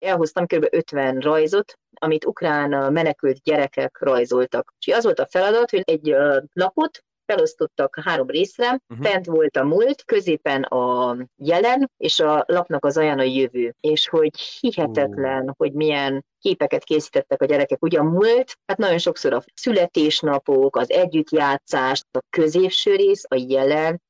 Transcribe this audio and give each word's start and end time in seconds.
elhoztam 0.00 0.46
kb. 0.46 0.66
50 0.70 1.18
rajzot, 1.18 1.78
amit 1.94 2.24
ukrán 2.24 2.92
menekült 2.92 3.42
gyerekek 3.42 3.98
rajzoltak. 4.00 4.74
És 4.86 4.94
az 4.94 5.04
volt 5.04 5.18
a 5.18 5.28
feladat, 5.30 5.70
hogy 5.70 5.82
egy 5.84 6.14
lapot 6.52 7.04
felosztottak 7.30 8.00
három 8.04 8.26
részre, 8.26 8.80
uh-huh. 8.88 9.06
fent 9.06 9.26
volt 9.26 9.56
a 9.56 9.64
múlt, 9.64 10.04
középen 10.04 10.62
a 10.62 11.16
jelen, 11.36 11.90
és 11.96 12.20
a 12.20 12.44
lapnak 12.46 12.84
az 12.84 12.96
olyan 12.96 13.18
a 13.18 13.22
jövő. 13.22 13.74
És 13.80 14.08
hogy 14.08 14.40
hihetetlen, 14.60 15.42
uh. 15.42 15.54
hogy 15.56 15.72
milyen 15.72 16.24
képeket 16.40 16.84
készítettek 16.84 17.42
a 17.42 17.44
gyerekek. 17.44 17.82
Ugye 17.82 17.98
a 17.98 18.02
múlt, 18.02 18.58
hát 18.66 18.78
nagyon 18.78 18.98
sokszor 18.98 19.32
a 19.32 19.42
születésnapok, 19.54 20.76
az 20.76 20.90
együttjátszás, 20.90 22.02
a 22.10 22.20
középső 22.30 22.94
rész, 22.94 23.24
a 23.28 23.44
jelen, 23.48 24.02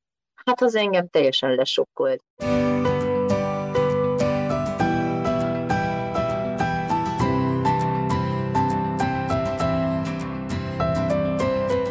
hát 0.45 0.63
az 0.63 0.75
engem 0.75 1.09
teljesen 1.09 1.55
lesokkolt. 1.55 2.23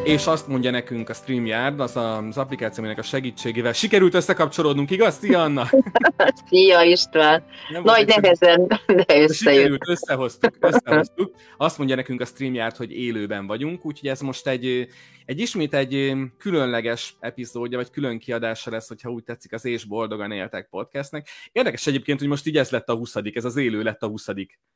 És 0.10 0.28
azt 0.28 0.48
mondja 0.48 0.72
nekünk 0.72 1.10
a 1.10 1.14
StreamYard, 1.14 1.80
az 1.80 1.96
az 1.96 2.38
applikáció, 2.38 2.84
aminek 2.84 3.00
a 3.00 3.02
segítségével 3.02 3.74
sikerült 3.74 4.14
összekapcsolódnunk, 4.14 4.92
igaz? 4.92 5.18
Szia, 5.18 5.42
Anna! 5.42 5.70
Szia, 6.50 6.82
István! 6.82 7.44
Nem 7.70 7.84
Nagy 7.84 8.08
nehezen, 8.08 8.68
de 9.06 9.22
összejött. 9.22 9.32
Sikerült, 9.32 9.88
összehoztuk, 9.88 10.56
összehoztuk. 10.60 11.36
Azt 11.58 11.78
mondja 11.78 11.96
nekünk 11.96 12.22
a 12.22 12.26
StreamYard, 12.26 12.76
hogy 12.76 12.92
élőben 12.92 13.48
vagyunk, 13.48 13.86
úgyhogy 13.86 14.10
ez 14.10 14.20
most 14.20 14.48
egy, 14.48 14.88
egy 15.26 15.40
ismét 15.40 15.74
egy 15.74 16.14
különleges 16.38 17.16
epizódja, 17.20 17.78
vagy 17.78 17.90
külön 17.90 18.20
kiadása 18.20 18.72
lesz, 18.72 18.88
hogyha 18.88 19.10
úgy 19.10 19.24
tetszik, 19.24 19.54
az 19.54 19.66
És 19.66 19.84
Boldogan 19.84 20.32
Éltek 20.32 20.68
podcastnek. 20.70 21.28
Érdekes 21.52 21.88
egyébként, 21.88 22.20
hogy 22.20 22.28
most 22.28 22.48
így 22.48 22.58
ez 22.58 22.70
lett 22.70 22.90
a 22.90 22.96
20 22.96 23.16
ez 23.34 23.46
az 23.46 23.56
élő 23.56 23.84
lett 23.84 24.02
a 24.02 24.08
20 24.08 24.28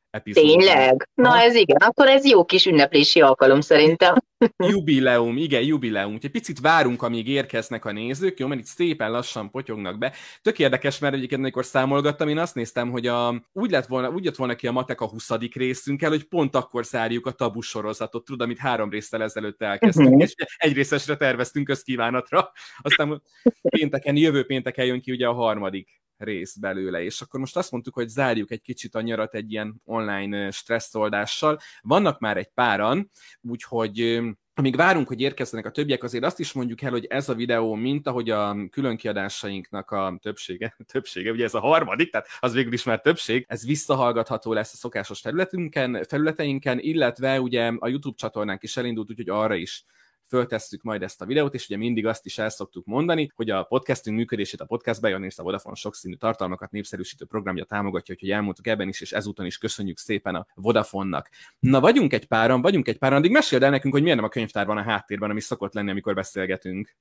epizód. 0.09 0.43
Tényleg? 0.43 1.09
Na 1.13 1.29
ha? 1.29 1.41
ez 1.41 1.55
igen, 1.55 1.77
akkor 1.77 2.07
ez 2.07 2.25
jó 2.25 2.45
kis 2.45 2.65
ünneplési 2.65 3.21
alkalom 3.21 3.61
szerintem. 3.61 4.15
Jubileum, 4.57 5.37
igen, 5.37 5.61
jubileum. 5.61 6.17
Egy 6.21 6.31
picit 6.31 6.59
várunk, 6.59 7.01
amíg 7.01 7.27
érkeznek 7.27 7.85
a 7.85 7.91
nézők, 7.91 8.39
jó, 8.39 8.47
mert 8.47 8.61
itt 8.61 8.67
szépen 8.67 9.11
lassan 9.11 9.49
potyognak 9.51 9.97
be. 9.97 10.13
Tök 10.41 10.59
érdekes, 10.59 10.99
mert 10.99 11.13
egyébként 11.13 11.41
amikor 11.41 11.65
számolgattam, 11.65 12.27
én 12.27 12.37
azt 12.37 12.55
néztem, 12.55 12.91
hogy 12.91 13.07
a, 13.07 13.43
úgy, 13.51 13.71
lett 13.71 13.85
volna, 13.85 14.09
úgy 14.09 14.23
jött 14.23 14.35
volna 14.35 14.55
ki 14.55 14.67
a 14.67 14.71
matek 14.71 15.01
a 15.01 15.07
20. 15.07 15.29
részünkkel, 15.53 16.09
hogy 16.09 16.23
pont 16.23 16.55
akkor 16.55 16.85
zárjuk 16.85 17.25
a 17.25 17.31
tabu 17.31 17.61
sorozatot, 17.61 18.25
tudod, 18.25 18.41
amit 18.41 18.57
három 18.57 18.89
résztel 18.89 19.23
ezelőtt 19.23 19.61
elkezdtünk, 19.61 20.07
uh-huh. 20.07 20.21
és 20.21 20.33
egy 20.57 20.73
részesre 20.73 21.15
terveztünk 21.15 21.67
közkívánatra. 21.67 22.51
Aztán 22.77 23.21
pénteken, 23.69 24.15
jövő 24.15 24.45
pénteken 24.45 24.85
jön 24.85 25.01
ki 25.01 25.11
ugye 25.11 25.27
a 25.27 25.33
harmadik 25.33 26.02
rész 26.17 26.55
belőle, 26.55 27.03
és 27.03 27.21
akkor 27.21 27.39
most 27.39 27.57
azt 27.57 27.71
mondtuk, 27.71 27.93
hogy 27.93 28.07
zárjuk 28.07 28.51
egy 28.51 28.61
kicsit 28.61 28.95
a 28.95 29.01
nyarat 29.01 29.35
egy 29.35 29.51
ilyen 29.51 29.81
online 29.85 30.51
stresszoldással. 30.51 31.59
Vannak 31.81 32.19
már 32.19 32.37
egy 32.37 32.49
páran, 32.53 33.11
úgyhogy 33.41 34.21
amíg 34.55 34.75
várunk, 34.75 35.07
hogy 35.07 35.21
érkezzenek 35.21 35.65
a 35.65 35.71
többiek, 35.71 36.03
azért 36.03 36.23
azt 36.23 36.39
is 36.39 36.53
mondjuk 36.53 36.81
el, 36.81 36.91
hogy 36.91 37.05
ez 37.05 37.29
a 37.29 37.33
videó, 37.33 37.73
mint 37.73 38.07
ahogy 38.07 38.29
a 38.29 38.55
különkiadásainknak 38.69 39.91
a 39.91 40.17
többsége, 40.21 40.75
többsége, 40.91 41.31
ugye 41.31 41.43
ez 41.43 41.53
a 41.53 41.59
harmadik, 41.59 42.11
tehát 42.11 42.27
az 42.39 42.53
végül 42.53 42.73
is 42.73 42.83
már 42.83 43.01
többség, 43.01 43.45
ez 43.47 43.65
visszahallgatható 43.65 44.53
lesz 44.53 44.73
a 44.73 44.77
szokásos 44.77 45.19
felületünken, 45.19 46.03
felületeinken, 46.09 46.79
illetve 46.79 47.41
ugye 47.41 47.71
a 47.77 47.87
YouTube 47.87 48.17
csatornánk 48.17 48.63
is 48.63 48.77
elindult, 48.77 49.09
úgyhogy 49.09 49.29
arra 49.29 49.55
is 49.55 49.85
föltesszük 50.33 50.81
majd 50.81 51.03
ezt 51.03 51.21
a 51.21 51.25
videót, 51.25 51.53
és 51.53 51.65
ugye 51.65 51.77
mindig 51.77 52.05
azt 52.05 52.25
is 52.25 52.37
el 52.37 52.49
szoktuk 52.49 52.85
mondani, 52.85 53.31
hogy 53.35 53.49
a 53.49 53.63
podcastünk 53.63 54.17
működését 54.17 54.61
a 54.61 54.65
Podcast 54.65 55.01
Beyond 55.01 55.31
a 55.35 55.43
Vodafone 55.43 55.75
sokszínű 55.75 56.15
tartalmakat 56.15 56.71
népszerűsítő 56.71 57.25
programja 57.25 57.63
támogatja, 57.63 58.15
hogy 58.19 58.29
elmondtuk 58.29 58.67
ebben 58.67 58.87
is, 58.87 59.01
és 59.01 59.11
ezúton 59.11 59.45
is 59.45 59.57
köszönjük 59.57 59.97
szépen 59.97 60.35
a 60.35 60.45
Vodafone-nak. 60.55 61.29
Na, 61.59 61.79
vagyunk 61.79 62.13
egy 62.13 62.25
páran, 62.25 62.61
vagyunk 62.61 62.87
egy 62.87 62.97
páran, 62.97 63.17
addig 63.17 63.31
meséld 63.31 63.63
el 63.63 63.69
nekünk, 63.69 63.93
hogy 63.93 64.01
miért 64.01 64.17
nem 64.17 64.25
a 64.25 64.29
könyvtár 64.29 64.65
van 64.65 64.77
a 64.77 64.83
háttérben, 64.83 65.29
ami 65.29 65.39
szokott 65.39 65.73
lenni, 65.73 65.89
amikor 65.89 66.13
beszélgetünk. 66.13 66.95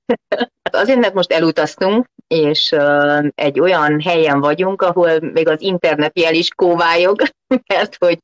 Hát 0.62 0.74
azért, 0.74 1.00
mert 1.00 1.14
most 1.14 1.32
elutaztunk, 1.32 2.06
és 2.26 2.70
uh, 2.70 3.26
egy 3.34 3.60
olyan 3.60 4.00
helyen 4.00 4.40
vagyunk, 4.40 4.82
ahol 4.82 5.20
még 5.20 5.48
az 5.48 5.62
internetjel 5.62 6.34
is 6.34 6.48
kóvályog, 6.54 7.22
mert 7.74 7.96
hogy 7.98 8.18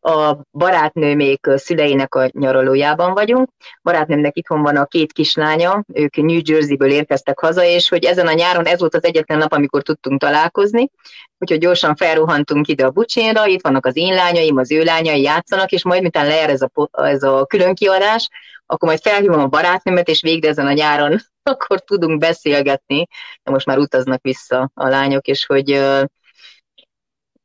a 0.00 0.36
barátnőmék 0.50 1.46
szüleinek 1.54 2.14
a 2.14 2.28
nyaralójában 2.32 3.14
vagyunk. 3.14 3.48
Barátnőmnek 3.82 4.36
itthon 4.36 4.62
van 4.62 4.76
a 4.76 4.86
két 4.86 5.12
kislánya, 5.12 5.84
ők 5.92 6.16
New 6.16 6.40
Jersey-ből 6.44 6.90
érkeztek 6.90 7.38
haza, 7.38 7.64
és 7.64 7.88
hogy 7.88 8.04
ezen 8.04 8.26
a 8.26 8.32
nyáron 8.32 8.66
ez 8.66 8.78
volt 8.78 8.94
az 8.94 9.04
egyetlen 9.04 9.38
nap, 9.38 9.52
amikor 9.52 9.82
tudtunk 9.82 10.20
találkozni, 10.20 10.90
úgyhogy 11.38 11.58
gyorsan 11.58 11.96
felruhantunk 11.96 12.68
ide 12.68 12.84
a 12.84 12.90
bucsénra, 12.90 13.46
itt 13.46 13.62
vannak 13.62 13.86
az 13.86 13.96
én 13.96 14.14
lányaim, 14.14 14.56
az 14.56 14.70
ő 14.70 14.82
lányai 14.82 15.22
játszanak, 15.22 15.70
és 15.70 15.84
majd 15.84 16.00
miután 16.00 16.26
leer 16.26 16.50
ez 16.50 16.60
a, 16.60 16.88
ez 16.90 17.22
a 17.22 17.44
külön 17.46 17.74
kiadás, 17.74 18.28
akkor 18.66 18.88
majd 18.88 19.00
felhívom 19.00 19.40
a 19.40 19.46
barátnőmet, 19.46 20.08
és 20.08 20.20
végre 20.20 20.48
ezen 20.48 20.66
a 20.66 20.72
nyáron 20.72 21.16
akkor 21.42 21.80
tudunk 21.80 22.18
beszélgetni. 22.18 23.06
De 23.42 23.50
most 23.50 23.66
már 23.66 23.78
utaznak 23.78 24.22
vissza 24.22 24.70
a 24.74 24.88
lányok, 24.88 25.26
és 25.26 25.46
hogy 25.46 25.70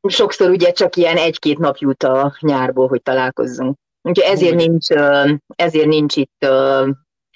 sokszor 0.08 0.50
ugye 0.50 0.72
csak 0.72 0.96
ilyen 0.96 1.16
egy-két 1.16 1.58
nap 1.58 1.76
jut 1.76 2.02
a 2.02 2.36
nyárból, 2.40 2.88
hogy 2.88 3.02
találkozzunk. 3.02 3.76
Úgyhogy 4.02 4.32
ezért 4.32 4.54
nincs, 4.54 4.88
ezért 5.56 5.86
nincs 5.86 6.16
itt 6.16 6.42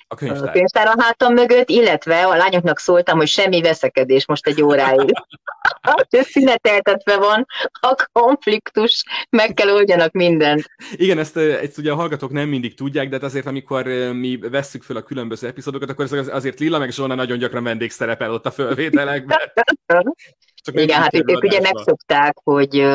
a 0.09 0.15
könyvtár. 0.15 0.49
a 0.49 0.51
könyvtár 0.51 0.87
a 0.87 0.95
hátam 0.99 1.33
mögött, 1.33 1.69
illetve 1.69 2.27
a 2.27 2.37
lányoknak 2.37 2.79
szóltam, 2.79 3.19
hogy 3.19 3.29
semmi 3.29 3.61
veszekedés 3.61 4.27
most 4.27 4.47
egy 4.47 4.63
óráig. 4.63 5.13
szüneteltetve 6.11 7.17
van 7.17 7.47
a 7.81 8.09
konfliktus, 8.13 9.05
meg 9.31 9.55
kell 9.55 9.69
oldjanak 9.69 10.13
mindent. 10.13 10.71
Igen, 10.97 11.19
ezt, 11.19 11.37
ezt 11.37 11.79
ugye 11.79 11.91
a 11.91 11.95
hallgatók 11.95 12.31
nem 12.31 12.49
mindig 12.49 12.75
tudják, 12.75 13.09
de 13.09 13.15
hát 13.15 13.25
azért, 13.25 13.47
amikor 13.47 13.85
mi 14.13 14.39
vesszük 14.51 14.83
föl 14.83 14.97
a 14.97 15.03
különböző 15.03 15.47
epizódokat, 15.47 15.91
akkor 15.91 16.29
azért 16.31 16.59
Lilla 16.59 16.79
meg 16.79 16.91
Zsona 16.91 17.15
nagyon 17.15 17.39
gyakran 17.39 17.65
vendégszerepel 17.65 18.33
ott 18.33 18.47
a 18.47 18.51
fölvételekben. 18.51 19.39
Csak 20.65 20.81
Igen, 20.81 21.01
hát 21.01 21.15
ők 21.15 21.43
ugye 21.43 21.61
megszokták, 21.61 22.37
hogy 22.45 22.87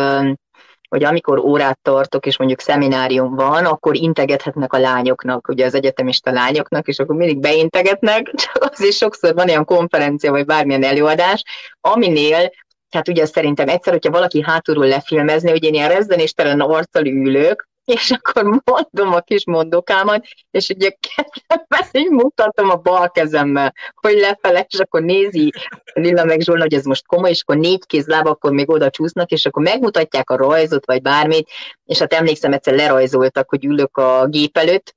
hogy 0.89 1.03
amikor 1.03 1.39
órát 1.39 1.79
tartok, 1.81 2.25
és 2.25 2.37
mondjuk 2.37 2.59
szeminárium 2.59 3.35
van, 3.35 3.65
akkor 3.65 3.95
integethetnek 3.95 4.73
a 4.73 4.79
lányoknak, 4.79 5.47
ugye 5.47 5.65
az 5.65 5.73
egyetemista 5.73 6.31
lányoknak, 6.31 6.87
és 6.87 6.99
akkor 6.99 7.15
mindig 7.15 7.39
beintegetnek, 7.39 8.31
csak 8.33 8.63
azért 8.71 8.95
sokszor 8.95 9.33
van 9.33 9.49
olyan 9.49 9.65
konferencia, 9.65 10.31
vagy 10.31 10.45
bármilyen 10.45 10.83
előadás, 10.83 11.43
aminél 11.81 12.49
tehát 12.89 13.07
ugye 13.07 13.25
szerintem 13.25 13.67
egyszer, 13.67 13.93
hogyha 13.93 14.11
valaki 14.11 14.43
hátulról 14.43 14.87
lefilmezni, 14.87 15.49
hogy 15.49 15.63
én 15.63 15.73
ilyen 15.73 15.89
rezdenéstelen 15.89 16.59
arccal 16.59 17.05
ülök, 17.05 17.67
és 17.87 18.11
akkor 18.11 18.43
mondom 18.43 19.13
a 19.13 19.19
kis 19.19 19.45
mondokámat, 19.45 20.25
és 20.51 20.69
ugye 20.69 20.89
kezdemben 20.99 21.89
így 21.91 22.09
mutatom 22.09 22.69
a 22.69 22.75
bal 22.75 23.11
kezemmel, 23.11 23.73
hogy 24.01 24.13
lefele, 24.19 24.65
és 24.69 24.79
akkor 24.79 25.01
nézi 25.01 25.51
Lilla 25.93 26.23
meg 26.23 26.41
Zsolna, 26.41 26.61
hogy 26.61 26.73
ez 26.73 26.85
most 26.85 27.05
komoly, 27.05 27.29
és 27.29 27.41
akkor 27.41 27.57
négy 27.57 27.85
kézláb, 27.85 28.27
akkor 28.27 28.51
még 28.51 28.69
oda 28.69 28.89
csúsznak, 28.89 29.31
és 29.31 29.45
akkor 29.45 29.63
megmutatják 29.63 30.29
a 30.29 30.35
rajzot, 30.35 30.85
vagy 30.85 31.01
bármit, 31.01 31.49
és 31.85 31.99
hát 31.99 32.13
emlékszem, 32.13 32.53
egyszer 32.53 32.73
lerajzoltak, 32.73 33.49
hogy 33.49 33.65
ülök 33.65 33.97
a 33.97 34.27
gép 34.27 34.57
előtt, 34.57 34.95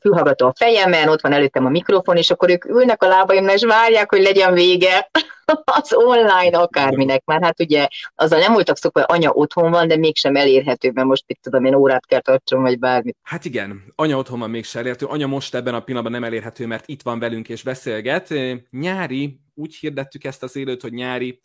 fülhallgató 0.00 0.46
a 0.46 0.52
fejemen, 0.56 1.08
ott 1.08 1.20
van 1.20 1.32
előttem 1.32 1.66
a 1.66 1.68
mikrofon, 1.68 2.16
és 2.16 2.30
akkor 2.30 2.50
ők 2.50 2.64
ülnek 2.64 3.02
a 3.02 3.08
lábaimnál, 3.08 3.54
és 3.54 3.64
várják, 3.64 4.10
hogy 4.10 4.22
legyen 4.22 4.54
vége 4.54 5.10
az 5.64 5.92
online 5.94 6.58
akárminek. 6.58 7.24
Már 7.24 7.42
hát 7.42 7.60
ugye 7.60 7.88
azzal 8.14 8.38
nem 8.38 8.52
voltak 8.52 8.76
szokva, 8.76 9.00
hogy 9.00 9.16
anya 9.16 9.30
otthon 9.30 9.70
van, 9.70 9.88
de 9.88 9.96
mégsem 9.96 10.36
elérhető, 10.36 10.90
mert 10.94 11.06
most 11.06 11.24
itt 11.26 11.42
tudom, 11.42 11.64
én 11.64 11.74
órát 11.74 12.06
kell 12.06 12.20
tartsom, 12.20 12.62
vagy 12.62 12.78
bármit. 12.78 13.16
Hát 13.22 13.44
igen, 13.44 13.82
anya 13.94 14.16
otthon 14.16 14.38
van 14.38 14.50
mégsem 14.50 14.80
elérhető, 14.80 15.06
anya 15.06 15.26
most 15.26 15.54
ebben 15.54 15.74
a 15.74 15.80
pillanatban 15.80 16.20
nem 16.20 16.30
elérhető, 16.30 16.66
mert 16.66 16.88
itt 16.88 17.02
van 17.02 17.18
velünk 17.18 17.48
és 17.48 17.62
beszélget. 17.62 18.34
Nyári, 18.70 19.40
úgy 19.54 19.74
hirdettük 19.74 20.24
ezt 20.24 20.42
az 20.42 20.56
élőt, 20.56 20.82
hogy 20.82 20.92
nyári 20.92 21.42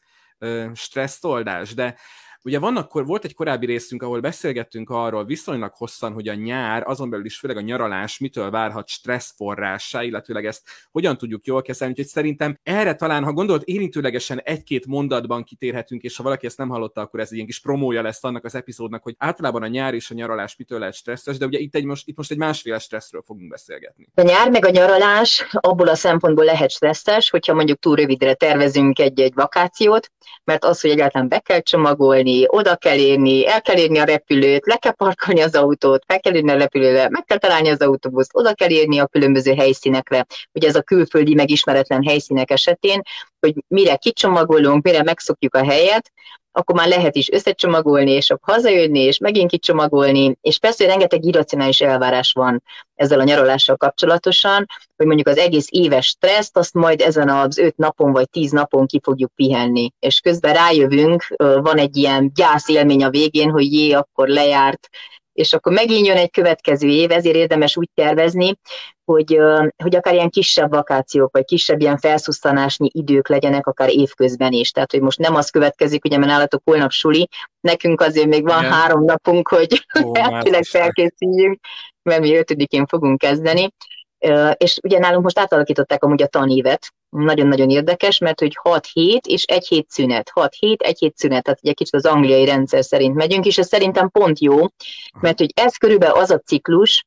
stresszoldás, 0.73 1.73
de 1.73 1.95
Ugye 2.43 2.59
van 2.59 2.77
akkor, 2.77 3.05
volt 3.05 3.25
egy 3.25 3.33
korábbi 3.33 3.65
részünk, 3.65 4.01
ahol 4.01 4.19
beszélgettünk 4.19 4.89
arról 4.89 5.25
viszonylag 5.25 5.73
hosszan, 5.73 6.13
hogy 6.13 6.27
a 6.27 6.33
nyár, 6.33 6.83
azon 6.87 7.09
belül 7.09 7.25
is 7.25 7.37
főleg 7.37 7.57
a 7.57 7.61
nyaralás 7.61 8.17
mitől 8.19 8.49
várhat 8.49 8.87
stressz 8.87 9.33
forrássá, 9.35 10.03
illetőleg 10.03 10.45
ezt 10.45 10.61
hogyan 10.91 11.17
tudjuk 11.17 11.45
jól 11.45 11.61
kezelni, 11.61 11.93
úgyhogy 11.93 12.11
szerintem 12.11 12.59
erre 12.63 12.95
talán, 12.95 13.23
ha 13.23 13.33
gondolod, 13.33 13.61
érintőlegesen 13.65 14.41
egy-két 14.43 14.85
mondatban 14.85 15.43
kitérhetünk, 15.43 16.01
és 16.01 16.17
ha 16.17 16.23
valaki 16.23 16.45
ezt 16.45 16.57
nem 16.57 16.69
hallotta, 16.69 17.01
akkor 17.01 17.19
ez 17.19 17.27
egy 17.27 17.33
ilyen 17.33 17.45
kis 17.45 17.59
promója 17.59 18.01
lesz 18.01 18.23
annak 18.23 18.45
az 18.45 18.55
epizódnak, 18.55 19.03
hogy 19.03 19.15
általában 19.17 19.63
a 19.63 19.67
nyár 19.67 19.93
és 19.93 20.11
a 20.11 20.13
nyaralás 20.13 20.55
mitől 20.55 20.79
lehet 20.79 20.93
stresszes, 20.93 21.37
de 21.37 21.45
ugye 21.45 21.59
itt, 21.59 21.75
egy 21.75 21.85
most, 21.85 22.07
itt 22.07 22.17
most 22.17 22.31
egy 22.31 22.37
másféle 22.37 22.79
stresszről 22.79 23.21
fogunk 23.25 23.49
beszélgetni. 23.49 24.07
A 24.15 24.21
nyár 24.21 24.49
meg 24.49 24.65
a 24.65 24.69
nyaralás 24.69 25.47
abból 25.51 25.87
a 25.87 25.95
szempontból 25.95 26.45
lehet 26.45 26.71
stresszes, 26.71 27.29
hogyha 27.29 27.53
mondjuk 27.53 27.79
túl 27.79 27.95
rövidre 27.95 28.33
tervezünk 28.33 28.99
egy-egy 28.99 29.33
vakációt, 29.33 30.11
mert 30.43 30.63
az, 30.65 30.81
hogy 30.81 30.89
egyáltalán 30.89 31.27
be 31.27 31.39
kell 31.39 31.61
csomagolni, 31.61 32.28
érni, 32.29 32.45
oda 32.47 32.75
kell 32.75 32.97
érni, 32.97 33.47
el 33.47 33.61
kell 33.61 33.77
érni 33.77 33.97
a 33.97 34.03
repülőt, 34.03 34.65
le 34.65 34.75
kell 34.75 34.91
parkolni 34.91 35.41
az 35.41 35.55
autót, 35.55 36.03
fel 36.07 36.19
kell 36.19 36.35
érni 36.35 36.51
a 36.51 36.57
repülőre, 36.57 37.09
meg 37.09 37.23
kell 37.25 37.37
találni 37.37 37.69
az 37.69 37.81
autóbuszt, 37.81 38.31
oda 38.33 38.53
kell 38.53 38.69
érni 38.69 38.99
a 38.99 39.07
különböző 39.07 39.53
helyszínekre. 39.53 40.25
Ugye 40.51 40.67
ez 40.67 40.75
a 40.75 40.81
külföldi 40.81 41.33
megismeretlen 41.33 42.03
helyszínek 42.03 42.51
esetén, 42.51 43.01
hogy 43.39 43.53
mire 43.67 43.95
kicsomagolunk, 43.95 44.83
mire 44.83 45.03
megszokjuk 45.03 45.55
a 45.55 45.63
helyet, 45.63 46.11
akkor 46.51 46.75
már 46.75 46.87
lehet 46.87 47.15
is 47.15 47.31
összecsomagolni, 47.31 48.11
és 48.11 48.29
akkor 48.29 48.53
hazajönni, 48.53 48.99
és 48.99 49.17
megint 49.17 49.49
kicsomagolni, 49.49 50.37
és 50.41 50.59
persze 50.59 50.85
rengeteg 50.85 51.25
irracionális 51.25 51.81
elvárás 51.81 52.31
van 52.31 52.63
ezzel 52.95 53.19
a 53.19 53.23
nyaralással 53.23 53.75
kapcsolatosan, 53.75 54.65
hogy 54.97 55.05
mondjuk 55.05 55.27
az 55.27 55.37
egész 55.37 55.67
éves 55.69 56.07
stresszt, 56.07 56.57
azt 56.57 56.73
majd 56.73 57.01
ezen 57.01 57.29
az 57.29 57.57
öt 57.57 57.77
napon 57.77 58.11
vagy 58.11 58.29
tíz 58.29 58.51
napon 58.51 58.85
ki 58.85 58.99
fogjuk 59.03 59.31
pihenni. 59.35 59.91
És 59.99 60.19
közben 60.19 60.53
rájövünk, 60.53 61.27
van 61.37 61.77
egy 61.77 61.97
ilyen 61.97 62.31
gyász 62.33 62.67
élmény 62.67 63.03
a 63.03 63.09
végén, 63.09 63.49
hogy 63.49 63.73
jé, 63.73 63.91
akkor 63.91 64.27
lejárt 64.27 64.89
és 65.39 65.53
akkor 65.53 65.73
megint 65.73 66.07
jön 66.07 66.17
egy 66.17 66.31
következő 66.31 66.87
év, 66.87 67.11
ezért 67.11 67.35
érdemes 67.35 67.77
úgy 67.77 67.89
tervezni, 67.93 68.57
hogy, 69.05 69.39
hogy 69.83 69.95
akár 69.95 70.13
ilyen 70.13 70.29
kisebb 70.29 70.71
vakációk, 70.71 71.33
vagy 71.33 71.45
kisebb 71.45 71.81
ilyen 71.81 71.97
felszusztanásnyi 71.97 72.89
idők 72.93 73.27
legyenek, 73.27 73.67
akár 73.67 73.89
évközben 73.89 74.51
is. 74.51 74.71
Tehát, 74.71 74.91
hogy 74.91 75.01
most 75.01 75.19
nem 75.19 75.35
az 75.35 75.49
következik, 75.49 76.05
ugye, 76.05 76.17
mert 76.17 76.31
nálatok 76.31 76.61
holnap 76.65 76.91
suli, 76.91 77.27
nekünk 77.61 78.01
azért 78.01 78.27
még 78.27 78.43
van 78.43 78.59
Igen. 78.59 78.71
három 78.71 79.03
napunk, 79.03 79.47
hogy 79.47 79.85
elvileg 80.13 80.63
felkészüljünk, 80.63 81.59
mert 82.01 82.21
mi 82.21 82.35
ötödikén 82.35 82.85
fogunk 82.85 83.17
kezdeni. 83.17 83.69
És 84.57 84.79
ugye 84.83 84.99
nálunk 84.99 85.23
most 85.23 85.39
átalakították 85.39 86.03
amúgy 86.03 86.21
a 86.21 86.27
tanévet, 86.27 86.93
nagyon-nagyon 87.09 87.69
érdekes, 87.69 88.17
mert 88.17 88.39
hogy 88.39 88.57
6 88.61 88.87
hét 88.93 89.25
és 89.25 89.43
egy 89.43 89.67
hét 89.67 89.89
szünet. 89.89 90.29
6 90.33 90.53
hét, 90.53 90.81
egy 90.81 90.99
hét 90.99 91.17
szünet, 91.17 91.43
tehát 91.43 91.59
egy 91.61 91.73
kicsit 91.73 91.93
az 91.95 92.05
angliai 92.05 92.45
rendszer 92.45 92.83
szerint 92.83 93.15
megyünk, 93.15 93.45
és 93.45 93.57
ez 93.57 93.67
szerintem 93.67 94.09
pont 94.09 94.39
jó, 94.39 94.57
mert 95.19 95.37
hogy 95.39 95.51
ez 95.55 95.75
körülbelül 95.75 96.15
az 96.15 96.31
a 96.31 96.39
ciklus, 96.39 97.05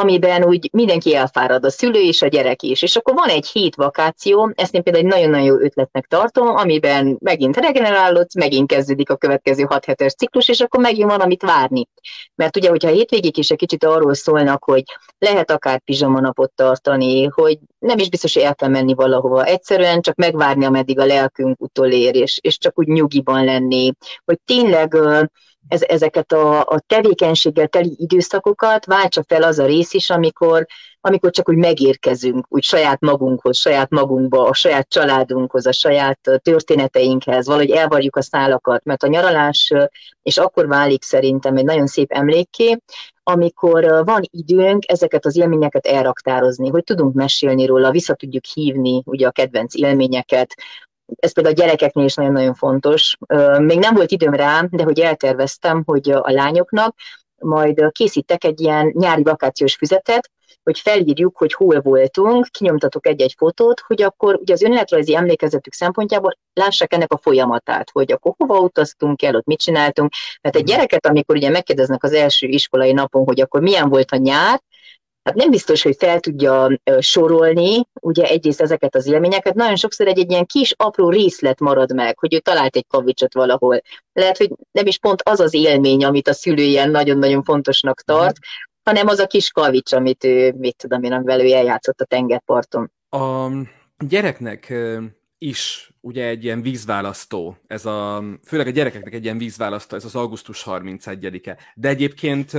amiben 0.00 0.44
úgy 0.44 0.68
mindenki 0.72 1.14
elfárad, 1.14 1.64
a 1.64 1.70
szülő 1.70 2.00
és 2.00 2.22
a 2.22 2.26
gyerek 2.26 2.62
is. 2.62 2.82
És 2.82 2.96
akkor 2.96 3.14
van 3.14 3.28
egy 3.28 3.46
hét 3.46 3.74
vakáció, 3.74 4.52
ezt 4.54 4.74
én 4.74 4.82
például 4.82 5.04
egy 5.04 5.10
nagyon-nagyon 5.10 5.46
jó 5.46 5.58
ötletnek 5.58 6.06
tartom, 6.06 6.48
amiben 6.48 7.16
megint 7.20 7.56
regenerálódsz, 7.56 8.34
megint 8.34 8.68
kezdődik 8.68 9.10
a 9.10 9.16
következő 9.16 9.62
hat 9.62 9.84
hetes 9.84 10.14
ciklus, 10.14 10.48
és 10.48 10.60
akkor 10.60 10.80
megint 10.80 11.10
van, 11.10 11.20
amit 11.20 11.42
várni. 11.42 11.88
Mert 12.34 12.56
ugye, 12.56 12.68
hogyha 12.68 12.88
a 12.88 12.92
hétvégék 12.92 13.36
is 13.36 13.50
egy 13.50 13.56
kicsit 13.56 13.84
arról 13.84 14.14
szólnak, 14.14 14.64
hogy 14.64 14.82
lehet 15.18 15.50
akár 15.50 15.80
pizsamanapot 15.80 16.52
tartani, 16.54 17.24
hogy 17.24 17.58
nem 17.78 17.98
is 17.98 18.08
biztos, 18.08 18.34
hogy 18.34 18.42
el 18.42 18.54
kell 18.54 18.68
menni 18.68 18.94
valahova. 18.94 19.44
Egyszerűen 19.44 20.00
csak 20.00 20.14
megvárni, 20.14 20.64
ameddig 20.64 20.98
a 20.98 21.04
lelkünk 21.04 21.62
utolér, 21.62 22.14
és, 22.16 22.38
és 22.42 22.58
csak 22.58 22.78
úgy 22.78 22.86
nyugiban 22.86 23.44
lenni, 23.44 23.92
hogy 24.24 24.38
tényleg 24.44 24.94
ez, 25.68 25.82
ezeket 25.82 26.32
a, 26.32 26.60
a 26.60 26.80
tevékenységgel 26.86 27.68
teli 27.68 27.94
időszakokat 27.96 28.84
váltsa 28.84 29.24
fel 29.26 29.42
az 29.42 29.58
a 29.58 29.66
rész 29.66 29.92
is, 29.92 30.10
amikor, 30.10 30.66
amikor 31.00 31.30
csak 31.30 31.48
úgy 31.48 31.56
megérkezünk, 31.56 32.46
úgy 32.48 32.62
saját 32.62 33.00
magunkhoz, 33.00 33.56
saját 33.56 33.90
magunkba, 33.90 34.44
a 34.48 34.54
saját 34.54 34.88
családunkhoz, 34.88 35.66
a 35.66 35.72
saját 35.72 36.18
történeteinkhez, 36.42 37.46
valahogy 37.46 37.70
elvarjuk 37.70 38.16
a 38.16 38.22
szálakat, 38.22 38.84
mert 38.84 39.02
a 39.02 39.08
nyaralás, 39.08 39.72
és 40.22 40.38
akkor 40.38 40.66
válik 40.66 41.02
szerintem 41.02 41.56
egy 41.56 41.64
nagyon 41.64 41.86
szép 41.86 42.12
emlékké, 42.12 42.78
amikor 43.22 44.04
van 44.04 44.22
időnk 44.30 44.82
ezeket 44.86 45.24
az 45.24 45.36
élményeket 45.36 45.86
elraktározni, 45.86 46.68
hogy 46.68 46.84
tudunk 46.84 47.14
mesélni 47.14 47.66
róla, 47.66 47.90
vissza 47.90 48.14
tudjuk 48.14 48.44
hívni 48.44 49.02
ugye 49.04 49.26
a 49.26 49.30
kedvenc 49.30 49.74
élményeket, 49.74 50.54
ez 51.16 51.32
például 51.32 51.54
a 51.54 51.58
gyerekeknél 51.58 52.04
is 52.04 52.14
nagyon-nagyon 52.14 52.54
fontos. 52.54 53.16
Még 53.58 53.78
nem 53.78 53.94
volt 53.94 54.10
időm 54.10 54.34
rá, 54.34 54.66
de 54.70 54.82
hogy 54.82 55.00
elterveztem, 55.00 55.82
hogy 55.86 56.10
a 56.10 56.30
lányoknak 56.30 56.94
majd 57.38 57.92
készítek 57.92 58.44
egy 58.44 58.60
ilyen 58.60 58.92
nyári 58.94 59.22
vakációs 59.22 59.74
füzetet, 59.74 60.30
hogy 60.62 60.78
felírjuk, 60.78 61.36
hogy 61.36 61.52
hol 61.52 61.80
voltunk, 61.80 62.46
kinyomtatok 62.46 63.06
egy-egy 63.06 63.34
fotót, 63.36 63.80
hogy 63.80 64.02
akkor 64.02 64.34
ugye 64.34 64.52
az 64.52 64.62
önéletrajzi 64.62 65.16
emlékezetük 65.16 65.72
szempontjából 65.72 66.38
lássák 66.52 66.92
ennek 66.92 67.12
a 67.12 67.18
folyamatát, 67.18 67.90
hogy 67.92 68.12
akkor 68.12 68.34
hova 68.36 68.58
utaztunk 68.58 69.22
el, 69.22 69.36
ott 69.36 69.44
mit 69.44 69.58
csináltunk. 69.58 70.12
Mert 70.40 70.56
egy 70.56 70.64
gyereket, 70.64 71.06
amikor 71.06 71.36
ugye 71.36 71.50
megkérdeznek 71.50 72.04
az 72.04 72.12
első 72.12 72.46
iskolai 72.46 72.92
napon, 72.92 73.24
hogy 73.24 73.40
akkor 73.40 73.60
milyen 73.60 73.88
volt 73.88 74.10
a 74.10 74.16
nyár, 74.16 74.62
hát 75.24 75.34
nem 75.34 75.50
biztos, 75.50 75.82
hogy 75.82 75.96
fel 75.98 76.20
tudja 76.20 76.78
sorolni, 76.98 77.88
ugye 78.00 78.24
egyrészt 78.24 78.60
ezeket 78.60 78.94
az 78.94 79.06
élményeket, 79.06 79.54
nagyon 79.54 79.76
sokszor 79.76 80.06
egy, 80.06 80.18
egy 80.18 80.30
ilyen 80.30 80.46
kis 80.46 80.74
apró 80.76 81.10
részlet 81.10 81.60
marad 81.60 81.94
meg, 81.94 82.18
hogy 82.18 82.34
ő 82.34 82.38
talált 82.38 82.76
egy 82.76 82.86
kavicsot 82.88 83.34
valahol. 83.34 83.80
Lehet, 84.12 84.36
hogy 84.36 84.50
nem 84.72 84.86
is 84.86 84.98
pont 84.98 85.22
az 85.22 85.40
az 85.40 85.54
élmény, 85.54 86.04
amit 86.04 86.28
a 86.28 86.32
szülő 86.32 86.62
ilyen 86.62 86.90
nagyon-nagyon 86.90 87.42
fontosnak 87.42 88.00
tart, 88.00 88.36
hanem 88.82 89.06
az 89.06 89.18
a 89.18 89.26
kis 89.26 89.50
kavics, 89.50 89.92
amit 89.92 90.24
ő, 90.24 90.52
mit 90.52 90.76
tudom 90.76 91.02
én, 91.02 91.12
amivel 91.12 91.40
ő 91.40 91.52
eljátszott 91.52 92.00
a 92.00 92.04
tengerparton. 92.04 92.92
A 93.08 93.48
gyereknek 93.98 94.72
is 95.38 95.93
ugye 96.04 96.26
egy 96.26 96.44
ilyen 96.44 96.62
vízválasztó, 96.62 97.56
ez 97.66 97.86
a, 97.86 98.24
főleg 98.46 98.66
a 98.66 98.70
gyerekeknek 98.70 99.14
egy 99.14 99.24
ilyen 99.24 99.38
vízválasztó, 99.38 99.96
ez 99.96 100.04
az 100.04 100.14
augusztus 100.14 100.64
31-e. 100.66 101.58
De 101.74 101.88
egyébként 101.88 102.52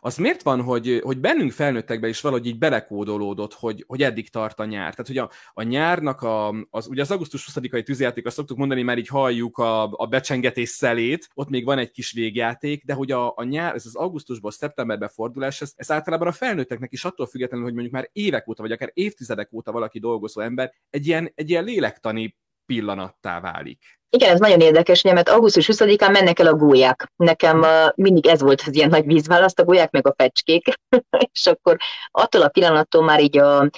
az 0.00 0.16
miért 0.16 0.42
van, 0.42 0.62
hogy, 0.62 1.00
hogy 1.04 1.18
bennünk 1.18 1.52
felnőttekbe 1.52 2.08
is 2.08 2.20
valahogy 2.20 2.46
így 2.46 2.58
belekódolódott, 2.58 3.54
hogy, 3.54 3.84
hogy 3.86 4.02
eddig 4.02 4.30
tart 4.30 4.60
a 4.60 4.64
nyár? 4.64 4.90
Tehát, 4.90 5.06
hogy 5.06 5.18
a, 5.18 5.30
a 5.52 5.62
nyárnak, 5.62 6.22
a, 6.22 6.48
az, 6.70 6.86
ugye 6.86 7.02
az 7.02 7.10
augusztus 7.10 7.48
20-ai 7.52 7.82
tűzjáték, 7.82 8.26
azt 8.26 8.36
szoktuk 8.36 8.56
mondani, 8.56 8.82
mert 8.82 8.98
így 8.98 9.08
halljuk 9.08 9.58
a, 9.58 9.82
a 9.90 10.06
becsengetés 10.06 10.68
szelét, 10.68 11.28
ott 11.34 11.48
még 11.48 11.64
van 11.64 11.78
egy 11.78 11.90
kis 11.90 12.12
végjáték, 12.12 12.84
de 12.84 12.92
hogy 12.92 13.12
a, 13.12 13.32
a 13.36 13.44
nyár, 13.44 13.74
ez 13.74 13.86
az 13.86 13.94
augusztusból 13.94 14.50
szeptemberbe 14.50 15.08
fordulás, 15.08 15.60
ez, 15.60 15.72
ez 15.76 15.90
általában 15.90 16.28
a 16.28 16.32
felnőtteknek 16.32 16.92
is 16.92 17.04
attól 17.04 17.26
függetlenül, 17.26 17.64
hogy 17.64 17.74
mondjuk 17.74 17.94
már 17.94 18.08
évek 18.12 18.48
óta, 18.48 18.62
vagy 18.62 18.72
akár 18.72 18.90
évtizedek 18.94 19.52
óta 19.52 19.72
valaki 19.72 19.98
dolgozó 19.98 20.40
ember, 20.40 20.72
egy 20.90 21.06
ilyen, 21.06 21.32
egy 21.34 21.50
ilyen 21.50 21.64
lélektani 21.64 22.36
pillanattá 22.66 23.40
válik. 23.40 23.78
Igen, 24.10 24.30
ez 24.30 24.40
nagyon 24.40 24.60
érdekes, 24.60 25.04
ugye, 25.04 25.12
mert 25.12 25.28
augusztus 25.28 25.68
20-án 25.72 26.12
mennek 26.12 26.38
el 26.38 26.46
a 26.46 26.54
gólyák. 26.54 27.12
Nekem 27.16 27.58
uh, 27.58 27.68
mindig 27.94 28.26
ez 28.26 28.40
volt 28.40 28.62
az 28.66 28.74
ilyen 28.74 28.88
nagy 28.88 29.06
vízválaszt, 29.06 29.58
a 29.58 29.64
gólyák 29.64 29.90
meg 29.90 30.06
a 30.06 30.14
fecskék, 30.16 30.68
és 31.32 31.46
akkor 31.46 31.76
attól 32.10 32.42
a 32.42 32.48
pillanattól 32.48 33.04
már 33.04 33.20
így 33.20 33.38
a, 33.38 33.70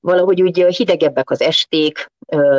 valahogy 0.00 0.42
úgy 0.42 0.76
hidegebbek 0.76 1.30
az 1.30 1.40
esték, 1.40 2.06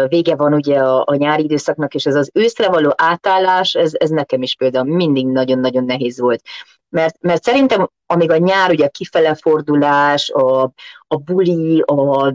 vége 0.08 0.36
van 0.36 0.54
ugye 0.54 0.80
a, 0.80 1.04
a 1.06 1.16
nyári 1.16 1.44
időszaknak, 1.44 1.94
és 1.94 2.06
ez 2.06 2.16
az 2.16 2.30
őszre 2.34 2.70
való 2.70 2.94
átállás, 2.98 3.76
ez, 3.76 3.92
ez 3.94 4.10
nekem 4.10 4.42
is 4.42 4.56
például 4.56 4.96
mindig 4.96 5.28
nagyon-nagyon 5.28 5.84
nehéz 5.84 6.20
volt. 6.20 6.42
Mert, 6.90 7.22
mert 7.22 7.44
szerintem 7.44 7.90
amíg 8.06 8.32
a 8.32 8.38
nyár, 8.38 8.70
ugye 8.70 8.86
a 8.86 8.90
kifele 8.90 9.36
fordulás, 9.36 10.30
a, 10.30 10.72
a 11.08 11.18
buli, 11.18 11.82
a, 11.86 12.34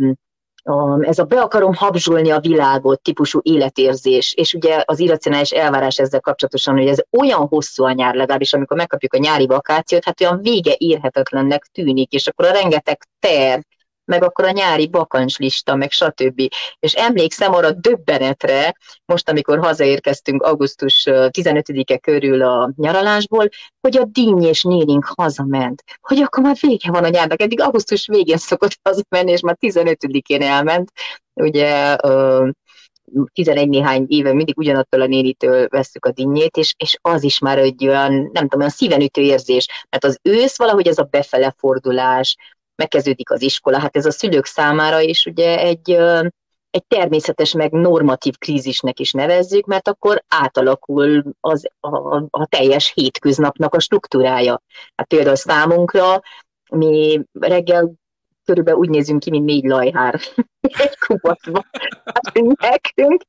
a, 0.65 1.05
ez 1.05 1.19
a 1.19 1.25
be 1.25 1.41
akarom 1.41 1.75
habzsolni 1.75 2.31
a 2.31 2.41
világot 2.41 3.03
típusú 3.03 3.41
életérzés, 3.43 4.35
és 4.35 4.55
ugye 4.55 4.83
az 4.85 4.99
irracionális 4.99 5.51
elvárás 5.51 5.99
ezzel 5.99 6.21
kapcsolatosan, 6.21 6.77
hogy 6.77 6.87
ez 6.87 6.99
olyan 7.11 7.47
hosszú 7.47 7.85
a 7.85 7.93
nyár, 7.93 8.15
legalábbis 8.15 8.53
amikor 8.53 8.77
megkapjuk 8.77 9.15
a 9.15 9.19
nyári 9.19 9.47
vakációt, 9.47 10.05
hát 10.05 10.21
olyan 10.21 10.41
vége 10.43 10.75
érhetetlennek 10.79 11.65
tűnik, 11.73 12.13
és 12.13 12.27
akkor 12.27 12.47
a 12.47 12.53
rengeteg 12.53 12.99
terv, 13.21 13.61
meg 14.05 14.23
akkor 14.23 14.45
a 14.45 14.51
nyári 14.51 14.89
bakancslista, 14.89 15.75
meg 15.75 15.91
stb. 15.91 16.49
És 16.79 16.93
emlékszem 16.93 17.55
arra 17.55 17.73
döbbenetre, 17.73 18.75
most 19.05 19.29
amikor 19.29 19.59
hazaérkeztünk 19.59 20.43
augusztus 20.43 21.03
15-e 21.07 21.99
körül 21.99 22.43
a 22.43 22.73
nyaralásból, 22.77 23.49
hogy 23.81 23.97
a 23.97 24.05
Díny 24.05 24.43
és 24.43 24.63
Néring 24.63 25.05
hazament. 25.17 25.85
Hogy 26.01 26.19
akkor 26.19 26.43
már 26.43 26.57
vége 26.61 26.91
van 26.91 27.05
a 27.05 27.09
nyárnak, 27.09 27.41
eddig 27.41 27.61
augusztus 27.61 28.07
végén 28.07 28.37
szokott 28.37 28.79
hazamenni, 28.83 29.31
és 29.31 29.41
már 29.41 29.57
15-én 29.61 30.43
elment. 30.43 30.91
Ugye 31.35 31.97
11 33.33 33.69
néhány 33.69 34.05
éve 34.09 34.33
mindig 34.33 34.59
ugyanattól 34.59 35.01
a 35.01 35.07
nénitől 35.07 35.67
veszük 35.69 36.05
a 36.05 36.11
dinnyét, 36.11 36.57
és, 36.57 36.75
és 36.77 36.99
az 37.01 37.23
is 37.23 37.39
már 37.39 37.59
egy 37.59 37.87
olyan, 37.87 38.13
nem 38.13 38.43
tudom, 38.43 38.59
olyan 38.59 38.71
szívenütő 38.71 39.23
érzés, 39.23 39.67
mert 39.91 40.05
az 40.05 40.19
ősz 40.23 40.59
valahogy 40.59 40.89
ez 40.89 40.99
a 40.99 41.09
befele 41.11 41.55
fordulás, 41.59 42.37
megkezdődik 42.77 43.31
az 43.31 43.43
iskola, 43.43 43.79
hát 43.79 43.97
ez 43.97 44.07
a 44.07 44.11
szülők 44.11 44.45
számára 44.45 45.01
is 45.01 45.27
ugye 45.27 45.59
egy, 45.59 45.91
egy 46.71 46.85
természetes, 46.89 47.53
meg 47.53 47.73
normatív 47.73 48.39
krízisnek 48.39 49.01
is 49.01 49.13
nevezzük, 49.13 49.67
mert 49.67 49.89
akkor 49.89 50.25
átalakul 50.29 51.25
az, 51.41 51.69
a, 51.81 52.17
a 52.17 52.47
teljes 52.49 52.93
hétköznapnak 52.95 53.75
a 53.75 53.81
struktúrája. 53.81 54.63
Hát 54.95 55.07
például 55.07 55.37
számunkra 55.37 56.21
mi 56.71 57.21
reggel 57.41 57.93
körülbelül 58.45 58.81
úgy 58.81 58.89
nézünk 58.89 59.21
ki, 59.21 59.31
mint 59.31 59.45
négy 59.45 59.65
lajhár 59.65 60.21
egy 60.61 60.99
kubatban. 60.99 61.67
Hát 62.05 62.33
nekünk 62.61 63.23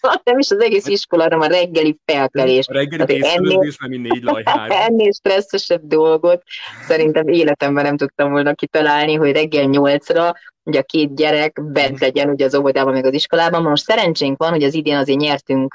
nem 0.24 0.38
is 0.38 0.50
az 0.50 0.62
egész 0.62 0.86
iskola, 0.86 1.22
hanem 1.22 1.40
a 1.40 1.46
reggeli 1.46 1.98
felkelés. 2.04 2.66
A 2.66 2.72
reggeli 2.72 3.04
készülődés, 3.04 3.78
mert 3.78 3.92
mint 3.92 4.12
négy 4.12 4.22
lajhár. 4.22 4.70
Ennél 4.88 5.12
stresszesebb 5.12 5.82
dolgot 5.84 6.42
szerintem 6.86 7.28
életemben 7.28 7.84
nem 7.84 7.96
tudtam 7.96 8.30
volna 8.30 8.54
kitalálni, 8.54 9.14
hogy 9.14 9.32
reggel 9.32 9.64
nyolcra 9.64 10.34
ugye 10.62 10.78
a 10.78 10.82
két 10.82 11.14
gyerek 11.14 11.60
bent 11.62 12.00
legyen 12.00 12.28
ugye 12.28 12.44
az 12.44 12.54
óvodában, 12.54 12.92
meg 12.92 13.04
az 13.04 13.14
iskolában. 13.14 13.62
Most 13.62 13.84
szerencsénk 13.84 14.38
van, 14.38 14.50
hogy 14.50 14.62
az 14.62 14.74
idén 14.74 14.96
azért 14.96 15.18
nyertünk 15.18 15.74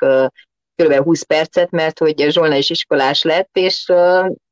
kb. 0.83 0.93
20 0.93 1.23
percet, 1.23 1.71
mert 1.71 1.99
hogy 1.99 2.25
Zsolna 2.29 2.55
is 2.55 2.69
iskolás 2.69 3.23
lett, 3.23 3.49
és 3.57 3.91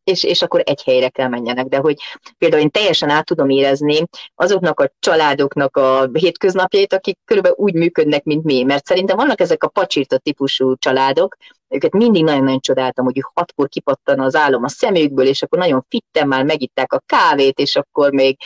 és, 0.04 0.24
és 0.24 0.42
akkor 0.42 0.62
egy 0.66 0.84
helyre 0.84 1.10
kell 1.10 1.28
menjenek. 1.28 1.66
De 1.66 1.78
hogy 1.78 1.98
például 2.38 2.62
én 2.62 2.72
teljesen 2.72 3.10
át 3.10 3.26
tudom 3.26 3.50
érezni 3.50 4.04
azoknak 4.36 4.80
a 4.80 4.92
családoknak 5.00 5.78
a 5.78 6.10
hétköznapjait, 6.14 6.94
akik 6.94 7.18
körülbelül 7.26 7.58
úgy 7.60 7.74
működnek, 7.74 8.24
mint 8.24 8.44
mi. 8.44 8.64
Mert 8.64 8.86
szerintem 8.86 9.18
vannak 9.18 9.40
ezek 9.40 9.64
a 9.64 9.68
pacsírta 9.68 10.18
típusú 10.18 10.76
családok, 10.76 11.36
őket 11.68 11.94
mindig 11.94 12.24
nagyon-nagyon 12.24 12.60
csodáltam, 12.60 13.06
hogy 13.06 13.24
hatkor 13.34 13.70
kipattan 13.70 14.20
az 14.20 14.36
álom 14.36 14.64
a 14.64 14.70
szemükből, 14.70 15.28
és 15.28 15.42
akkor 15.42 15.60
nagyon 15.60 15.86
fitten 15.90 16.28
már 16.28 16.44
megitták 16.44 16.94
a 16.94 17.04
kávét, 17.06 17.60
és 17.60 17.76
akkor 17.76 18.12
még 18.12 18.38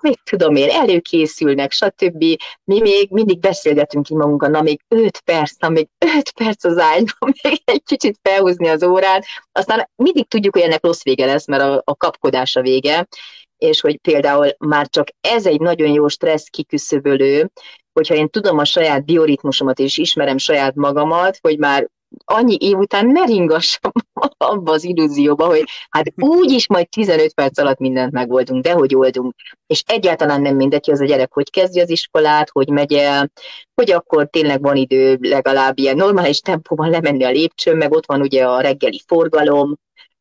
mit 0.00 0.20
tudom 0.30 0.56
én, 0.56 0.70
előkészülnek, 0.70 1.72
stb. 1.72 2.24
Mi 2.64 2.80
még 2.80 3.10
mindig 3.10 3.40
beszélgetünk 3.40 4.04
ki 4.04 4.14
magunkon, 4.14 4.50
na 4.50 4.62
még 4.62 4.80
5 4.88 5.20
perc, 5.20 5.56
na 5.58 5.68
még 5.68 5.88
5 6.16 6.30
perc 6.30 6.64
az 6.64 6.78
ágyban, 6.78 7.34
még 7.42 7.60
egy 7.64 7.82
kicsit 7.82 8.18
felhúzni 8.22 8.68
az 8.68 8.82
órát, 8.82 9.24
aztán 9.52 9.90
mindig 9.96 10.28
tudjuk, 10.28 10.54
hogy 10.54 10.62
ennek 10.62 10.84
rossz 10.84 11.02
vége 11.02 11.26
lesz, 11.26 11.46
mert 11.46 11.62
a, 11.62 11.82
a 11.84 11.96
kapkodás 11.96 12.56
a 12.56 12.62
vége, 12.62 13.08
és 13.56 13.80
hogy 13.80 13.96
például 13.96 14.54
már 14.58 14.88
csak 14.88 15.08
ez 15.20 15.46
egy 15.46 15.60
nagyon 15.60 15.88
jó 15.88 16.08
stressz 16.08 16.48
kiküszöbölő, 16.48 17.50
hogyha 17.92 18.14
én 18.14 18.28
tudom 18.28 18.58
a 18.58 18.64
saját 18.64 19.04
bioritmusomat 19.04 19.78
és 19.78 19.98
ismerem 19.98 20.38
saját 20.38 20.74
magamat, 20.74 21.38
hogy 21.40 21.58
már 21.58 21.88
annyi 22.24 22.56
év 22.60 22.76
után 22.76 23.06
ne 23.06 23.24
ringassam 23.24 23.92
abba 24.36 24.72
az 24.72 24.84
illúzióba, 24.84 25.46
hogy 25.46 25.64
hát 25.88 26.12
úgyis 26.16 26.68
majd 26.68 26.88
15 26.88 27.34
perc 27.34 27.58
alatt 27.58 27.78
mindent 27.78 28.12
megoldunk, 28.12 28.62
de 28.62 28.72
hogy 28.72 28.94
oldunk. 28.94 29.34
És 29.66 29.82
egyáltalán 29.86 30.42
nem 30.42 30.56
mindegy, 30.56 30.84
hogy 30.84 30.94
az 30.94 31.00
a 31.00 31.04
gyerek 31.04 31.32
hogy 31.32 31.50
kezdi 31.50 31.80
az 31.80 31.90
iskolát, 31.90 32.50
hogy 32.50 32.68
megy 32.68 32.92
el, 32.92 33.30
hogy 33.74 33.90
akkor 33.90 34.28
tényleg 34.28 34.62
van 34.62 34.76
idő 34.76 35.18
legalább 35.20 35.78
ilyen 35.78 35.96
normális 35.96 36.40
tempóban 36.40 36.90
lemenni 36.90 37.24
a 37.24 37.30
lépcsőn, 37.30 37.76
meg 37.76 37.92
ott 37.92 38.06
van 38.06 38.20
ugye 38.20 38.46
a 38.46 38.60
reggeli 38.60 39.02
forgalom, 39.06 39.76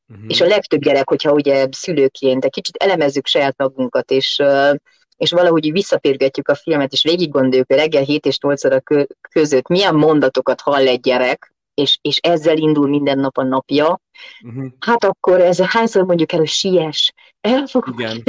uh-huh. 0.07 0.25
és 0.27 0.41
a 0.41 0.47
legtöbb 0.47 0.81
gyerek, 0.81 1.09
hogyha 1.09 1.31
ugye 1.31 1.67
szülőként, 1.71 2.41
de 2.41 2.49
kicsit 2.49 2.77
elemezzük 2.77 3.27
saját 3.27 3.57
magunkat, 3.57 4.11
és 4.11 4.41
és 5.19 5.31
valahogy 5.31 5.71
visszapérgetjük 5.71 6.47
a 6.47 6.55
filmet, 6.55 6.91
és 6.91 7.03
végig 7.03 7.29
gondoljuk, 7.31 7.67
hogy 7.67 7.77
reggel 7.77 8.03
7 8.03 8.25
és 8.25 8.37
8 8.37 8.65
óra 8.65 8.81
között 9.31 9.67
milyen 9.67 9.95
mondatokat 9.95 10.61
hall 10.61 10.87
egy 10.87 10.99
gyerek, 10.99 11.53
és, 11.79 11.97
és 12.01 12.17
ezzel 12.17 12.57
indul 12.57 12.89
minden 12.89 13.19
nap 13.19 13.37
a 13.37 13.43
napja, 13.43 14.01
uh-huh. 14.45 14.65
hát 14.79 15.03
akkor 15.03 15.41
ez 15.41 15.61
hányszor 15.61 16.03
mondjuk 16.03 16.31
el, 16.31 16.39
hogy 16.39 16.47
siess, 16.47 17.11
el 17.41 17.65
fogok 17.67 17.99
Igen. 17.99 18.23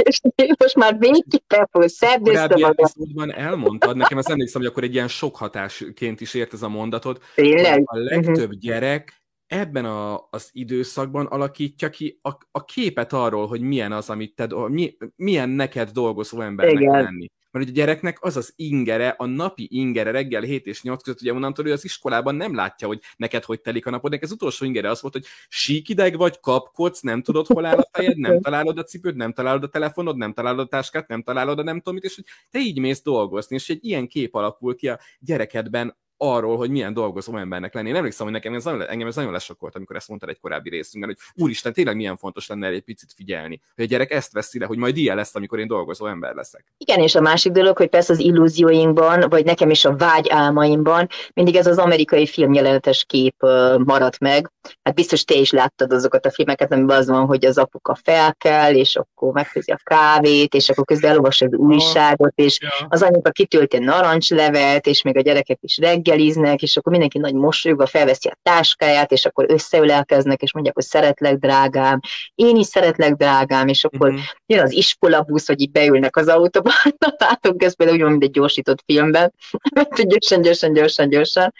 most 0.57 0.75
már 0.75 0.97
végig 0.97 1.41
fel 1.47 1.67
fogok 1.71 1.89
szerdészni 1.89 2.61
magam. 2.61 3.29
elmondtad, 3.29 3.97
nekem 3.97 4.17
ezt 4.17 4.29
emlékszem, 4.29 4.61
hogy 4.61 4.69
akkor 4.69 4.83
egy 4.83 4.93
ilyen 4.93 5.07
sok 5.07 5.37
hatásként 5.37 6.21
is 6.21 6.33
ért 6.33 6.53
ez 6.53 6.61
a 6.61 6.69
mondatot. 6.69 7.23
Tényleg? 7.35 7.83
A 7.85 7.97
legtöbb 7.97 8.35
uh-huh. 8.35 8.59
gyerek 8.59 9.21
ebben 9.47 9.85
a, 9.85 10.27
az 10.29 10.49
időszakban 10.51 11.25
alakítja 11.25 11.89
ki 11.89 12.19
a, 12.21 12.29
a 12.51 12.65
képet 12.65 13.13
arról, 13.13 13.47
hogy 13.47 13.61
milyen 13.61 13.91
az, 13.91 14.09
amit 14.09 14.35
te, 14.35 14.47
mi, 14.67 14.97
milyen 15.15 15.49
neked 15.49 15.89
dolgozó 15.89 16.41
embernek 16.41 16.79
Igen. 16.79 17.01
lenni. 17.01 17.27
Mert 17.51 17.69
ugye 17.69 17.81
a 17.81 17.85
gyereknek 17.85 18.23
az 18.23 18.37
az 18.37 18.53
ingere, 18.55 19.15
a 19.17 19.25
napi 19.25 19.67
ingere 19.71 20.11
reggel 20.11 20.41
7 20.41 20.65
és 20.65 20.81
8 20.81 21.03
között, 21.03 21.21
ugye 21.21 21.33
onnantól 21.33 21.63
hogy 21.63 21.73
az 21.73 21.83
iskolában 21.83 22.35
nem 22.35 22.55
látja, 22.55 22.87
hogy 22.87 22.99
neked 23.17 23.43
hogy 23.43 23.61
telik 23.61 23.85
a 23.85 23.89
napod. 23.89 24.17
Ez 24.21 24.31
utolsó 24.31 24.65
ingere 24.65 24.89
az 24.89 25.01
volt, 25.01 25.13
hogy 25.13 25.25
síkideg 25.49 26.17
vagy, 26.17 26.39
kapkodsz, 26.39 27.01
nem 27.01 27.21
tudod, 27.21 27.47
hol 27.47 27.65
áll 27.65 27.77
a 27.77 27.89
fejed, 27.91 28.17
nem 28.17 28.41
találod 28.51 28.77
a 28.77 28.83
cipőd, 28.83 29.15
nem 29.15 29.33
találod 29.33 29.63
a 29.63 29.69
telefonod, 29.69 30.17
nem 30.17 30.33
találod 30.33 30.59
a 30.59 30.67
táskát, 30.67 31.07
nem 31.07 31.23
találod 31.23 31.59
a 31.59 31.63
nem 31.63 31.77
tudom 31.77 31.93
mit, 31.93 32.03
és 32.03 32.15
hogy 32.15 32.25
te 32.49 32.59
így 32.59 32.79
mész 32.79 33.01
dolgozni, 33.01 33.55
és 33.55 33.69
egy 33.69 33.85
ilyen 33.85 34.07
kép 34.07 34.35
alakul 34.35 34.75
ki 34.75 34.89
a 34.89 34.99
gyerekedben 35.19 35.95
arról, 36.23 36.57
hogy 36.57 36.69
milyen 36.69 36.93
dolgozó 36.93 37.37
embernek 37.37 37.73
lenni. 37.73 37.89
Én 37.89 37.95
emlékszem, 37.95 38.25
hogy 38.25 38.35
nekem 38.35 38.53
ez 38.53 38.63
nagyon, 38.63 38.87
engem 38.87 39.07
ez 39.07 39.15
nagyon 39.15 39.31
lesokkolt, 39.31 39.75
amikor 39.75 39.95
ezt 39.95 40.07
mondtad 40.07 40.29
egy 40.29 40.39
korábbi 40.39 40.69
részünkben, 40.69 41.15
hogy 41.15 41.43
úristen, 41.43 41.73
tényleg 41.73 41.95
milyen 41.95 42.17
fontos 42.17 42.47
lenne 42.47 42.67
egy 42.67 42.81
picit 42.81 43.13
figyelni, 43.15 43.61
hogy 43.75 43.83
a 43.83 43.87
gyerek 43.87 44.11
ezt 44.11 44.33
veszi 44.33 44.59
le, 44.59 44.65
hogy 44.65 44.77
majd 44.77 44.97
ilyen 44.97 45.15
lesz, 45.15 45.35
amikor 45.35 45.59
én 45.59 45.67
dolgozó 45.67 46.05
ember 46.05 46.35
leszek. 46.35 46.65
Igen, 46.77 46.99
és 46.99 47.15
a 47.15 47.21
másik 47.21 47.51
dolog, 47.51 47.77
hogy 47.77 47.89
persze 47.89 48.13
az 48.13 48.19
illúzióinkban, 48.19 49.29
vagy 49.29 49.45
nekem 49.45 49.69
is 49.69 49.85
a 49.85 49.95
vágy 49.95 50.29
álmaimban 50.29 51.07
mindig 51.33 51.55
ez 51.55 51.67
az 51.67 51.77
amerikai 51.77 52.27
filmjelenetes 52.27 53.05
kép 53.07 53.35
maradt 53.77 54.19
meg. 54.19 54.51
Hát 54.83 54.95
biztos 54.95 55.23
te 55.23 55.35
is 55.35 55.51
láttad 55.51 55.93
azokat 55.93 56.25
a 56.25 56.31
filmeket, 56.31 56.71
amiben 56.71 56.97
az 56.97 57.07
van, 57.07 57.25
hogy 57.25 57.45
az 57.45 57.57
apuka 57.57 57.95
felkel, 58.03 58.75
és 58.75 58.95
akkor 58.95 59.33
megfőzi 59.33 59.71
a 59.71 59.79
kávét, 59.83 60.53
és 60.53 60.69
akkor 60.69 60.85
közben 60.85 61.09
elolvassa 61.09 61.45
az 61.45 61.53
újságot, 61.53 62.33
és 62.35 62.59
az 62.89 63.01
anyuka 63.01 63.29
kitölti 63.29 63.77
a 63.77 63.79
narancslevet, 63.79 64.87
és 64.87 65.01
még 65.01 65.17
a 65.17 65.21
gyerekek 65.21 65.57
is 65.61 65.77
reggel 65.77 66.10
reggeliznek, 66.11 66.61
és 66.61 66.77
akkor 66.77 66.91
mindenki 66.91 67.17
nagy 67.17 67.33
mosolyogva 67.33 67.85
felveszi 67.85 68.27
a 68.27 68.37
táskáját, 68.43 69.11
és 69.11 69.25
akkor 69.25 69.45
összeülelkeznek, 69.47 70.41
és 70.41 70.53
mondják, 70.53 70.75
hogy 70.75 70.83
szeretlek, 70.83 71.37
drágám, 71.37 71.99
én 72.35 72.55
is 72.55 72.65
szeretlek, 72.65 73.13
drágám, 73.13 73.67
és 73.67 73.83
akkor 73.83 74.07
uh-huh. 74.07 74.23
jön 74.45 74.63
az 74.63 74.71
iskolabusz, 74.71 75.47
hogy 75.47 75.61
így 75.61 75.71
beülnek 75.71 76.15
az 76.15 76.27
autóba, 76.27 76.71
látok 77.17 77.63
ezt 77.63 77.75
például 77.75 77.97
úgy 77.97 78.03
van, 78.03 78.11
mint 78.11 78.23
egy 78.23 78.31
gyorsított 78.31 78.83
filmben, 78.85 79.33
gyorsan, 80.03 80.41
gyorsan, 80.41 80.73
gyorsan, 80.73 81.09
gyorsan, 81.09 81.53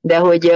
de 0.00 0.16
hogy 0.16 0.52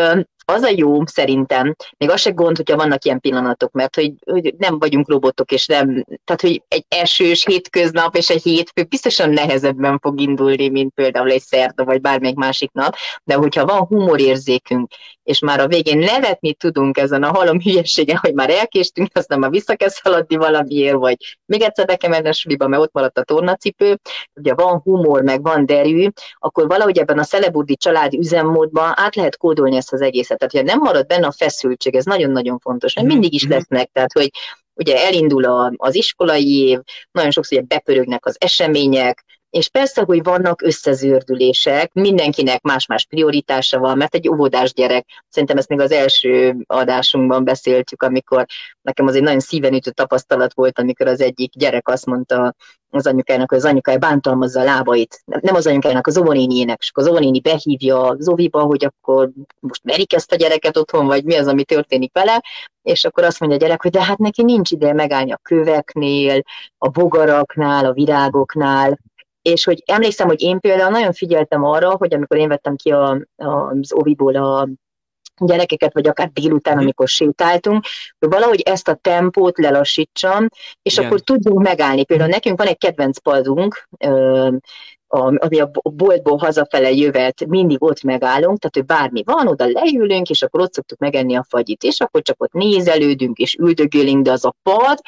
az 0.48 0.62
a 0.62 0.70
jó 0.76 1.06
szerintem, 1.06 1.76
még 1.98 2.10
az 2.10 2.20
se 2.20 2.30
gond, 2.30 2.56
hogyha 2.56 2.76
vannak 2.76 3.04
ilyen 3.04 3.20
pillanatok, 3.20 3.72
mert 3.72 3.94
hogy, 3.94 4.12
hogy 4.24 4.54
nem 4.58 4.78
vagyunk 4.78 5.08
robotok, 5.08 5.52
és 5.52 5.66
nem, 5.66 6.04
tehát 6.24 6.40
hogy 6.40 6.62
egy 6.68 6.84
esős 6.88 7.44
hétköznap 7.44 8.16
és 8.16 8.30
egy 8.30 8.42
hétfő 8.42 8.82
biztosan 8.82 9.30
nehezebben 9.30 9.98
fog 9.98 10.20
indulni, 10.20 10.68
mint 10.68 10.94
például 10.94 11.30
egy 11.30 11.42
szerda, 11.42 11.84
vagy 11.84 12.00
bármelyik 12.00 12.36
másik 12.36 12.72
nap, 12.72 12.94
de 13.24 13.34
hogyha 13.34 13.66
van 13.66 13.78
humorérzékünk, 13.78 14.90
és 15.22 15.38
már 15.38 15.60
a 15.60 15.66
végén 15.66 15.98
nevetni 15.98 16.54
tudunk 16.54 16.98
ezen 16.98 17.22
a 17.22 17.32
halom 17.32 17.60
hülyeségen, 17.60 18.16
hogy 18.16 18.34
már 18.34 18.50
elkéstünk, 18.50 19.08
aztán 19.12 19.38
már 19.38 19.50
vissza 19.50 19.76
kell 19.76 19.88
szaladni 19.88 20.36
valamiért, 20.36 20.96
vagy 20.96 21.16
még 21.46 21.62
egyszer 21.62 21.86
be 21.86 21.96
kell 21.96 22.10
menni 22.10 22.28
a 22.28 22.32
suliba, 22.32 22.68
mert 22.68 22.82
ott 22.82 22.92
maradt 22.92 23.18
a 23.18 23.22
tornacipő, 23.22 23.98
ugye 24.34 24.54
van 24.54 24.80
humor, 24.84 25.22
meg 25.22 25.42
van 25.42 25.66
derű, 25.66 26.08
akkor 26.38 26.66
valahogy 26.66 26.98
ebben 26.98 27.18
a 27.18 27.22
Szeleburdi 27.22 27.76
család 27.76 28.14
üzemmódban 28.14 28.92
át 28.94 29.14
lehet 29.14 29.36
kódolni 29.36 29.76
ezt 29.76 29.92
az 29.92 30.00
egészet. 30.00 30.35
Tehát, 30.38 30.52
hogyha 30.52 30.66
nem 30.66 30.78
marad 30.78 31.06
benne 31.06 31.26
a 31.26 31.32
feszültség, 31.32 31.94
ez 31.94 32.04
nagyon-nagyon 32.04 32.58
fontos, 32.58 32.94
mert 32.94 33.06
mindig 33.06 33.34
is 33.34 33.42
mhm. 33.42 33.52
lesznek, 33.52 33.90
tehát, 33.92 34.12
hogy 34.12 34.30
ugye 34.74 35.04
elindul 35.04 35.44
a, 35.44 35.72
az 35.76 35.94
iskolai 35.94 36.58
év, 36.58 36.78
nagyon 37.10 37.30
sokszor 37.30 37.58
ugye 37.58 37.66
bepörögnek 37.66 38.26
az 38.26 38.36
események, 38.38 39.24
és 39.56 39.68
persze, 39.68 40.02
hogy 40.02 40.22
vannak 40.22 40.62
összezőrdülések, 40.62 41.92
mindenkinek 41.92 42.62
más-más 42.62 43.06
prioritása 43.06 43.78
van, 43.78 43.96
mert 43.96 44.14
egy 44.14 44.28
óvodás 44.28 44.72
gyerek, 44.72 45.06
szerintem 45.28 45.56
ezt 45.56 45.68
még 45.68 45.80
az 45.80 45.92
első 45.92 46.56
adásunkban 46.66 47.44
beszéltük, 47.44 48.02
amikor 48.02 48.46
nekem 48.82 49.06
az 49.06 49.14
egy 49.14 49.22
nagyon 49.22 49.40
szíven 49.40 49.74
ütő 49.74 49.90
tapasztalat 49.90 50.54
volt, 50.54 50.78
amikor 50.78 51.06
az 51.06 51.20
egyik 51.20 51.52
gyerek 51.54 51.88
azt 51.88 52.06
mondta 52.06 52.54
az 52.90 53.06
anyukának, 53.06 53.48
hogy 53.48 53.58
az 53.58 53.64
anyukája 53.64 53.98
bántalmazza 53.98 54.60
a 54.60 54.64
lábait, 54.64 55.22
nem 55.24 55.54
az 55.54 55.66
anyukának, 55.66 56.06
az 56.06 56.18
óvonéniének, 56.18 56.78
és 56.80 56.90
akkor 56.90 57.02
az 57.02 57.08
óvonéni 57.08 57.40
behívja 57.40 58.00
az 58.02 58.28
óviba, 58.28 58.62
hogy 58.62 58.84
akkor 58.84 59.30
most 59.60 59.84
merik 59.84 60.12
ezt 60.14 60.32
a 60.32 60.36
gyereket 60.36 60.76
otthon, 60.76 61.06
vagy 61.06 61.24
mi 61.24 61.36
az, 61.36 61.46
ami 61.46 61.64
történik 61.64 62.12
vele, 62.12 62.42
és 62.82 63.04
akkor 63.04 63.24
azt 63.24 63.40
mondja 63.40 63.58
a 63.58 63.60
gyerek, 63.60 63.82
hogy 63.82 63.90
de 63.90 64.04
hát 64.04 64.18
neki 64.18 64.42
nincs 64.42 64.70
ideje 64.70 64.92
megállni 64.92 65.32
a 65.32 65.40
köveknél, 65.42 66.42
a 66.78 66.88
bogaraknál, 66.88 67.84
a 67.84 67.92
virágoknál, 67.92 68.98
és 69.46 69.64
hogy 69.64 69.82
emlékszem, 69.86 70.26
hogy 70.26 70.42
én 70.42 70.60
például 70.60 70.90
nagyon 70.90 71.12
figyeltem 71.12 71.64
arra, 71.64 71.96
hogy 71.96 72.14
amikor 72.14 72.36
én 72.36 72.48
vettem 72.48 72.76
ki 72.76 72.90
a, 72.90 73.10
a, 73.36 73.46
az 73.46 73.92
oviból 73.92 74.36
a 74.36 74.68
gyerekeket, 75.36 75.92
vagy 75.92 76.06
akár 76.06 76.30
délután, 76.30 76.74
mhm. 76.74 76.82
amikor 76.82 77.08
sétáltunk, 77.08 77.84
hogy 78.18 78.28
valahogy 78.28 78.60
ezt 78.60 78.88
a 78.88 78.94
tempót 78.94 79.58
lelassítsam, 79.58 80.48
és 80.82 80.92
Igen. 80.92 81.06
akkor 81.06 81.20
tudjunk 81.20 81.62
megállni. 81.62 82.04
Például 82.04 82.30
nekünk 82.30 82.58
van 82.58 82.66
egy 82.66 82.78
kedvenc 82.78 83.18
padunk, 83.18 83.88
ami 85.36 85.60
a 85.60 85.70
boltból 85.82 86.36
hazafele 86.36 86.90
jövet, 86.90 87.46
mindig 87.46 87.82
ott 87.82 88.02
megállunk, 88.02 88.58
tehát 88.58 88.74
hogy 88.74 88.84
bármi 88.84 89.22
van, 89.24 89.48
oda 89.48 89.66
leülünk, 89.66 90.30
és 90.30 90.42
akkor 90.42 90.60
ott 90.60 90.72
szoktuk 90.72 90.98
megenni 90.98 91.36
a 91.36 91.46
fagyit, 91.48 91.82
és 91.82 92.00
akkor 92.00 92.22
csak 92.22 92.42
ott 92.42 92.52
nézelődünk, 92.52 93.38
és 93.38 93.54
üldögélünk, 93.54 94.24
de 94.24 94.32
az 94.32 94.44
a 94.44 94.54
pad, 94.62 94.98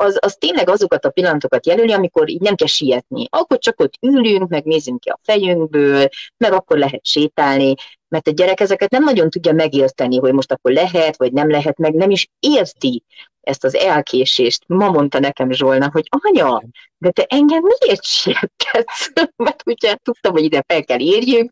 az, 0.00 0.18
az 0.20 0.36
tényleg 0.38 0.68
azokat 0.68 1.04
a 1.04 1.10
pillanatokat 1.10 1.66
jelöli, 1.66 1.92
amikor 1.92 2.28
így 2.28 2.40
nem 2.40 2.54
kell 2.54 2.66
sietni. 2.66 3.26
Akkor 3.30 3.58
csak 3.58 3.80
ott 3.80 3.92
ülünk, 4.00 4.48
meg 4.48 4.64
nézünk 4.64 5.00
ki 5.00 5.08
a 5.08 5.20
fejünkből, 5.22 6.08
meg 6.36 6.52
akkor 6.52 6.78
lehet 6.78 7.06
sétálni, 7.06 7.74
mert 8.08 8.28
a 8.28 8.30
gyerek 8.30 8.60
ezeket 8.60 8.90
nem 8.90 9.04
nagyon 9.04 9.30
tudja 9.30 9.52
megérteni, 9.52 10.18
hogy 10.18 10.32
most 10.32 10.52
akkor 10.52 10.72
lehet, 10.72 11.16
vagy 11.16 11.32
nem 11.32 11.50
lehet, 11.50 11.78
meg 11.78 11.94
nem 11.94 12.10
is 12.10 12.28
érti 12.38 13.02
ezt 13.40 13.64
az 13.64 13.74
elkésést. 13.74 14.62
Ma 14.66 14.90
mondta 14.90 15.18
nekem 15.18 15.50
Zsolna, 15.50 15.90
hogy 15.92 16.08
anya, 16.22 16.62
de 16.98 17.10
te 17.10 17.24
engem 17.28 17.62
miért 17.62 18.04
sietkedsz? 18.04 19.12
Mert 19.36 19.62
ugye 19.66 19.94
tudtam, 19.94 20.32
hogy 20.32 20.44
ide 20.44 20.64
fel 20.66 20.84
kell 20.84 21.00
érjünk, 21.00 21.50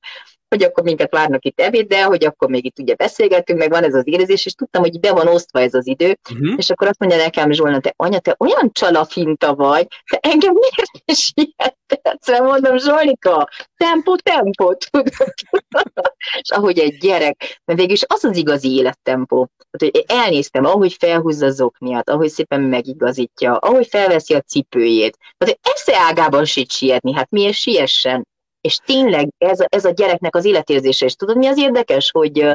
hogy 0.56 0.64
akkor 0.64 0.84
minket 0.84 1.10
várnak 1.10 1.44
itt 1.44 1.60
ebéddel, 1.60 2.06
hogy 2.06 2.25
akkor 2.25 2.48
még 2.48 2.64
itt 2.64 2.78
ugye 2.78 2.94
beszélgetünk, 2.94 3.58
meg 3.58 3.70
van 3.70 3.84
ez 3.84 3.94
az 3.94 4.06
érzés, 4.06 4.46
és 4.46 4.52
tudtam, 4.52 4.82
hogy 4.82 5.00
be 5.00 5.12
van 5.12 5.26
osztva 5.26 5.60
ez 5.60 5.75
az 5.75 5.86
idő, 5.86 6.18
uh-huh. 6.32 6.54
és 6.56 6.70
akkor 6.70 6.86
azt 6.86 6.98
mondja 6.98 7.18
nekem 7.18 7.52
Zsolna, 7.52 7.80
te 7.80 7.94
anya, 7.96 8.18
te 8.18 8.34
olyan 8.38 8.70
csalafinta 8.72 9.54
vagy, 9.54 9.86
te 10.10 10.18
engem 10.20 10.52
miért 10.52 11.20
siettetsz? 11.20 12.40
Mondom, 12.40 12.78
Zsolika, 12.78 13.48
tempó, 13.76 14.16
tempó, 14.16 14.75
tudod. 14.75 15.34
és 16.40 16.50
ahogy 16.50 16.78
egy 16.78 16.96
gyerek, 16.96 17.60
mert 17.64 17.78
végülis 17.78 18.04
az 18.06 18.25
az 18.25 18.36
igazi 18.36 18.75
élettempó. 18.75 19.50
hogy 19.78 20.04
elnéztem, 20.06 20.64
ahogy 20.64 20.96
felhúzza 20.98 21.46
az 21.46 21.60
okniat, 21.60 22.10
ahogy 22.10 22.28
szépen 22.28 22.60
megigazítja, 22.60 23.56
ahogy 23.56 23.86
felveszi 23.86 24.34
a 24.34 24.40
cipőjét. 24.40 25.18
Tehát 25.38 25.58
esze 25.62 25.98
ágában 25.98 26.44
sietni, 26.44 27.14
hát 27.14 27.30
miért 27.30 27.54
siessen? 27.56 28.26
És 28.66 28.76
tényleg 28.85 29.28
ez, 29.38 29.58
ez 29.68 29.85
a 29.85 29.90
gyereknek 29.90 30.37
az 30.37 30.44
életérzése, 30.44 31.04
és 31.04 31.14
tudod, 31.14 31.37
mi 31.37 31.46
az 31.46 31.58
érdekes, 31.58 32.11
hogy, 32.11 32.52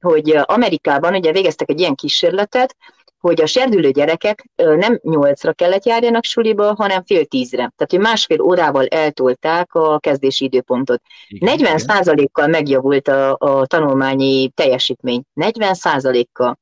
hogy 0.00 0.38
Amerikában 0.42 1.14
ugye 1.14 1.32
végeztek 1.32 1.70
egy 1.70 1.80
ilyen 1.80 1.94
kísérletet, 1.94 2.76
hogy 3.20 3.42
a 3.42 3.46
serdülő 3.46 3.90
gyerekek 3.90 4.44
nem 4.54 4.98
nyolcra 5.02 5.52
kellett 5.52 5.84
járjanak 5.84 6.24
suliba, 6.24 6.74
hanem 6.74 7.04
fél 7.04 7.24
tízre. 7.24 7.56
Tehát, 7.56 7.90
hogy 7.90 7.98
másfél 7.98 8.40
órával 8.40 8.86
eltolták 8.86 9.74
a 9.74 9.98
kezdési 9.98 10.44
időpontot. 10.44 11.02
Igen, 11.28 11.48
40 11.48 11.78
százalékkal 11.78 12.46
megjavult 12.46 13.08
a, 13.08 13.36
a 13.38 13.66
tanulmányi 13.66 14.48
teljesítmény. 14.48 15.22
40 15.32 15.74
százalékkal. 15.74 16.58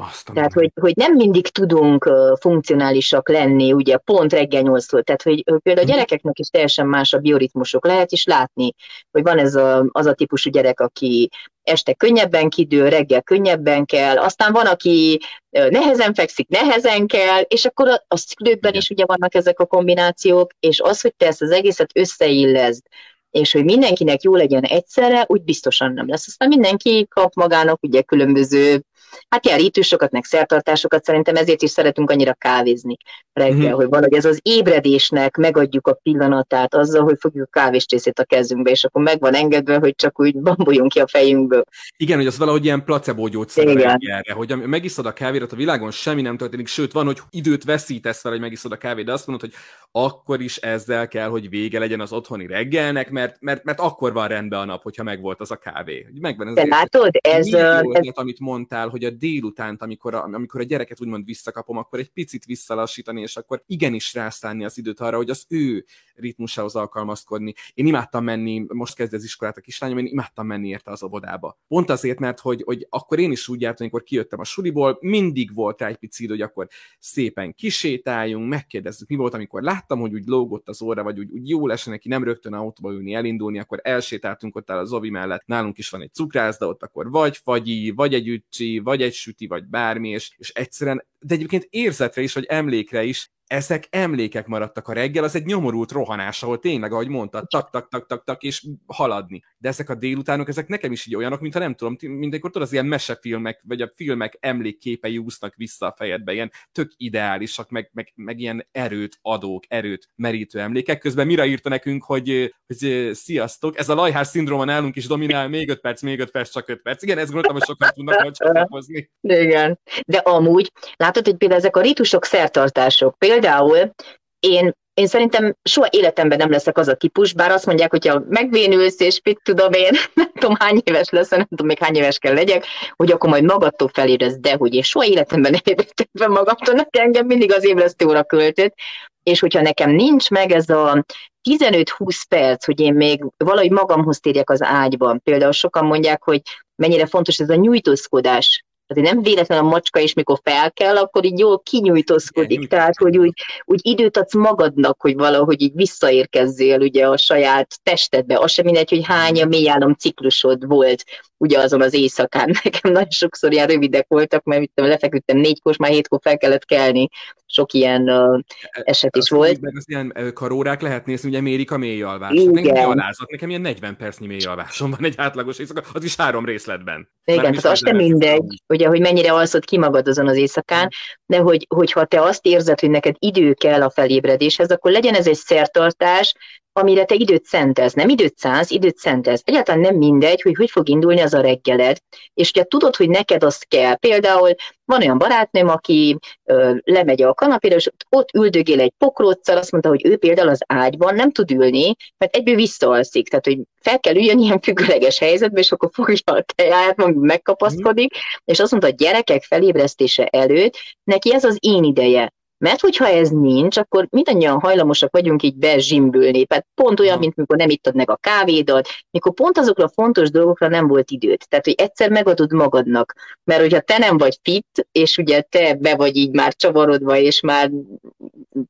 Azt 0.00 0.30
tehát, 0.34 0.52
hogy, 0.52 0.70
hogy 0.80 0.96
nem 0.96 1.14
mindig 1.14 1.48
tudunk 1.48 2.06
uh, 2.06 2.38
funkcionálisak 2.40 3.28
lenni, 3.28 3.72
ugye 3.72 3.96
pont 3.96 4.32
reggel 4.32 4.62
nyolctól, 4.62 5.02
tehát 5.02 5.22
hogy, 5.22 5.44
például 5.44 5.78
a 5.78 5.80
mhm. 5.80 5.90
gyerekeknek 5.90 6.38
is 6.38 6.48
teljesen 6.48 6.86
más 6.86 7.12
a 7.12 7.18
bioritmusok, 7.18 7.86
lehet 7.86 8.12
is 8.12 8.24
látni, 8.24 8.74
hogy 9.10 9.22
van 9.22 9.38
ez 9.38 9.54
a, 9.54 9.86
az 9.92 10.06
a 10.06 10.12
típusú 10.12 10.50
gyerek, 10.50 10.80
aki 10.80 11.28
este 11.62 11.94
könnyebben 11.94 12.48
kidől, 12.48 12.90
reggel 12.90 13.22
könnyebben 13.22 13.84
kell, 13.84 14.16
aztán 14.16 14.52
van, 14.52 14.66
aki 14.66 15.20
nehezen 15.50 16.14
fekszik, 16.14 16.48
nehezen 16.48 17.06
kell, 17.06 17.40
és 17.40 17.64
akkor 17.64 17.88
a, 17.88 18.04
a 18.08 18.16
szülőkben 18.16 18.74
is 18.74 18.90
ugye 18.90 19.04
vannak 19.06 19.34
ezek 19.34 19.60
a 19.60 19.66
kombinációk, 19.66 20.52
és 20.60 20.80
az, 20.80 21.00
hogy 21.00 21.14
te 21.16 21.26
ezt 21.26 21.42
az 21.42 21.50
egészet 21.50 21.90
összeillezd, 21.94 22.82
és 23.30 23.52
hogy 23.52 23.64
mindenkinek 23.64 24.22
jó 24.22 24.34
legyen 24.34 24.62
egyszerre, 24.62 25.24
úgy 25.26 25.42
biztosan 25.42 25.92
nem 25.92 26.08
lesz. 26.08 26.26
Aztán 26.26 26.48
mindenki 26.48 27.06
kap 27.08 27.34
magának 27.34 27.78
ugye 27.82 28.02
különböző 28.02 28.82
Hát 29.28 29.44
ilyen 29.44 29.58
rítusokat, 29.58 30.10
meg 30.10 30.24
szertartásokat 30.24 31.04
szerintem 31.04 31.36
ezért 31.36 31.62
is 31.62 31.70
szeretünk 31.70 32.10
annyira 32.10 32.34
kávézni 32.34 32.96
reggel, 33.32 33.56
uh-huh. 33.56 33.72
hogy 33.72 33.88
valahogy 33.88 34.14
ez 34.14 34.24
az 34.24 34.40
ébredésnek 34.42 35.36
megadjuk 35.36 35.86
a 35.86 35.98
pillanatát 36.02 36.74
azzal, 36.74 37.02
hogy 37.02 37.16
fogjuk 37.20 37.48
a 37.50 37.60
kávéscsészét 37.60 38.18
a 38.18 38.24
kezünkbe, 38.24 38.70
és 38.70 38.84
akkor 38.84 39.02
meg 39.02 39.20
van 39.20 39.34
engedve, 39.34 39.78
hogy 39.78 39.94
csak 39.94 40.20
úgy 40.20 40.40
bamboljunk 40.40 40.92
ki 40.92 41.00
a 41.00 41.06
fejünkből. 41.06 41.64
Igen, 41.96 42.16
hogy 42.16 42.26
az 42.26 42.38
valahogy 42.38 42.64
ilyen 42.64 42.84
placebo 42.84 43.28
gyógyszer 43.28 43.66
erre, 43.98 44.32
hogy 44.32 44.56
megiszod 44.56 45.06
a 45.06 45.12
kávérat 45.12 45.52
a 45.52 45.56
világon, 45.56 45.90
semmi 45.90 46.22
nem 46.22 46.36
történik, 46.36 46.66
sőt 46.66 46.92
van, 46.92 47.06
hogy 47.06 47.18
időt 47.30 47.64
veszítesz 47.64 48.20
fel, 48.20 48.30
hogy 48.30 48.40
megiszod 48.40 48.72
a 48.72 48.76
kávét, 48.76 49.04
de 49.04 49.12
azt 49.12 49.26
mondod, 49.26 49.50
hogy 49.50 49.58
akkor 49.90 50.40
is 50.40 50.56
ezzel 50.56 51.08
kell, 51.08 51.28
hogy 51.28 51.48
vége 51.48 51.78
legyen 51.78 52.00
az 52.00 52.12
otthoni 52.12 52.46
reggelnek, 52.46 53.10
mert, 53.10 53.36
mert, 53.40 53.64
mert 53.64 53.80
akkor 53.80 54.12
van 54.12 54.28
rendben 54.28 54.60
a 54.60 54.64
nap, 54.64 54.82
hogyha 54.82 55.02
megvolt 55.02 55.40
az 55.40 55.50
a 55.50 55.56
kávé. 55.56 56.06
Megvan 56.20 56.48
ez 56.48 56.54
De 56.54 56.66
látod, 56.66 57.10
ez, 57.20 57.52
ez... 57.52 57.82
amit 58.14 58.40
mondtál, 58.40 58.88
hogy 58.88 58.97
a 59.04 59.10
délutánt, 59.10 59.82
amikor 59.82 60.14
a, 60.14 60.22
amikor 60.22 60.60
a 60.60 60.64
gyereket 60.64 61.00
úgymond 61.00 61.24
visszakapom, 61.24 61.76
akkor 61.76 61.98
egy 61.98 62.10
picit 62.10 62.44
visszalassítani, 62.44 63.20
és 63.20 63.36
akkor 63.36 63.62
igenis 63.66 64.14
rászállni 64.14 64.64
az 64.64 64.78
időt 64.78 65.00
arra, 65.00 65.16
hogy 65.16 65.30
az 65.30 65.44
ő 65.48 65.84
ritmusához 66.14 66.74
alkalmazkodni. 66.74 67.54
Én 67.74 67.86
imádtam 67.86 68.24
menni, 68.24 68.64
most 68.68 68.94
kezd 68.94 69.14
az 69.14 69.24
iskolát 69.24 69.56
a 69.56 69.60
kislányom, 69.60 69.98
én 69.98 70.06
imádtam 70.06 70.46
menni 70.46 70.68
érte 70.68 70.90
az 70.90 71.02
óvodába. 71.02 71.58
Pont 71.68 71.90
azért, 71.90 72.18
mert 72.18 72.40
hogy, 72.40 72.62
hogy 72.64 72.86
akkor 72.90 73.18
én 73.18 73.30
is 73.30 73.48
úgy 73.48 73.60
jártam, 73.60 73.80
amikor 73.80 74.02
kijöttem 74.02 74.40
a 74.40 74.44
suliból, 74.44 74.98
mindig 75.00 75.54
volt 75.54 75.80
rá 75.80 75.86
egy 75.86 75.96
pici 75.96 76.22
idő, 76.22 76.32
hogy 76.32 76.42
akkor 76.42 76.68
szépen 76.98 77.54
kisétáljunk, 77.54 78.48
megkérdezzük, 78.48 79.08
mi 79.08 79.16
volt, 79.16 79.34
amikor 79.34 79.62
láttam, 79.62 80.00
hogy 80.00 80.14
úgy 80.14 80.26
lógott 80.26 80.68
az 80.68 80.82
óra, 80.82 81.02
vagy 81.02 81.18
úgy, 81.18 81.30
úgy 81.30 81.48
jó 81.48 81.66
lesen 81.66 81.92
neki 81.92 82.08
nem 82.08 82.24
rögtön 82.24 82.52
autóba 82.52 82.92
ülni, 82.92 83.14
elindulni, 83.14 83.58
akkor 83.58 83.80
elsétáltunk 83.82 84.56
ott 84.56 84.70
el 84.70 84.78
a 84.78 84.84
Zovi 84.84 85.10
mellett, 85.10 85.46
nálunk 85.46 85.78
is 85.78 85.90
van 85.90 86.02
egy 86.02 86.12
cukrászda, 86.12 86.66
ott 86.66 86.82
akkor 86.82 87.10
vagy 87.10 87.36
fagyi, 87.36 87.90
vagy 87.90 88.14
egy 88.14 88.28
ücsi, 88.28 88.78
vagy 88.88 89.02
egy 89.02 89.14
süti, 89.14 89.46
vagy 89.46 89.64
bármi, 89.64 90.08
és, 90.08 90.30
és 90.36 90.50
egyszerűen, 90.50 91.06
de 91.18 91.34
egyébként 91.34 91.66
érzetre 91.70 92.22
is, 92.22 92.32
vagy 92.32 92.44
emlékre 92.44 93.04
is 93.04 93.30
ezek 93.48 93.86
emlékek 93.90 94.46
maradtak 94.46 94.88
a 94.88 94.92
reggel, 94.92 95.24
az 95.24 95.34
egy 95.34 95.44
nyomorult 95.44 95.92
rohanás, 95.92 96.42
ahol 96.42 96.58
tényleg, 96.58 96.92
ahogy 96.92 97.08
mondtad, 97.08 97.48
tak, 97.48 97.70
tak, 97.70 97.88
tak, 97.88 98.06
tak, 98.06 98.24
tak, 98.24 98.42
és 98.42 98.66
haladni. 98.86 99.42
De 99.58 99.68
ezek 99.68 99.90
a 99.90 99.94
délutánok, 99.94 100.48
ezek 100.48 100.68
nekem 100.68 100.92
is 100.92 101.06
így 101.06 101.16
olyanok, 101.16 101.40
mintha 101.40 101.60
nem 101.60 101.74
tudom, 101.74 101.96
mindenkor 102.00 102.50
tudod, 102.50 102.66
az 102.66 102.72
ilyen 102.72 102.86
mesefilmek, 102.86 103.62
vagy 103.66 103.80
a 103.80 103.90
filmek 103.94 104.36
emlékképei 104.40 105.18
úsznak 105.18 105.54
vissza 105.54 105.86
a 105.86 105.94
fejedbe, 105.96 106.32
ilyen 106.32 106.52
tök 106.72 106.92
ideálisak, 106.96 107.70
meg, 107.70 107.90
meg, 107.92 108.12
meg 108.14 108.40
ilyen 108.40 108.66
erőt 108.72 109.18
adók, 109.22 109.64
erőt 109.68 110.08
merítő 110.14 110.60
emlékek. 110.60 110.98
Közben 110.98 111.26
mire 111.26 111.46
írta 111.46 111.68
nekünk, 111.68 112.04
hogy, 112.04 112.54
hogy 112.66 113.10
sziasztok, 113.12 113.78
ez 113.78 113.88
a 113.88 113.94
lajhás 113.94 114.26
szindróma 114.26 114.64
nálunk 114.64 114.96
is 114.96 115.06
dominál, 115.06 115.48
még 115.48 115.68
5 115.68 115.80
perc, 115.80 116.02
még 116.02 116.20
5 116.20 116.30
perc, 116.30 116.50
csak 116.52 116.68
5 116.68 116.82
perc. 116.82 117.02
Igen, 117.02 117.18
ezt 117.18 117.26
gondoltam, 117.26 117.56
hogy 117.56 117.66
sokan 117.66 117.90
tudnak 117.94 118.22
majd 118.22 118.36
csatlakozni. 118.38 119.10
Igen, 119.20 119.78
de 120.06 120.18
amúgy, 120.18 120.72
látod, 120.96 121.24
hogy 121.24 121.36
például 121.36 121.60
ezek 121.60 121.76
a 121.76 121.80
ritusok 121.80 122.24
szertartások, 122.24 123.18
például 123.18 123.37
például 123.40 123.94
én 124.38 124.72
én 124.94 125.06
szerintem 125.06 125.56
soha 125.62 125.88
életemben 125.90 126.38
nem 126.38 126.50
leszek 126.50 126.78
az 126.78 126.88
a 126.88 126.94
típus, 126.94 127.32
bár 127.32 127.50
azt 127.50 127.66
mondják, 127.66 127.90
hogyha 127.90 128.22
megvénülsz, 128.28 129.00
és 129.00 129.20
mit 129.24 129.40
tudom 129.42 129.72
én, 129.72 129.90
nem 130.14 130.30
tudom 130.32 130.54
hány 130.58 130.80
éves 130.84 131.10
lesz, 131.10 131.28
nem 131.28 131.46
tudom 131.48 131.66
még 131.66 131.78
hány 131.78 131.94
éves 131.94 132.18
kell 132.18 132.34
legyek, 132.34 132.66
hogy 132.96 133.10
akkor 133.10 133.30
majd 133.30 133.44
magadtól 133.44 133.90
felérez, 133.92 134.38
de 134.38 134.54
hogy 134.54 134.74
én 134.74 134.82
soha 134.82 135.06
életemben 135.06 135.50
nem 135.50 135.60
ébredtem 135.64 136.06
fel 136.18 136.28
magamtól, 136.28 136.74
nekem 136.74 137.04
engem 137.04 137.26
mindig 137.26 137.52
az 137.52 137.64
ébresztő 137.64 138.06
óra 138.06 138.24
költött, 138.24 138.74
és 139.22 139.40
hogyha 139.40 139.60
nekem 139.60 139.90
nincs 139.90 140.30
meg 140.30 140.52
ez 140.52 140.68
a 140.68 141.04
15-20 141.50 142.22
perc, 142.28 142.64
hogy 142.64 142.80
én 142.80 142.94
még 142.94 143.24
valahogy 143.36 143.70
magamhoz 143.70 144.20
térjek 144.20 144.50
az 144.50 144.62
ágyban, 144.62 145.20
például 145.22 145.52
sokan 145.52 145.84
mondják, 145.84 146.22
hogy 146.22 146.42
mennyire 146.82 147.06
fontos 147.06 147.38
ez 147.38 147.50
a 147.50 147.54
nyújtózkodás 147.54 148.64
azért 148.88 149.06
nem 149.06 149.22
véletlen 149.22 149.58
a 149.58 149.68
macska 149.68 150.00
is, 150.00 150.12
mikor 150.12 150.40
fel 150.42 150.72
kell, 150.72 150.96
akkor 150.96 151.24
így 151.24 151.38
jól 151.38 151.58
kinyújtózkodik, 151.58 152.68
tehát 152.68 152.96
hogy 152.96 153.18
úgy, 153.18 153.32
úgy 153.64 153.80
időt 153.82 154.16
adsz 154.16 154.34
magadnak, 154.34 155.00
hogy 155.00 155.14
valahogy 155.14 155.62
így 155.62 155.74
visszaérkezzél 155.74 156.80
ugye 156.80 157.06
a 157.06 157.16
saját 157.16 157.80
testedbe. 157.82 158.38
Az 158.38 158.50
sem 158.50 158.64
mindegy, 158.64 158.90
hogy 158.90 159.04
hány 159.04 159.42
a 159.42 159.46
mélyálom 159.46 159.94
ciklusod 159.94 160.66
volt 160.66 161.04
ugye 161.36 161.58
azon 161.58 161.82
az 161.82 161.94
éjszakán. 161.94 162.50
Nekem 162.64 162.92
nagyon 162.92 163.10
sokszor 163.10 163.52
ilyen 163.52 163.66
rövidek 163.66 164.06
voltak, 164.08 164.44
mert 164.44 164.60
mit 164.60 164.70
tudom, 164.74 164.90
lefeküdtem 164.90 165.36
négykor, 165.36 165.78
már 165.78 165.90
hétkor 165.90 166.18
fel 166.22 166.38
kellett 166.38 166.64
kelni. 166.64 167.08
Sok 167.50 167.72
ilyen 167.72 168.10
uh, 168.10 168.40
eset 168.82 169.16
is 169.16 169.30
volt. 169.30 169.60
Meg 169.60 169.76
az 169.76 169.84
ilyen 169.88 170.32
karórák 170.34 170.80
lehet 170.80 171.06
nézni, 171.06 171.28
ugye 171.28 171.40
mérik 171.40 171.70
a 171.70 171.76
mélyalvást. 171.76 172.34
Igen. 172.34 172.64
Nekem, 172.64 172.90
alázat, 172.90 173.30
nekem 173.30 173.48
ilyen 173.48 173.60
40 173.60 173.96
percnyi 173.96 174.26
mélyalvásom 174.26 174.90
van 174.90 175.04
egy 175.04 175.14
átlagos 175.16 175.58
éjszaka, 175.58 175.82
az 175.92 176.04
is 176.04 176.16
három 176.16 176.44
részletben. 176.44 177.08
Igen, 177.24 177.42
tehát 177.42 177.64
az 177.64 177.78
sem 177.78 177.96
mindegy, 177.96 178.62
ugye, 178.66 178.86
hogy 178.86 179.00
mennyire 179.00 179.32
alszod 179.32 179.64
ki 179.64 179.78
magad 179.78 180.08
azon 180.08 180.28
az 180.28 180.36
éjszakán, 180.36 180.88
de 181.26 181.38
hogy, 181.38 181.66
hogyha 181.74 182.04
te 182.04 182.22
azt 182.22 182.46
érzed, 182.46 182.80
hogy 182.80 182.90
neked 182.90 183.14
idő 183.18 183.52
kell 183.52 183.82
a 183.82 183.90
felébredéshez, 183.90 184.70
akkor 184.70 184.90
legyen 184.90 185.14
ez 185.14 185.26
egy 185.26 185.36
szertartás, 185.36 186.34
amire 186.78 187.04
te 187.04 187.14
időt 187.14 187.44
szentez. 187.44 187.92
Nem 187.92 188.08
időt 188.08 188.38
szánsz, 188.38 188.70
időt 188.70 188.96
szentez. 188.96 189.42
Egyáltalán 189.44 189.80
nem 189.80 189.96
mindegy, 189.96 190.42
hogy 190.42 190.54
hogy 190.54 190.70
fog 190.70 190.88
indulni 190.88 191.20
az 191.20 191.34
a 191.34 191.40
reggeled. 191.40 191.98
És 192.34 192.50
ugye 192.50 192.64
tudod, 192.64 192.96
hogy 192.96 193.08
neked 193.08 193.44
azt 193.44 193.68
kell. 193.68 193.94
Például 193.94 194.54
van 194.84 195.00
olyan 195.00 195.18
barátnőm, 195.18 195.68
aki 195.68 196.18
ö, 196.44 196.74
lemegy 196.84 197.22
a 197.22 197.34
kanapére, 197.34 197.74
és 197.74 197.90
ott 198.08 198.30
üldögél 198.34 198.80
egy 198.80 198.92
pokróccal, 198.98 199.56
azt 199.56 199.70
mondta, 199.70 199.88
hogy 199.88 200.06
ő 200.06 200.16
például 200.16 200.48
az 200.48 200.60
ágyban 200.66 201.14
nem 201.14 201.30
tud 201.32 201.50
ülni, 201.50 201.94
mert 202.18 202.36
egyből 202.36 202.54
visszaalszik. 202.54 203.28
Tehát, 203.28 203.44
hogy 203.44 203.58
fel 203.80 204.00
kell 204.00 204.14
üljön 204.14 204.38
ilyen 204.38 204.60
függőleges 204.60 205.18
helyzetbe, 205.18 205.60
és 205.60 205.72
akkor 205.72 205.90
fogja 205.92 206.16
a 206.24 206.44
tejáját, 206.54 206.96
megkapaszkodik, 207.14 208.16
mm. 208.16 208.18
és 208.44 208.60
azt 208.60 208.70
mondta, 208.70 208.88
a 208.88 208.94
gyerekek 208.96 209.42
felébresztése 209.42 210.26
előtt 210.26 210.76
neki 211.04 211.34
ez 211.34 211.44
az 211.44 211.56
én 211.60 211.84
ideje. 211.84 212.32
Mert 212.58 212.80
hogyha 212.80 213.06
ez 213.08 213.28
nincs, 213.28 213.76
akkor 213.76 214.06
mindannyian 214.10 214.60
hajlamosak 214.60 215.12
vagyunk 215.12 215.42
így 215.42 215.56
bezsimbülni. 215.56 216.46
Tehát 216.46 216.66
pont 216.74 217.00
olyan, 217.00 217.18
mint 217.18 217.36
mikor 217.36 217.56
nem 217.56 217.70
ittad 217.70 217.94
meg 217.94 218.10
a 218.10 218.16
kávédat, 218.16 218.88
mikor 219.10 219.34
pont 219.34 219.58
azokra 219.58 219.84
a 219.84 219.92
fontos 219.94 220.30
dolgokra 220.30 220.68
nem 220.68 220.86
volt 220.86 221.10
időt. 221.10 221.48
Tehát, 221.48 221.64
hogy 221.64 221.74
egyszer 221.78 222.10
megadod 222.10 222.52
magadnak. 222.52 223.14
Mert 223.44 223.60
hogyha 223.60 223.80
te 223.80 223.98
nem 223.98 224.18
vagy 224.18 224.38
fit, 224.42 224.88
és 224.92 225.16
ugye 225.16 225.40
te 225.40 225.74
be 225.74 225.96
vagy 225.96 226.16
így 226.16 226.34
már 226.34 226.54
csavarodva, 226.54 227.16
és 227.16 227.40
már 227.40 227.70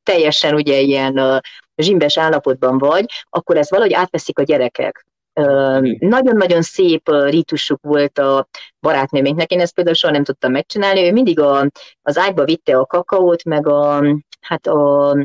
teljesen 0.03 0.53
ugye 0.53 0.79
ilyen 0.79 1.41
zsimbes 1.75 2.17
állapotban 2.17 2.77
vagy, 2.77 3.05
akkor 3.29 3.57
ezt 3.57 3.69
valahogy 3.69 3.93
átveszik 3.93 4.39
a 4.39 4.43
gyerekek. 4.43 5.05
Nagyon-nagyon 5.99 6.61
szép 6.61 7.09
rítusuk 7.09 7.79
volt 7.81 8.17
a 8.17 8.47
barátnőménknek, 8.79 9.51
én 9.51 9.59
ezt 9.59 9.73
például 9.73 9.95
soha 9.95 10.13
nem 10.13 10.23
tudtam 10.23 10.51
megcsinálni, 10.51 11.07
ő 11.07 11.11
mindig 11.11 11.39
a, 11.39 11.69
az 12.01 12.17
ágyba 12.17 12.43
vitte 12.43 12.77
a 12.77 12.85
kakaót, 12.85 13.43
meg 13.43 13.67
a, 13.67 14.03
hát 14.41 14.67
a 14.67 15.15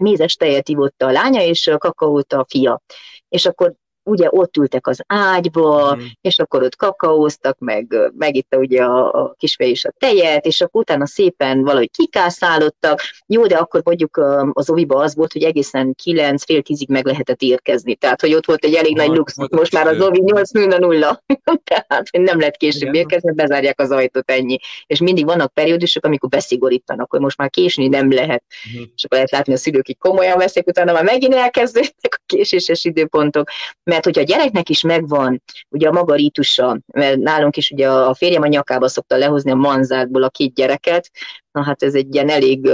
mézes 0.00 0.34
tejet 0.34 0.68
ivotta 0.68 1.06
a 1.06 1.10
lánya, 1.10 1.42
és 1.42 1.66
a 1.66 1.78
kakaót 1.78 2.32
a 2.32 2.44
fia. 2.48 2.80
És 3.28 3.46
akkor 3.46 3.74
ugye 4.08 4.28
ott 4.30 4.56
ültek 4.56 4.86
az 4.86 5.00
ágyba, 5.06 5.96
mm. 5.96 6.00
és 6.20 6.38
akkor 6.38 6.62
ott 6.62 6.76
kakaóztak, 6.76 7.58
meg 7.58 8.10
megitta 8.16 8.56
ugye 8.56 8.82
a, 8.82 9.12
a 9.12 9.34
kisfej 9.38 9.70
is 9.70 9.84
a 9.84 9.92
tejet, 9.98 10.46
és 10.46 10.60
akkor 10.60 10.80
utána 10.80 11.06
szépen 11.06 11.62
valahogy 11.62 11.90
kikászálottak. 11.90 13.00
Jó, 13.26 13.46
de 13.46 13.56
akkor 13.56 13.80
mondjuk 13.84 14.20
az 14.52 14.70
oviba 14.70 15.02
az 15.02 15.14
volt, 15.14 15.32
hogy 15.32 15.42
egészen 15.42 15.94
9 16.02 16.44
fél 16.44 16.62
tízig 16.62 16.88
meg 16.88 17.06
lehetett 17.06 17.42
érkezni. 17.42 17.94
Tehát, 17.94 18.20
hogy 18.20 18.34
ott 18.34 18.46
volt 18.46 18.64
egy 18.64 18.74
elég 18.74 19.00
ha, 19.00 19.06
nagy 19.06 19.16
luxus, 19.16 19.46
most 19.50 19.72
már 19.72 19.86
az 19.86 20.00
ovi 20.00 20.20
8 20.20 20.50
0 20.50 20.78
0 20.78 21.22
Tehát, 21.64 22.08
hogy 22.10 22.20
nem 22.20 22.38
lehet 22.38 22.56
később 22.56 22.82
Igen. 22.82 22.94
érkezni, 22.94 23.32
bezárják 23.32 23.80
az 23.80 23.90
ajtót 23.90 24.30
ennyi. 24.30 24.58
És 24.86 25.00
mindig 25.00 25.24
vannak 25.24 25.52
periódusok, 25.52 26.04
amikor 26.04 26.28
beszigorítanak, 26.28 27.10
hogy 27.10 27.20
most 27.20 27.36
már 27.36 27.50
késni 27.50 27.88
nem 27.88 28.12
lehet. 28.12 28.44
Mm. 28.76 28.82
És 28.94 29.04
akkor 29.04 29.16
lehet 29.16 29.30
látni 29.30 29.52
a 29.52 29.56
szülők, 29.56 29.86
hogy 29.86 29.98
komolyan 29.98 30.38
veszik, 30.38 30.66
utána 30.66 30.92
már 30.92 31.04
megint 31.04 31.34
elkezdődtek 31.34 32.14
a 32.14 32.22
késéses 32.26 32.84
időpontok, 32.84 33.48
mert 33.82 33.97
mert 33.98 34.16
hogyha 34.16 34.32
a 34.32 34.36
gyereknek 34.36 34.68
is 34.68 34.80
megvan 34.80 35.42
ugye 35.68 35.88
a 35.88 35.92
maga 35.92 36.14
rítusa, 36.14 36.78
mert 36.86 37.16
nálunk 37.16 37.56
is 37.56 37.70
ugye 37.70 37.90
a 37.90 38.14
férjem 38.14 38.42
a 38.42 38.46
nyakába 38.46 38.88
szokta 38.88 39.16
lehozni 39.16 39.50
a 39.50 39.54
manzátból 39.54 40.22
a 40.22 40.28
két 40.28 40.54
gyereket, 40.54 41.10
na 41.50 41.62
hát 41.62 41.82
ez 41.82 41.94
egy 41.94 42.14
ilyen 42.14 42.28
elég, 42.28 42.70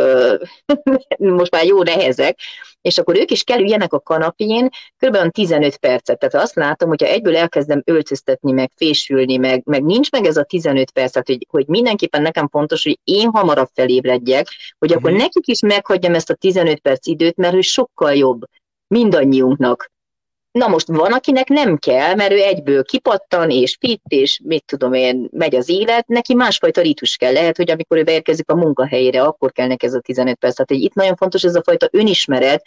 most 1.18 1.50
már 1.50 1.64
jó 1.64 1.82
nehezek, 1.82 2.38
és 2.80 2.98
akkor 2.98 3.16
ők 3.16 3.30
is 3.30 3.42
kerüljenek 3.42 3.92
a 3.92 4.00
kanapén 4.00 4.68
kb. 4.98 5.30
15 5.30 5.76
percet. 5.76 6.18
Tehát 6.18 6.44
azt 6.44 6.54
látom, 6.54 6.88
hogyha 6.88 7.06
egyből 7.06 7.36
elkezdem 7.36 7.82
öltöztetni, 7.84 8.52
meg 8.52 8.70
fésülni, 8.76 9.36
meg, 9.36 9.62
meg 9.64 9.84
nincs 9.84 10.10
meg 10.10 10.24
ez 10.24 10.36
a 10.36 10.44
15 10.44 10.90
percet, 10.90 11.26
hogy, 11.26 11.46
hogy 11.50 11.66
mindenképpen 11.66 12.22
nekem 12.22 12.48
fontos, 12.48 12.84
hogy 12.84 12.98
én 13.04 13.28
hamarabb 13.32 13.68
felébredjek, 13.74 14.46
hogy 14.78 14.92
akkor 14.92 15.10
mm. 15.10 15.16
nekik 15.16 15.46
is 15.46 15.60
meghagyjam 15.60 16.14
ezt 16.14 16.30
a 16.30 16.34
15 16.34 16.78
perc 16.80 17.06
időt, 17.06 17.36
mert 17.36 17.54
ő 17.54 17.60
sokkal 17.60 18.14
jobb 18.14 18.42
mindannyiunknak. 18.86 19.92
Na 20.58 20.68
most 20.68 20.86
van, 20.86 21.12
akinek 21.12 21.48
nem 21.48 21.76
kell, 21.76 22.14
mert 22.14 22.32
ő 22.32 22.42
egyből 22.42 22.84
kipattan, 22.84 23.50
és 23.50 23.76
fit, 23.80 24.02
és 24.08 24.40
mit 24.44 24.64
tudom 24.64 24.92
én, 24.92 25.28
megy 25.32 25.54
az 25.54 25.68
élet, 25.68 26.06
neki 26.06 26.34
másfajta 26.34 26.80
ritus 26.80 27.16
kell. 27.16 27.32
Lehet, 27.32 27.56
hogy 27.56 27.70
amikor 27.70 27.96
ő 27.96 28.02
beérkezik 28.02 28.50
a 28.50 28.54
munkahelyére, 28.54 29.22
akkor 29.22 29.52
kell 29.52 29.66
neki 29.66 29.86
ez 29.86 29.94
a 29.94 30.00
15 30.00 30.38
perc. 30.38 30.54
Tehát 30.54 30.82
itt 30.82 30.94
nagyon 30.94 31.16
fontos 31.16 31.44
ez 31.44 31.54
a 31.54 31.62
fajta 31.62 31.88
önismeret, 31.90 32.64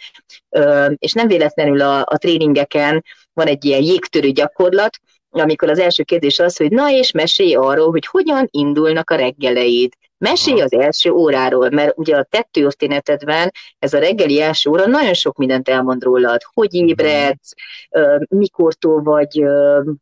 és 0.96 1.12
nem 1.12 1.26
véletlenül 1.26 1.80
a, 1.80 1.98
a 1.98 2.16
tréningeken 2.16 3.04
van 3.32 3.46
egy 3.46 3.64
ilyen 3.64 3.82
jégtörő 3.82 4.30
gyakorlat, 4.30 4.96
amikor 5.30 5.70
az 5.70 5.78
első 5.78 6.02
kérdés 6.02 6.38
az, 6.38 6.56
hogy 6.56 6.70
na 6.70 6.90
és 6.90 7.10
mesélj 7.10 7.54
arról, 7.54 7.90
hogy 7.90 8.06
hogyan 8.06 8.48
indulnak 8.50 9.10
a 9.10 9.16
reggeleid. 9.16 9.92
Mesélj 10.18 10.60
az 10.60 10.72
első 10.72 11.10
óráról, 11.10 11.70
mert 11.70 11.98
ugye 11.98 12.16
a 12.16 12.26
te 12.30 12.48
történetedben 12.50 13.52
ez 13.78 13.92
a 13.92 13.98
reggeli 13.98 14.40
első 14.40 14.70
óra 14.70 14.86
nagyon 14.86 15.14
sok 15.14 15.36
mindent 15.36 15.68
elmond 15.68 16.02
rólad. 16.02 16.40
Hogy 16.52 16.68
mhm. 16.72 16.86
ébredsz, 16.86 17.52
mikortól 18.28 19.02
vagy 19.02 19.44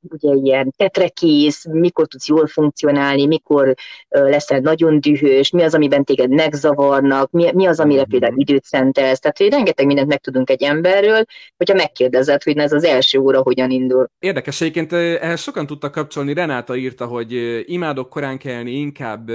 ugye 0.00 0.34
ilyen 0.34 0.72
tetrekész, 0.76 1.64
mikor 1.64 2.06
tudsz 2.06 2.28
jól 2.28 2.46
funkcionálni, 2.46 3.26
mikor 3.26 3.74
leszel 4.08 4.58
nagyon 4.58 5.00
dühös, 5.00 5.50
mi 5.50 5.62
az, 5.62 5.74
amiben 5.74 6.04
téged 6.04 6.30
megzavarnak, 6.30 7.30
mi, 7.30 7.50
mi 7.54 7.66
az, 7.66 7.80
amire 7.80 8.00
mhm. 8.00 8.10
például 8.10 8.40
időt 8.40 8.64
szentelsz. 8.64 9.18
Tehát, 9.18 9.38
hogy 9.38 9.50
rengeteg 9.50 9.86
mindent 9.86 10.08
megtudunk 10.08 10.50
egy 10.50 10.62
emberről, 10.62 11.24
hogyha 11.56 11.74
megkérdezed, 11.74 12.42
hogy 12.42 12.58
ez 12.58 12.72
az 12.72 12.84
első 12.84 13.18
óra 13.18 13.42
hogyan 13.42 13.70
indul. 13.70 14.10
Érdekes, 14.18 14.60
egyébként 14.60 14.92
ehhez 14.92 15.40
sokan 15.40 15.66
tudtak 15.66 15.92
kapcsolni. 15.92 16.34
Renáta 16.34 16.76
írta, 16.76 17.06
hogy 17.06 17.32
imádok 17.64 18.08
korán 18.08 18.38
kelni, 18.38 18.70
inkább 18.70 19.30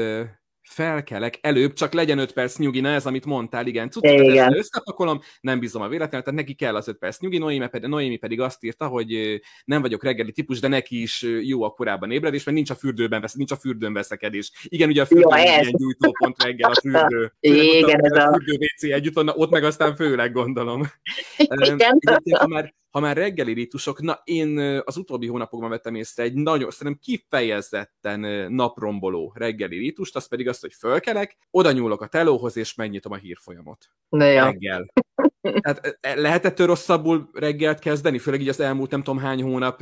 felkelek 0.72 1.38
előbb, 1.42 1.74
csak 1.74 1.94
legyen 1.94 2.18
5 2.18 2.34
perc 2.34 2.58
nyugi, 2.58 2.80
na 2.80 2.90
ez, 2.90 3.06
amit 3.06 3.26
mondtál, 3.26 3.68
igen, 3.68 3.90
cuccokat 3.90 4.56
összepakolom, 4.56 5.20
nem 5.42 5.60
bízom 5.60 5.82
a 5.82 5.88
véletlenül, 5.88 6.26
tehát 6.26 6.40
neki 6.40 6.54
kell 6.54 6.76
az 6.76 6.88
5 6.88 6.98
perc 6.98 7.20
nyugi, 7.20 7.38
Noémi 7.38 7.68
pedig, 7.68 7.90
Noémi 7.90 8.18
pedig 8.18 8.42
azt 8.42 8.64
írta, 8.64 8.88
hogy 8.88 9.42
nem 9.66 9.82
vagyok 9.82 10.04
reggeli 10.04 10.32
típus, 10.32 10.60
de 10.60 10.68
neki 10.68 11.02
is 11.02 11.26
jó 11.42 11.64
a 11.64 11.70
korábban 11.70 12.12
ébredés, 12.12 12.44
mert 12.44 12.58
nincs 12.58 12.70
a 12.70 12.76
fürdőben, 12.76 13.22
vesz, 13.22 13.34
nincs 13.34 13.52
a 13.52 13.56
fürdőn 13.56 13.94
veszekedés. 13.94 14.52
Igen, 14.64 14.90
ugye 14.90 15.02
a 15.02 15.06
fürdő 15.06 15.22
jó, 15.22 15.36
ilyen 15.36 15.72
gyújtópont 15.72 16.44
reggel 16.44 16.72
a 16.72 16.80
fürdő. 16.80 17.34
Igen, 17.40 18.06
ez 18.06 18.26
a... 18.26 18.32
fürdő 18.32 18.54
WC 18.54 18.84
együtt, 18.84 19.18
ott 19.18 19.52
meg 19.52 19.64
aztán 19.64 19.96
főleg 19.96 20.32
gondolom. 20.32 20.84
Igen. 21.38 22.00
ha 22.32 22.48
már 22.48 22.74
ha 22.92 23.00
már 23.00 23.18
reggeli 23.18 23.54
rítusok, 23.54 24.02
na 24.02 24.22
én 24.24 24.82
az 24.86 24.98
utóbbi 24.98 25.28
hónapokban 25.28 25.70
vettem 25.70 25.96
észre 25.96 26.24
egy 26.24 26.34
nagyon, 26.34 26.72
szerintem 26.72 27.02
kifejezetten 27.04 28.20
napromboló 28.54 29.34
reggeli 29.36 29.78
rítust, 29.78 30.16
az 30.16 30.28
pedig 30.28 30.48
az, 30.48 30.60
hogy 30.60 30.74
fölkelek, 30.74 31.38
oda 31.52 31.72
nyúlok 31.72 32.02
a 32.02 32.08
telóhoz, 32.08 32.58
és 32.58 32.76
megnyitom 32.76 33.12
a 33.12 33.16
hírfolyamot. 33.16 33.86
Na 34.10 34.26
ja. 34.26 34.46
Reggel. 34.46 34.86
Tehát 35.42 35.98
lehet 36.16 36.46
ettől 36.46 36.68
rosszabbul 36.68 37.30
reggelt 37.34 37.80
kezdeni, 37.80 38.18
főleg 38.18 38.42
így 38.42 38.50
az 38.50 38.60
elmúlt 38.60 38.92
nem 38.92 39.04
tudom 39.04 39.20
hány 39.20 39.42
hónap, 39.42 39.80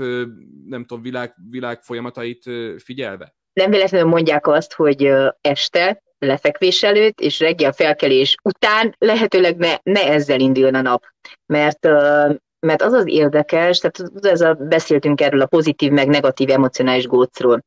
nem 0.65 0.86
tudom, 0.86 1.02
világ, 1.04 1.36
világ 1.50 1.82
folyamatait 1.82 2.43
figyelve? 2.78 3.36
Nem 3.54 3.69
véletlenül 3.69 4.10
mondják 4.10 4.48
azt, 4.48 4.74
hogy 4.74 5.12
este 5.41 6.04
lefekvés 6.19 6.84
előtt 6.84 7.19
és 7.19 7.39
reggel 7.39 7.72
felkelés 7.72 8.36
után 8.43 8.95
lehetőleg 8.98 9.58
ne, 9.58 9.76
ne 9.84 10.04
ezzel 10.12 10.39
induljon 10.39 10.76
a 10.76 10.82
nap. 10.82 11.04
Mert 11.45 11.88
mert 12.60 12.82
az 12.82 12.93
az 12.93 13.08
érdekes, 13.08 13.80
tehát 13.80 14.12
ez 14.22 14.41
a, 14.41 14.54
beszéltünk 14.54 15.22
erről 15.22 15.41
a 15.41 15.45
pozitív 15.45 15.91
meg 15.91 16.08
negatív 16.08 16.50
emocionális 16.50 17.08
gócról. 17.08 17.65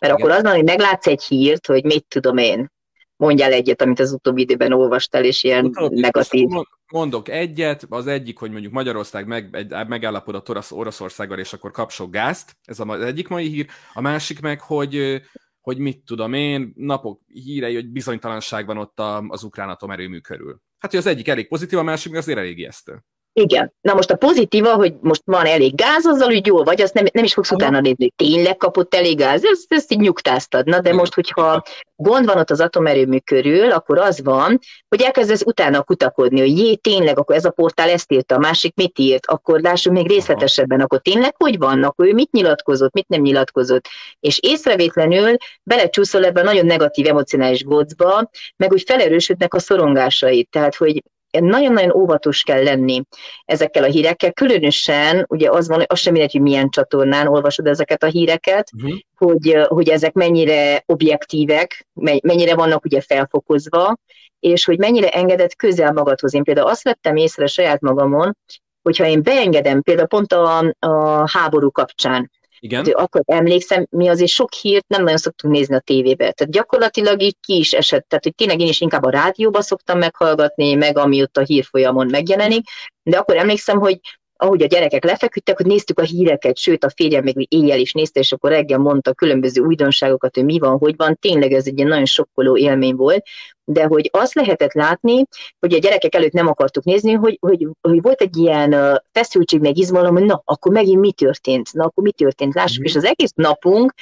Mert 0.00 0.12
Igen. 0.12 0.14
akkor 0.14 0.30
az 0.30 0.42
van, 0.42 0.54
hogy 0.54 0.64
meglátsz 0.64 1.06
egy 1.06 1.22
hírt, 1.22 1.66
hogy 1.66 1.84
mit 1.84 2.06
tudom 2.08 2.36
én, 2.36 2.72
mondjál 3.16 3.52
egyet, 3.52 3.82
amit 3.82 4.00
az 4.00 4.12
utóbbi 4.12 4.40
időben 4.40 4.72
olvastál, 4.72 5.24
és 5.24 5.44
ilyen 5.44 5.64
Utóbbi, 5.64 6.00
negatív. 6.00 6.48
Mondok 6.92 7.28
egyet, 7.28 7.86
az 7.88 8.06
egyik, 8.06 8.38
hogy 8.38 8.50
mondjuk 8.50 8.72
Magyarország 8.72 9.26
meg, 9.26 9.48
egy, 9.52 9.86
megállapodott 9.88 10.48
Orosz, 10.48 10.72
Oroszországgal, 10.72 11.38
és 11.38 11.52
akkor 11.52 11.70
kap 11.70 11.90
sok 11.90 12.10
gázt, 12.10 12.56
ez 12.64 12.80
az 12.80 13.00
egyik 13.00 13.28
mai 13.28 13.48
hír. 13.48 13.66
A 13.92 14.00
másik 14.00 14.40
meg, 14.40 14.60
hogy 14.60 15.22
hogy 15.60 15.78
mit 15.78 16.04
tudom 16.04 16.32
én, 16.32 16.72
napok 16.76 17.20
hírei, 17.26 17.74
hogy 17.74 17.88
bizonytalanság 17.88 18.66
van 18.66 18.78
ott 18.78 19.00
az 19.28 19.42
ukrán 19.42 19.68
atomerőmű 19.68 20.18
körül. 20.18 20.60
Hát, 20.78 20.90
hogy 20.90 21.00
az 21.00 21.06
egyik 21.06 21.28
elég 21.28 21.48
pozitív, 21.48 21.78
a 21.78 21.82
másik 21.82 22.12
meg 22.12 22.20
azért 22.20 22.38
elég 22.38 22.58
ijesztő. 22.58 23.04
Igen. 23.36 23.72
Na 23.80 23.94
most 23.94 24.10
a 24.10 24.16
pozitíva, 24.16 24.74
hogy 24.74 24.94
most 25.00 25.22
van 25.24 25.46
elég 25.46 25.74
gáz, 25.74 26.06
azzal 26.06 26.28
hogy 26.28 26.46
jól 26.46 26.64
vagy, 26.64 26.80
azt 26.80 26.94
nem, 26.94 27.04
nem 27.12 27.24
is 27.24 27.34
fogsz 27.34 27.50
Aha. 27.50 27.60
utána 27.60 27.80
nézni, 27.80 28.04
hogy 28.04 28.28
tényleg 28.28 28.56
kapott 28.56 28.94
elég 28.94 29.18
gáz, 29.18 29.44
ezt, 29.44 29.64
ezt 29.68 29.92
így 29.92 29.98
nyugtáztad. 29.98 30.66
Na, 30.66 30.80
de 30.80 30.92
most, 30.92 31.14
hogyha 31.14 31.62
gond 31.96 32.26
van 32.26 32.38
ott 32.38 32.50
az 32.50 32.60
atomerőmű 32.60 33.18
körül, 33.18 33.70
akkor 33.70 33.98
az 33.98 34.22
van, 34.22 34.58
hogy 34.88 35.00
elkezdesz 35.00 35.42
utána 35.42 35.82
kutakodni, 35.82 36.40
hogy 36.40 36.58
jé, 36.58 36.74
tényleg, 36.74 37.18
akkor 37.18 37.34
ez 37.34 37.44
a 37.44 37.50
portál 37.50 37.88
ezt 37.90 38.12
írta, 38.12 38.34
a 38.34 38.38
másik 38.38 38.74
mit 38.74 38.98
írt, 38.98 39.26
akkor 39.26 39.60
lássuk 39.60 39.92
még 39.92 40.08
részletesebben, 40.08 40.80
akkor 40.80 41.00
tényleg 41.00 41.34
hogy 41.36 41.58
vannak, 41.58 41.90
akkor 41.90 42.06
ő 42.06 42.12
mit 42.12 42.32
nyilatkozott, 42.32 42.92
mit 42.92 43.08
nem 43.08 43.20
nyilatkozott. 43.20 43.88
És 44.20 44.38
észrevétlenül 44.42 45.36
belecsúszol 45.62 46.24
ebbe 46.24 46.40
a 46.40 46.44
nagyon 46.44 46.66
negatív 46.66 47.06
emocionális 47.06 47.64
gocba, 47.64 48.30
meg 48.56 48.72
úgy 48.72 48.82
felerősödnek 48.86 49.54
a 49.54 49.58
szorongásait. 49.58 50.50
Tehát, 50.50 50.74
hogy 50.74 51.02
nagyon-nagyon 51.42 51.96
óvatos 51.96 52.42
kell 52.42 52.62
lenni 52.62 53.02
ezekkel 53.44 53.84
a 53.84 53.86
hírekkel, 53.86 54.32
különösen 54.32 55.26
ugye 55.28 55.50
az 55.50 55.68
van, 55.68 55.76
hogy 55.76 55.86
az 55.88 55.98
sem 55.98 56.12
mindegy, 56.12 56.32
hogy 56.32 56.40
milyen 56.40 56.70
csatornán 56.70 57.26
olvasod 57.26 57.66
ezeket 57.66 58.02
a 58.02 58.06
híreket, 58.06 58.70
uh-huh. 58.76 58.98
hogy, 59.16 59.64
hogy 59.68 59.88
ezek 59.88 60.12
mennyire 60.12 60.82
objektívek, 60.86 61.86
mennyire 62.22 62.54
vannak 62.54 62.84
ugye 62.84 63.00
felfokozva, 63.00 63.96
és 64.40 64.64
hogy 64.64 64.78
mennyire 64.78 65.08
engedett 65.08 65.56
közel 65.56 65.92
magadhoz. 65.92 66.34
Én 66.34 66.44
például 66.44 66.68
azt 66.68 66.82
vettem 66.82 67.16
észre 67.16 67.46
saját 67.46 67.80
magamon, 67.80 68.36
hogyha 68.82 69.06
én 69.06 69.22
beengedem 69.22 69.82
például 69.82 70.06
pont 70.06 70.32
a, 70.32 70.74
a 70.78 71.30
háború 71.30 71.70
kapcsán, 71.70 72.30
igen. 72.64 72.84
Hát, 72.84 72.94
akkor 72.94 73.22
emlékszem, 73.24 73.86
mi 73.90 74.08
azért 74.08 74.30
sok 74.30 74.52
hírt 74.52 74.88
nem 74.88 75.02
nagyon 75.02 75.18
szoktunk 75.18 75.54
nézni 75.54 75.74
a 75.74 75.80
tévébe. 75.80 76.32
Tehát 76.32 76.52
gyakorlatilag 76.52 77.22
így 77.22 77.36
ki 77.40 77.56
is 77.56 77.72
esett. 77.72 78.08
Tehát, 78.08 78.24
hogy 78.24 78.34
tényleg 78.34 78.60
én 78.60 78.68
is 78.68 78.80
inkább 78.80 79.04
a 79.04 79.10
rádióba 79.10 79.62
szoktam 79.62 79.98
meghallgatni, 79.98 80.74
meg 80.74 80.98
ami 80.98 81.22
ott 81.22 81.36
a 81.36 81.44
hírfolyamon 81.44 82.06
megjelenik. 82.10 82.68
De 83.02 83.18
akkor 83.18 83.36
emlékszem, 83.36 83.78
hogy 83.78 84.00
ahogy 84.44 84.62
a 84.62 84.66
gyerekek 84.66 85.04
lefeküdtek, 85.04 85.56
hogy 85.56 85.66
néztük 85.66 85.98
a 85.98 86.02
híreket, 86.02 86.56
sőt 86.56 86.84
a 86.84 86.90
férjem 86.96 87.22
még 87.24 87.46
éjjel 87.48 87.78
is 87.78 87.92
nézte, 87.92 88.20
és 88.20 88.32
akkor 88.32 88.50
reggel 88.50 88.78
mondta 88.78 89.12
különböző 89.12 89.62
újdonságokat, 89.62 90.34
hogy 90.34 90.44
mi 90.44 90.58
van, 90.58 90.78
hogy 90.78 90.96
van. 90.96 91.16
Tényleg 91.20 91.52
ez 91.52 91.66
egy 91.66 91.76
ilyen 91.76 91.88
nagyon 91.88 92.04
sokkoló 92.04 92.56
élmény 92.56 92.94
volt, 92.94 93.24
de 93.64 93.84
hogy 93.84 94.10
azt 94.12 94.34
lehetett 94.34 94.72
látni, 94.72 95.24
hogy 95.60 95.74
a 95.74 95.78
gyerekek 95.78 96.14
előtt 96.14 96.32
nem 96.32 96.48
akartuk 96.48 96.84
nézni, 96.84 97.12
hogy, 97.12 97.38
hogy, 97.40 97.68
hogy 97.80 98.02
volt 98.02 98.20
egy 98.20 98.36
ilyen 98.36 99.02
feszültség, 99.12 99.60
meg 99.60 99.78
izmalom, 99.78 100.14
hogy 100.14 100.24
na, 100.24 100.42
akkor 100.44 100.72
megint 100.72 101.00
mi 101.00 101.12
történt, 101.12 101.72
na, 101.72 101.84
akkor 101.84 102.04
mi 102.04 102.12
történt, 102.12 102.54
lássuk, 102.54 102.82
mm. 102.82 102.84
és 102.84 102.94
az 102.94 103.04
egész 103.04 103.32
napunk 103.34 103.94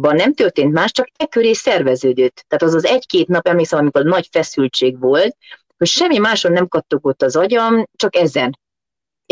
nem 0.00 0.34
történt 0.34 0.72
más, 0.72 0.92
csak 0.92 1.08
e 1.16 1.26
köré 1.26 1.52
szerveződött. 1.52 2.44
Tehát 2.48 2.64
az 2.64 2.74
az 2.74 2.84
egy-két 2.84 3.28
nap, 3.28 3.48
emlékszem, 3.48 3.78
amikor 3.78 4.04
nagy 4.04 4.28
feszültség 4.30 4.98
volt, 4.98 5.36
hogy 5.76 5.86
semmi 5.86 6.18
máson 6.18 6.52
nem 6.52 6.68
kattogott 6.68 7.22
az 7.22 7.36
agyam, 7.36 7.86
csak 7.96 8.16
ezen 8.16 8.58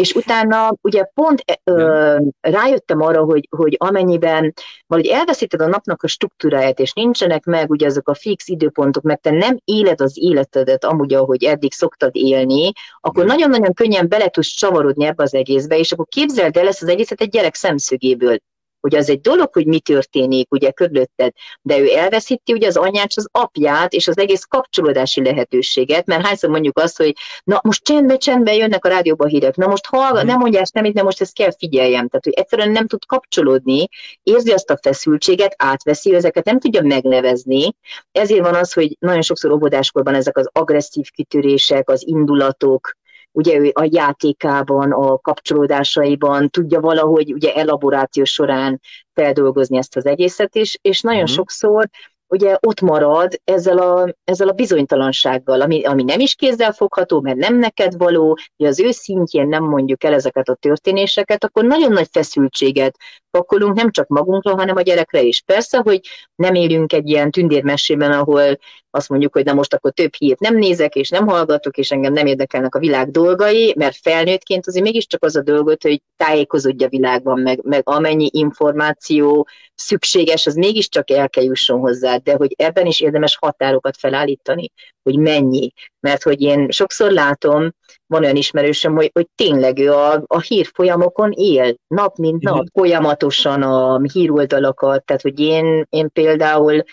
és 0.01 0.15
utána 0.15 0.75
ugye 0.81 1.05
pont 1.15 1.45
ö, 1.65 2.17
rájöttem 2.41 3.01
arra, 3.01 3.25
hogy, 3.25 3.49
hogy 3.57 3.77
amennyiben 3.79 4.55
valahogy 4.87 5.11
elveszíted 5.11 5.61
a 5.61 5.67
napnak 5.67 6.03
a 6.03 6.07
struktúráját, 6.07 6.79
és 6.79 6.93
nincsenek 6.93 7.45
meg 7.45 7.71
ugye 7.71 7.87
azok 7.87 8.09
a 8.09 8.15
fix 8.15 8.49
időpontok, 8.49 9.03
mert 9.03 9.21
te 9.21 9.31
nem 9.31 9.59
éled 9.65 10.01
az 10.01 10.13
életedet 10.15 10.85
amúgy, 10.85 11.15
ahogy 11.15 11.45
eddig 11.45 11.73
szoktad 11.73 12.17
élni, 12.17 12.73
akkor 13.01 13.25
nagyon-nagyon 13.25 13.75
könnyen 13.75 14.09
bele 14.09 14.29
tudsz 14.29 14.55
csavarodni 14.55 15.05
ebbe 15.05 15.23
az 15.23 15.35
egészbe, 15.35 15.79
és 15.79 15.93
akkor 15.93 16.07
képzeld 16.09 16.57
el 16.57 16.67
ezt 16.67 16.83
az 16.83 16.89
egészet 16.89 17.21
egy 17.21 17.31
gyerek 17.31 17.55
szemszögéből 17.55 18.39
hogy 18.81 18.95
az 18.95 19.11
egy 19.11 19.21
dolog, 19.21 19.49
hogy 19.53 19.67
mi 19.67 19.81
történik 19.81 20.53
ugye 20.53 20.71
körülötted, 20.71 21.33
de 21.63 21.79
ő 21.79 21.97
elveszíti 21.97 22.53
ugye 22.53 22.67
az 22.67 22.77
anyát, 22.77 23.13
az 23.15 23.29
apját, 23.33 23.93
és 23.93 24.09
az 24.09 24.19
egész 24.19 24.45
kapcsolódási 24.45 25.23
lehetőséget, 25.23 26.07
mert 26.07 26.27
hányszor 26.27 26.51
mondjuk 26.51 26.79
azt, 26.79 26.97
hogy 26.97 27.15
na 27.45 27.61
most 27.63 27.85
csendbe, 27.85 28.17
csendbe 28.17 28.55
jönnek 28.55 28.85
a 28.85 28.89
rádióba 28.89 29.27
hírek, 29.27 29.57
na 29.57 29.67
most 29.67 29.87
hallgat, 29.87 30.25
nem 30.25 30.39
mondjál 30.39 30.65
semmit, 30.73 30.95
de 30.95 31.03
most 31.03 31.21
ezt 31.21 31.35
kell 31.35 31.53
figyeljem. 31.59 32.09
Tehát, 32.09 32.25
hogy 32.25 32.33
egyszerűen 32.33 32.71
nem 32.71 32.87
tud 32.87 33.05
kapcsolódni, 33.05 33.89
érzi 34.23 34.53
azt 34.53 34.71
a 34.71 34.79
feszültséget, 34.83 35.55
átveszi, 35.59 36.15
ezeket 36.15 36.45
nem 36.45 36.59
tudja 36.59 36.83
megnevezni. 36.83 37.75
Ezért 38.13 38.45
van 38.45 38.55
az, 38.55 38.73
hogy 38.73 38.97
nagyon 38.99 39.23
sokszor 39.23 39.53
óvodáskorban 39.53 40.15
ezek 40.15 40.37
az 40.37 40.49
agresszív 40.53 41.11
kitörések, 41.11 41.91
az 41.91 42.07
indulatok, 42.07 42.97
ugye 43.39 43.59
ő 43.59 43.71
a 43.75 43.89
játékában, 43.91 44.93
a 44.93 45.19
kapcsolódásaiban 45.19 46.49
tudja 46.51 46.81
valahogy 46.81 47.33
ugye 47.33 47.55
elaboráció 47.55 48.25
során 48.25 48.81
feldolgozni 49.15 49.77
ezt 49.77 49.97
az 49.97 50.07
egészet 50.07 50.55
is, 50.55 50.79
és 50.83 51.01
nagyon 51.01 51.23
mm. 51.23 51.35
sokszor 51.35 51.89
ugye 52.27 52.57
ott 52.61 52.81
marad 52.81 53.41
ezzel 53.45 53.79
a, 53.79 54.15
ezzel 54.25 54.49
a 54.49 54.53
bizonytalansággal, 54.53 55.61
ami, 55.61 55.85
ami 55.85 56.03
nem 56.03 56.21
is 56.21 56.35
kézzel 56.35 56.73
fogható, 56.73 57.21
mert 57.21 57.37
nem 57.37 57.59
neked 57.59 57.97
való, 57.97 58.39
hogy 58.57 58.67
az 58.67 58.81
ő 58.81 58.91
szintjén 58.91 59.49
nem 59.49 59.65
mondjuk 59.65 60.05
el 60.05 60.15
ezeket 60.15 60.49
a 60.49 60.55
történéseket, 60.55 61.45
akkor 61.45 61.65
nagyon 61.65 61.93
nagy 61.93 62.09
feszültséget 62.13 62.97
pakolunk 63.31 63.77
nem 63.77 63.91
csak 63.91 64.09
magunkra, 64.09 64.57
hanem 64.57 64.77
a 64.77 64.83
gyerekre 64.83 65.21
is. 65.21 65.43
Persze, 65.43 65.79
hogy 65.79 66.01
nem 66.35 66.55
élünk 66.55 66.93
egy 66.93 67.09
ilyen 67.09 67.31
tündérmesében, 67.31 68.13
ahol 68.13 68.59
azt 68.99 69.09
mondjuk, 69.09 69.33
hogy 69.33 69.45
na 69.45 69.53
most 69.53 69.75
akkor 69.75 69.93
több 69.93 70.15
hírt 70.15 70.41
nem 70.41 70.57
nézek, 70.57 70.95
és 70.95 71.09
nem 71.09 71.27
hallgatok, 71.27 71.77
és 71.77 71.91
engem 71.91 72.13
nem 72.13 72.27
érdekelnek 72.27 72.75
a 72.75 72.79
világ 72.79 73.11
dolgai, 73.11 73.75
mert 73.77 73.97
felnőttként 73.97 74.67
azért 74.67 74.85
mégiscsak 74.85 75.25
az 75.25 75.37
a 75.37 75.43
dolgot, 75.43 75.83
hogy 75.83 76.03
tájékozódj 76.17 76.85
a 76.85 76.89
világban, 76.89 77.41
meg, 77.41 77.61
meg 77.63 77.83
amennyi 77.85 78.29
információ 78.33 79.49
szükséges, 79.75 80.47
az 80.47 80.55
mégiscsak 80.55 81.11
el 81.11 81.29
kell 81.29 81.45
jusson 81.45 81.81
hozzá, 81.81 82.17
de 82.17 82.35
hogy 82.35 82.55
ebben 82.57 82.87
is 82.87 83.01
érdemes 83.01 83.37
határokat 83.37 83.97
felállítani, 83.97 84.71
hogy 85.03 85.19
mennyi. 85.19 85.73
Mert 86.01 86.23
hogy 86.23 86.41
én 86.41 86.71
sokszor 86.71 87.11
látom, 87.11 87.71
van 88.07 88.23
olyan 88.23 88.37
ismerősöm, 88.37 88.95
hogy, 88.95 89.11
hogy 89.15 89.29
tényleg 89.35 89.79
ő 89.79 89.93
a, 89.93 90.23
a 90.27 90.41
hírfolyamokon 90.41 91.33
él, 91.33 91.75
nap 91.87 92.17
mint 92.17 92.43
nap, 92.43 92.55
Igen. 92.55 92.71
folyamatosan 92.73 93.63
a 93.63 94.01
híroldalakat, 94.13 95.05
tehát 95.05 95.23
hogy 95.23 95.41
én, 95.41 95.87
én 95.91 96.11
például 96.13 96.85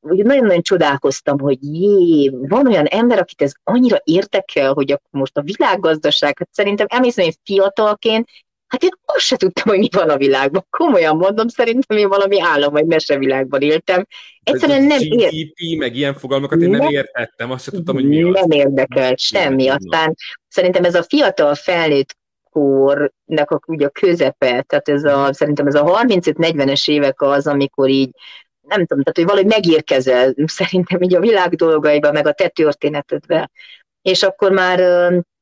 nagyon-nagyon 0.00 0.62
csodálkoztam, 0.62 1.38
hogy 1.38 1.58
jé, 1.60 2.30
van 2.48 2.66
olyan 2.66 2.84
ember, 2.84 3.18
akit 3.18 3.42
ez 3.42 3.52
annyira 3.64 4.00
érdekel, 4.04 4.72
hogy 4.72 4.92
a, 4.92 5.00
most 5.10 5.36
a 5.36 5.42
világgazdaság, 5.42 6.38
hát 6.38 6.48
szerintem 6.52 6.86
emlékszem, 6.90 7.24
hogy 7.24 7.38
fiatalként 7.44 8.28
Hát 8.66 8.82
én 8.82 8.90
azt 9.04 9.24
se 9.24 9.36
tudtam, 9.36 9.64
hogy 9.68 9.78
mi 9.78 9.88
van 9.90 10.10
a 10.10 10.16
világban. 10.16 10.66
Komolyan 10.70 11.16
mondom, 11.16 11.48
szerintem 11.48 11.96
én 11.96 12.08
valami 12.08 12.40
állam 12.40 12.72
vagy 12.72 12.86
mesevilágban 12.86 13.60
éltem. 13.60 14.06
Egyszerűen 14.42 14.82
nem 14.82 14.98
ért. 15.00 15.32
GDP, 15.32 15.78
meg 15.78 15.96
ilyen 15.96 16.14
fogalmakat 16.14 16.60
én 16.60 16.70
nem, 16.70 16.80
nem 16.80 16.90
értettem, 16.92 17.50
azt 17.50 17.64
se 17.64 17.70
tudtam, 17.70 17.94
hogy 17.94 18.08
mi 18.08 18.18
Nem 18.18 18.32
az. 18.34 18.46
érdekelt 18.48 19.18
semmi. 19.18 19.68
Aztán 19.68 20.14
szerintem 20.48 20.84
ez 20.84 20.94
a 20.94 21.02
fiatal 21.02 21.54
felnőtt 21.54 22.16
kornak 22.50 23.50
a, 23.50 23.60
ugye 23.66 23.86
a 23.86 23.90
közepe, 23.90 24.62
tehát 24.62 24.88
ez 24.88 25.04
a, 25.04 25.32
szerintem 25.32 25.66
ez 25.66 25.74
a 25.74 25.84
35-40-es 25.84 26.88
évek 26.88 27.20
az, 27.22 27.46
amikor 27.46 27.88
így 27.88 28.10
nem 28.60 28.86
tudom, 28.86 29.02
tehát 29.02 29.16
hogy 29.16 29.24
valahogy 29.24 29.46
megérkezel 29.46 30.34
szerintem 30.44 31.02
így 31.02 31.14
a 31.14 31.20
világ 31.20 31.54
dolgaiba, 31.54 32.12
meg 32.12 32.26
a 32.26 32.32
te 32.32 32.48
történetedbe, 32.48 33.50
és 34.02 34.22
akkor 34.22 34.50
már 34.52 34.80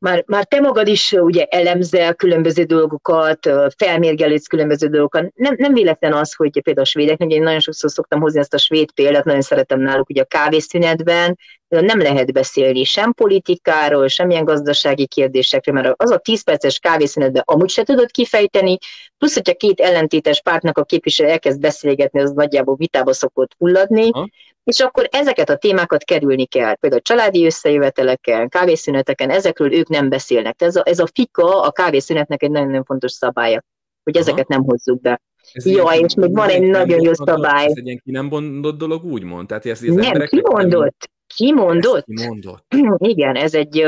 már, 0.04 0.24
már 0.26 0.44
te 0.44 0.60
magad 0.60 0.88
is 0.88 1.12
ugye 1.12 1.44
elemzel 1.44 2.14
különböző 2.14 2.62
dolgokat, 2.62 3.50
felmérgelődsz 3.76 4.46
különböző 4.46 4.86
dolgokat. 4.86 5.32
Nem, 5.34 5.54
nem 5.58 5.72
véletlen 5.72 6.12
az, 6.12 6.34
hogy 6.34 6.62
például 6.62 6.86
a 6.86 6.90
svédek, 6.90 7.20
ugye 7.20 7.36
én 7.36 7.42
nagyon 7.42 7.60
sokszor 7.60 7.90
szoktam 7.90 8.20
hozni 8.20 8.38
ezt 8.38 8.54
a 8.54 8.58
svéd 8.58 8.92
példát, 8.92 9.24
nagyon 9.24 9.40
szeretem 9.40 9.80
náluk 9.80 10.08
ugye 10.08 10.22
a 10.22 10.24
kávészünetben, 10.24 11.38
nem 11.68 11.98
lehet 11.98 12.32
beszélni 12.32 12.84
sem 12.84 13.12
politikáról, 13.12 14.08
semmilyen 14.08 14.44
gazdasági 14.44 15.06
kérdésekről, 15.06 15.74
mert 15.74 15.94
az 15.96 16.10
a 16.10 16.18
10 16.18 16.44
perces 16.44 16.78
kávészünetben 16.78 17.42
amúgy 17.46 17.68
se 17.68 17.82
tudod 17.82 18.10
kifejteni, 18.10 18.78
plusz, 19.18 19.34
hogyha 19.34 19.54
két 19.54 19.80
ellentétes 19.80 20.42
pártnak 20.42 20.78
a 20.78 20.84
képviselő 20.84 21.28
elkezd 21.28 21.60
beszélgetni, 21.60 22.20
az 22.20 22.30
nagyjából 22.30 22.76
vitába 22.76 23.12
szokott 23.12 23.54
hulladni, 23.58 24.10
ha? 24.10 24.28
és 24.64 24.80
akkor 24.80 25.08
ezeket 25.10 25.50
a 25.50 25.56
témákat 25.56 26.04
kerülni 26.04 26.46
kell. 26.46 26.74
Például 26.74 27.00
a 27.00 27.08
családi 27.08 27.44
összejöveteleken, 27.44 28.48
kávészüneteken, 28.48 29.30
ezekről 29.30 29.74
ők 29.74 29.88
nem 29.94 30.08
beszélnek. 30.08 30.62
Ez 30.62 30.76
a, 30.76 30.82
ez 30.84 30.98
a 30.98 31.06
fika 31.14 31.62
a 31.62 31.70
kávészünetnek 31.70 32.42
egy 32.42 32.50
nagyon-nagyon 32.50 32.84
fontos 32.84 33.12
szabálya, 33.12 33.64
hogy 34.02 34.16
Aha. 34.16 34.26
ezeket 34.26 34.48
nem 34.48 34.62
hozzuk 34.64 35.00
be. 35.00 35.20
Ez 35.52 35.66
Jó, 35.66 35.90
és 35.90 36.14
még 36.14 36.34
van 36.34 36.48
egy 36.48 36.62
nagyon 36.62 37.00
jó 37.00 37.12
szabály. 37.12 37.64
Ez 37.64 37.72
egy 37.74 37.86
ilyen 37.86 38.00
ki 38.04 38.10
nem 38.10 38.26
mondott 38.26 38.78
dolog, 38.78 39.04
úgymond? 39.04 39.46
Tehát 39.46 39.66
ez, 39.66 39.82
ez 39.82 39.94
nem, 39.94 40.26
ki 40.26 40.40
mondott? 40.50 41.10
Ki 41.34 41.52
mondott? 41.52 42.04
Ki 42.14 42.26
mondott? 42.26 42.64
Igen, 42.96 43.36
ez, 43.36 43.54
egy, 43.54 43.78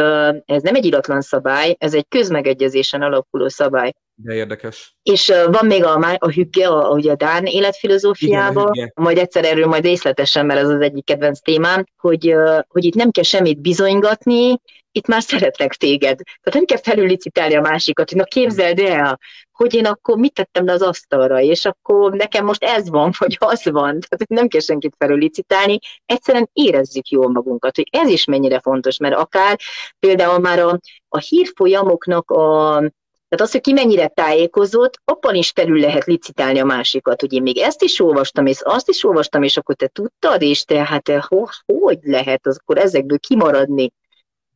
ez 0.44 0.62
nem 0.62 0.74
egy 0.74 0.84
iratlan 0.84 1.20
szabály, 1.20 1.76
ez 1.78 1.94
egy 1.94 2.08
közmegegyezésen 2.08 3.02
alapuló 3.02 3.48
szabály. 3.48 3.92
De 4.18 4.34
érdekes. 4.34 4.96
És 5.02 5.32
van 5.50 5.66
még 5.66 5.84
a, 5.84 6.16
a 6.18 6.30
hügge, 6.30 6.68
a, 6.68 6.90
ugye 6.90 7.10
a 7.10 7.16
Dán 7.16 7.44
életfilozófiába, 7.44 8.70
Igen, 8.72 8.92
majd 8.94 9.18
egyszer 9.18 9.44
erről 9.44 9.66
majd 9.66 9.84
részletesen, 9.84 10.46
mert 10.46 10.60
ez 10.60 10.68
az 10.68 10.80
egyik 10.80 11.04
kedvenc 11.04 11.40
témám, 11.40 11.84
hogy, 11.96 12.34
hogy 12.68 12.84
itt 12.84 12.94
nem 12.94 13.10
kell 13.10 13.24
semmit 13.24 13.60
bizonygatni, 13.60 14.60
itt 14.96 15.06
már 15.06 15.22
szeretnek 15.22 15.74
téged. 15.74 16.16
Tehát 16.16 16.52
nem 16.52 16.64
kell 16.64 16.94
felülicitálni 16.94 17.54
a 17.54 17.60
másikat, 17.60 18.08
hogy 18.08 18.18
na 18.18 18.24
képzeld 18.24 18.78
el, 18.78 19.18
hogy 19.52 19.74
én 19.74 19.86
akkor 19.86 20.16
mit 20.16 20.32
tettem 20.32 20.64
le 20.64 20.72
az 20.72 20.82
asztalra, 20.82 21.40
és 21.40 21.64
akkor 21.64 22.12
nekem 22.12 22.44
most 22.44 22.64
ez 22.64 22.88
van, 22.88 23.12
vagy 23.18 23.36
az 23.40 23.64
van. 23.64 23.98
Tehát 24.08 24.28
nem 24.28 24.48
kell 24.48 24.60
senkit 24.60 24.94
felülicitálni, 24.98 25.78
egyszerűen 26.06 26.50
érezzük 26.52 27.08
jól 27.08 27.30
magunkat, 27.30 27.76
hogy 27.76 27.88
ez 27.90 28.08
is 28.08 28.24
mennyire 28.24 28.60
fontos, 28.60 28.98
mert 28.98 29.14
akár 29.14 29.58
például 29.98 30.38
már 30.38 30.58
a, 30.58 30.78
a 31.08 31.18
hírfolyamoknak 31.18 32.30
a 32.30 32.82
tehát 33.28 33.44
az, 33.44 33.50
hogy 33.52 33.60
ki 33.60 33.72
mennyire 33.72 34.08
tájékozott, 34.08 35.00
abban 35.04 35.34
is 35.34 35.50
felül 35.50 35.80
lehet 35.80 36.04
licitálni 36.04 36.58
a 36.58 36.64
másikat, 36.64 37.20
hogy 37.20 37.32
én 37.32 37.42
még 37.42 37.58
ezt 37.58 37.82
is 37.82 38.00
olvastam, 38.00 38.46
és 38.46 38.60
azt 38.62 38.88
is 38.88 39.04
olvastam, 39.04 39.42
és 39.42 39.56
akkor 39.56 39.74
te 39.74 39.86
tudtad, 39.86 40.42
és 40.42 40.64
te 40.64 40.84
hát 40.84 41.08
ho, 41.08 41.44
hogy 41.66 41.98
lehet 42.02 42.46
az, 42.46 42.58
akkor 42.60 42.78
ezekből 42.78 43.18
kimaradni? 43.18 43.92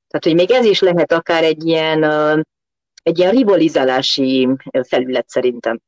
Tehát, 0.08 0.24
hogy 0.24 0.34
még 0.34 0.50
ez 0.50 0.64
is 0.64 0.80
lehet 0.80 1.12
akár 1.12 1.44
egy 1.44 1.64
ilyen, 1.64 2.04
egy 3.02 3.18
ilyen 3.18 3.30
rivalizálási 3.30 4.48
felület 4.82 5.28
szerintem. 5.28 5.80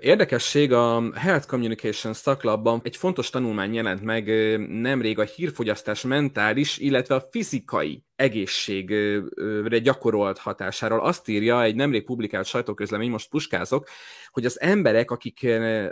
Érdekesség, 0.00 0.72
a 0.72 1.02
Health 1.14 1.46
Communication 1.46 2.12
szaklapban 2.12 2.80
egy 2.84 2.96
fontos 2.96 3.30
tanulmány 3.30 3.74
jelent 3.74 4.02
meg 4.02 4.26
nemrég 4.68 5.18
a 5.18 5.22
hírfogyasztás 5.22 6.02
mentális, 6.02 6.78
illetve 6.78 7.14
a 7.14 7.26
fizikai 7.30 8.02
egészségre 8.16 9.78
gyakorolt 9.78 10.38
hatásáról. 10.38 11.00
Azt 11.00 11.28
írja 11.28 11.62
egy 11.62 11.74
nemrég 11.74 12.04
publikált 12.04 12.46
sajtóközlemény, 12.46 13.10
most 13.10 13.28
puskázok, 13.28 13.88
hogy 14.30 14.44
az 14.44 14.60
emberek, 14.60 15.10
akik, 15.10 15.46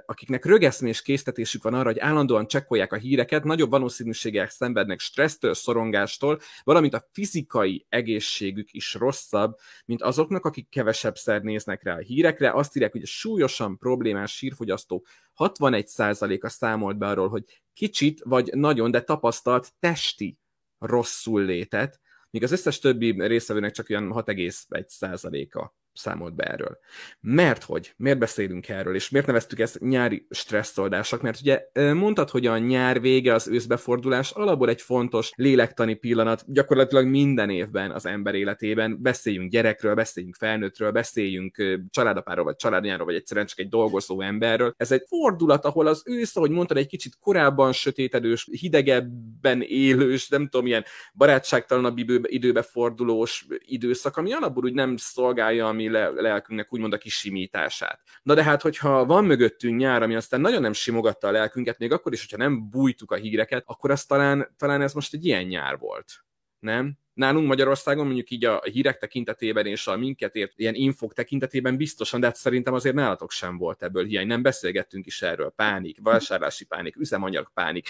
akiknek 0.06 0.44
rögeszmés 0.44 1.02
késztetésük 1.02 1.62
van 1.62 1.74
arra, 1.74 1.88
hogy 1.88 1.98
állandóan 1.98 2.46
csekkolják 2.46 2.92
a 2.92 2.96
híreket, 2.96 3.44
nagyobb 3.44 3.70
valószínűséggel 3.70 4.48
szenvednek 4.48 5.00
stressztől, 5.00 5.54
szorongástól, 5.54 6.40
valamint 6.64 6.94
a 6.94 7.08
fizikai 7.12 7.86
egészségük 7.88 8.72
is 8.72 8.94
rosszabb, 8.94 9.56
mint 9.84 10.02
azoknak, 10.02 10.44
akik 10.44 10.68
kevesebbszer 10.68 11.42
néznek 11.42 11.82
rá 11.82 11.94
a 11.94 11.98
hírekre. 11.98 12.52
Azt 12.52 12.76
írják, 12.76 12.92
hogy 12.92 13.02
a 13.02 13.06
súlyosan 13.06 13.78
problémás 13.78 14.40
hírfogyasztók 14.40 15.08
61%-a 15.36 16.48
számolt 16.48 16.98
be 16.98 17.06
arról, 17.06 17.28
hogy 17.28 17.44
kicsit 17.74 18.20
vagy 18.24 18.50
nagyon, 18.54 18.90
de 18.90 19.00
tapasztalt 19.00 19.72
testi 19.80 20.38
rosszul 20.78 21.42
létet, 21.44 22.00
míg 22.32 22.42
az 22.42 22.52
összes 22.52 22.78
többi 22.78 23.26
részvevőnek 23.26 23.72
csak 23.72 23.86
olyan 23.90 24.12
6,1%-a 24.14 25.81
számolt 25.94 26.34
be 26.34 26.44
erről. 26.44 26.78
Mert 27.20 27.62
hogy? 27.62 27.94
Miért 27.96 28.18
beszélünk 28.18 28.68
erről, 28.68 28.94
és 28.94 29.10
miért 29.10 29.26
neveztük 29.26 29.58
ezt 29.58 29.80
nyári 29.80 30.26
stresszoldásnak? 30.30 31.22
Mert 31.22 31.40
ugye 31.40 31.62
mondtad, 31.92 32.30
hogy 32.30 32.46
a 32.46 32.58
nyár 32.58 33.00
vége, 33.00 33.34
az 33.34 33.48
őszbefordulás 33.48 34.30
alapból 34.30 34.68
egy 34.68 34.82
fontos 34.82 35.32
lélektani 35.34 35.94
pillanat, 35.94 36.44
gyakorlatilag 36.46 37.06
minden 37.06 37.50
évben 37.50 37.90
az 37.90 38.06
ember 38.06 38.34
életében. 38.34 39.02
Beszéljünk 39.02 39.50
gyerekről, 39.50 39.94
beszéljünk 39.94 40.34
felnőttről, 40.34 40.90
beszéljünk 40.90 41.80
családapáról, 41.90 42.44
vagy 42.44 42.56
családanyáról, 42.56 43.06
vagy 43.06 43.14
egyszerűen 43.14 43.46
csak 43.46 43.58
egy 43.58 43.68
dolgozó 43.68 44.20
emberről. 44.20 44.74
Ez 44.76 44.92
egy 44.92 45.04
fordulat, 45.06 45.64
ahol 45.64 45.86
az 45.86 46.02
ősz, 46.06 46.36
ahogy 46.36 46.50
mondtad, 46.50 46.76
egy 46.76 46.86
kicsit 46.86 47.16
korábban 47.20 47.72
sötétedős, 47.72 48.48
hidegebben 48.50 49.62
élős, 49.62 50.28
nem 50.28 50.48
tudom, 50.48 50.66
ilyen 50.66 50.84
barátságtalanabb 51.14 51.98
időbe 52.22 52.62
fordulós 52.62 53.46
időszak, 53.58 54.16
ami 54.16 54.32
alapból 54.32 54.64
úgy 54.64 54.74
nem 54.74 54.96
szolgálja 54.96 55.66
a 55.66 55.72
mi 55.72 55.81
lelkünknek 55.88 56.72
úgymond 56.72 56.92
a 56.92 56.98
kisimítását. 56.98 58.00
Na 58.22 58.34
de 58.34 58.42
hát, 58.42 58.62
hogyha 58.62 59.04
van 59.04 59.24
mögöttünk 59.24 59.78
nyár, 59.78 60.02
ami 60.02 60.14
aztán 60.14 60.40
nagyon 60.40 60.60
nem 60.60 60.72
simogatta 60.72 61.28
a 61.28 61.30
lelkünket, 61.30 61.78
még 61.78 61.92
akkor 61.92 62.12
is, 62.12 62.20
hogyha 62.20 62.36
nem 62.36 62.70
bújtuk 62.70 63.10
a 63.10 63.16
híreket, 63.16 63.62
akkor 63.66 63.90
az 63.90 64.04
talán, 64.04 64.54
talán 64.56 64.82
ez 64.82 64.92
most 64.92 65.14
egy 65.14 65.24
ilyen 65.24 65.44
nyár 65.44 65.78
volt. 65.78 66.24
Nem? 66.58 66.98
Nálunk 67.14 67.46
Magyarországon 67.46 68.04
mondjuk 68.04 68.30
így 68.30 68.44
a 68.44 68.62
hírek 68.72 68.98
tekintetében 68.98 69.66
és 69.66 69.86
a 69.86 69.96
minket 69.96 70.34
ért 70.34 70.52
ilyen 70.56 70.74
infok 70.74 71.12
tekintetében 71.12 71.76
biztosan, 71.76 72.20
de 72.20 72.26
hát 72.26 72.36
szerintem 72.36 72.74
azért 72.74 72.94
nálatok 72.94 73.30
sem 73.30 73.58
volt 73.58 73.82
ebből 73.82 74.04
hiány. 74.04 74.26
Nem 74.26 74.42
beszélgettünk 74.42 75.06
is 75.06 75.22
erről. 75.22 75.52
Pánik, 75.56 75.98
vásárlási 76.02 76.64
pánik, 76.64 76.96
üzemanyag 76.96 77.50
pánik, 77.54 77.88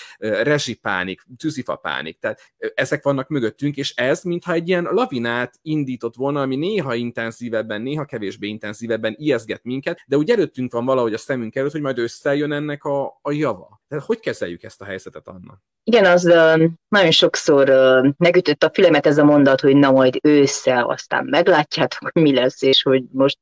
pánik, 0.81 1.23
tűzifa 1.37 1.77
pánik. 1.77 2.19
Tehát 2.19 2.53
ezek 2.75 3.03
vannak 3.03 3.29
mögöttünk, 3.29 3.77
és 3.77 3.95
ez 3.95 4.23
mintha 4.23 4.53
egy 4.53 4.69
ilyen 4.69 4.85
lavinát 4.85 5.59
indított 5.63 6.15
volna, 6.15 6.41
ami 6.41 6.57
néha 6.57 6.95
intenzívebben, 6.95 7.83
néha 7.83 8.05
kevésbé 8.05 8.49
intenzívebben 8.49 9.15
ijeszget 9.19 9.65
minket, 9.65 10.03
de 10.07 10.17
úgy 10.17 10.31
előttünk 10.31 10.73
van 10.73 10.85
valahogy 10.85 11.15
a 11.15 11.19
szemünk 11.19 11.57
előtt, 11.57 11.73
hogy 11.73 11.81
majd 11.81 11.99
összejön 11.99 12.53
ennek 12.53 12.85
a, 12.85 13.19
a 13.23 13.33
java. 13.33 13.82
Tehát 13.93 14.07
hogy 14.07 14.21
kezeljük 14.21 14.63
ezt 14.63 14.81
a 14.81 14.85
helyzetet, 14.85 15.29
Anna? 15.29 15.61
Igen, 15.85 16.05
az 16.05 16.25
uh, 16.25 16.71
nagyon 16.89 17.11
sokszor 17.11 17.71
uh, 17.71 18.13
megütött 18.17 18.63
a 18.63 18.71
fülemet 18.75 19.07
ez 19.07 19.19
a 19.19 19.25
mondat, 19.25 19.61
hogy 19.61 19.77
na 19.77 19.91
majd 19.91 20.19
ősszel, 20.23 20.85
aztán 20.85 21.25
meglátjátok, 21.25 22.13
mi 22.13 22.35
lesz, 22.35 22.63
és 22.63 22.83
hogy 22.83 23.03
most 23.11 23.39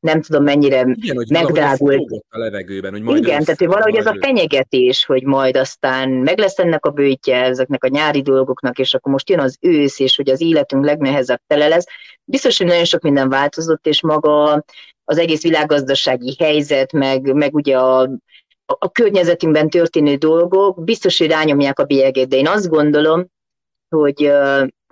nem 0.00 0.22
tudom 0.22 0.42
mennyire 0.42 0.80
Igen, 0.80 1.16
hogy 1.16 1.30
megdrágult. 1.30 2.24
a 2.28 2.38
levegőben, 2.38 2.92
hogy 2.92 3.02
majd 3.02 3.24
Igen, 3.24 3.44
tehát 3.44 3.58
hogy 3.58 3.68
valahogy 3.68 3.96
ez 3.96 4.06
a 4.06 4.16
fenyegetés, 4.20 5.04
hogy 5.04 5.22
majd 5.22 5.56
aztán 5.56 6.10
meg 6.10 6.38
lesz 6.38 6.58
ennek 6.58 6.86
a 6.86 6.90
bőtje 6.90 7.42
ezeknek 7.42 7.84
a 7.84 7.88
nyári 7.88 8.22
dolgoknak, 8.22 8.78
és 8.78 8.94
akkor 8.94 9.12
most 9.12 9.30
jön 9.30 9.40
az 9.40 9.56
ősz, 9.60 9.98
és 9.98 10.16
hogy 10.16 10.30
az 10.30 10.40
életünk 10.40 10.84
legnehezebb 10.84 11.40
tele 11.46 11.68
lesz. 11.68 11.86
Biztos, 12.24 12.58
hogy 12.58 12.66
nagyon 12.66 12.84
sok 12.84 13.02
minden 13.02 13.28
változott, 13.28 13.86
és 13.86 14.02
maga 14.02 14.64
az 15.04 15.18
egész 15.18 15.42
világgazdasági 15.42 16.36
helyzet, 16.38 16.92
meg, 16.92 17.34
meg 17.34 17.54
ugye 17.54 17.78
a 17.78 18.10
a 18.66 18.90
környezetünkben 18.90 19.70
történő 19.70 20.14
dolgok 20.14 20.84
biztos, 20.84 21.18
hogy 21.18 21.28
rányomják 21.28 21.78
a 21.78 21.84
bélyegét, 21.84 22.28
de 22.28 22.36
én 22.36 22.48
azt 22.48 22.68
gondolom, 22.68 23.26
hogy, 23.88 24.32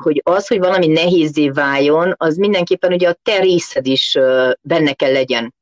hogy 0.03 0.21
az, 0.25 0.47
hogy 0.47 0.59
valami 0.59 0.87
nehézé 0.87 1.49
váljon, 1.49 2.15
az 2.17 2.37
mindenképpen 2.37 2.93
ugye 2.93 3.09
a 3.09 3.17
te 3.23 3.39
részed 3.41 3.87
is 3.87 4.19
benne 4.61 4.93
kell 4.93 5.13
legyen. 5.13 5.55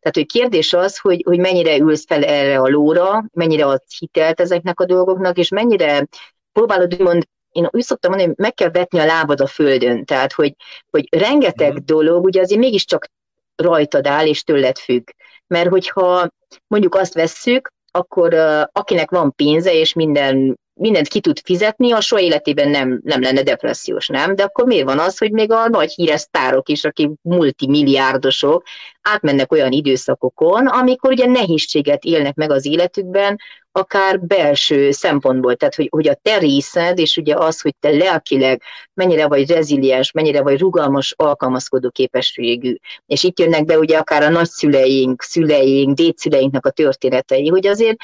Tehát, 0.00 0.16
hogy 0.16 0.26
kérdés 0.26 0.72
az, 0.72 0.98
hogy, 0.98 1.22
hogy 1.26 1.38
mennyire 1.38 1.78
ülsz 1.78 2.06
fel 2.06 2.24
erre 2.24 2.58
a 2.58 2.68
lóra, 2.68 3.24
mennyire 3.32 3.64
adsz 3.64 3.98
hitelt 3.98 4.40
ezeknek 4.40 4.80
a 4.80 4.84
dolgoknak, 4.84 5.38
és 5.38 5.48
mennyire 5.48 6.08
próbálod 6.52 6.94
úgymond 6.94 7.24
én 7.52 7.68
úgy 7.70 7.82
szoktam 7.82 8.10
mondani, 8.10 8.32
hogy 8.34 8.44
meg 8.44 8.54
kell 8.54 8.70
vetni 8.70 8.98
a 8.98 9.04
lábad 9.04 9.40
a 9.40 9.46
földön, 9.46 10.04
tehát 10.04 10.32
hogy, 10.32 10.54
hogy 10.90 11.08
rengeteg 11.10 11.72
mm. 11.72 11.84
dolog 11.84 12.24
ugye 12.24 12.40
azért 12.40 12.60
mégiscsak 12.60 13.10
rajtad 13.56 14.06
áll 14.06 14.26
és 14.26 14.42
tőled 14.42 14.78
függ. 14.78 15.08
Mert 15.48 15.68
hogyha 15.68 16.28
mondjuk 16.66 16.94
azt 16.94 17.14
vesszük, 17.14 17.72
akkor 17.90 18.34
akinek 18.72 19.10
van 19.10 19.34
pénze 19.34 19.72
és 19.74 19.92
minden 19.92 20.58
mindent 20.78 21.08
ki 21.08 21.20
tud 21.20 21.38
fizetni, 21.44 21.92
a 21.92 22.00
soha 22.00 22.22
életében 22.22 22.68
nem, 22.68 23.00
nem 23.04 23.22
lenne 23.22 23.42
depressziós, 23.42 24.06
nem? 24.06 24.34
De 24.34 24.42
akkor 24.42 24.64
miért 24.64 24.84
van 24.84 24.98
az, 24.98 25.18
hogy 25.18 25.32
még 25.32 25.52
a 25.52 25.68
nagy 25.68 25.92
híres 25.92 26.20
sztárok 26.20 26.68
is, 26.68 26.84
akik 26.84 27.10
multimilliárdosok, 27.22 28.62
átmennek 29.02 29.52
olyan 29.52 29.72
időszakokon, 29.72 30.66
amikor 30.66 31.10
ugye 31.10 31.26
nehézséget 31.26 32.04
élnek 32.04 32.34
meg 32.34 32.50
az 32.50 32.66
életükben, 32.66 33.38
akár 33.78 34.20
belső 34.20 34.90
szempontból, 34.90 35.56
tehát 35.56 35.74
hogy, 35.74 35.88
hogy 35.90 36.08
a 36.08 36.18
te 36.22 36.38
részed, 36.38 36.98
és 36.98 37.16
ugye 37.16 37.34
az, 37.34 37.60
hogy 37.60 37.74
te 37.80 37.90
lelkileg 37.90 38.62
mennyire 38.94 39.26
vagy 39.26 39.50
reziliens, 39.50 40.12
mennyire 40.12 40.42
vagy 40.42 40.58
rugalmas, 40.58 41.14
alkalmazkodó 41.16 41.90
képességű. 41.90 42.74
És 43.06 43.22
itt 43.22 43.38
jönnek 43.38 43.64
be 43.64 43.78
ugye 43.78 43.98
akár 43.98 44.22
a 44.22 44.28
nagyszüleink, 44.28 45.22
szüleink, 45.22 45.96
dédszüleinknek 45.96 46.66
a 46.66 46.70
történetei, 46.70 47.48
hogy 47.48 47.66
azért 47.66 47.96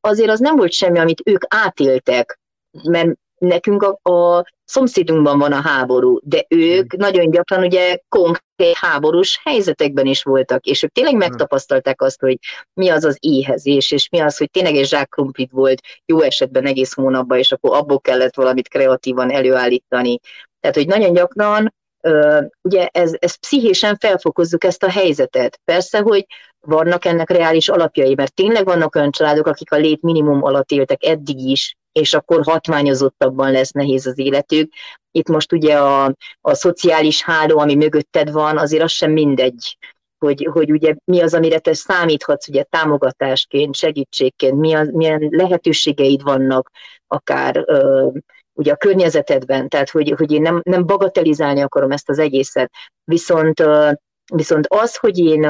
azért 0.00 0.30
az 0.30 0.40
nem 0.40 0.56
volt 0.56 0.72
semmi, 0.72 0.98
amit 0.98 1.22
ők 1.24 1.42
átéltek, 1.48 2.40
mert 2.82 3.08
nekünk 3.46 3.82
a, 3.82 4.10
a 4.10 4.44
szomszédunkban 4.64 5.38
van 5.38 5.52
a 5.52 5.60
háború, 5.60 6.18
de 6.22 6.44
ők 6.48 6.92
hmm. 6.92 7.00
nagyon 7.00 7.30
gyakran 7.30 7.64
ugye 7.64 7.98
konkrét 8.08 8.76
háborús 8.76 9.40
helyzetekben 9.44 10.06
is 10.06 10.22
voltak, 10.22 10.64
és 10.64 10.82
ők 10.82 10.92
tényleg 10.92 11.12
hmm. 11.12 11.22
megtapasztalták 11.22 12.02
azt, 12.02 12.20
hogy 12.20 12.38
mi 12.74 12.88
az 12.88 13.04
az 13.04 13.16
éhezés, 13.20 13.90
és 13.90 14.08
mi 14.08 14.18
az, 14.20 14.36
hogy 14.36 14.50
tényleg 14.50 14.76
egy 14.76 14.86
zsákkrumplit 14.86 15.50
volt 15.50 15.80
jó 16.06 16.20
esetben 16.20 16.66
egész 16.66 16.94
hónapban, 16.94 17.38
és 17.38 17.52
akkor 17.52 17.76
abból 17.76 18.00
kellett 18.00 18.34
valamit 18.34 18.68
kreatívan 18.68 19.30
előállítani. 19.30 20.20
Tehát, 20.60 20.76
hogy 20.76 20.86
nagyon 20.86 21.12
gyakran 21.12 21.72
ugye 22.62 22.86
ez, 22.86 23.12
ez 23.18 23.34
pszichésen 23.34 23.96
felfokozzuk 23.96 24.64
ezt 24.64 24.82
a 24.82 24.90
helyzetet. 24.90 25.60
Persze, 25.64 25.98
hogy 25.98 26.26
vannak 26.60 27.04
ennek 27.04 27.30
reális 27.30 27.68
alapjai, 27.68 28.14
mert 28.14 28.34
tényleg 28.34 28.64
vannak 28.64 28.94
olyan 28.94 29.10
családok, 29.10 29.46
akik 29.46 29.72
a 29.72 29.76
lét 29.76 30.02
minimum 30.02 30.42
alatt 30.42 30.70
éltek 30.70 31.04
eddig 31.04 31.38
is, 31.38 31.76
és 31.94 32.14
akkor 32.14 32.44
hatványozottabban 32.44 33.52
lesz 33.52 33.70
nehéz 33.70 34.06
az 34.06 34.18
életük. 34.18 34.72
Itt 35.10 35.28
most 35.28 35.52
ugye 35.52 35.78
a, 35.78 36.14
a 36.40 36.54
szociális 36.54 37.22
háló, 37.22 37.58
ami 37.58 37.74
mögötted 37.74 38.30
van, 38.30 38.58
azért 38.58 38.82
az 38.82 38.90
sem 38.90 39.12
mindegy, 39.12 39.78
hogy, 40.18 40.48
hogy 40.52 40.70
ugye 40.70 40.94
mi 41.04 41.20
az, 41.20 41.34
amire 41.34 41.58
te 41.58 41.74
számíthatsz 41.74 42.48
ugye 42.48 42.62
támogatásként, 42.62 43.74
segítségként, 43.74 44.56
mi 44.56 44.74
az, 44.74 44.88
milyen 44.92 45.28
lehetőségeid 45.30 46.22
vannak 46.22 46.70
akár 47.06 47.62
ö, 47.66 48.08
ugye 48.52 48.72
a 48.72 48.76
környezetedben, 48.76 49.68
tehát 49.68 49.90
hogy, 49.90 50.14
hogy 50.16 50.32
én 50.32 50.42
nem, 50.42 50.60
nem 50.64 50.86
bagatelizálni 50.86 51.60
akarom 51.60 51.90
ezt 51.90 52.08
az 52.08 52.18
egészet, 52.18 52.70
viszont, 53.04 53.60
ö, 53.60 53.90
viszont 54.34 54.66
az, 54.68 54.96
hogy 54.96 55.18
én 55.18 55.44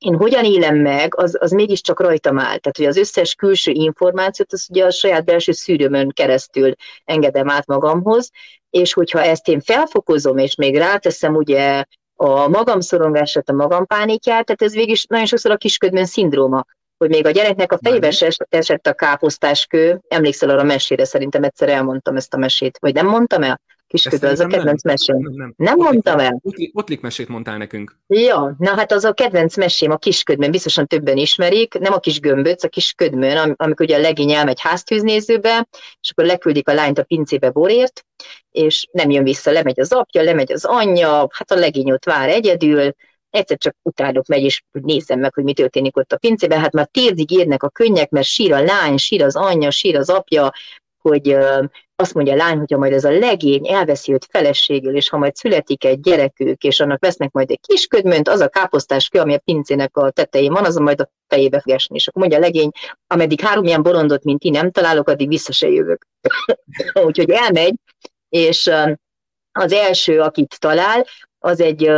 én 0.00 0.14
hogyan 0.14 0.44
élem 0.44 0.76
meg, 0.76 1.16
az, 1.16 1.36
az 1.40 1.50
mégiscsak 1.50 2.00
rajtam 2.00 2.38
áll. 2.38 2.58
Tehát, 2.58 2.76
hogy 2.76 2.86
az 2.86 2.96
összes 2.96 3.34
külső 3.34 3.70
információt, 3.72 4.52
az 4.52 4.66
ugye 4.70 4.84
a 4.84 4.90
saját 4.90 5.24
belső 5.24 5.52
szűrőmön 5.52 6.08
keresztül 6.08 6.72
engedem 7.04 7.50
át 7.50 7.66
magamhoz, 7.66 8.30
és 8.70 8.92
hogyha 8.92 9.22
ezt 9.22 9.48
én 9.48 9.60
felfokozom, 9.60 10.38
és 10.38 10.54
még 10.54 10.76
ráteszem 10.76 11.34
ugye 11.34 11.84
a 12.16 12.48
magam 12.48 12.80
szorongását, 12.80 13.48
a 13.48 13.52
magam 13.52 13.86
pánikját, 13.86 14.44
tehát 14.44 14.62
ez 14.62 14.74
végig 14.74 14.96
nagyon 15.08 15.26
sokszor 15.26 15.50
a 15.50 15.56
kisködmön 15.56 16.06
szindróma, 16.06 16.64
hogy 16.98 17.08
még 17.08 17.26
a 17.26 17.30
gyereknek 17.30 17.72
a 17.72 17.78
fejébe 17.82 18.12
esett 18.48 18.86
a 18.86 18.92
káposztáskő, 18.92 20.00
emlékszel 20.08 20.50
arra 20.50 20.60
a 20.60 20.64
mesére, 20.64 21.04
szerintem 21.04 21.42
egyszer 21.42 21.68
elmondtam 21.68 22.16
ezt 22.16 22.34
a 22.34 22.38
mesét, 22.38 22.78
vagy 22.78 22.94
nem 22.94 23.06
mondtam 23.06 23.42
el? 23.42 23.60
Kisködő, 23.90 24.28
az 24.28 24.40
a 24.40 24.46
kedvenc 24.46 24.82
mesém. 24.82 25.16
Nem, 25.16 25.32
nem. 25.32 25.54
nem 25.56 25.76
mondtam 25.76 26.18
el? 26.18 26.40
Ottlik 26.72 27.00
mesét 27.00 27.28
mondtál 27.28 27.56
nekünk. 27.56 27.96
Ja, 28.06 28.54
na 28.58 28.70
hát 28.70 28.92
az 28.92 29.04
a 29.04 29.12
kedvenc 29.12 29.56
mesém 29.56 29.90
a 29.90 29.96
kisködmön, 29.96 30.50
biztosan 30.50 30.86
többen 30.86 31.16
ismerik, 31.16 31.78
nem 31.78 31.92
a 31.92 31.98
kis 31.98 32.20
gömböc, 32.20 32.64
a 32.64 32.68
kis 32.68 32.92
ködmön, 32.92 33.54
amikor 33.56 33.86
ugye 33.86 33.96
a 33.96 34.00
legény 34.00 34.32
elmegy 34.32 34.60
háztűznézőbe, 34.60 35.68
és 36.00 36.10
akkor 36.10 36.24
leküldik 36.24 36.68
a 36.68 36.74
lányt 36.74 36.98
a 36.98 37.02
pincébe 37.04 37.50
borért, 37.50 38.04
és 38.50 38.86
nem 38.92 39.10
jön 39.10 39.24
vissza, 39.24 39.50
lemegy 39.50 39.80
az 39.80 39.92
apja, 39.92 40.22
lemegy 40.22 40.52
az 40.52 40.64
anyja, 40.64 41.28
hát 41.30 41.50
a 41.50 41.54
legény 41.54 41.90
ott 41.90 42.04
vár 42.04 42.28
egyedül, 42.28 42.92
egyszer 43.30 43.58
csak 43.58 43.76
utánok 43.82 44.26
megy, 44.26 44.42
és 44.42 44.62
nézzem 44.70 45.20
meg, 45.20 45.34
hogy 45.34 45.44
mi 45.44 45.52
történik 45.52 45.96
ott 45.96 46.12
a 46.12 46.16
pincében. 46.16 46.60
Hát 46.60 46.72
már 46.72 46.88
térdig 46.90 47.30
érnek 47.30 47.62
a 47.62 47.68
könnyek, 47.68 48.10
mert 48.10 48.26
sír 48.26 48.52
a 48.52 48.62
lány, 48.62 48.96
sír 48.96 49.22
az 49.22 49.36
anyja, 49.36 49.70
sír 49.70 49.96
az 49.96 50.10
apja, 50.10 50.52
hogy 51.00 51.36
azt 52.00 52.14
mondja 52.14 52.32
a 52.32 52.36
lány, 52.36 52.58
hogyha 52.58 52.78
majd 52.78 52.92
ez 52.92 53.04
a 53.04 53.18
legény 53.18 53.68
elveszi 53.68 54.12
őt 54.12 54.26
feleségül, 54.30 54.96
és 54.96 55.08
ha 55.08 55.18
majd 55.18 55.36
születik 55.36 55.84
egy 55.84 56.00
gyerekük, 56.00 56.62
és 56.62 56.80
annak 56.80 57.00
vesznek 57.00 57.30
majd 57.30 57.50
egy 57.50 57.60
kis 57.60 57.86
ködmönt, 57.86 58.28
az 58.28 58.40
a 58.40 58.48
káposztás 58.48 59.08
kő, 59.08 59.18
ami 59.18 59.34
a 59.34 59.38
pincének 59.38 59.96
a 59.96 60.10
tetején 60.10 60.52
van, 60.52 60.64
az 60.64 60.76
majd 60.76 61.00
a 61.00 61.10
fejébe 61.26 61.60
fog 61.60 61.72
esni. 61.72 61.96
És 61.96 62.08
akkor 62.08 62.22
mondja 62.22 62.38
a 62.38 62.42
legény, 62.46 62.70
ameddig 63.06 63.40
három 63.40 63.64
ilyen 63.64 63.82
bolondot, 63.82 64.24
mint 64.24 64.40
ti 64.40 64.50
nem 64.50 64.70
találok, 64.70 65.08
addig 65.08 65.28
vissza 65.28 65.52
se 65.52 65.68
jövök. 65.68 66.06
Úgyhogy 67.06 67.30
elmegy, 67.30 67.74
és 68.28 68.70
az 69.52 69.72
első, 69.72 70.20
akit 70.20 70.58
talál, 70.58 71.06
az 71.38 71.60
egy 71.60 71.90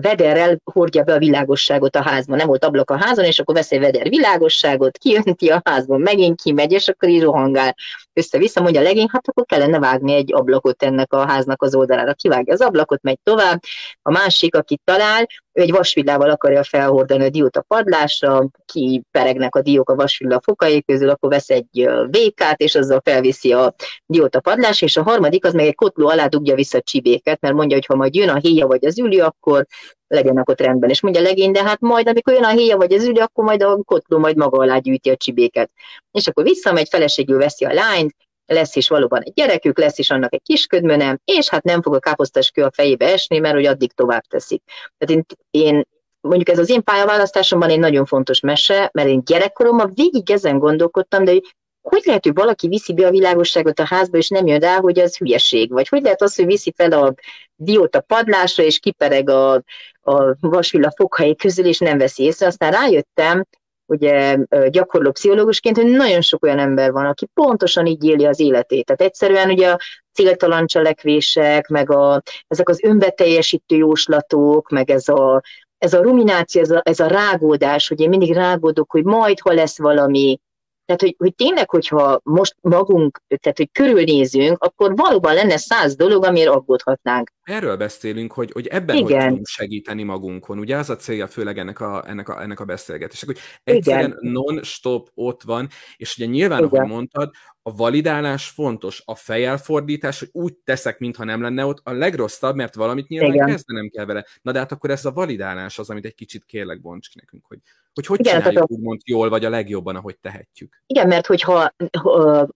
vederrel 0.00 0.58
hordja 0.72 1.02
be 1.02 1.14
a 1.14 1.18
világosságot 1.18 1.96
a 1.96 2.02
házba. 2.02 2.36
Nem 2.36 2.46
volt 2.46 2.64
ablak 2.64 2.90
a 2.90 2.96
házon, 2.96 3.24
és 3.24 3.38
akkor 3.38 3.54
vesz 3.54 3.72
egy 3.72 3.80
veder 3.80 4.08
világosságot, 4.08 4.98
kijönti 4.98 5.48
a 5.48 5.60
házban, 5.64 6.00
megint 6.00 6.40
kimegy, 6.42 6.72
és 6.72 6.88
akkor 6.88 7.08
így 7.08 7.22
rohangál. 7.22 7.74
Össze-vissza 8.12 8.62
mondja 8.62 8.80
a 8.80 8.84
legény, 8.84 9.08
hát 9.12 9.28
akkor 9.28 9.44
kellene 9.44 9.78
vágni 9.78 10.14
egy 10.14 10.34
ablakot 10.34 10.82
ennek 10.82 11.12
a 11.12 11.26
háznak 11.26 11.62
az 11.62 11.74
oldalára. 11.74 12.14
Kivágja 12.14 12.52
az 12.52 12.60
ablakot, 12.60 13.02
megy 13.02 13.18
tovább. 13.22 13.60
A 14.02 14.10
másik, 14.10 14.54
akit 14.54 14.80
talál, 14.84 15.26
ő 15.54 15.60
egy 15.60 15.70
vasvillával 15.70 16.30
akarja 16.30 16.62
felhordani 16.64 17.24
a 17.24 17.28
diót 17.28 17.56
a 17.56 17.64
padlásra, 17.68 18.48
kiperegnek 18.64 19.54
a 19.54 19.62
diók 19.62 19.90
a 19.90 19.94
vasvilla 19.94 20.40
fokai 20.40 20.82
közül, 20.82 21.08
akkor 21.08 21.30
vesz 21.30 21.50
egy 21.50 21.88
vékát, 22.10 22.60
és 22.60 22.74
azzal 22.74 23.00
felviszi 23.04 23.52
a 23.52 23.74
diót 24.06 24.34
a 24.34 24.40
padlás, 24.40 24.82
és 24.82 24.96
a 24.96 25.02
harmadik 25.02 25.44
az 25.44 25.52
meg 25.52 25.66
egy 25.66 25.74
kotló 25.74 26.08
alá 26.08 26.26
dugja 26.26 26.54
vissza 26.54 26.78
a 26.78 26.82
csibéket, 26.82 27.40
mert 27.40 27.54
mondja, 27.54 27.76
hogy 27.76 27.86
ha 27.86 27.94
majd 27.94 28.14
jön 28.14 28.28
a 28.28 28.36
héja 28.36 28.66
vagy 28.66 28.84
az 28.84 28.98
üli, 28.98 29.20
akkor 29.20 29.66
legyenek 30.06 30.48
ott 30.48 30.60
rendben. 30.60 30.90
És 30.90 31.00
mondja 31.00 31.20
legény, 31.20 31.52
de 31.52 31.62
hát 31.64 31.80
majd, 31.80 32.08
amikor 32.08 32.32
jön 32.32 32.44
a 32.44 32.48
héja 32.48 32.76
vagy 32.76 32.92
az 32.92 33.04
üli, 33.04 33.20
akkor 33.20 33.44
majd 33.44 33.62
a 33.62 33.82
kotló 33.84 34.18
majd 34.18 34.36
maga 34.36 34.58
alá 34.58 34.78
gyűjti 34.78 35.10
a 35.10 35.16
csibéket. 35.16 35.70
És 36.10 36.26
akkor 36.26 36.44
visszamegy, 36.44 36.88
feleségül 36.88 37.38
veszi 37.38 37.64
a 37.64 37.72
lányt, 37.72 38.14
lesz 38.46 38.76
is 38.76 38.88
valóban 38.88 39.22
egy 39.22 39.32
gyerekük, 39.32 39.78
lesz 39.78 39.98
is 39.98 40.10
annak 40.10 40.34
egy 40.34 40.42
kisködmöne, 40.42 41.18
és 41.24 41.48
hát 41.48 41.62
nem 41.62 41.82
fog 41.82 41.94
a 41.94 41.98
káposztás 41.98 42.50
kő 42.50 42.62
a 42.62 42.70
fejébe 42.72 43.12
esni, 43.12 43.38
mert 43.38 43.54
hogy 43.54 43.66
addig 43.66 43.92
tovább 43.92 44.22
teszik. 44.22 44.62
Tehát 44.98 45.24
én, 45.50 45.62
én 45.62 45.84
mondjuk 46.20 46.48
ez 46.48 46.58
az 46.58 46.70
én 46.70 46.82
pályaválasztásomban 46.82 47.70
egy 47.70 47.78
nagyon 47.78 48.04
fontos 48.04 48.40
mese, 48.40 48.90
mert 48.92 49.08
én 49.08 49.24
gyerekkoromban 49.24 49.92
végig 49.94 50.30
ezen 50.30 50.58
gondolkodtam, 50.58 51.24
de 51.24 51.30
hogy 51.30 51.54
hogy 51.84 52.02
lehet, 52.04 52.24
hogy 52.24 52.34
valaki 52.34 52.68
viszi 52.68 52.94
be 52.94 53.06
a 53.06 53.10
világosságot 53.10 53.78
a 53.78 53.86
házba, 53.86 54.16
és 54.16 54.28
nem 54.28 54.46
jön 54.46 54.58
rá, 54.58 54.76
hogy 54.76 54.98
az 54.98 55.16
hülyeség? 55.16 55.70
Vagy 55.70 55.88
hogy 55.88 56.02
lehet 56.02 56.22
az, 56.22 56.34
hogy 56.34 56.46
viszi 56.46 56.72
fel 56.76 56.92
a 56.92 57.14
diót 57.56 57.96
a 57.96 58.00
padlásra, 58.00 58.62
és 58.62 58.78
kipereg 58.78 59.30
a, 59.30 59.52
a 60.00 60.36
vasvilla 60.40 60.92
fokhelyé 60.96 61.34
közül, 61.34 61.66
és 61.66 61.78
nem 61.78 61.98
veszi 61.98 62.22
észre. 62.22 62.46
Aztán 62.46 62.72
rájöttem, 62.72 63.44
ugye 63.86 64.36
gyakorló 64.68 65.10
pszichológusként, 65.10 65.76
hogy 65.76 65.86
nagyon 65.86 66.20
sok 66.20 66.44
olyan 66.44 66.58
ember 66.58 66.92
van, 66.92 67.06
aki 67.06 67.28
pontosan 67.34 67.86
így 67.86 68.04
éli 68.04 68.24
az 68.26 68.40
életét. 68.40 68.84
Tehát 68.84 69.00
egyszerűen 69.00 69.50
ugye 69.50 69.70
a 69.70 69.78
céltalan 70.12 70.66
cselekvések, 70.66 71.68
meg 71.68 71.90
a, 71.90 72.22
ezek 72.46 72.68
az 72.68 72.82
önbeteljesítő 72.82 73.76
jóslatok, 73.76 74.68
meg 74.68 74.90
ez 74.90 75.08
a, 75.08 75.42
ez 75.78 75.94
a 75.94 76.02
rumináció, 76.02 76.60
ez 76.60 76.70
a, 76.70 76.80
ez 76.84 77.00
a 77.00 77.06
rágódás, 77.06 77.88
hogy 77.88 78.00
én 78.00 78.08
mindig 78.08 78.32
rágódok, 78.32 78.90
hogy 78.90 79.04
majd, 79.04 79.40
ha 79.40 79.52
lesz 79.52 79.78
valami, 79.78 80.38
Tehát, 80.84 81.00
hogy, 81.00 81.14
hogy 81.18 81.34
tényleg, 81.34 81.70
hogyha 81.70 82.20
most 82.22 82.56
magunk, 82.60 83.20
tehát, 83.40 83.56
hogy 83.56 83.70
körülnézünk, 83.72 84.62
akkor 84.62 84.96
valóban 84.96 85.34
lenne 85.34 85.56
száz 85.56 85.96
dolog, 85.96 86.24
amiért 86.24 86.48
aggódhatnánk. 86.48 87.30
Erről 87.42 87.76
beszélünk, 87.76 88.32
hogy, 88.32 88.50
hogy 88.52 88.66
ebben 88.66 88.96
Igen. 88.96 89.20
hogy 89.20 89.28
tudunk 89.28 89.46
segíteni 89.46 90.02
magunkon. 90.02 90.58
Ugye 90.58 90.76
az 90.76 90.90
a 90.90 90.96
célja 90.96 91.26
főleg 91.26 91.58
ennek 91.58 91.80
a, 91.80 92.04
ennek 92.06 92.28
a, 92.28 92.42
ennek 92.42 92.60
a 92.60 92.64
beszélgetésnek, 92.64 93.36
hogy 93.36 93.74
egyszerűen 93.74 94.18
non-stop 94.20 95.08
ott 95.14 95.42
van, 95.42 95.68
és 95.96 96.16
ugye 96.16 96.26
nyilván, 96.26 96.64
Igen. 96.64 96.70
ahogy 96.70 96.88
mondtad, 96.88 97.30
a 97.66 97.74
validálás 97.74 98.48
fontos, 98.48 99.02
a 99.04 99.14
fejelfordítás, 99.14 100.18
hogy 100.18 100.28
úgy 100.32 100.54
teszek, 100.54 100.98
mintha 100.98 101.24
nem 101.24 101.42
lenne 101.42 101.64
ott, 101.64 101.80
a 101.82 101.92
legrosszabb, 101.92 102.54
mert 102.54 102.74
valamit 102.74 103.08
nyilván 103.08 103.34
Igen. 103.34 103.46
kezdenem 103.46 103.88
kell 103.88 104.04
vele. 104.04 104.26
Na 104.42 104.52
de 104.52 104.58
hát 104.58 104.72
akkor 104.72 104.90
ez 104.90 105.04
a 105.04 105.12
validálás 105.12 105.78
az, 105.78 105.90
amit 105.90 106.04
egy 106.04 106.14
kicsit 106.14 106.44
kérlek 106.44 106.80
bonts 106.80 107.08
ki 107.08 107.18
nekünk, 107.20 107.44
hogy 107.46 107.58
hogy 107.94 108.06
hogy 108.06 108.20
Igen, 108.20 108.38
csináljuk 108.38 108.62
a... 108.62 108.66
úgymond 108.68 109.00
jól, 109.04 109.28
vagy 109.28 109.44
a 109.44 109.48
legjobban, 109.48 109.96
ahogy 109.96 110.16
tehetjük. 110.18 110.82
Igen, 110.86 111.08
mert 111.08 111.26
hogyha 111.26 111.74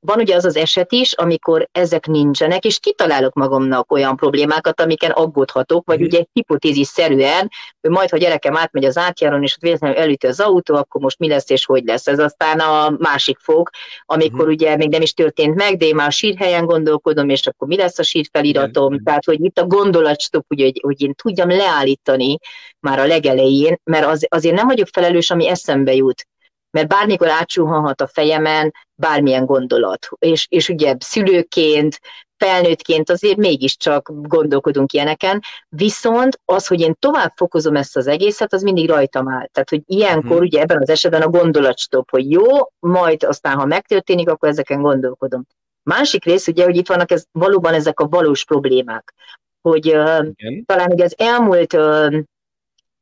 van 0.00 0.18
ugye 0.18 0.34
az 0.34 0.44
az 0.44 0.56
eset 0.56 0.92
is, 0.92 1.12
amikor 1.12 1.68
ezek 1.72 2.06
nincsenek, 2.06 2.64
és 2.64 2.78
kitalálok 2.78 3.34
magamnak 3.34 3.92
olyan 3.92 4.16
problémákat, 4.16 4.80
amiken 4.80 5.10
aggódhatok, 5.10 5.86
vagy 5.86 6.00
mm. 6.00 6.04
ugye 6.04 6.24
hipotézis 6.32 6.86
szerűen, 6.86 7.50
hogy 7.80 7.90
majd, 7.90 8.10
ha 8.10 8.16
gyerekem 8.16 8.56
átmegy 8.56 8.84
az 8.84 8.96
átjáron, 8.96 9.42
és 9.42 9.56
véletlenül 9.60 9.96
elüti 9.96 10.26
az 10.26 10.40
autó, 10.40 10.74
akkor 10.74 11.00
most 11.00 11.18
mi 11.18 11.28
lesz 11.28 11.50
és 11.50 11.64
hogy 11.64 11.84
lesz. 11.84 12.06
Ez 12.06 12.18
aztán 12.18 12.58
a 12.60 12.90
másik 12.98 13.38
fog, 13.38 13.70
amikor 14.04 14.46
mm. 14.46 14.50
ugye 14.50 14.76
még 14.76 14.88
nem 14.98 15.06
is 15.06 15.12
történt 15.12 15.54
meg, 15.54 15.76
de 15.76 15.86
én 15.86 15.94
már 15.94 16.06
a 16.06 16.10
sírhelyen 16.10 16.64
gondolkodom, 16.64 17.28
és 17.28 17.46
akkor 17.46 17.68
mi 17.68 17.76
lesz 17.76 17.98
a 17.98 18.02
sírfeliratom. 18.02 18.92
Igen. 18.92 19.04
Tehát, 19.04 19.24
hogy 19.24 19.44
itt 19.44 19.58
a 19.58 19.66
gondolatstop, 19.66 20.44
ugye, 20.48 20.64
hogy, 20.64 20.80
hogy 20.82 21.02
én 21.02 21.14
tudjam 21.14 21.48
leállítani 21.48 22.38
már 22.80 22.98
a 22.98 23.06
legelején, 23.06 23.80
mert 23.84 24.06
az, 24.06 24.26
azért 24.28 24.54
nem 24.54 24.66
vagyok 24.66 24.88
felelős, 24.92 25.30
ami 25.30 25.48
eszembe 25.48 25.94
jut. 25.94 26.26
Mert 26.70 26.88
bármikor 26.88 27.28
átsuhanhat 27.28 28.00
a 28.00 28.06
fejemen 28.06 28.74
bármilyen 28.94 29.44
gondolat. 29.44 30.08
És, 30.18 30.46
és 30.48 30.68
ugye 30.68 30.94
szülőként, 30.98 32.00
felnőttként 32.38 33.10
azért 33.10 33.36
mégiscsak 33.36 34.10
gondolkodunk 34.12 34.92
ilyeneken, 34.92 35.40
viszont 35.68 36.40
az, 36.44 36.66
hogy 36.66 36.80
én 36.80 36.94
tovább 36.98 37.32
fokozom 37.36 37.76
ezt 37.76 37.96
az 37.96 38.06
egészet, 38.06 38.52
az 38.52 38.62
mindig 38.62 38.88
rajtam 38.88 39.28
áll. 39.28 39.46
Tehát, 39.52 39.68
hogy 39.68 39.82
ilyenkor 39.86 40.36
hmm. 40.36 40.46
ugye 40.46 40.60
ebben 40.60 40.82
az 40.82 40.88
esetben 40.88 41.22
a 41.22 41.28
gondolatstop, 41.28 42.10
hogy 42.10 42.30
jó, 42.30 42.44
majd 42.78 43.22
aztán, 43.22 43.56
ha 43.56 43.64
megtörténik, 43.64 44.28
akkor 44.28 44.48
ezeken 44.48 44.82
gondolkodom. 44.82 45.46
Másik 45.82 46.24
rész 46.24 46.46
ugye, 46.46 46.64
hogy 46.64 46.76
itt 46.76 46.88
vannak 46.88 47.10
ez, 47.10 47.24
valóban 47.32 47.74
ezek 47.74 48.00
a 48.00 48.08
valós 48.08 48.44
problémák, 48.44 49.14
hogy 49.60 49.86
uh, 49.86 50.26
talán 50.66 50.92
ugye 50.92 51.04
az 51.04 51.14
elmúlt 51.18 51.72
uh, 51.72 52.18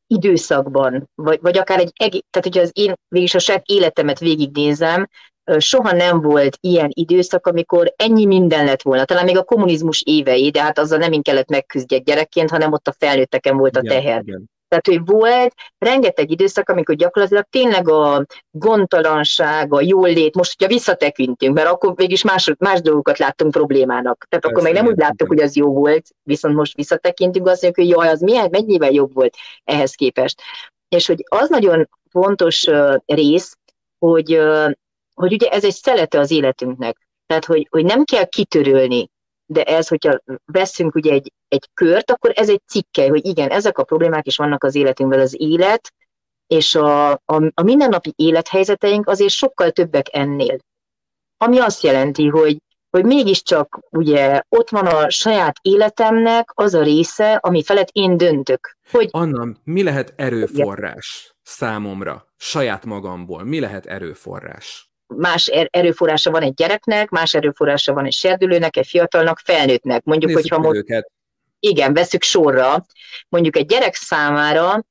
időszakban, 0.06 1.10
vagy, 1.14 1.38
vagy 1.40 1.58
akár 1.58 1.78
egy 1.78 1.92
egész, 1.96 2.22
tehát 2.30 2.46
hogyha 2.46 2.60
az 2.60 2.70
én 2.72 2.94
végig 3.08 3.30
a 3.34 3.38
saját 3.38 3.66
életemet 3.66 4.18
végignézem, 4.18 5.08
soha 5.58 5.92
nem 5.92 6.20
volt 6.20 6.58
ilyen 6.60 6.88
időszak, 6.92 7.46
amikor 7.46 7.92
ennyi 7.96 8.26
minden 8.26 8.64
lett 8.64 8.82
volna. 8.82 9.04
Talán 9.04 9.24
még 9.24 9.36
a 9.36 9.44
kommunizmus 9.44 10.02
évei, 10.02 10.50
de 10.50 10.62
hát 10.62 10.78
azzal 10.78 10.98
nem 10.98 11.12
én 11.12 11.22
kellett 11.22 11.48
megküzdjek 11.48 12.02
gyerekként, 12.02 12.50
hanem 12.50 12.72
ott 12.72 12.88
a 12.88 12.94
felnőtteken 12.98 13.56
volt 13.56 13.76
a 13.76 13.80
teher. 13.80 14.22
Igen. 14.24 14.50
Tehát, 14.68 14.86
hogy 14.86 15.14
volt 15.16 15.54
rengeteg 15.78 16.30
időszak, 16.30 16.68
amikor 16.68 16.94
gyakorlatilag 16.94 17.44
tényleg 17.50 17.88
a 17.88 18.26
gondtalanság, 18.50 19.74
a 19.74 19.80
jól 19.80 20.08
lét, 20.08 20.34
most, 20.34 20.54
hogyha 20.58 20.74
visszatekintünk, 20.74 21.54
mert 21.54 21.68
akkor 21.68 21.92
mégis 21.96 22.22
más, 22.22 22.52
más 22.58 22.80
dolgokat 22.80 23.18
láttunk 23.18 23.50
problémának. 23.50 24.26
Tehát 24.28 24.44
Persze, 24.44 24.48
akkor 24.48 24.62
még 24.62 24.72
nem 24.72 24.86
úgy 24.86 24.98
láttuk, 24.98 25.28
hogy 25.28 25.40
az 25.40 25.56
jó 25.56 25.72
volt, 25.72 26.06
viszont 26.22 26.54
most 26.54 26.76
visszatekintünk, 26.76 27.48
azt 27.48 27.62
mondjuk, 27.62 27.86
hogy 27.86 27.96
jaj, 27.96 28.12
az 28.12 28.20
milyen, 28.20 28.48
mennyivel 28.50 28.90
jobb 28.90 29.14
volt 29.14 29.36
ehhez 29.64 29.94
képest. 29.94 30.40
És 30.88 31.06
hogy 31.06 31.24
az 31.28 31.48
nagyon 31.48 31.88
fontos 32.10 32.66
rész, 33.06 33.56
hogy, 33.98 34.40
hogy 35.20 35.32
ugye 35.32 35.48
ez 35.48 35.64
egy 35.64 35.74
szelete 35.74 36.18
az 36.18 36.30
életünknek. 36.30 37.08
Tehát, 37.26 37.44
hogy, 37.44 37.66
hogy 37.70 37.84
nem 37.84 38.04
kell 38.04 38.24
kitörölni 38.24 39.10
de 39.46 39.62
ez, 39.62 39.88
hogyha 39.88 40.20
veszünk 40.44 40.94
ugye 40.94 41.12
egy, 41.12 41.32
egy 41.48 41.68
kört, 41.74 42.10
akkor 42.10 42.32
ez 42.34 42.48
egy 42.48 42.62
cikke, 42.66 43.08
hogy 43.08 43.26
igen, 43.26 43.50
ezek 43.50 43.78
a 43.78 43.84
problémák 43.84 44.26
is 44.26 44.36
vannak 44.36 44.64
az 44.64 44.74
életünkben, 44.74 45.20
az 45.20 45.40
élet, 45.40 45.92
és 46.46 46.74
a, 46.74 47.10
a, 47.10 47.50
a 47.54 47.62
mindennapi 47.62 48.12
élethelyzeteink 48.16 49.08
azért 49.08 49.32
sokkal 49.32 49.70
többek 49.70 50.06
ennél. 50.12 50.58
Ami 51.36 51.58
azt 51.58 51.82
jelenti, 51.82 52.26
hogy, 52.26 52.56
hogy 52.90 53.04
mégiscsak 53.04 53.78
ugye 53.90 54.42
ott 54.48 54.70
van 54.70 54.86
a 54.86 55.10
saját 55.10 55.56
életemnek 55.62 56.50
az 56.54 56.74
a 56.74 56.82
része, 56.82 57.34
ami 57.34 57.62
felett 57.62 57.88
én 57.92 58.16
döntök. 58.16 58.76
Hogy... 58.90 59.08
Anna, 59.10 59.46
mi 59.64 59.82
lehet 59.82 60.12
erőforrás 60.16 61.20
igen. 61.22 61.36
számomra, 61.42 62.26
saját 62.36 62.84
magamból? 62.84 63.44
Mi 63.44 63.60
lehet 63.60 63.86
erőforrás? 63.86 64.85
Más 65.06 65.46
er-, 65.46 65.68
erőforrása 65.70 66.30
van 66.30 66.42
egy 66.42 66.54
gyereknek, 66.54 67.08
más 67.08 67.34
erőforrása 67.34 67.92
van 67.92 68.04
egy 68.04 68.12
serdülőnek, 68.12 68.76
egy 68.76 68.86
fiatalnak, 68.86 69.38
felnőttnek. 69.38 70.04
Mondjuk, 70.04 70.30
Nézzük 70.30 70.50
hogyha 70.50 70.62
most, 70.62 70.76
őket. 70.76 71.10
igen, 71.58 71.94
veszük 71.94 72.22
sorra, 72.22 72.86
mondjuk 73.28 73.56
egy 73.56 73.66
gyerek 73.66 73.94
számára, 73.94 74.84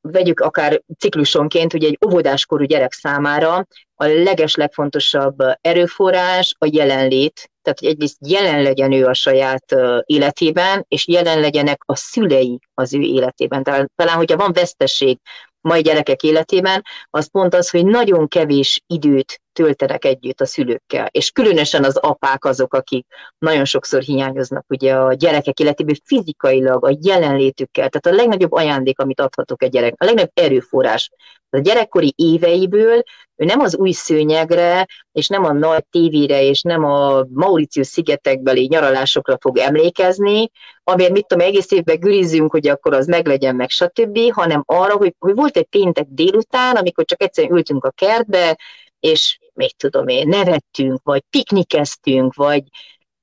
vegyük 0.00 0.40
akár 0.40 0.82
ciklusonként, 0.98 1.74
ugye 1.74 1.86
egy 1.88 1.98
óvodáskorú 2.06 2.64
gyerek 2.64 2.92
számára 2.92 3.66
a 3.94 4.04
leges 4.04 4.54
legfontosabb 4.54 5.36
erőforrás 5.60 6.54
a 6.58 6.68
jelenlét, 6.72 7.50
tehát 7.62 7.78
hogy 7.78 7.88
egyrészt 7.88 8.16
jelen 8.26 8.62
legyen 8.62 8.92
ő 8.92 9.06
a 9.06 9.14
saját 9.14 9.74
életében, 10.04 10.84
és 10.88 11.08
jelen 11.08 11.40
legyenek 11.40 11.82
a 11.86 11.96
szülei 11.96 12.58
az 12.74 12.94
ő 12.94 13.00
életében. 13.00 13.62
Tehát 13.62 13.90
talán, 13.94 14.16
hogyha 14.16 14.36
van 14.36 14.52
vesztesség 14.52 15.18
mai 15.64 15.80
gyerekek 15.80 16.22
életében, 16.22 16.84
az 17.10 17.30
pont 17.30 17.54
az, 17.54 17.70
hogy 17.70 17.86
nagyon 17.86 18.28
kevés 18.28 18.82
időt 18.86 19.42
töltenek 19.54 20.04
együtt 20.04 20.40
a 20.40 20.46
szülőkkel. 20.46 21.08
És 21.10 21.30
különösen 21.30 21.84
az 21.84 21.96
apák 21.96 22.44
azok, 22.44 22.74
akik 22.74 23.06
nagyon 23.38 23.64
sokszor 23.64 24.02
hiányoznak 24.02 24.64
ugye 24.68 24.94
a 24.94 25.12
gyerekek 25.12 25.58
életéből 25.58 25.94
fizikailag, 26.04 26.84
a 26.84 26.98
jelenlétükkel. 27.00 27.88
Tehát 27.88 28.18
a 28.18 28.22
legnagyobb 28.22 28.52
ajándék, 28.52 28.98
amit 28.98 29.20
adhatok 29.20 29.62
egy 29.62 29.70
gyerek, 29.70 29.94
a 29.96 30.04
legnagyobb 30.04 30.30
erőforrás. 30.34 31.10
A 31.50 31.58
gyerekkori 31.58 32.12
éveiből 32.16 33.02
ő 33.36 33.44
nem 33.44 33.60
az 33.60 33.76
új 33.76 33.90
szőnyegre, 33.90 34.86
és 35.12 35.28
nem 35.28 35.44
a 35.44 35.52
nagy 35.52 35.84
tévére, 35.90 36.42
és 36.42 36.62
nem 36.62 36.84
a 36.84 37.24
Mauritius 37.30 37.86
szigetekbeli 37.86 38.66
nyaralásokra 38.66 39.38
fog 39.40 39.58
emlékezni, 39.58 40.50
amiért 40.84 41.12
mit 41.12 41.26
tudom, 41.26 41.46
egész 41.46 41.70
évben 41.70 42.00
gürizünk, 42.00 42.50
hogy 42.50 42.68
akkor 42.68 42.94
az 42.94 43.06
meglegyen, 43.06 43.56
meg 43.56 43.70
stb., 43.70 44.18
hanem 44.32 44.62
arra, 44.66 44.96
hogy, 44.96 45.14
hogy 45.18 45.34
volt 45.34 45.56
egy 45.56 45.66
péntek 45.66 46.06
délután, 46.08 46.76
amikor 46.76 47.04
csak 47.04 47.22
egyszerűen 47.22 47.52
ültünk 47.52 47.84
a 47.84 47.90
kertbe, 47.90 48.58
és 49.00 49.38
még 49.54 49.76
tudom 49.76 50.08
én, 50.08 50.28
nevettünk, 50.28 51.00
vagy 51.02 51.22
piknikeztünk, 51.30 52.34
vagy 52.34 52.62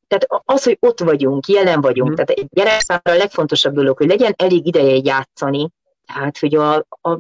tehát 0.07 0.43
az, 0.45 0.63
hogy 0.63 0.77
ott 0.79 0.99
vagyunk, 0.99 1.47
jelen 1.47 1.81
vagyunk, 1.81 2.09
mm. 2.09 2.13
tehát 2.13 2.29
egy 2.29 2.47
gyerek 2.49 2.79
számára 2.79 3.11
a 3.11 3.17
legfontosabb 3.17 3.73
dolog, 3.73 3.97
hogy 3.97 4.07
legyen 4.07 4.33
elég 4.37 4.67
ideje 4.67 4.99
játszani, 5.03 5.69
tehát, 6.05 6.37
hogy 6.37 6.55
a, 6.55 6.75
a 6.75 7.19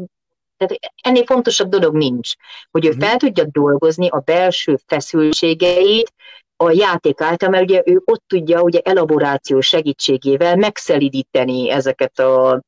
tehát 0.57 0.77
ennél 1.01 1.25
fontosabb 1.25 1.69
dolog 1.69 1.95
nincs, 1.95 2.33
hogy 2.71 2.85
ő 2.85 2.93
mm. 2.95 2.99
fel 2.99 3.17
tudja 3.17 3.45
dolgozni 3.51 4.07
a 4.07 4.19
belső 4.19 4.79
feszültségeit 4.87 6.13
a 6.55 6.71
játék 6.71 7.21
által, 7.21 7.49
mert 7.49 7.63
ugye 7.63 7.81
ő 7.85 8.01
ott 8.05 8.23
tudja 8.27 8.61
ugye 8.61 8.79
elaboráció 8.79 9.61
segítségével 9.61 10.55
megszelidíteni 10.55 11.69
ezeket 11.69 12.19
a 12.19 12.61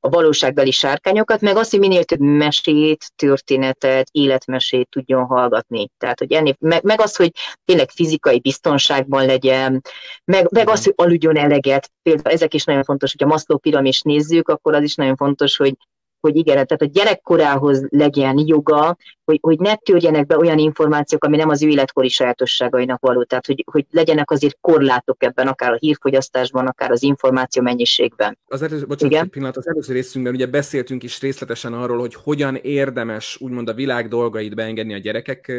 a 0.00 0.08
valóságbeli 0.08 0.70
sárkányokat, 0.70 1.40
meg 1.40 1.56
azt, 1.56 1.70
hogy 1.70 1.78
minél 1.78 2.04
több 2.04 2.20
mesét, 2.20 3.12
történetet, 3.16 4.08
életmesét 4.10 4.88
tudjon 4.88 5.24
hallgatni. 5.24 5.88
Tehát, 5.98 6.18
hogy 6.18 6.32
ennél, 6.32 6.56
meg, 6.58 6.82
meg 6.82 7.00
az, 7.00 7.16
hogy 7.16 7.32
tényleg 7.64 7.90
fizikai 7.90 8.40
biztonságban 8.40 9.26
legyen, 9.26 9.82
meg, 10.24 10.48
meg 10.50 10.68
az, 10.68 10.84
hogy 10.84 10.92
aludjon 10.96 11.36
eleget. 11.36 11.90
Például 12.02 12.34
ezek 12.34 12.54
is 12.54 12.64
nagyon 12.64 12.84
fontos, 12.84 13.12
hogy 13.18 13.26
a 13.26 13.30
Maslow 13.30 13.58
piramis 13.58 14.00
nézzük, 14.00 14.48
akkor 14.48 14.74
az 14.74 14.82
is 14.82 14.94
nagyon 14.94 15.16
fontos, 15.16 15.56
hogy 15.56 15.74
hogy 16.20 16.36
igen, 16.36 16.54
tehát 16.54 16.82
a 16.82 16.84
gyerekkorához 16.84 17.86
legyen 17.88 18.38
joga, 18.46 18.96
hogy, 19.24 19.38
hogy 19.40 19.58
ne 19.58 19.74
törjenek 19.74 20.26
be 20.26 20.36
olyan 20.36 20.58
információk, 20.58 21.24
ami 21.24 21.36
nem 21.36 21.48
az 21.48 21.62
ő 21.62 21.68
életkori 21.68 22.08
sajátosságainak 22.08 23.00
való, 23.00 23.24
tehát 23.24 23.46
hogy, 23.46 23.64
hogy 23.70 23.86
legyenek 23.90 24.30
azért 24.30 24.58
korlátok 24.60 25.22
ebben, 25.22 25.48
akár 25.48 25.72
a 25.72 25.76
hírfogyasztásban, 25.78 26.66
akár 26.66 26.90
az 26.90 27.02
információ 27.02 27.62
mennyiségben. 27.62 28.38
Az 28.46 28.62
előző, 28.62 28.86
bocsánat, 28.86 29.14
igen? 29.14 29.30
pillanat, 29.30 29.56
az 29.56 29.68
előző 29.68 29.92
részünkben 29.92 30.34
ugye 30.34 30.46
beszéltünk 30.46 31.02
is 31.02 31.20
részletesen 31.20 31.72
arról, 31.72 31.98
hogy 31.98 32.14
hogyan 32.14 32.54
érdemes 32.54 33.38
úgymond 33.40 33.68
a 33.68 33.74
világ 33.74 34.08
dolgait 34.08 34.54
beengedni 34.54 34.94
a 34.94 34.98
gyerekek 34.98 35.52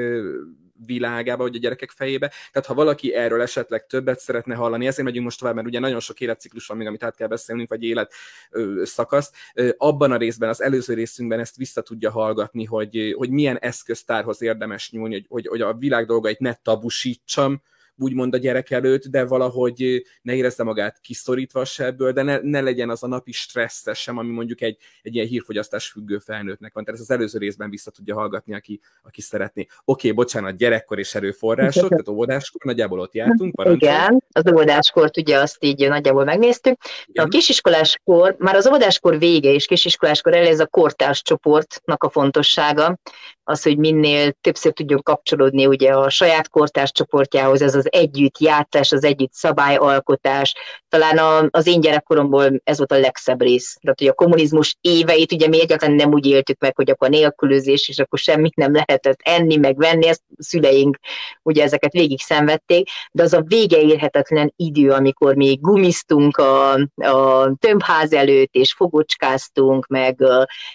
világába, 0.86 1.44
vagy 1.44 1.56
a 1.56 1.60
gyerekek 1.60 1.90
fejébe. 1.90 2.28
Tehát 2.52 2.68
ha 2.68 2.74
valaki 2.74 3.14
erről 3.14 3.42
esetleg 3.42 3.86
többet 3.86 4.20
szeretne 4.20 4.56
hallani, 4.56 4.88
ezért 4.88 5.06
megyünk 5.06 5.26
most 5.26 5.40
tovább, 5.40 5.56
mert 5.56 5.68
ugye 5.68 5.80
nagyon 5.80 6.00
sok 6.00 6.20
életciklus 6.20 6.68
van 6.68 6.78
még, 6.78 6.88
amit 6.88 7.04
át 7.04 7.16
kell 7.16 7.28
beszélnünk, 7.28 7.70
vagy 7.70 7.84
élet 7.84 8.14
ö, 8.50 8.82
szakasz. 8.86 9.32
Ö, 9.54 9.70
abban 9.78 10.12
a 10.12 10.18
részben, 10.18 10.50
az 10.50 10.62
előző 10.62 10.94
részünkben 10.94 11.40
ezt 11.40 11.56
vissza 11.56 11.82
tudja 11.82 12.12
hallgatni, 12.12 12.66
hogy, 12.66 13.14
hogy 13.18 13.30
milyen 13.30 13.58
eszköztárhoz 13.58 14.42
érdemes 14.42 14.92
nyúlni, 14.92 15.14
hogy, 15.14 15.26
hogy, 15.30 15.48
hogy 15.48 15.62
a 15.62 15.74
világ 15.74 16.06
dolgait 16.06 16.40
ne 16.40 16.54
tabusítsam, 16.54 17.62
úgymond 18.02 18.34
a 18.34 18.38
gyerek 18.38 18.72
előtt, 18.72 19.06
de 19.06 19.26
valahogy 19.26 20.04
ne 20.22 20.34
érezze 20.34 20.64
magát 20.64 21.00
kiszorítva 21.00 21.66
se 21.66 21.86
ebből, 21.86 22.12
de 22.12 22.22
ne, 22.22 22.40
ne 22.42 22.62
legyen 22.62 22.90
az 22.90 23.04
a 23.04 23.08
napi 23.08 23.32
stresszes 23.32 24.00
sem, 24.00 24.18
ami 24.18 24.32
mondjuk 24.32 24.62
egy, 24.62 24.78
egy 25.02 25.16
ilyen 25.16 25.28
hírfogyasztás 25.28 25.88
függő 25.88 26.18
felnőttnek 26.18 26.74
van. 26.74 26.84
Tehát 26.84 27.00
ez 27.00 27.06
az 27.10 27.16
előző 27.16 27.40
részben 27.40 27.70
vissza 27.70 27.92
tudja 27.92 28.16
hallgatni, 28.16 28.54
aki, 28.54 28.80
aki 29.04 29.22
szeretné. 29.22 29.62
Oké, 29.62 29.76
okay, 29.86 30.12
bocsánat, 30.12 30.58
gyerekkor 30.58 31.00
és 31.00 31.16
erőforrások, 31.16 31.90
tehát 31.90 32.08
óvodáskor, 32.08 32.62
nagyjából 32.64 33.00
ott 33.00 33.14
jártunk. 33.14 33.56
Parancsolj. 33.56 33.92
Igen, 33.92 34.24
az 34.32 34.52
óvodáskort 34.52 35.18
ugye 35.18 35.38
azt 35.38 35.64
így 35.64 35.88
nagyjából 35.88 36.24
megnéztük. 36.24 36.78
Igen. 37.06 37.26
A 37.26 37.28
kisiskoláskor, 37.28 38.36
már 38.40 38.56
az 38.56 38.68
óvodáskor 38.68 39.20
vége 39.20 39.50
és 39.50 39.66
kisiskoláskor 39.66 40.34
el 40.36 40.46
ez 40.46 40.60
a 40.60 40.68
kortárs 40.68 41.22
csoportnak 41.22 42.04
a 42.04 42.10
fontossága, 42.10 43.00
az, 43.44 43.64
hogy 43.64 43.78
minél 43.78 44.32
többször 44.32 44.74
tudjon 44.74 45.02
kapcsolódni 45.02 45.66
ugye 45.66 45.92
a 45.92 46.10
saját 46.10 46.50
kortárs 46.50 46.92
csoportjához, 46.92 47.62
ez 47.62 47.76
az 47.76 47.91
együtt 47.92 48.40
játszás, 48.40 48.92
az 48.92 49.04
együtt 49.04 49.34
szabályalkotás. 49.34 50.54
Talán 50.90 51.18
a, 51.18 51.48
az 51.50 51.68
én 51.68 51.82
gyerekkoromból 51.82 52.62
ez 52.64 52.78
volt 52.78 52.92
a 52.92 53.00
legszebb 53.00 53.42
rész. 53.42 53.78
Tehát, 53.82 54.00
hogy 54.00 54.08
a 54.08 54.14
kommunizmus 54.14 54.78
éveit 54.82 55.32
ugye 55.32 55.48
mi 55.48 55.62
egyáltalán 55.62 55.96
nem 55.96 56.14
úgy 56.14 56.26
éltük 56.26 56.60
meg, 56.60 56.76
hogy 56.76 56.90
akkor 56.90 57.10
nélkülözés, 57.10 57.90
és 57.90 58.00
akkor 58.00 58.20
semmit 58.20 58.56
nem 58.56 58.74
lehetett 58.74 59.20
enni, 59.24 59.56
meg 59.56 59.78
venni, 59.78 60.08
ezt 60.08 60.24
szüleink 60.38 60.98
ugye 61.44 61.64
ezeket 61.64 61.92
végig 61.92 62.20
szenvedték, 62.20 62.90
de 63.12 63.24
az 63.24 63.34
a 63.34 63.44
vége 63.46 63.82
érhetetlen 63.82 64.54
idő, 64.56 64.92
amikor 64.92 65.36
mi 65.36 65.58
gumiztunk 65.62 66.38
a, 66.38 66.74
a 66.96 67.52
tömbház 67.60 68.14
előtt, 68.14 68.54
és 68.54 68.74
fogocskáztunk, 68.74 69.88
meg 69.88 70.24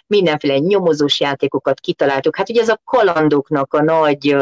mindenféle 0.06 0.58
nyomozós 0.58 1.20
játékokat 1.20 1.80
kitaláltuk. 1.80 2.36
Hát 2.36 2.48
ugye 2.48 2.60
ez 2.60 2.68
a 2.68 2.80
kalandoknak 2.84 3.74
a 3.74 3.82
nagy 3.82 4.36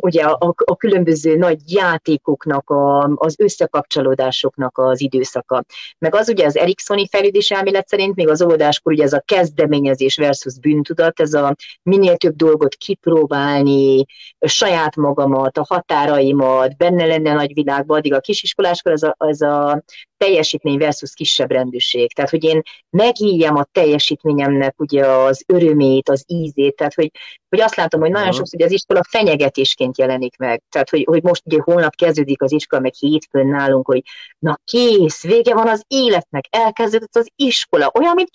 ugye 0.00 0.22
a, 0.22 0.54
a 0.64 0.76
különböző 0.76 1.36
nagy 1.36 1.72
játékoknak, 1.72 2.70
a, 2.70 3.02
az 3.14 3.34
összekapcsolódásoknak 3.38 4.78
az 4.78 5.00
időszaka. 5.00 5.64
Meg 5.98 6.14
az 6.14 6.28
ugye 6.28 6.44
az 6.46 6.56
Eriksoni 6.56 7.08
fejlődés 7.08 7.50
elmélet 7.50 7.88
szerint 7.88 8.14
még 8.14 8.28
az 8.28 8.42
óvodáskor 8.42 8.92
ugye 8.92 9.04
ez 9.04 9.12
a 9.12 9.22
kezdeményezés 9.24 10.16
versus 10.16 10.58
bűntudat, 10.58 11.20
ez 11.20 11.34
a 11.34 11.54
minél 11.82 12.16
több 12.16 12.36
dolgot 12.36 12.74
kipróbálni, 12.74 14.04
saját 14.40 14.96
magamat, 14.96 15.58
a 15.58 15.66
határaimat, 15.68 16.76
benne 16.76 17.06
lenne 17.06 17.30
a 17.30 17.34
nagy 17.34 17.54
világban, 17.54 17.98
addig 17.98 18.14
a 18.14 18.20
kisiskoláskor 18.20 18.92
ez 18.92 19.02
a, 19.02 19.16
ez 19.18 19.40
a 19.40 19.82
teljesítmény 20.24 20.78
versus 20.78 21.14
kisebb 21.14 21.50
rendűség. 21.50 22.12
Tehát, 22.12 22.30
hogy 22.30 22.44
én 22.44 22.62
megéljem 22.90 23.56
a 23.56 23.66
teljesítményemnek 23.72 24.80
ugye 24.80 25.06
az 25.06 25.44
örömét, 25.46 26.08
az 26.08 26.24
ízét, 26.26 26.76
tehát, 26.76 26.94
hogy, 26.94 27.10
hogy 27.48 27.60
azt 27.60 27.76
látom, 27.76 28.00
hogy 28.00 28.10
nagyon 28.10 28.32
sokszor 28.32 28.62
az 28.62 28.72
iskola 28.72 29.00
fenyegetésként 29.08 29.98
jelenik 29.98 30.36
meg. 30.36 30.62
Tehát, 30.68 30.90
hogy, 30.90 31.04
hogy 31.04 31.22
most 31.22 31.42
ugye 31.44 31.58
holnap 31.62 31.94
kezdődik 31.94 32.42
az 32.42 32.52
iskola, 32.52 32.82
meg 32.82 32.94
hétfőn 32.94 33.46
nálunk, 33.46 33.86
hogy 33.86 34.02
na 34.38 34.58
kész, 34.64 35.22
vége 35.22 35.54
van 35.54 35.68
az 35.68 35.84
életnek, 35.88 36.44
elkezdődött 36.50 37.16
az 37.16 37.30
iskola, 37.36 37.92
olyan, 37.94 38.14
mint 38.14 38.30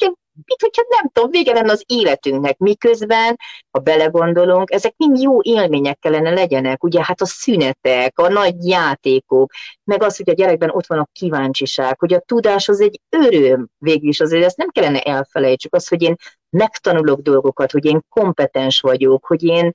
mint 0.45 0.61
hogyha 0.61 0.83
nem 0.89 1.09
tudom, 1.13 1.29
vége 1.31 1.53
lenne 1.53 1.71
az 1.71 1.83
életünknek, 1.87 2.57
miközben, 2.57 3.37
ha 3.71 3.79
belegondolunk, 3.79 4.71
ezek 4.71 4.93
mind 4.97 5.21
jó 5.21 5.41
élmények 5.41 5.99
kellene 5.99 6.29
legyenek, 6.29 6.83
ugye 6.83 7.03
hát 7.03 7.21
a 7.21 7.25
szünetek, 7.25 8.19
a 8.19 8.27
nagy 8.27 8.67
játékok, 8.67 9.51
meg 9.83 10.03
az, 10.03 10.17
hogy 10.17 10.29
a 10.29 10.33
gyerekben 10.33 10.69
ott 10.69 10.85
van 10.85 10.99
a 10.99 11.09
kíváncsiság, 11.11 11.99
hogy 11.99 12.13
a 12.13 12.19
tudás 12.19 12.67
az 12.67 12.81
egy 12.81 12.99
öröm 13.09 13.67
végül 13.77 14.09
is, 14.09 14.19
azért 14.19 14.45
ezt 14.45 14.57
nem 14.57 14.69
kellene 14.69 15.01
elfelejtsük, 15.01 15.75
az, 15.75 15.87
hogy 15.87 16.01
én 16.01 16.15
megtanulok 16.49 17.19
dolgokat, 17.19 17.71
hogy 17.71 17.85
én 17.85 18.01
kompetens 18.09 18.79
vagyok, 18.79 19.25
hogy 19.25 19.43
én 19.43 19.71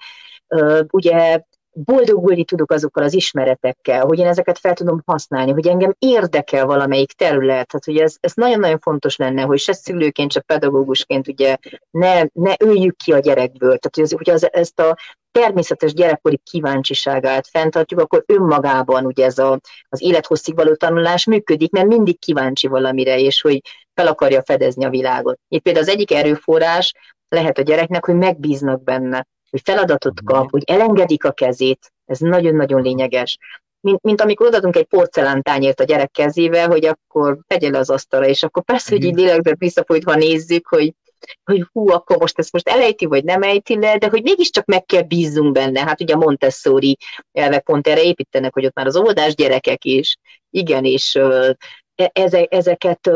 ugye 0.90 1.40
boldogulni 1.72 2.44
tudok 2.44 2.72
azokkal 2.72 3.04
az 3.04 3.14
ismeretekkel, 3.14 4.04
hogy 4.04 4.18
én 4.18 4.26
ezeket 4.26 4.58
fel 4.58 4.74
tudom 4.74 5.02
használni, 5.06 5.52
hogy 5.52 5.66
engem 5.66 5.94
érdekel 5.98 6.66
valamelyik 6.66 7.12
terület. 7.12 7.66
Tehát, 7.66 7.84
hogy 7.84 7.96
ez, 7.96 8.16
ez 8.20 8.32
nagyon-nagyon 8.34 8.78
fontos 8.78 9.16
lenne, 9.16 9.42
hogy 9.42 9.58
se 9.58 9.72
szülőként, 9.72 10.32
se 10.32 10.40
pedagógusként 10.40 11.28
ugye 11.28 11.56
ne, 11.90 12.22
ne 12.32 12.54
öljük 12.58 12.96
ki 12.96 13.12
a 13.12 13.18
gyerekből. 13.18 13.78
Tehát, 13.78 13.94
hogy, 13.94 14.04
az, 14.04 14.12
hogy 14.12 14.30
az, 14.30 14.52
ezt 14.52 14.80
a 14.80 14.96
természetes 15.32 15.92
gyerekkori 15.92 16.40
kíváncsiságát 16.50 17.46
fenntartjuk, 17.46 18.00
akkor 18.00 18.24
önmagában 18.26 19.06
ugye 19.06 19.24
ez 19.24 19.38
a, 19.38 19.60
az 19.88 20.02
élethosszig 20.02 20.54
való 20.54 20.74
tanulás 20.74 21.24
működik, 21.24 21.70
mert 21.70 21.86
mindig 21.86 22.18
kíváncsi 22.18 22.66
valamire, 22.66 23.18
és 23.18 23.40
hogy 23.40 23.60
fel 23.94 24.06
akarja 24.06 24.42
fedezni 24.42 24.84
a 24.84 24.90
világot. 24.90 25.38
Itt 25.48 25.62
például 25.62 25.84
az 25.84 25.92
egyik 25.92 26.12
erőforrás 26.12 26.92
lehet 27.28 27.58
a 27.58 27.62
gyereknek, 27.62 28.04
hogy 28.04 28.14
megbíznak 28.14 28.82
benne 28.82 29.26
hogy 29.50 29.60
feladatot 29.64 30.20
kap, 30.24 30.50
hogy 30.50 30.62
elengedik 30.66 31.24
a 31.24 31.32
kezét, 31.32 31.92
ez 32.06 32.18
nagyon-nagyon 32.18 32.82
lényeges. 32.82 33.38
Mint, 33.80 34.02
mint 34.02 34.20
amikor 34.20 34.46
odadunk 34.46 34.76
egy 34.76 34.86
porcelántányért 34.86 35.80
a 35.80 35.84
gyerek 35.84 36.10
kezével, 36.10 36.68
hogy 36.68 36.84
akkor 36.84 37.38
tegye 37.46 37.70
le 37.70 37.78
az 37.78 37.90
asztalra, 37.90 38.26
és 38.26 38.42
akkor 38.42 38.64
persze, 38.64 38.94
hogy 38.94 39.04
így 39.04 39.12
mhm. 39.12 39.20
lélekben 39.20 39.54
visszafolytva 39.58 40.14
nézzük, 40.14 40.66
hogy, 40.68 40.94
hogy 41.44 41.66
hú, 41.72 41.90
akkor 41.90 42.16
most 42.16 42.38
ezt 42.38 42.52
most 42.52 42.68
elejti, 42.68 43.06
vagy 43.06 43.24
nem 43.24 43.42
ejti 43.42 43.78
le, 43.78 43.98
de 43.98 44.08
hogy 44.08 44.22
mégiscsak 44.22 44.64
meg 44.64 44.84
kell 44.84 45.02
bízzunk 45.02 45.52
benne. 45.52 45.80
Hát 45.80 46.00
ugye 46.00 46.14
a 46.14 46.18
Montessori 46.18 46.96
elvek 47.32 47.62
pont 47.62 47.86
erre 47.86 48.02
építenek, 48.02 48.52
hogy 48.52 48.66
ott 48.66 48.74
már 48.74 48.86
az 48.86 48.96
óvodás 48.96 49.34
gyerekek 49.34 49.84
is, 49.84 50.16
igen, 50.50 50.84
és 50.84 51.14
e, 51.14 52.46
ezeket 52.48 53.10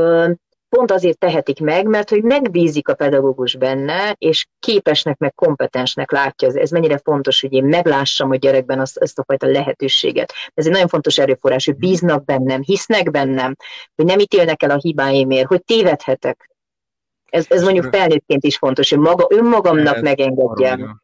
pont 0.75 0.91
azért 0.91 1.19
tehetik 1.19 1.61
meg, 1.61 1.87
mert 1.87 2.11
hogy 2.11 2.23
megbízik 2.23 2.89
a 2.89 2.95
pedagógus 2.95 3.57
benne, 3.57 4.15
és 4.19 4.47
képesnek, 4.59 5.19
meg 5.19 5.35
kompetensnek 5.35 6.11
látja. 6.11 6.49
Ez 6.55 6.71
mennyire 6.71 6.99
fontos, 6.99 7.41
hogy 7.41 7.53
én 7.53 7.65
meglássam 7.65 8.31
a 8.31 8.37
gyerekben 8.37 8.81
azt, 8.81 8.97
ezt 8.97 9.19
a 9.19 9.25
fajta 9.27 9.47
lehetőséget. 9.47 10.33
Ez 10.55 10.67
egy 10.67 10.73
nagyon 10.73 10.89
fontos 10.89 11.19
erőforrás, 11.19 11.65
hogy 11.65 11.77
bíznak 11.77 12.25
bennem, 12.25 12.63
hisznek 12.63 13.11
bennem, 13.11 13.57
hogy 13.95 14.05
nem 14.05 14.19
ítélnek 14.19 14.63
el 14.63 14.71
a 14.71 14.79
hibáimért, 14.81 15.47
hogy 15.47 15.65
tévedhetek. 15.65 16.51
Ez, 17.31 17.47
ez 17.49 17.63
mondjuk 17.63 17.95
felnőttként 17.95 18.45
is 18.45 18.57
fontos, 18.57 18.91
hogy 18.91 18.99
maga 18.99 19.27
önmagamnak 19.31 20.01
megengedjem 20.01 21.04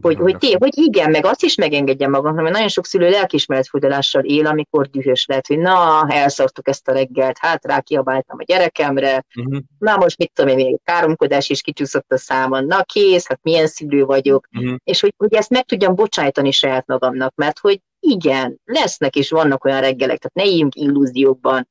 hogy, 0.00 0.16
hogy, 0.16 0.38
té, 0.38 0.52
hogy 0.58 0.78
igen, 0.78 1.10
meg 1.10 1.26
azt 1.26 1.42
is 1.42 1.54
megengedje 1.54 2.08
magamnak, 2.08 2.42
mert 2.42 2.54
nagyon 2.54 2.68
sok 2.68 2.86
szülő 2.86 3.10
lelkismeretfordulással 3.10 4.24
él, 4.24 4.46
amikor 4.46 4.86
dühös 4.86 5.26
lett, 5.26 5.46
hogy 5.46 5.58
na, 5.58 6.06
elszartuk 6.08 6.68
ezt 6.68 6.88
a 6.88 6.92
reggelt, 6.92 7.38
hát 7.38 7.64
rákiabáltam 7.64 8.36
a 8.40 8.44
gyerekemre, 8.44 9.24
uh-huh. 9.34 9.62
na 9.78 9.96
most 9.96 10.18
mit 10.18 10.32
tudom 10.34 10.58
én, 10.58 10.78
káromkodás 10.84 11.50
is 11.50 11.60
kicsúszott 11.60 12.12
a 12.12 12.18
számon, 12.18 12.64
na 12.64 12.82
kész, 12.82 13.26
hát 13.26 13.40
milyen 13.42 13.66
szülő 13.66 14.04
vagyok, 14.04 14.46
uh-huh. 14.58 14.76
és 14.84 15.00
hogy, 15.00 15.14
hogy 15.16 15.34
ezt 15.34 15.50
meg 15.50 15.64
tudjam 15.64 15.94
bocsájtani 15.94 16.50
saját 16.50 16.86
magamnak, 16.86 17.34
mert 17.34 17.58
hogy 17.58 17.80
igen, 18.00 18.60
lesznek 18.64 19.16
és 19.16 19.30
vannak 19.30 19.64
olyan 19.64 19.80
reggelek, 19.80 20.18
tehát 20.18 20.34
ne 20.34 20.44
éljünk 20.44 20.74
illúziókban, 20.74 21.68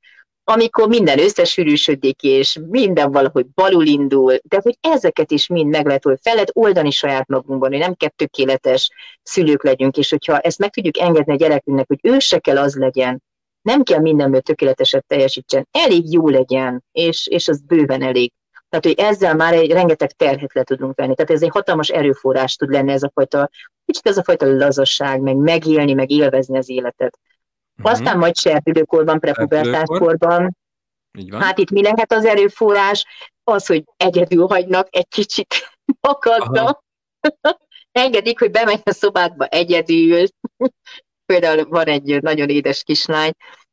amikor 0.52 0.88
minden 0.88 1.20
összesűrűsödik, 1.20 2.24
és 2.24 2.60
minden 2.70 3.12
valahogy 3.12 3.46
balul 3.48 3.86
indul, 3.86 4.36
de 4.44 4.60
hogy 4.64 4.78
ezeket 4.82 5.32
is 5.32 5.48
mind 5.48 5.70
meg 5.70 5.86
lehet, 5.86 6.04
hogy 6.04 6.18
fel 6.22 6.34
lehet 6.34 6.52
oldani 6.54 6.92
saját 6.92 7.28
magunkban, 7.28 7.70
hogy 7.70 7.80
nem 7.80 7.94
kell 7.94 8.10
tökéletes 8.10 8.90
szülők 9.24 9.64
legyünk, 9.64 9.98
és 9.98 10.10
hogyha 10.10 10.40
ezt 10.40 10.60
meg 10.60 10.70
tudjuk 10.70 11.00
engedni 11.00 11.34
a 11.34 11.36
gyerekünknek, 11.36 11.88
hogy 11.88 12.00
ő 12.02 12.20
se 12.20 12.40
kell 12.40 12.58
az 12.58 12.76
legyen, 12.76 13.24
nem 13.62 13.84
kell 13.84 14.00
mindenből 14.00 14.42
tökéleteset 14.42 15.06
teljesítsen, 15.08 15.68
elég 15.72 16.14
jó 16.14 16.30
legyen, 16.30 16.84
és, 16.92 17.28
és 17.28 17.48
az 17.48 17.62
bőven 17.62 18.02
elég. 18.02 18.32
Tehát, 18.70 18.86
hogy 18.86 19.06
ezzel 19.06 19.36
már 19.36 19.54
egy 19.54 19.72
rengeteg 19.72 20.12
terhet 20.12 20.54
le 20.54 20.64
tudunk 20.64 20.96
venni. 20.96 21.16
Tehát 21.16 21.32
ez 21.32 21.42
egy 21.42 21.50
hatalmas 21.50 21.90
erőforrás 21.90 22.56
tud 22.56 22.70
lenni 22.70 22.92
ez 22.92 23.04
a 23.04 23.12
fajta, 23.14 23.50
kicsit 23.86 24.08
ez 24.08 24.18
a 24.18 24.24
fajta 24.24 24.46
lazasság, 24.46 25.22
meg 25.22 25.36
megélni, 25.36 25.94
meg 25.94 26.12
élvezni 26.12 26.58
az 26.58 26.70
életet. 26.70 27.20
Aztán 27.82 28.18
majd 28.18 28.38
serdülőkorban, 28.38 29.20
prepubertáskorban. 29.20 30.58
Hát 31.32 31.58
itt 31.58 31.70
mi 31.70 31.82
lehet 31.82 32.14
az 32.14 32.26
erőforrás? 32.26 33.06
Az, 33.44 33.66
hogy 33.66 33.84
egyedül 33.98 34.48
hagynak 34.48 34.88
egy 34.90 35.08
kicsit 35.08 35.56
magadnak. 36.08 36.84
Engedik, 37.92 38.40
hogy 38.40 38.52
bemegy 38.52 38.82
a 38.84 38.92
szobádba 38.92 39.46
egyedül. 39.46 40.26
Például 41.26 41.66
van 41.70 41.86
egy 41.86 42.22
nagyon 42.22 42.50
édes 42.50 42.84
kislány, 42.84 43.32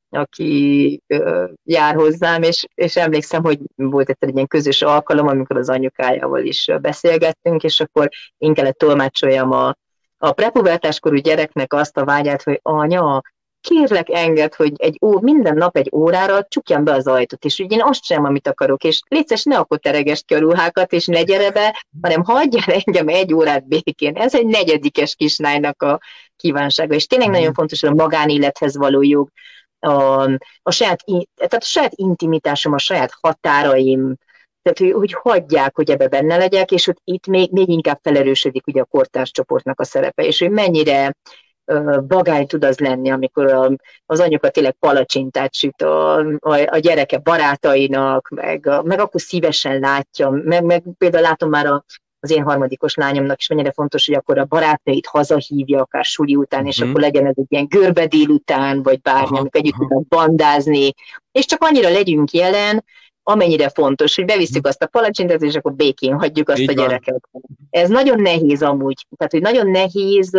aki 0.08 1.00
ö, 1.06 1.44
jár 1.64 1.94
hozzám, 1.94 2.42
és, 2.42 2.66
és 2.74 2.96
emlékszem, 2.96 3.42
hogy 3.42 3.58
volt 3.74 4.10
egy 4.18 4.34
ilyen 4.34 4.46
közös 4.46 4.82
alkalom, 4.82 5.26
amikor 5.26 5.56
az 5.56 5.68
anyukájával 5.68 6.44
is 6.44 6.70
beszélgettünk, 6.80 7.62
és 7.62 7.80
akkor 7.80 8.08
én 8.38 8.54
kellett 8.54 8.78
tolmácsoljam 8.78 9.50
a, 9.50 9.76
a 10.18 10.32
prepubertáskorú 10.32 11.16
gyereknek 11.16 11.72
azt 11.72 11.96
a 11.96 12.04
vágyát, 12.04 12.42
hogy 12.42 12.58
anya, 12.62 13.22
kérlek 13.68 14.10
enged, 14.10 14.54
hogy 14.54 14.72
egy 14.76 14.98
ó, 15.00 15.20
minden 15.20 15.56
nap 15.56 15.76
egy 15.76 15.90
órára 15.92 16.44
csukjam 16.48 16.84
be 16.84 16.92
az 16.92 17.06
ajtót, 17.06 17.44
és 17.44 17.60
úgy 17.60 17.72
én 17.72 17.82
azt 17.82 18.04
sem, 18.04 18.24
amit 18.24 18.48
akarok, 18.48 18.84
és 18.84 19.00
létszes 19.08 19.42
ne 19.42 19.58
akkor 19.58 19.78
teregest 19.78 20.24
ki 20.24 20.34
a 20.34 20.38
ruhákat, 20.38 20.92
és 20.92 21.06
ne 21.06 21.22
gyere 21.22 21.50
be, 21.50 21.84
hanem 22.02 22.24
hagyjál 22.24 22.82
engem 22.84 23.08
egy 23.08 23.34
órát 23.34 23.68
békén. 23.68 24.16
Ez 24.16 24.34
egy 24.34 24.46
negyedikes 24.46 25.14
kisnájnak 25.14 25.82
a 25.82 26.00
kívánsága, 26.36 26.94
és 26.94 27.06
tényleg 27.06 27.28
nagyon 27.28 27.46
mhm. 27.46 27.54
fontos, 27.54 27.80
hogy 27.80 27.90
a 27.90 28.02
magánélethez 28.02 28.76
való 28.76 29.02
jog, 29.02 29.28
a, 29.78 30.22
a, 30.62 30.70
saját, 30.70 31.04
tehát 31.34 31.54
a 31.54 31.60
saját 31.60 31.92
intimitásom, 31.94 32.72
a 32.72 32.78
saját 32.78 33.12
határaim, 33.20 34.16
tehát 34.62 34.78
hogy, 34.78 34.92
hogy 34.92 35.12
hagyják, 35.12 35.76
hogy 35.76 35.90
ebbe 35.90 36.08
benne 36.08 36.36
legyek, 36.36 36.70
és 36.70 36.84
hogy 36.84 36.96
itt 37.04 37.26
még, 37.26 37.52
még 37.52 37.68
inkább 37.68 37.98
felerősödik 38.02 38.66
ugye 38.66 38.80
a 38.80 38.84
kortárs 38.84 39.30
csoportnak 39.30 39.80
a 39.80 39.84
szerepe, 39.84 40.24
és 40.24 40.38
hogy 40.38 40.50
mennyire 40.50 41.14
vagány 42.08 42.46
tud 42.46 42.64
az 42.64 42.78
lenni, 42.78 43.10
amikor 43.10 43.52
a, 43.52 43.70
az 44.06 44.20
anyuka 44.20 44.50
tényleg 44.50 44.72
palacsintát 44.72 45.54
süt 45.54 45.82
a, 45.82 46.18
a, 46.18 46.66
a 46.66 46.78
gyereke 46.78 47.18
barátainak, 47.18 48.28
meg, 48.28 48.66
a, 48.66 48.82
meg 48.82 49.00
akkor 49.00 49.20
szívesen 49.20 49.78
látja, 49.78 50.30
meg, 50.30 50.64
meg 50.64 50.82
például 50.98 51.22
látom 51.22 51.48
már 51.50 51.66
a, 51.66 51.84
az 52.20 52.30
én 52.30 52.42
harmadikos 52.42 52.94
lányomnak 52.94 53.38
is 53.38 53.48
mennyire 53.48 53.72
fontos, 53.72 54.06
hogy 54.06 54.14
akkor 54.14 54.38
a 54.38 54.44
barátait 54.44 55.06
hazahívja, 55.06 55.80
akár 55.80 56.04
suli 56.04 56.36
után, 56.36 56.60
mm-hmm. 56.60 56.68
és 56.68 56.80
mhm. 56.80 56.88
akkor 56.88 57.00
legyen 57.00 57.26
ez 57.26 57.34
egy 57.36 57.46
ilyen 57.48 57.66
görbe 57.68 58.06
délután, 58.06 58.82
vagy 58.82 59.00
bármi, 59.00 59.38
amikor 59.38 59.60
együtt 59.60 59.74
tudnak 59.74 60.08
bandázni, 60.08 60.92
és 61.32 61.44
csak 61.44 61.62
annyira 61.62 61.88
legyünk 61.88 62.30
jelen, 62.30 62.84
amennyire 63.28 63.68
fontos, 63.68 64.14
hogy 64.14 64.24
bevisszük 64.24 64.62
mhm. 64.62 64.68
azt 64.68 64.82
a 64.82 64.86
palacsintát, 64.86 65.42
és 65.42 65.54
akkor 65.54 65.72
békén 65.72 66.18
hagyjuk 66.18 66.48
azt 66.48 66.58
Így 66.58 66.68
a 66.68 66.72
gyereket. 66.72 67.28
Van. 67.30 67.42
Ez 67.70 67.88
nagyon 67.88 68.20
nehéz 68.20 68.62
amúgy. 68.62 69.06
Tehát, 69.16 69.32
hogy 69.32 69.40
nagyon 69.40 69.70
nehéz, 69.70 70.36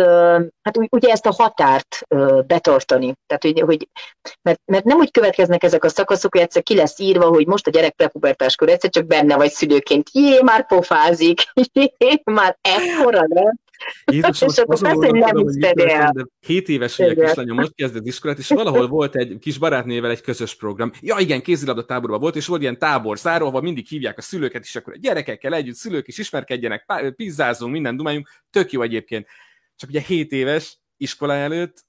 hát 0.62 0.78
ugye 0.90 1.08
ezt 1.08 1.26
a 1.26 1.34
határt 1.36 2.06
betartani. 2.46 3.14
Tehát, 3.26 3.42
hogy, 3.42 3.60
hogy 3.60 3.88
mert, 4.42 4.60
mert 4.64 4.84
nem 4.84 4.98
úgy 4.98 5.10
következnek 5.10 5.62
ezek 5.62 5.84
a 5.84 5.88
szakaszok, 5.88 6.32
hogy 6.32 6.42
egyszer 6.42 6.62
ki 6.62 6.74
lesz 6.74 6.98
írva, 6.98 7.26
hogy 7.26 7.46
most 7.46 7.66
a 7.66 7.70
gyerek 7.70 7.94
prepubertáskor 7.94 8.68
egyszer 8.68 8.90
csak 8.90 9.06
benne 9.06 9.36
vagy 9.36 9.50
szülőként. 9.50 10.08
Jé, 10.12 10.42
már 10.42 10.66
pofázik, 10.66 11.40
jé, 11.72 12.22
már 12.24 12.58
ekkora 12.60 13.22
lett. 14.04 14.14
Jézusom, 14.14 14.48
és 14.48 14.56
akkor 14.56 14.78
persze, 14.80 15.06
hogy 15.06 15.12
nem 15.12 15.88
el. 15.88 16.30
7 16.40 16.68
éves 16.68 16.98
ugye 16.98 17.14
kislánya, 17.14 17.54
most 17.54 17.74
kezdett 17.74 18.06
iskolát, 18.06 18.38
és 18.38 18.48
valahol 18.48 18.88
volt 18.98 19.16
egy 19.16 19.36
kis 19.40 19.58
barátnével 19.58 20.10
egy 20.10 20.20
közös 20.20 20.56
program. 20.56 20.92
Ja 21.00 21.18
igen, 21.18 21.42
kézilabda 21.42 21.84
táborban 21.84 22.20
volt, 22.20 22.36
és 22.36 22.46
volt 22.46 22.60
ilyen 22.60 22.78
tábor 22.78 23.18
száró, 23.18 23.46
ahol 23.46 23.62
mindig 23.62 23.86
hívják 23.86 24.18
a 24.18 24.22
szülőket, 24.22 24.64
és 24.64 24.76
akkor 24.76 24.92
a 24.92 24.98
gyerekekkel 25.00 25.54
együtt 25.54 25.74
szülők 25.74 26.08
is 26.08 26.18
ismerkedjenek, 26.18 27.12
pizzázunk, 27.16 27.72
minden 27.72 27.96
dumájunk, 27.96 28.28
tök 28.50 28.72
jó 28.72 28.82
egyébként. 28.82 29.26
Csak 29.76 29.88
ugye 29.88 30.00
7 30.00 30.32
éves 30.32 30.78
iskola 30.96 31.34
előtt, 31.34 31.84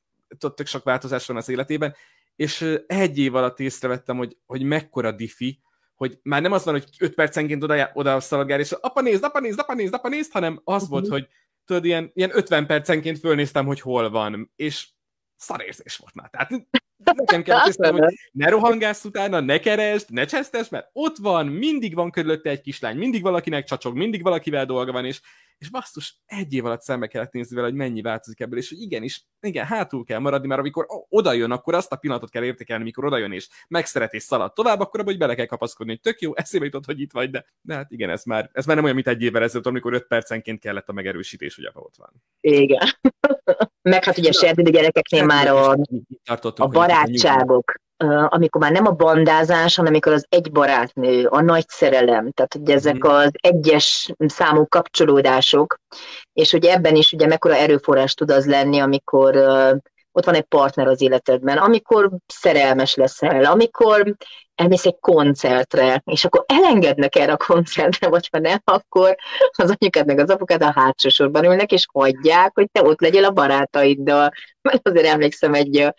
tök 0.56 0.68
sok 0.68 0.84
változás 0.84 1.28
van 1.28 1.38
az 1.38 1.50
életében, 1.50 1.96
és 2.36 2.76
egy 2.88 3.18
év 3.18 3.36
alatt 3.36 3.60
észrevettem, 3.60 4.18
hogy, 4.18 4.38
hogy 4.46 4.64
mekkora 4.64 5.12
diffi, 5.12 5.60
hogy 5.96 6.20
már 6.24 6.42
nem 6.42 6.52
az 6.52 6.64
van, 6.64 6.74
hogy 6.74 6.86
5 7.00 7.14
percenként 7.14 7.64
oda, 7.64 7.90
oda 7.94 8.20
szaladgál, 8.20 8.60
és 8.60 8.72
apa 8.72 9.02
nézd, 9.02 9.24
apa 9.24 9.40
nézd, 9.40 9.60
apa 9.60 9.74
nézd, 9.74 9.94
apa 9.94 10.08
nézd, 10.10 10.32
hanem 10.32 10.62
az 10.64 10.84
uh-huh. 10.84 10.90
volt, 10.90 11.08
hogy 11.08 11.28
tudod, 11.70 11.86
ilyen, 11.86 12.12
ilyen 12.14 12.32
50 12.34 12.66
percenként 12.66 13.20
fölnéztem, 13.20 13.66
hogy 13.66 13.82
hol 13.82 14.10
van, 14.10 14.52
és 14.56 14.90
szarérzés 15.36 15.98
volt 15.98 16.14
már. 16.14 16.30
Tehát 16.30 16.52
nekem 17.04 17.44
kell 17.44 17.64
tisztelni, 17.64 18.00
hogy 18.00 18.14
ne 18.32 18.50
rohangálsz 18.50 19.04
utána, 19.04 19.40
ne 19.40 19.60
keresd, 19.60 20.12
ne 20.12 20.26
csesztes, 20.26 20.70
mert 20.70 20.90
ott 20.94 21.18
van, 21.18 21.48
mindig 21.48 21.96
van 21.96 22.12
körülötte 22.12 22.50
egy 22.50 22.62
kislány, 22.62 22.98
mindig 22.98 23.22
valakinek 23.22 23.64
csacsog, 23.64 23.96
mindig 23.96 24.24
valakivel 24.24 24.66
dolga 24.66 24.92
van, 24.92 25.06
és 25.06 25.22
és 25.60 25.70
basszus, 25.70 26.16
egy 26.26 26.54
év 26.54 26.66
alatt 26.66 26.82
szembe 26.82 27.08
kellett 27.08 27.32
nézni 27.32 27.56
vele, 27.56 27.68
hogy 27.68 27.76
mennyi 27.76 28.02
változik 28.02 28.40
ebből, 28.40 28.60
és 28.60 28.70
hogy 28.70 28.82
igenis, 28.82 29.26
igen, 29.42 29.66
hátul 29.66 30.04
kell 30.04 30.20
maradni, 30.20 30.48
mert 30.48 30.60
amikor 30.60 30.86
oda 31.10 31.34
jön, 31.34 31.52
akkor 31.52 31.74
azt 31.74 31.92
a 31.92 31.96
pillanatot 31.96 32.30
kell 32.30 32.44
értékelni, 32.44 32.84
mikor 32.84 33.06
oda 33.06 33.18
jön, 33.18 33.32
és 33.32 33.48
megszeret 33.68 34.14
és 34.14 34.24
szalad 34.24 34.54
tovább, 34.54 34.80
akkor 34.80 35.00
abban, 35.00 35.18
bele 35.18 35.36
kell 35.36 35.46
kapaszkodni, 35.46 35.92
hogy 35.92 36.02
tök 36.02 36.22
jó, 36.22 36.36
eszébe 36.36 36.66
jutott, 36.66 36.86
hogy 36.86 37.00
itt 37.02 37.12
vagy, 37.12 37.30
de, 37.30 37.46
de 37.62 37.74
hát 37.74 37.92
igen, 37.92 38.10
ez 38.10 38.24
már, 38.24 38.50
ez 38.54 38.66
már 38.66 38.76
nem 38.76 38.84
olyan, 38.84 38.96
mint 38.96 39.08
egy 39.08 39.22
évvel 39.22 39.44
ezelőtt, 39.44 39.66
amikor 39.66 39.94
öt 39.94 40.08
percenként 40.08 40.60
kellett 40.60 40.90
a 40.90 40.94
megerősítés, 40.94 41.56
hogy 41.56 41.66
apa 41.66 41.80
ott 41.80 41.96
van. 41.98 42.24
Igen. 42.42 42.88
Meg 43.82 44.04
hát 44.04 44.18
ugye 44.18 44.32
serdülő 44.32 44.72
gyerekeknél 44.72 45.26
már 45.26 45.48
a, 45.48 45.76
a 46.56 46.68
barátságok, 46.68 47.74
amikor 48.28 48.62
már 48.62 48.72
nem 48.72 48.86
a 48.86 48.92
bandázás, 48.92 49.76
hanem 49.76 49.92
amikor 49.92 50.12
az 50.12 50.26
egy 50.30 50.52
barátnő, 50.52 51.26
a 51.26 51.42
nagy 51.42 51.68
szerelem, 51.68 52.32
tehát 52.32 52.54
hogy 52.54 52.70
ezek 52.70 52.98
mhm. 52.98 53.14
az 53.14 53.32
egyes 53.34 54.14
számú 54.18 54.68
kapcsolódások, 54.68 55.80
és 56.34 56.52
hogy 56.52 56.66
ebben 56.66 56.96
is 56.96 57.12
ugye 57.12 57.28
mekkora 57.28 57.56
erőforrás 57.56 58.14
tud 58.14 58.32
az 58.32 58.46
lenni, 58.46 58.80
amikor 58.80 59.36
ott 60.12 60.26
van 60.26 60.36
egy 60.36 60.44
partner 60.44 60.88
az 60.88 61.02
életedben, 61.02 61.58
amikor 61.58 62.10
szerelmes 62.28 62.96
leszel, 62.96 63.44
amikor 63.44 64.16
elmész 64.60 64.86
egy 64.86 65.00
koncertre, 65.00 66.02
és 66.06 66.26
akkor 66.26 66.44
elengednek 66.48 67.16
erre 67.16 67.32
a 67.32 67.38
koncertre, 67.38 68.08
vagy 68.08 68.28
ha 68.32 68.40
nem, 68.40 68.62
akkor 68.64 69.16
az 69.52 69.76
anyukád 69.80 70.06
meg 70.06 70.20
az 70.20 70.30
apukád 70.30 70.64
a 70.64 70.74
hátsó 70.76 71.10
sorban 71.10 71.46
ülnek, 71.46 71.72
és 71.72 71.88
hagyják, 71.92 72.52
hogy 72.54 72.72
te 72.72 72.84
ott 72.84 73.02
legyél 73.02 73.26
a 73.26 73.32
barátaiddal. 73.32 74.32
Mert 74.62 74.88
azért 74.88 75.06
emlékszem 75.06 75.54
egy 75.54 75.94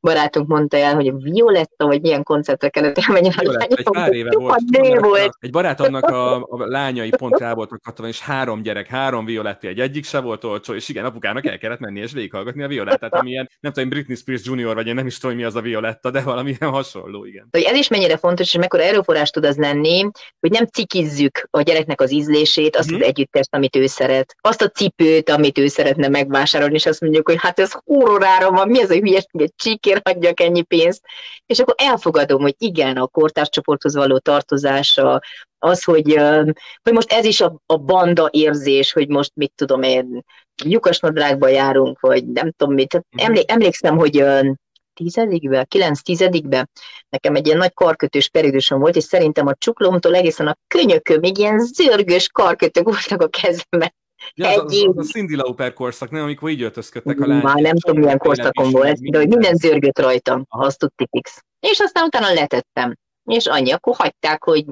barátunk 0.00 0.48
mondta 0.48 0.76
el, 0.76 0.94
hogy 0.94 1.08
a 1.08 1.16
Violetta, 1.16 1.86
vagy 1.86 2.00
milyen 2.00 2.22
koncertre 2.22 2.68
kellett 2.68 2.98
elmenni. 2.98 3.28
Violetta, 3.40 3.76
egy 3.76 3.82
pár 3.82 4.12
éve 4.12 4.30
volt. 4.36 4.62
volt. 5.00 5.36
Egy 5.40 5.50
barátomnak 5.50 6.04
a, 6.04 6.36
a 6.36 6.66
lányai 6.66 7.10
pont 7.10 7.38
rá 7.38 7.54
voltak 7.54 7.82
katona, 7.82 8.08
és 8.08 8.20
három 8.20 8.62
gyerek, 8.62 8.86
három 8.86 9.24
Violetti, 9.24 9.66
egy 9.66 9.80
egyik 9.80 10.04
se 10.04 10.20
volt 10.20 10.44
olcsó, 10.44 10.74
és 10.74 10.88
igen, 10.88 11.04
apukának 11.04 11.46
el 11.46 11.58
kellett 11.58 11.78
menni 11.78 12.00
és 12.00 12.12
végighallgatni 12.12 12.62
a 12.62 12.68
Violettát, 12.68 13.14
ami 13.14 13.30
ilyen, 13.30 13.50
nem 13.60 13.72
tudom, 13.72 13.88
Britney 13.88 14.16
Spears 14.16 14.44
Junior, 14.44 14.74
vagy 14.74 14.86
én 14.86 14.94
nem 14.94 15.06
is 15.06 15.18
tudom, 15.18 15.36
mi 15.36 15.44
az 15.44 15.54
a 15.54 15.60
Violetta, 15.60 16.10
de 16.10 16.20
valamilyen 16.20 16.70
hasonló, 16.70 17.24
igen. 17.24 17.48
Hogy 17.50 17.62
ez 17.62 17.76
is 17.76 17.88
mennyire 17.88 18.16
fontos, 18.16 18.46
és 18.46 18.58
mekkora 18.58 18.82
erőforrás 18.82 19.30
tud 19.30 19.44
az 19.44 19.56
lenni, 19.56 20.10
hogy 20.40 20.50
nem 20.50 20.66
cikizzük 20.66 21.48
a 21.50 21.60
gyereknek 21.60 22.00
az 22.00 22.12
ízlését, 22.12 22.76
azt 22.76 22.88
hmm. 22.88 23.00
az 23.00 23.06
együttest, 23.06 23.54
amit 23.54 23.76
ő 23.76 23.86
szeret, 23.86 24.34
azt 24.40 24.62
a 24.62 24.68
cipőt, 24.68 25.30
amit 25.30 25.58
ő 25.58 25.66
szeretne 25.66 26.08
megvásárolni, 26.08 26.74
és 26.74 26.86
azt 26.86 27.00
mondjuk, 27.00 27.28
hogy 27.28 27.36
hát 27.38 27.58
ez 27.58 27.72
horrorára 27.84 28.50
van, 28.50 28.68
mi 28.68 28.80
ez 28.80 28.90
a 28.90 28.94
hülyeség, 28.94 29.26
egy 29.32 29.52
miért 29.88 30.08
adjak 30.08 30.40
ennyi 30.40 30.62
pénzt, 30.62 31.02
és 31.46 31.58
akkor 31.58 31.74
elfogadom, 31.76 32.40
hogy 32.40 32.54
igen, 32.58 32.96
a 32.96 33.06
kortárscsoporthoz 33.06 33.94
való 33.94 34.18
tartozása, 34.18 35.20
az, 35.58 35.84
hogy, 35.84 36.18
hogy 36.82 36.92
most 36.92 37.12
ez 37.12 37.24
is 37.24 37.40
a, 37.40 37.60
a 37.66 37.76
banda 37.76 38.28
érzés, 38.32 38.92
hogy 38.92 39.08
most 39.08 39.30
mit 39.34 39.52
tudom 39.54 39.82
én, 39.82 40.24
lyukasnadrágba 40.64 41.48
járunk, 41.48 42.00
vagy 42.00 42.26
nem 42.26 42.52
tudom 42.56 42.74
mit. 42.74 42.92
Mhm. 42.92 43.02
Emlé, 43.26 43.42
emlékszem, 43.46 43.96
hogy 43.96 44.24
tizedikbe, 44.94 45.64
kilenc 45.64 46.02
tizedikbe, 46.02 46.68
nekem 47.08 47.34
egy 47.34 47.46
ilyen 47.46 47.58
nagy 47.58 47.74
karkötős 47.74 48.28
periódusom 48.28 48.80
volt, 48.80 48.96
és 48.96 49.04
szerintem 49.04 49.46
a 49.46 49.54
csuklomtól 49.54 50.14
egészen 50.14 50.46
a 50.46 50.56
könyököm, 50.66 51.22
ilyen 51.22 51.58
zörgős 51.58 52.28
karkötők 52.28 52.84
voltak 52.84 53.22
a 53.22 53.28
kezemben. 53.28 53.92
Ja, 54.34 54.48
az, 54.48 54.74
az, 54.74 54.84
az 54.96 55.08
a 55.08 55.10
Cindy 55.10 55.36
Lauper 55.36 55.72
korszak, 55.72 56.10
nem? 56.10 56.22
Amikor 56.22 56.50
így 56.50 56.62
öltözködtek 56.62 57.20
a 57.20 57.26
lányok. 57.26 57.42
Már 57.42 57.56
nem 57.56 57.76
tudom, 57.76 58.00
milyen 58.00 58.18
korszakon 58.18 58.70
volt, 58.70 59.10
de 59.10 59.18
hogy 59.18 59.28
minden 59.28 59.54
zörgött 59.56 59.98
rajtam, 59.98 60.44
azt 60.48 60.78
tudti 60.78 61.06
fix. 61.10 61.44
És 61.60 61.78
aztán 61.78 62.04
utána 62.04 62.32
letettem. 62.32 62.96
És 63.24 63.46
annyi, 63.46 63.70
akkor 63.70 63.94
hagyták, 63.96 64.44
hogy 64.44 64.64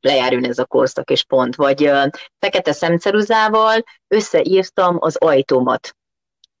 lejárjon 0.00 0.44
ez 0.44 0.58
a 0.58 0.64
korszak, 0.64 1.10
és 1.10 1.24
pont. 1.24 1.56
Vagy 1.56 1.86
uh, 1.86 2.06
fekete 2.38 2.72
szemceruzával 2.72 3.84
összeírtam 4.08 4.96
az 5.00 5.16
ajtómat. 5.16 5.96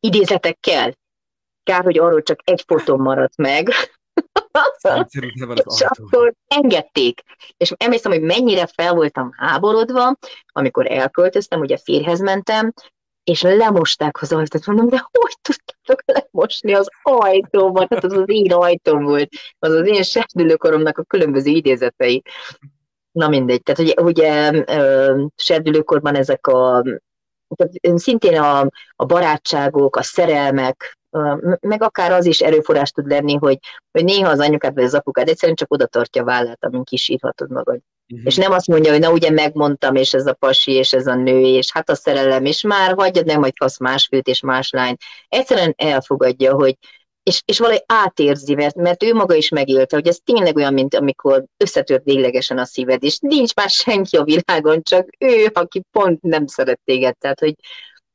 Idézetekkel. 0.00 0.98
Kár, 1.62 1.82
hogy 1.84 1.98
arról 1.98 2.22
csak 2.22 2.40
egy 2.44 2.62
fotóm 2.66 3.02
maradt 3.02 3.36
meg, 3.36 3.68
és 5.74 5.80
akkor 5.80 6.34
engedték. 6.46 7.22
És 7.56 7.72
emlékszem, 7.76 8.12
hogy 8.12 8.22
mennyire 8.22 8.66
fel 8.66 8.94
voltam 8.94 9.30
háborodva, 9.36 10.16
amikor 10.46 10.90
elköltöztem, 10.90 11.60
ugye 11.60 11.76
férhez 11.76 12.20
mentem, 12.20 12.72
és 13.24 13.42
lemosták 13.42 14.22
az 14.22 14.32
ajtót. 14.32 14.66
Mondom, 14.66 14.88
de 14.88 15.08
hogy 15.12 15.36
tudtátok 15.42 16.02
lemosni 16.06 16.74
az 16.74 16.88
ajtómat? 17.02 17.94
Hát 17.94 18.04
az 18.04 18.12
az 18.12 18.24
én 18.26 18.52
ajtóm 18.52 19.04
volt. 19.04 19.28
Az 19.58 19.72
az 19.72 19.86
én 19.86 20.02
serdülőkoromnak 20.02 20.98
a 20.98 21.02
különböző 21.02 21.50
idézetei. 21.50 22.22
Na 23.12 23.28
mindegy. 23.28 23.62
Tehát 23.62 23.80
ugye, 23.80 24.02
ugye 24.02 24.64
serdülőkorban 25.36 26.14
ezek 26.14 26.46
a 26.46 26.82
tehát 27.56 27.98
szintén 28.00 28.40
a, 28.40 28.60
a 28.96 29.04
barátságok, 29.04 29.96
a 29.96 30.02
szerelmek, 30.02 30.98
meg 31.60 31.82
akár 31.82 32.12
az 32.12 32.26
is 32.26 32.40
erőforrás 32.40 32.90
tud 32.90 33.06
lenni, 33.06 33.34
hogy, 33.34 33.58
hogy 33.90 34.04
néha 34.04 34.30
az 34.30 34.38
anyukád 34.38 34.74
vagy 34.74 34.84
az 34.84 34.94
apukád 34.94 35.28
egyszerűen 35.28 35.56
csak 35.56 35.72
oda 35.72 35.86
tartja 35.86 36.22
a 36.22 36.24
vállát, 36.24 36.64
amin 36.64 36.84
kisírhatod 36.84 37.50
magad. 37.50 37.80
Uh-huh. 38.12 38.26
És 38.26 38.36
nem 38.36 38.52
azt 38.52 38.66
mondja, 38.66 38.90
hogy 38.90 39.00
na 39.00 39.10
ugye 39.10 39.30
megmondtam, 39.30 39.94
és 39.94 40.14
ez 40.14 40.26
a 40.26 40.32
pasi, 40.32 40.72
és 40.72 40.92
ez 40.92 41.06
a 41.06 41.14
nő, 41.14 41.40
és 41.40 41.72
hát 41.72 41.90
a 41.90 41.94
szerelem, 41.94 42.44
és 42.44 42.62
már 42.62 42.94
hagyjad, 42.94 43.26
nem 43.26 43.40
majd 43.40 43.56
kasz 43.56 43.78
más 43.78 44.06
főt 44.06 44.26
és 44.26 44.40
más 44.40 44.70
lányt. 44.70 45.00
Egyszerűen 45.28 45.74
elfogadja, 45.76 46.54
hogy 46.54 46.76
és, 47.22 47.42
és 47.44 47.58
valahogy 47.58 47.84
átérzi, 47.86 48.54
mert, 48.54 48.74
mert 48.74 49.02
ő 49.02 49.14
maga 49.14 49.34
is 49.34 49.48
megélte, 49.48 49.96
hogy 49.96 50.06
ez 50.06 50.18
tényleg 50.24 50.56
olyan, 50.56 50.72
mint 50.72 50.94
amikor 50.94 51.44
összetört 51.56 52.04
véglegesen 52.04 52.58
a 52.58 52.64
szíved, 52.64 53.02
és 53.04 53.18
nincs 53.18 53.54
már 53.54 53.70
senki 53.70 54.16
a 54.16 54.24
világon, 54.24 54.82
csak 54.82 55.08
ő, 55.18 55.50
aki 55.52 55.82
pont 55.90 56.22
nem 56.22 56.46
szeret 56.46 56.80
téged. 56.84 57.16
Tehát, 57.18 57.40
hogy 57.40 57.54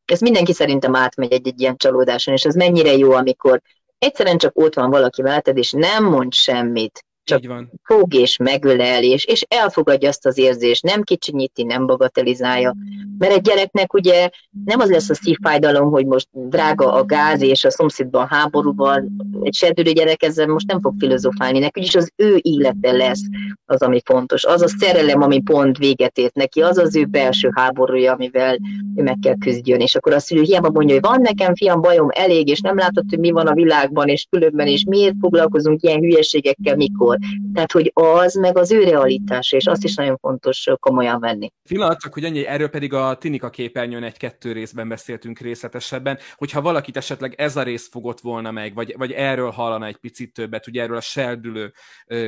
ez 0.05 0.19
mindenki 0.19 0.53
szerintem 0.53 0.95
átmegy 0.95 1.31
egy-egy 1.31 1.61
ilyen 1.61 1.77
csalódáson, 1.77 2.33
és 2.33 2.43
ez 2.43 2.55
mennyire 2.55 2.91
jó, 2.91 3.11
amikor 3.11 3.61
egyszerűen 3.97 4.37
csak 4.37 4.57
ott 4.57 4.75
van 4.75 4.89
valaki 4.89 5.21
veleted, 5.21 5.57
és 5.57 5.71
nem 5.71 6.03
mond 6.05 6.33
semmit, 6.33 7.05
csak 7.25 7.41
fog 7.83 8.13
és 8.13 8.37
megölel, 8.37 9.03
és, 9.03 9.25
és 9.25 9.45
elfogadja 9.47 10.09
azt 10.09 10.25
az 10.25 10.37
érzést, 10.37 10.83
nem 10.83 11.01
kicsinyíti, 11.01 11.63
nem 11.63 11.85
bagatelizálja. 11.85 12.75
Mert 13.17 13.33
egy 13.33 13.41
gyereknek 13.41 13.93
ugye 13.93 14.29
nem 14.65 14.79
az 14.79 14.89
lesz 14.89 15.09
a 15.09 15.13
szívfájdalom, 15.13 15.91
hogy 15.91 16.05
most 16.05 16.27
drága 16.31 16.93
a 16.93 17.05
gáz, 17.05 17.41
és 17.41 17.63
a 17.63 17.71
szomszédban 17.71 18.27
háborúban, 18.27 19.09
egy 19.41 19.53
serdülő 19.53 19.91
gyerek 19.91 20.23
ezzel 20.23 20.47
most 20.47 20.67
nem 20.67 20.81
fog 20.81 20.93
filozofálni, 20.99 21.59
neki 21.59 21.81
is 21.81 21.95
az 21.95 22.11
ő 22.15 22.39
élete 22.41 22.91
lesz 22.91 23.21
az, 23.65 23.81
ami 23.81 24.01
fontos. 24.05 24.43
Az 24.43 24.61
a 24.61 24.67
szerelem, 24.67 25.21
ami 25.21 25.41
pont 25.41 25.77
véget 25.77 26.17
ért 26.17 26.35
neki, 26.35 26.61
az 26.61 26.77
az 26.77 26.95
ő 26.95 27.05
belső 27.05 27.49
háborúja, 27.55 28.13
amivel 28.13 28.57
ő 28.95 29.03
meg 29.03 29.17
kell 29.21 29.37
küzdjön. 29.37 29.79
És 29.79 29.95
akkor 29.95 30.13
a 30.13 30.19
szülő 30.19 30.41
hiába 30.41 30.69
mondja, 30.69 30.95
hogy 30.95 31.03
van 31.03 31.21
nekem 31.21 31.55
fiam 31.55 31.81
bajom 31.81 32.07
elég, 32.11 32.47
és 32.47 32.59
nem 32.59 32.77
látod, 32.77 33.03
hogy 33.09 33.19
mi 33.19 33.31
van 33.31 33.47
a 33.47 33.53
világban, 33.53 34.07
és 34.07 34.27
különben, 34.29 34.67
és 34.67 34.83
miért 34.87 35.15
foglalkozunk 35.19 35.81
ilyen 35.81 35.99
hülyeségekkel, 35.99 36.75
mikor. 36.75 37.14
Tehát, 37.53 37.71
hogy 37.71 37.91
az 37.93 38.33
meg 38.33 38.57
az 38.57 38.71
ő 38.71 38.83
realitás, 38.83 39.51
és 39.51 39.65
azt 39.65 39.83
is 39.83 39.95
nagyon 39.95 40.17
fontos 40.17 40.67
komolyan 40.79 41.19
venni. 41.19 41.51
Pillanat, 41.69 41.99
csak 41.99 42.13
hogy 42.13 42.25
annyi, 42.25 42.45
erről 42.45 42.69
pedig 42.69 42.93
a 42.93 43.17
Tinika 43.17 43.49
képernyőn 43.49 44.03
egy-kettő 44.03 44.51
részben 44.51 44.87
beszéltünk 44.87 45.39
részletesebben, 45.39 46.19
hogyha 46.35 46.61
valakit 46.61 46.97
esetleg 46.97 47.33
ez 47.37 47.55
a 47.55 47.63
rész 47.63 47.89
fogott 47.89 48.19
volna 48.19 48.51
meg, 48.51 48.73
vagy, 48.73 48.93
vagy 48.97 49.11
erről 49.11 49.49
hallana 49.49 49.85
egy 49.85 49.97
picit 49.97 50.33
többet, 50.33 50.67
ugye 50.67 50.81
erről 50.81 50.97
a 50.97 51.01
serdülő 51.01 51.73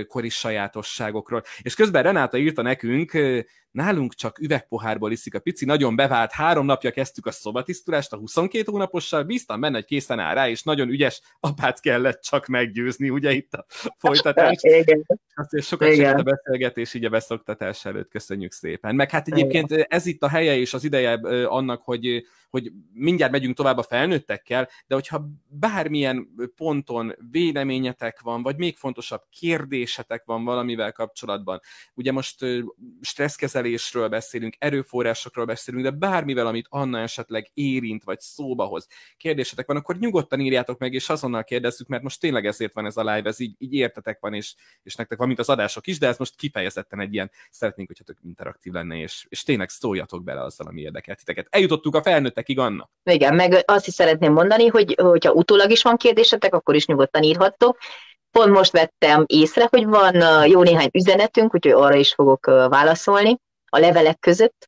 kori 0.08 0.30
sajátosságokról. 0.30 1.44
És 1.62 1.76
közben 1.76 2.04
Renáta 2.04 2.38
írta 2.38 2.62
nekünk, 2.62 3.12
Nálunk 3.78 4.14
csak 4.14 4.40
üvegpohárból 4.40 5.12
iszik 5.12 5.36
a 5.36 5.40
pici, 5.40 5.66
nagyon 5.66 5.96
bevált, 5.96 6.32
három 6.32 6.66
napja 6.66 6.92
kezdtük 6.92 7.26
a 7.26 7.32
szobatisztulást 7.32 8.14
a 8.14 8.18
22 8.18 8.72
hónapossal, 8.72 9.24
bíztam 9.24 9.60
benne, 9.60 9.76
hogy 9.76 9.86
készen 9.86 10.20
áll 10.20 10.34
rá, 10.34 10.50
és 10.50 10.64
nagyon 10.64 10.90
ügyes 10.90 11.22
apát 11.40 11.80
kellett 11.80 12.22
csak 12.22 12.48
meggyőzni, 12.48 13.10
ugye 13.10 13.32
itt 13.32 13.54
a 13.54 13.66
folytatás. 13.98 14.56
Igen. 14.62 15.06
Azért 15.36 15.66
sokat 15.66 15.88
segít 15.88 16.06
a 16.06 16.24
beszélgetés 16.24 16.94
így 16.94 17.06
a 17.06 17.10
beszoktatás 17.10 17.86
előtt, 17.86 18.10
köszönjük 18.10 18.52
szépen. 18.52 18.96
Meg 18.96 19.12
hát 19.12 19.28
egyébként 19.28 19.72
ez 19.72 20.06
itt 20.06 20.24
a 20.24 20.30
helye 20.30 20.58
és 20.58 20.74
az 20.74 20.84
ideje 20.84 21.14
annak, 21.46 21.82
hogy 21.82 22.26
hogy 22.50 22.72
mindjárt 22.94 23.32
megyünk 23.32 23.56
tovább 23.56 23.78
a 23.78 23.84
felnőttekkel, 23.84 24.70
de 24.88 24.96
hogyha 24.96 25.30
bármilyen 25.48 26.28
ponton 26.56 27.16
véleményetek 27.32 28.22
van, 28.22 28.44
vagy 28.44 28.58
még 28.58 28.76
fontosabb 28.76 29.22
kérdésetek 29.30 30.26
van 30.26 30.44
valamivel 30.44 30.92
kapcsolatban, 30.92 31.62
ugye 31.94 32.12
most 32.12 32.46
stresszkezelésről 33.02 34.10
beszélünk, 34.10 34.56
erőforrásokról 34.60 35.46
beszélünk, 35.46 35.84
de 35.84 35.92
bármivel, 35.92 36.48
amit 36.48 36.68
Anna 36.70 37.00
esetleg 37.00 37.52
érint, 37.54 38.04
vagy 38.04 38.20
szóba 38.20 38.66
hoz, 38.66 38.88
kérdésetek 39.18 39.68
van, 39.68 39.78
akkor 39.78 39.98
nyugodtan 39.98 40.40
írjátok 40.40 40.80
meg, 40.80 40.94
és 40.94 41.10
azonnal 41.10 41.44
kérdezzük, 41.44 41.88
mert 41.88 42.04
most 42.04 42.20
tényleg 42.20 42.46
ezért 42.46 42.74
van 42.74 42.86
ez 42.86 42.98
a 42.98 43.02
live, 43.02 43.30
ez 43.30 43.40
így, 43.40 43.56
így 43.58 43.74
értetek 43.74 44.20
van, 44.20 44.34
és, 44.34 44.56
és 44.84 44.96
nektek 44.96 45.18
van, 45.18 45.28
mint 45.28 45.40
az 45.40 45.50
adások 45.50 45.88
is, 45.88 46.00
de 46.00 46.08
ez 46.08 46.18
most 46.18 46.36
kifejezetten 46.36 47.00
egy 47.00 47.14
ilyen, 47.14 47.32
szeretnénk, 47.50 47.88
hogyha 47.88 48.04
tök 48.04 48.18
interaktív 48.24 48.74
lenne, 48.74 48.98
és, 48.98 49.26
és 49.30 49.44
tényleg 49.44 49.70
szóljatok 49.70 50.24
bele 50.24 50.44
azzal, 50.44 50.68
ami 50.68 50.82
érdekel 50.82 51.16
titeket. 51.16 51.48
Eljutottuk 51.50 51.96
a 51.96 52.02
felnőtt 52.02 52.37
felnőttekig, 52.38 52.60
Anna. 52.60 52.90
Igen, 53.04 53.36
meg 53.36 53.64
azt 53.66 53.88
is 53.88 53.94
szeretném 53.94 54.34
mondani, 54.34 54.68
hogy 54.68 54.96
hogyha 55.02 55.32
utólag 55.32 55.72
is 55.72 55.82
van 55.82 55.98
kérdésetek, 55.98 56.54
akkor 56.54 56.76
is 56.76 56.86
nyugodtan 56.86 57.24
írhattok. 57.24 57.78
Pont 58.32 58.52
most 58.52 58.72
vettem 58.72 59.24
észre, 59.28 59.68
hogy 59.70 59.86
van 59.86 60.48
jó 60.48 60.64
néhány 60.64 60.90
üzenetünk, 60.94 61.54
úgyhogy 61.54 61.72
arra 61.72 61.96
is 61.96 62.14
fogok 62.14 62.46
válaszolni 62.46 63.38
a 63.70 63.80
levelek 63.80 64.20
között. 64.20 64.66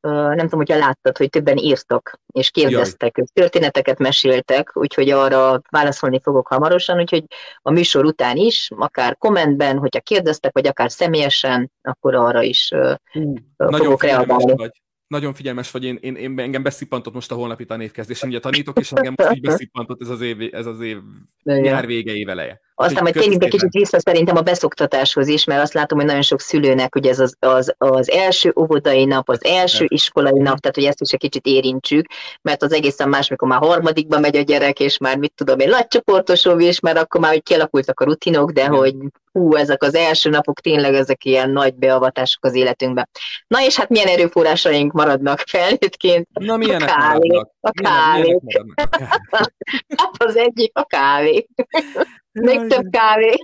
Nem 0.00 0.38
tudom, 0.38 0.58
hogyha 0.58 0.78
láttad, 0.78 1.16
hogy 1.16 1.30
többen 1.30 1.56
írtak 1.56 2.20
és 2.32 2.50
kérdeztek, 2.50 3.16
Jaj. 3.16 3.26
történeteket 3.32 3.98
meséltek, 3.98 4.70
úgyhogy 4.74 5.10
arra 5.10 5.60
válaszolni 5.70 6.20
fogok 6.22 6.48
hamarosan, 6.48 6.98
úgyhogy 6.98 7.24
a 7.62 7.70
műsor 7.70 8.04
után 8.04 8.36
is, 8.36 8.70
akár 8.76 9.16
kommentben, 9.16 9.78
hogyha 9.78 10.00
kérdeztek, 10.00 10.52
vagy 10.52 10.66
akár 10.66 10.90
személyesen, 10.90 11.72
akkor 11.82 12.14
arra 12.14 12.42
is 12.42 12.72
Hú, 13.12 13.34
fogok 13.56 14.02
reagálni. 14.02 14.54
Vagy 14.56 14.82
nagyon 15.08 15.34
figyelmes 15.34 15.70
vagy, 15.70 15.84
én, 15.84 15.98
én, 16.00 16.14
én 16.14 16.38
engem 16.38 16.62
beszippantott 16.62 17.14
most 17.14 17.32
a 17.32 17.34
holnapi 17.34 17.64
tanévkezés, 17.64 18.22
ugye 18.22 18.40
tanítok, 18.40 18.78
és 18.78 18.92
engem 18.92 19.14
most 19.16 19.34
így 19.34 19.40
beszippantott 19.40 20.02
ez 20.02 20.08
az 20.08 20.20
év, 20.20 20.54
ez 20.54 20.66
az 20.66 20.80
év 20.80 20.98
nyár 21.42 21.86
vége, 21.86 22.12
év 22.12 22.28
eleje. 22.28 22.60
Aztán 22.80 23.02
majd 23.02 23.14
tényleg 23.14 23.42
egy 23.42 23.50
kicsit 23.50 23.72
vissza 23.72 24.00
szerintem 24.00 24.36
a 24.36 24.40
beszoktatáshoz 24.40 25.28
is, 25.28 25.44
mert 25.44 25.62
azt 25.62 25.72
látom, 25.72 25.98
hogy 25.98 26.06
nagyon 26.06 26.22
sok 26.22 26.40
szülőnek 26.40 26.94
ugye 26.94 27.10
ez 27.10 27.18
az, 27.18 27.36
az, 27.38 27.74
az 27.78 28.10
első 28.10 28.52
óvodai 28.60 29.04
nap, 29.04 29.28
az 29.28 29.44
első 29.44 29.78
evet. 29.78 29.92
iskolai 29.92 30.38
nap, 30.38 30.58
tehát 30.58 30.76
hogy 30.76 30.84
ezt 30.84 31.00
is 31.00 31.12
egy 31.12 31.18
kicsit 31.18 31.46
érintsük, 31.46 32.06
mert 32.42 32.62
az 32.62 32.72
egészen 32.72 33.08
más, 33.08 33.28
mikor 33.28 33.48
már 33.48 33.58
harmadikba 33.58 34.18
megy 34.18 34.36
a 34.36 34.40
gyerek, 34.40 34.80
és 34.80 34.98
már 34.98 35.16
mit 35.16 35.32
tudom 35.34 35.58
én, 35.58 35.68
nagycsoportosul, 35.68 36.60
és 36.60 36.80
már 36.80 36.96
akkor 36.96 37.20
már 37.20 37.30
hogy 37.30 37.42
kialakultak 37.42 38.00
a 38.00 38.04
rutinok, 38.04 38.50
de 38.50 38.66
hogy 38.66 38.94
hú, 39.32 39.54
ezek 39.54 39.82
az 39.82 39.94
első 39.94 40.30
napok 40.30 40.60
tényleg 40.60 40.94
ezek 40.94 41.24
ilyen 41.24 41.50
nagy 41.50 41.74
beavatások 41.74 42.44
az 42.44 42.54
életünkben. 42.54 43.08
Na 43.46 43.64
és 43.64 43.76
hát 43.76 43.88
milyen 43.88 44.08
erőforrásaink 44.08 44.92
maradnak 44.92 45.38
felnőttként? 45.46 46.28
Na 46.32 46.56
milyenek 46.56 46.88
a 46.88 46.92
kávé. 46.92 47.28
Maradnak? 47.28 47.50
A 47.60 47.70
kávé. 47.70 48.38
hát 49.96 50.10
az 50.18 50.36
egyik 50.36 50.78
a 50.78 50.84
kávé. 50.84 51.46
Még 52.32 52.66
több 52.66 52.90
kávé. 52.90 53.34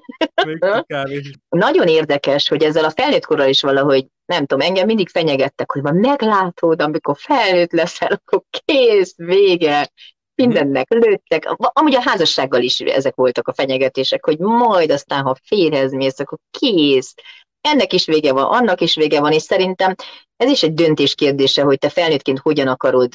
Még 0.47 0.59
több 0.59 0.87
kávé. 0.87 1.21
Nagyon 1.49 1.89
érdekes, 1.89 2.49
hogy 2.49 2.63
ezzel 2.63 2.85
a 2.85 2.91
felnőtt 2.91 3.25
korral 3.25 3.49
is 3.49 3.61
valahogy, 3.61 4.07
nem 4.25 4.47
tudom, 4.47 4.67
engem 4.67 4.87
mindig 4.87 5.09
fenyegettek, 5.09 5.73
hogy 5.73 5.83
van 5.83 5.97
meglátod, 5.97 6.83
amikor 6.83 7.17
felnőtt 7.19 7.73
leszel, 7.73 8.21
akkor 8.25 8.43
kész, 8.65 9.15
vége, 9.17 9.91
mindennek 10.35 10.87
lőttek. 10.89 11.55
Amúgy 11.57 11.95
a 11.95 12.03
házassággal 12.03 12.63
is 12.63 12.81
ezek 12.81 13.15
voltak 13.15 13.49
a 13.49 13.55
fenyegetések, 13.55 14.25
hogy 14.25 14.39
majd 14.39 14.91
aztán, 14.91 15.23
ha 15.23 15.37
férhez 15.43 15.93
mész, 15.93 16.19
akkor 16.19 16.39
kész. 16.51 17.15
Ennek 17.61 17.93
is 17.93 18.07
vége 18.07 18.33
van, 18.33 18.45
annak 18.45 18.81
is 18.81 18.95
vége 18.95 19.21
van, 19.21 19.33
és 19.33 19.43
szerintem 19.43 19.95
ez 20.37 20.51
is 20.51 20.63
egy 20.63 20.75
döntés 20.75 21.15
kérdése, 21.15 21.63
hogy 21.63 21.79
te 21.79 21.89
felnőttként 21.89 22.39
hogyan 22.39 22.69
akarod 22.69 23.13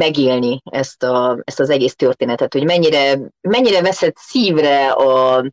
megélni 0.00 0.60
ezt, 0.64 1.02
a, 1.02 1.38
ezt 1.44 1.60
az 1.60 1.70
egész 1.70 1.94
történetet, 1.94 2.52
hogy 2.52 2.64
mennyire, 2.64 3.18
mennyire 3.40 3.82
veszed 3.82 4.12
szívre 4.16 4.90
a, 4.90 5.44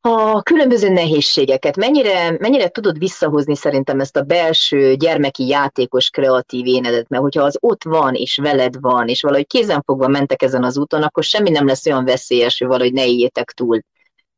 a 0.00 0.42
különböző 0.42 0.88
nehézségeket, 0.88 1.76
mennyire, 1.76 2.36
mennyire 2.38 2.68
tudod 2.68 2.98
visszahozni 2.98 3.56
szerintem 3.56 4.00
ezt 4.00 4.16
a 4.16 4.22
belső 4.22 4.94
gyermeki 4.94 5.46
játékos 5.46 6.10
kreatív 6.10 6.66
énedet, 6.66 7.08
mert 7.08 7.22
hogyha 7.22 7.42
az 7.42 7.56
ott 7.60 7.84
van, 7.84 8.14
és 8.14 8.36
veled 8.36 8.80
van, 8.80 9.08
és 9.08 9.22
valahogy 9.22 9.46
kézenfogva 9.46 10.08
mentek 10.08 10.42
ezen 10.42 10.64
az 10.64 10.78
úton, 10.78 11.02
akkor 11.02 11.24
semmi 11.24 11.50
nem 11.50 11.66
lesz 11.66 11.86
olyan 11.86 12.04
veszélyes, 12.04 12.58
hogy 12.58 12.68
valahogy 12.68 12.92
ne 12.92 13.06
éljétek 13.06 13.50
túl. 13.50 13.80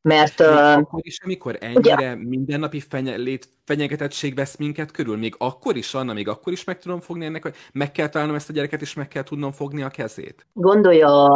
Mert, 0.06 0.38
még 0.38 0.48
uh, 0.48 0.72
akkor 0.72 1.00
is, 1.02 1.18
amikor 1.24 1.56
ennyire 1.60 1.94
ugye, 1.94 2.14
mindennapi 2.14 2.80
fenye, 2.80 3.14
lét, 3.14 3.48
fenyegetettség 3.64 4.34
vesz 4.34 4.56
minket 4.56 4.90
körül, 4.90 5.16
még 5.16 5.34
akkor 5.38 5.76
is, 5.76 5.94
Anna, 5.94 6.12
még 6.12 6.28
akkor 6.28 6.52
is 6.52 6.64
meg 6.64 6.78
tudom 6.78 7.00
fogni 7.00 7.24
ennek, 7.24 7.42
hogy 7.42 7.54
meg 7.72 7.92
kell 7.92 8.08
találnom 8.08 8.36
ezt 8.36 8.48
a 8.48 8.52
gyereket, 8.52 8.80
és 8.80 8.94
meg 8.94 9.08
kell 9.08 9.22
tudnom 9.22 9.52
fogni 9.52 9.82
a 9.82 9.88
kezét. 9.88 10.46
Gondolja 10.52 11.30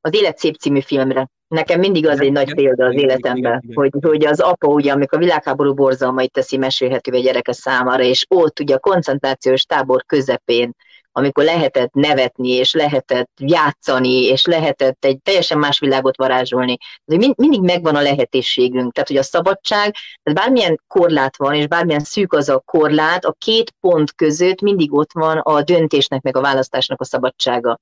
az 0.00 0.14
Élet 0.14 0.38
szép 0.38 0.56
című 0.56 0.80
filmre. 0.80 1.30
Nekem 1.48 1.78
mindig 1.78 2.06
az 2.06 2.20
egy 2.20 2.32
nagy 2.32 2.54
példa 2.54 2.84
az 2.84 2.94
életemben, 2.94 3.62
hogy, 3.74 3.90
hogy 4.00 4.24
az 4.24 4.40
apa 4.40 4.66
ugye, 4.66 4.92
amikor 4.92 5.18
a 5.18 5.22
világháború 5.22 5.74
borzalmait 5.74 6.32
teszi 6.32 6.56
mesélhetővé 6.56 7.18
a 7.18 7.22
gyereke 7.22 7.52
számára, 7.52 8.02
és 8.02 8.26
ott 8.28 8.60
ugye 8.60 8.74
a 8.74 8.78
koncentrációs 8.78 9.62
tábor 9.62 10.04
közepén 10.04 10.74
amikor 11.12 11.44
lehetett 11.44 11.92
nevetni, 11.92 12.48
és 12.48 12.72
lehetett 12.72 13.30
játszani, 13.40 14.22
és 14.22 14.44
lehetett 14.44 15.04
egy 15.04 15.18
teljesen 15.22 15.58
más 15.58 15.78
világot 15.78 16.16
varázsolni. 16.16 16.76
De 17.04 17.16
mind, 17.16 17.34
mindig 17.36 17.60
megvan 17.60 17.96
a 17.96 18.02
lehetőségünk. 18.02 18.92
Tehát, 18.92 19.08
hogy 19.08 19.18
a 19.18 19.22
szabadság, 19.22 19.94
tehát 20.22 20.38
bármilyen 20.38 20.82
korlát 20.86 21.36
van, 21.36 21.54
és 21.54 21.66
bármilyen 21.66 22.04
szűk 22.04 22.32
az 22.32 22.48
a 22.48 22.62
korlát, 22.64 23.24
a 23.24 23.34
két 23.38 23.74
pont 23.80 24.14
között 24.14 24.60
mindig 24.60 24.92
ott 24.92 25.12
van 25.12 25.38
a 25.38 25.62
döntésnek, 25.62 26.22
meg 26.22 26.36
a 26.36 26.40
választásnak 26.40 27.00
a 27.00 27.04
szabadsága. 27.04 27.78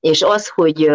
És 0.00 0.22
az, 0.22 0.48
hogy 0.48 0.90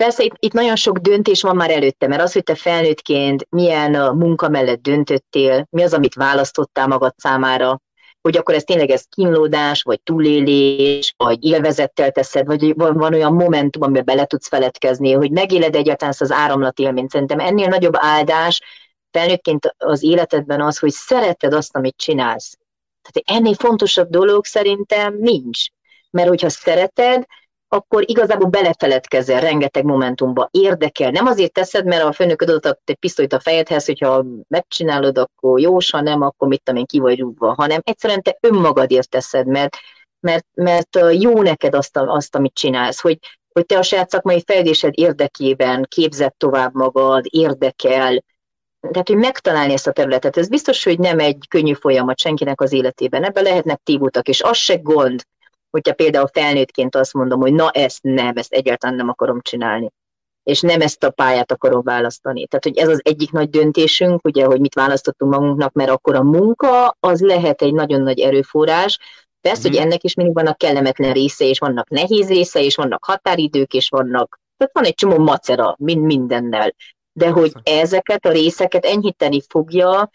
Persze 0.00 0.22
itt, 0.22 0.34
itt 0.38 0.52
nagyon 0.52 0.76
sok 0.76 0.98
döntés 0.98 1.42
van 1.42 1.56
már 1.56 1.70
előtte, 1.70 2.06
mert 2.06 2.22
az, 2.22 2.32
hogy 2.32 2.42
te 2.42 2.54
felnőttként 2.54 3.46
milyen 3.50 4.16
munka 4.16 4.48
mellett 4.48 4.82
döntöttél, 4.82 5.66
mi 5.70 5.82
az, 5.82 5.94
amit 5.94 6.14
választottál 6.14 6.86
magad 6.86 7.12
számára, 7.16 7.80
hogy 8.22 8.36
akkor 8.36 8.54
ez 8.54 8.64
tényleg 8.64 8.90
ez 8.90 9.04
kínlódás, 9.08 9.82
vagy 9.82 10.00
túlélés, 10.00 11.14
vagy 11.16 11.44
élvezettel 11.44 12.10
teszed, 12.10 12.46
vagy 12.46 12.74
van, 12.74 12.96
van 12.96 13.14
olyan 13.14 13.32
momentum, 13.32 13.82
amiben 13.82 14.04
bele 14.04 14.24
tudsz 14.24 14.48
feledkezni, 14.48 15.12
hogy 15.12 15.30
megéled 15.30 15.74
egyáltalán 15.74 16.12
ezt 16.12 16.20
az 16.20 16.30
áramlat 16.30 16.78
élményt. 16.78 17.10
Szerintem 17.10 17.38
ennél 17.38 17.68
nagyobb 17.68 17.94
áldás 17.96 18.62
felnőttként 19.10 19.74
az 19.78 20.02
életedben 20.02 20.60
az, 20.60 20.78
hogy 20.78 20.90
szereted 20.90 21.52
azt, 21.52 21.76
amit 21.76 21.96
csinálsz. 21.96 22.58
Tehát 23.02 23.40
ennél 23.40 23.54
fontosabb 23.54 24.08
dolog 24.08 24.44
szerintem 24.44 25.16
nincs. 25.18 25.66
Mert 26.10 26.28
hogyha 26.28 26.48
szereted, 26.48 27.24
akkor 27.72 28.04
igazából 28.06 28.48
belefeledkezel 28.48 29.40
rengeteg 29.40 29.84
momentumba, 29.84 30.48
érdekel. 30.50 31.10
Nem 31.10 31.26
azért 31.26 31.52
teszed, 31.52 31.86
mert 31.86 32.02
a 32.02 32.12
főnököd 32.12 32.48
adott 32.48 32.82
egy 32.84 32.96
pisztolyt 32.96 33.32
a 33.32 33.40
fejedhez, 33.40 33.86
hogyha 33.86 34.24
megcsinálod, 34.48 35.18
akkor 35.18 35.60
jó, 35.60 35.76
ha 35.90 36.00
nem, 36.00 36.22
akkor 36.22 36.48
mit 36.48 36.62
tudom 36.62 36.80
én, 36.80 36.86
ki 36.86 36.98
vagy 36.98 37.18
rúgva, 37.18 37.54
hanem 37.54 37.80
egyszerűen 37.84 38.22
te 38.22 38.38
önmagadért 38.40 39.08
teszed, 39.08 39.46
mert, 39.46 39.76
mert, 40.20 40.46
mert 40.54 40.98
jó 41.12 41.42
neked 41.42 41.74
azt, 41.74 41.96
azt, 41.96 42.34
amit 42.34 42.54
csinálsz, 42.54 43.00
hogy, 43.00 43.18
hogy 43.52 43.66
te 43.66 43.78
a 43.78 43.82
saját 43.82 44.10
szakmai 44.10 44.42
fejlődésed 44.46 44.92
érdekében 44.96 45.86
képzett 45.88 46.34
tovább 46.38 46.74
magad, 46.74 47.24
érdekel, 47.28 48.24
tehát, 48.90 49.08
hogy 49.08 49.16
megtalálni 49.16 49.72
ezt 49.72 49.86
a 49.86 49.92
területet, 49.92 50.36
ez 50.36 50.48
biztos, 50.48 50.84
hogy 50.84 50.98
nem 50.98 51.18
egy 51.18 51.44
könnyű 51.48 51.72
folyamat 51.72 52.18
senkinek 52.18 52.60
az 52.60 52.72
életében. 52.72 53.24
Ebben 53.24 53.42
lehetnek 53.42 53.80
tévutak, 53.84 54.28
és 54.28 54.42
az 54.42 54.56
se 54.56 54.76
gond, 54.76 55.22
hogyha 55.70 55.94
például 55.94 56.26
felnőttként 56.32 56.96
azt 56.96 57.12
mondom, 57.12 57.40
hogy 57.40 57.52
na 57.52 57.70
ezt 57.70 58.02
nem, 58.02 58.36
ezt 58.36 58.52
egyáltalán 58.52 58.96
nem 58.96 59.08
akarom 59.08 59.40
csinálni 59.40 59.90
és 60.42 60.60
nem 60.60 60.80
ezt 60.80 61.04
a 61.04 61.10
pályát 61.10 61.52
akarom 61.52 61.82
választani. 61.82 62.46
Tehát, 62.46 62.64
hogy 62.64 62.78
ez 62.78 62.88
az 62.88 63.00
egyik 63.04 63.30
nagy 63.30 63.50
döntésünk, 63.50 64.24
ugye, 64.24 64.44
hogy 64.44 64.60
mit 64.60 64.74
választottunk 64.74 65.32
magunknak, 65.32 65.72
mert 65.72 65.90
akkor 65.90 66.14
a 66.14 66.22
munka 66.22 66.96
az 67.00 67.20
lehet 67.20 67.62
egy 67.62 67.74
nagyon 67.74 68.02
nagy 68.02 68.20
erőforrás, 68.20 68.98
Persze, 69.40 69.60
mm. 69.60 69.70
hogy 69.70 69.80
mhm. 69.80 69.86
ennek 69.86 70.04
is 70.04 70.14
mindig 70.14 70.34
vannak 70.34 70.58
kellemetlen 70.58 71.12
része, 71.12 71.44
és 71.44 71.58
vannak 71.58 71.88
nehéz 71.88 72.28
része, 72.28 72.60
és 72.60 72.76
vannak 72.76 73.04
határidők, 73.04 73.74
és 73.74 73.88
vannak, 73.88 74.40
tehát 74.56 74.74
van 74.74 74.84
egy 74.84 74.94
csomó 74.94 75.18
macera 75.18 75.74
mind 75.78 76.02
mindennel. 76.02 76.74
De 77.12 77.30
hogy 77.30 77.52
ezeket 77.62 78.26
a 78.26 78.30
részeket 78.30 78.84
enyhíteni 78.84 79.40
fogja 79.48 80.10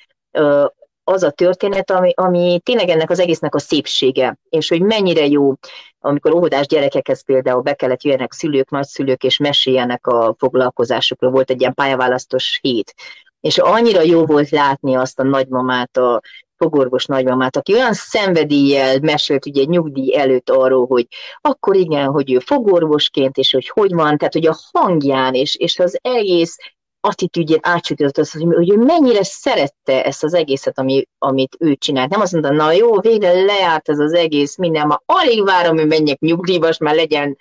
az 1.08 1.24
a 1.24 1.32
történet, 1.32 1.92
ami, 1.92 2.12
ami 2.16 2.60
tényleg 2.64 2.90
ennek 2.90 3.10
az 3.10 3.20
egésznek 3.20 3.56
a 3.56 3.60
szépsége, 3.60 4.38
és 4.50 4.70
hogy 4.70 4.82
mennyire 4.82 5.26
jó, 5.26 5.54
amikor 6.00 6.34
óvodás 6.34 6.66
gyerekekhez 6.66 7.24
például 7.24 7.62
be 7.62 7.74
kellett 7.74 8.04
jöjjenek 8.04 8.34
szülők, 8.34 8.70
nagyszülők, 8.70 9.24
és 9.24 9.38
meséljenek 9.38 10.08
a 10.08 10.36
foglalkozásukról, 10.38 11.32
volt 11.32 11.50
egy 11.50 11.62
ilyen 11.62 11.74
pályaválasztós 11.74 12.60
hét, 12.62 12.94
és 13.40 13.58
annyira 13.58 14.02
jó 14.02 14.26
volt 14.26 14.50
látni 14.50 14.96
azt 14.96 15.20
a 15.20 15.24
nagymamát, 15.24 15.98
a 15.98 16.22
fogorvos 16.58 17.06
nagymamát, 17.06 17.56
aki 17.56 17.74
olyan 17.74 17.94
szenvedéllyel 17.94 19.00
mesélt 19.00 19.46
ugye 19.46 19.64
nyugdíj 19.64 20.18
előtt 20.18 20.50
arról, 20.50 20.86
hogy 20.86 21.08
akkor 21.42 21.76
igen, 21.76 22.08
hogy 22.08 22.34
ő 22.34 22.40
fogorvosként, 22.40 23.38
és 23.38 23.52
hogy 23.52 23.70
hogy 23.70 23.94
van, 23.94 24.18
tehát 24.18 24.34
hogy 24.34 24.48
a 24.48 24.58
hangján, 24.72 25.34
és, 25.34 25.56
és 25.56 25.80
az 25.80 26.00
egész 26.02 26.58
attitűdjén 27.06 27.60
átsütött 27.62 28.18
az, 28.18 28.32
hogy, 28.32 28.44
hogy 28.56 28.72
ő 28.72 28.78
mennyire 28.78 29.24
szerette 29.24 30.04
ezt 30.04 30.24
az 30.24 30.34
egészet, 30.34 30.80
ami, 30.80 31.08
amit 31.18 31.56
ő 31.60 31.76
csinált. 31.76 32.10
Nem 32.10 32.22
azt 32.22 32.32
mondta, 32.32 32.52
na 32.52 32.72
jó, 32.72 33.00
végre 33.00 33.32
leállt 33.44 33.90
ez 33.90 34.00
az 34.00 34.14
egész, 34.14 34.58
minden, 34.58 34.88
ma 34.88 35.02
alig 35.06 35.44
várom, 35.44 35.78
hogy 35.78 35.88
menjek 35.88 36.20
nyugdíjba, 36.20 36.70
már 36.80 36.96
legyen 36.96 37.38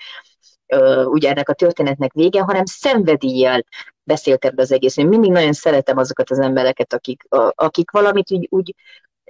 uh, 0.77 1.07
ugye 1.07 1.31
ennek 1.31 1.49
a 1.49 1.55
történetnek 1.55 2.13
vége, 2.13 2.41
hanem 2.41 2.65
szenvedéllyel 2.65 3.65
beszélt 4.03 4.45
ebbe 4.45 4.63
az 4.63 4.73
egész. 4.73 4.97
Én 4.97 5.07
mindig 5.07 5.31
nagyon 5.31 5.53
szeretem 5.53 5.97
azokat 5.97 6.31
az 6.31 6.39
embereket, 6.39 6.93
akik, 6.93 7.23
a, 7.29 7.53
akik 7.55 7.91
valamit 7.91 8.33
úgy, 8.33 8.47
úgy 8.51 8.75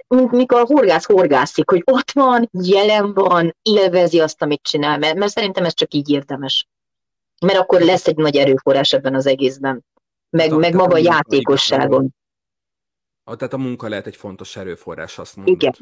mint 0.07 0.31
mikor 0.31 0.59
a 0.59 0.65
horgász 0.65 1.05
horgászik, 1.05 1.69
hogy 1.69 1.81
ott 1.85 2.11
van, 2.11 2.49
jelen 2.51 3.13
van, 3.13 3.55
élvezi 3.61 4.19
azt, 4.19 4.41
amit 4.41 4.63
csinál, 4.63 4.97
mert, 4.97 5.15
mert 5.15 5.31
szerintem 5.31 5.65
ez 5.65 5.73
csak 5.73 5.93
így 5.93 6.09
érdemes. 6.09 6.67
Mert 7.41 7.59
akkor 7.59 7.81
lesz 7.81 8.07
egy 8.07 8.15
nagy 8.15 8.35
erőforrás 8.35 8.93
ebben 8.93 9.15
az 9.15 9.25
egészben 9.25 9.85
meg, 10.35 10.51
a, 10.51 10.57
meg 10.57 10.73
maga 10.73 10.95
a 10.95 10.97
játékosságon. 10.97 12.15
A, 13.23 13.35
tehát 13.35 13.53
a 13.53 13.57
munka 13.57 13.87
lehet 13.87 14.07
egy 14.07 14.15
fontos 14.15 14.55
erőforrás, 14.55 15.17
azt 15.17 15.35
mondod. 15.35 15.55
Igen. 15.55 15.73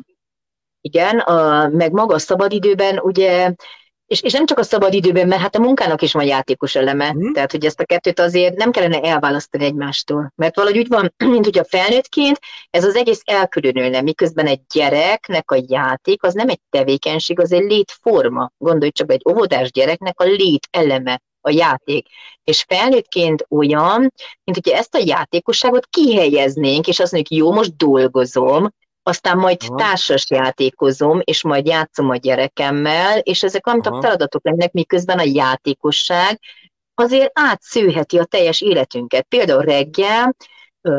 Igen, 0.82 1.20
a, 1.20 1.68
meg 1.68 1.92
maga 1.92 2.14
a 2.14 2.20
szabadidőben, 2.20 3.00
ugye, 3.00 3.54
és, 4.06 4.22
és 4.22 4.34
nem 4.34 4.46
csak 4.46 4.60
a 4.60 4.64
szabadidőben, 4.64 5.28
mert 5.28 5.42
hát 5.42 5.56
a 5.56 5.60
munkának 5.60 6.02
is 6.02 6.14
van 6.14 6.26
játékos 6.26 6.76
eleme, 6.76 7.14
mm. 7.14 7.32
tehát 7.32 7.52
hogy 7.52 7.66
ezt 7.66 7.80
a 7.80 7.86
kettőt 7.86 8.20
azért 8.20 8.56
nem 8.56 8.72
kellene 8.72 9.02
elválasztani 9.02 9.64
egymástól, 9.64 10.32
mert 10.36 10.56
valahogy 10.56 10.78
úgy 10.78 10.88
van, 10.88 11.14
mint 11.34 11.46
hogy 11.46 11.58
a 11.58 11.66
felnőttként 11.66 12.40
ez 12.70 12.84
az 12.84 12.96
egész 12.96 13.22
elkülönülne, 13.24 14.02
miközben 14.02 14.46
egy 14.46 14.62
gyereknek 14.74 15.52
a 15.52 15.64
játék 15.68 16.24
az 16.24 16.34
nem 16.34 16.50
egy 16.50 16.62
tevékenység, 16.70 17.40
az 17.40 17.52
egy 17.52 17.64
létforma. 17.64 18.52
Gondolj 18.58 18.92
csak 18.92 19.12
egy 19.12 19.22
óvodás 19.30 19.72
gyereknek 19.72 20.20
a 20.20 20.24
lét 20.24 20.68
eleme 20.72 21.22
a 21.44 21.52
játék. 21.52 22.08
És 22.44 22.66
felnőttként 22.68 23.46
olyan, 23.50 24.00
mint 24.44 24.58
hogyha 24.64 24.78
ezt 24.78 24.96
a 24.96 25.02
játékosságot 25.06 25.86
kihelyeznénk, 25.86 26.88
és 26.88 27.00
azt 27.00 27.12
mondjuk, 27.12 27.40
jó, 27.40 27.52
most 27.54 27.76
dolgozom, 27.76 28.74
aztán 29.04 29.38
majd 29.38 29.58
Aha. 29.68 29.76
társas 29.76 30.30
játékozom, 30.30 31.20
és 31.24 31.44
majd 31.44 31.66
játszom 31.66 32.10
a 32.10 32.16
gyerekemmel, 32.16 33.20
és 33.20 33.44
ezek 33.44 33.68
amit 33.68 33.88
a 33.88 34.02
feladatok 34.02 34.44
lennek, 34.44 34.72
miközben 34.72 35.20
a 35.20 35.24
játékosság 35.26 36.40
azért 36.96 37.32
átszőheti 37.34 38.18
a 38.18 38.26
teljes 38.26 38.62
életünket. 38.62 39.26
Például 39.30 39.62
reggel, 39.62 40.36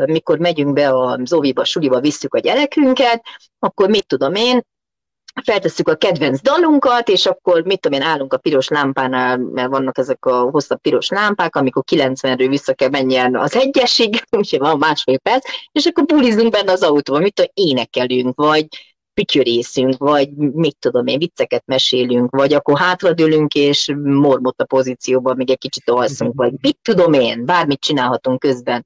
mikor 0.05 0.39
megyünk 0.39 0.73
be 0.73 0.89
a 0.89 1.19
Zóviba, 1.23 1.63
suliba, 1.63 1.99
visszük 1.99 2.33
a 2.33 2.39
gyerekünket, 2.39 3.23
akkor 3.59 3.89
mit 3.89 4.07
tudom 4.07 4.35
én, 4.35 4.61
feltesszük 5.43 5.87
a 5.87 5.95
kedvenc 5.95 6.41
dalunkat, 6.41 7.09
és 7.09 7.25
akkor 7.25 7.63
mit 7.63 7.79
tudom 7.79 7.99
én, 7.99 8.07
állunk 8.07 8.33
a 8.33 8.37
piros 8.37 8.67
lámpánál, 8.67 9.37
mert 9.37 9.69
vannak 9.69 9.97
ezek 9.97 10.25
a 10.25 10.49
hosszabb 10.49 10.81
piros 10.81 11.09
lámpák, 11.09 11.55
amikor 11.55 11.83
90-ről 11.91 12.45
vissza 12.49 12.73
kell 12.73 12.89
menjen 12.89 13.35
az 13.35 13.55
egyesig, 13.55 14.23
úgyhogy 14.37 14.59
van 14.59 14.77
másfél 14.77 15.17
perc, 15.17 15.49
és 15.71 15.85
akkor 15.85 16.03
bulizunk 16.03 16.51
benne 16.51 16.71
az 16.71 16.83
autóban, 16.83 17.21
mit 17.21 17.33
tudom, 17.33 17.51
énekelünk, 17.53 18.35
vagy 18.35 18.67
pütyörészünk, 19.13 19.97
vagy 19.97 20.29
mit 20.35 20.77
tudom 20.79 21.07
én, 21.07 21.17
vicceket 21.17 21.63
mesélünk, 21.65 22.35
vagy 22.35 22.53
akkor 22.53 22.79
hátradőlünk, 22.79 23.53
és 23.53 23.93
mormott 24.03 24.61
a 24.61 24.65
pozícióban 24.65 25.35
még 25.35 25.49
egy 25.49 25.57
kicsit 25.57 25.89
alszunk, 25.89 26.33
vagy 26.35 26.53
mit 26.61 26.77
tudom 26.81 27.13
én, 27.13 27.45
bármit 27.45 27.79
csinálhatunk 27.79 28.39
közben. 28.39 28.85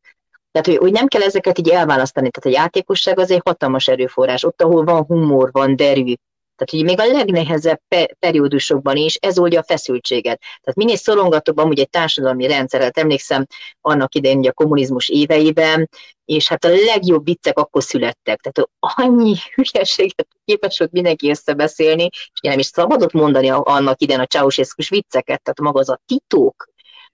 Tehát, 0.52 0.68
hogy, 0.68 0.78
hogy 0.78 0.91
nem 0.91 1.08
kell 1.08 1.22
ezeket 1.22 1.58
így 1.58 1.70
elválasztani. 1.70 2.30
Tehát 2.30 2.58
a 2.58 2.62
játékosság 2.62 3.20
az 3.20 3.32
egy 3.32 3.41
hatalmas 3.45 3.88
erőforrás. 3.88 4.43
Ott, 4.43 4.62
ahol 4.62 4.84
van 4.84 5.04
humor, 5.04 5.50
van 5.52 5.76
derű, 5.76 6.14
tehát, 6.60 6.70
hogy 6.70 6.84
még 6.84 6.99
a 6.99 7.18
legnehezebb 7.18 7.82
pe- 7.88 8.16
periódusokban 8.20 8.95
is 8.95 9.16
ez 9.16 9.39
oldja 9.39 9.60
a 9.60 9.64
feszültséget. 9.64 10.39
Tehát 10.39 10.76
minél 10.76 10.95
szorongatóbb 10.95 11.57
amúgy 11.57 11.80
egy 11.80 11.89
társadalmi 11.89 12.47
rendszeret, 12.47 12.97
emlékszem 12.97 13.45
annak 13.82 14.16
idején, 14.16 14.38
hogy 14.38 14.47
a 14.47 14.53
kommunizmus 14.53 15.10
éveiben, 15.10 15.89
és 16.26 16.47
hát 16.47 16.66
a 16.66 16.70
legjobb 16.70 17.26
viccek 17.26 17.57
akkor 17.57 17.84
születtek. 17.84 18.39
Tehát 18.41 18.70
annyi 18.80 19.36
hülyeséget 19.55 20.28
képes 20.45 20.78
volt 20.78 20.91
mindenki 20.91 21.30
összebeszélni, 21.30 22.10
és 22.12 22.39
nem 22.41 22.60
is 22.60 22.66
szabadott 22.66 23.14
mondani 23.14 23.49
annak 23.49 24.01
idején 24.01 24.22
a 24.22 24.26
ceausescu 24.26 24.84
vicceket, 24.89 25.41
tehát 25.41 25.60
maga 25.60 25.80
az 25.80 25.89
a 25.89 26.01
titok, 26.05 26.68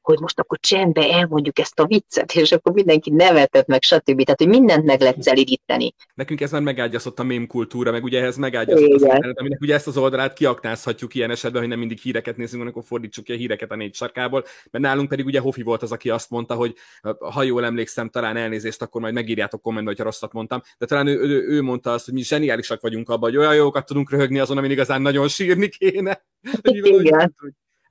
hogy 0.06 0.20
most 0.20 0.40
akkor 0.40 0.60
csendbe 0.60 1.12
elmondjuk 1.12 1.60
ezt 1.60 1.80
a 1.80 1.86
viccet, 1.86 2.36
és 2.36 2.52
akkor 2.52 2.74
mindenki 2.74 3.10
nevetett 3.10 3.68
meg, 3.68 3.82
stb. 3.82 4.24
Tehát, 4.24 4.40
hogy 4.40 4.48
mindent 4.48 4.86
meg 4.86 5.02
lehet 5.02 5.22
szelidíteni. 5.22 5.94
Nekünk 6.14 6.42
ez 6.42 6.52
már 6.52 6.62
megágyazott 6.62 7.20
a 7.20 7.24
mém 7.24 7.48
kultúra, 7.48 7.92
meg 7.92 8.04
ugye 8.04 8.20
ehhez 8.20 8.38
megágyazott 8.38 8.94
az 8.94 9.02
internet, 9.02 9.40
aminek 9.40 9.62
ugye 9.62 9.74
ezt 9.74 9.88
az 9.88 9.98
oldalát 9.98 10.34
kiaknázhatjuk 10.34 11.16
ilyen 11.16 11.32
esetben, 11.32 11.62
hogy 11.62 11.70
nem 11.70 11.80
mindig 11.80 11.98
híreket 11.98 12.38
nézünk, 12.38 12.58
hanem 12.58 12.72
akkor 12.72 12.84
fordítsuk 12.88 13.24
ki 13.24 13.32
a 13.32 13.36
híreket 13.36 13.72
a 13.72 13.76
négy 13.76 13.96
sarkából, 13.96 14.44
mert 14.72 14.84
nálunk 14.84 15.10
pedig 15.10 15.26
ugye 15.26 15.40
Hofi 15.40 15.62
volt 15.62 15.82
az, 15.82 15.92
aki 15.92 16.10
azt 16.10 16.30
mondta, 16.30 16.56
hogy 16.56 16.76
ha 17.20 17.44
jól 17.44 17.66
emlékszem, 17.66 18.10
talán 18.10 18.38
elnézést, 18.38 18.82
akkor 18.82 19.02
majd 19.02 19.14
megírjátok 19.14 19.62
kommentbe, 19.62 19.90
hogyha 19.90 20.06
rosszat 20.06 20.34
mondtam, 20.34 20.62
de 20.78 20.86
talán 20.86 21.08
ő, 21.08 21.20
ő, 21.20 21.48
ő 21.48 21.62
mondta 21.62 21.92
azt, 21.92 22.06
hogy 22.06 22.14
mi 22.14 22.22
zseniálisak 22.22 22.82
vagyunk 22.82 23.10
abban, 23.10 23.30
hogy 23.30 23.38
olyan 23.38 23.56
jókat 23.56 23.86
tudunk 23.86 24.12
röhögni 24.12 24.40
azon, 24.40 24.58
amin 24.58 24.72
igazán 24.72 25.02
nagyon 25.02 25.28
sírni 25.28 25.68
kéne. 25.68 26.26
Hogy 26.62 26.76
Igen 26.76 27.36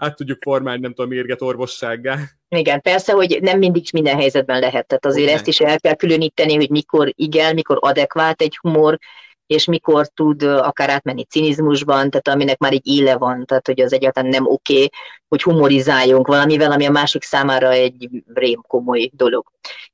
át 0.04 0.16
tudjuk 0.16 0.42
formálni, 0.42 0.80
nem 0.80 0.94
tudom, 0.94 1.10
mérget 1.10 1.42
orvossággá. 1.42 2.18
Igen, 2.48 2.80
persze, 2.80 3.12
hogy 3.12 3.38
nem 3.40 3.58
mindig 3.58 3.84
minden 3.92 4.16
helyzetben 4.16 4.60
lehet. 4.60 4.86
Tehát 4.86 5.06
azért 5.06 5.24
okay. 5.24 5.34
ezt 5.34 5.46
is 5.46 5.60
el 5.60 5.80
kell 5.80 5.94
különíteni, 5.94 6.54
hogy 6.54 6.70
mikor 6.70 7.12
igen, 7.14 7.54
mikor 7.54 7.78
adekvát 7.80 8.40
egy 8.40 8.58
humor, 8.60 8.98
és 9.46 9.64
mikor 9.64 10.06
tud 10.08 10.42
akár 10.42 10.90
átmenni 10.90 11.24
cinizmusban, 11.24 12.10
tehát 12.10 12.28
aminek 12.28 12.58
már 12.58 12.72
egy 12.72 12.86
éle 12.86 13.16
van, 13.16 13.44
tehát 13.44 13.66
hogy 13.66 13.80
az 13.80 13.92
egyáltalán 13.92 14.30
nem 14.30 14.46
oké, 14.46 14.74
okay, 14.74 14.90
hogy 15.28 15.42
humorizáljunk 15.42 16.26
valamivel, 16.26 16.72
ami 16.72 16.86
a 16.86 16.90
másik 16.90 17.22
számára 17.22 17.70
egy 17.70 18.08
rém 18.34 18.60
komoly 18.66 19.10
dolog. 19.12 19.52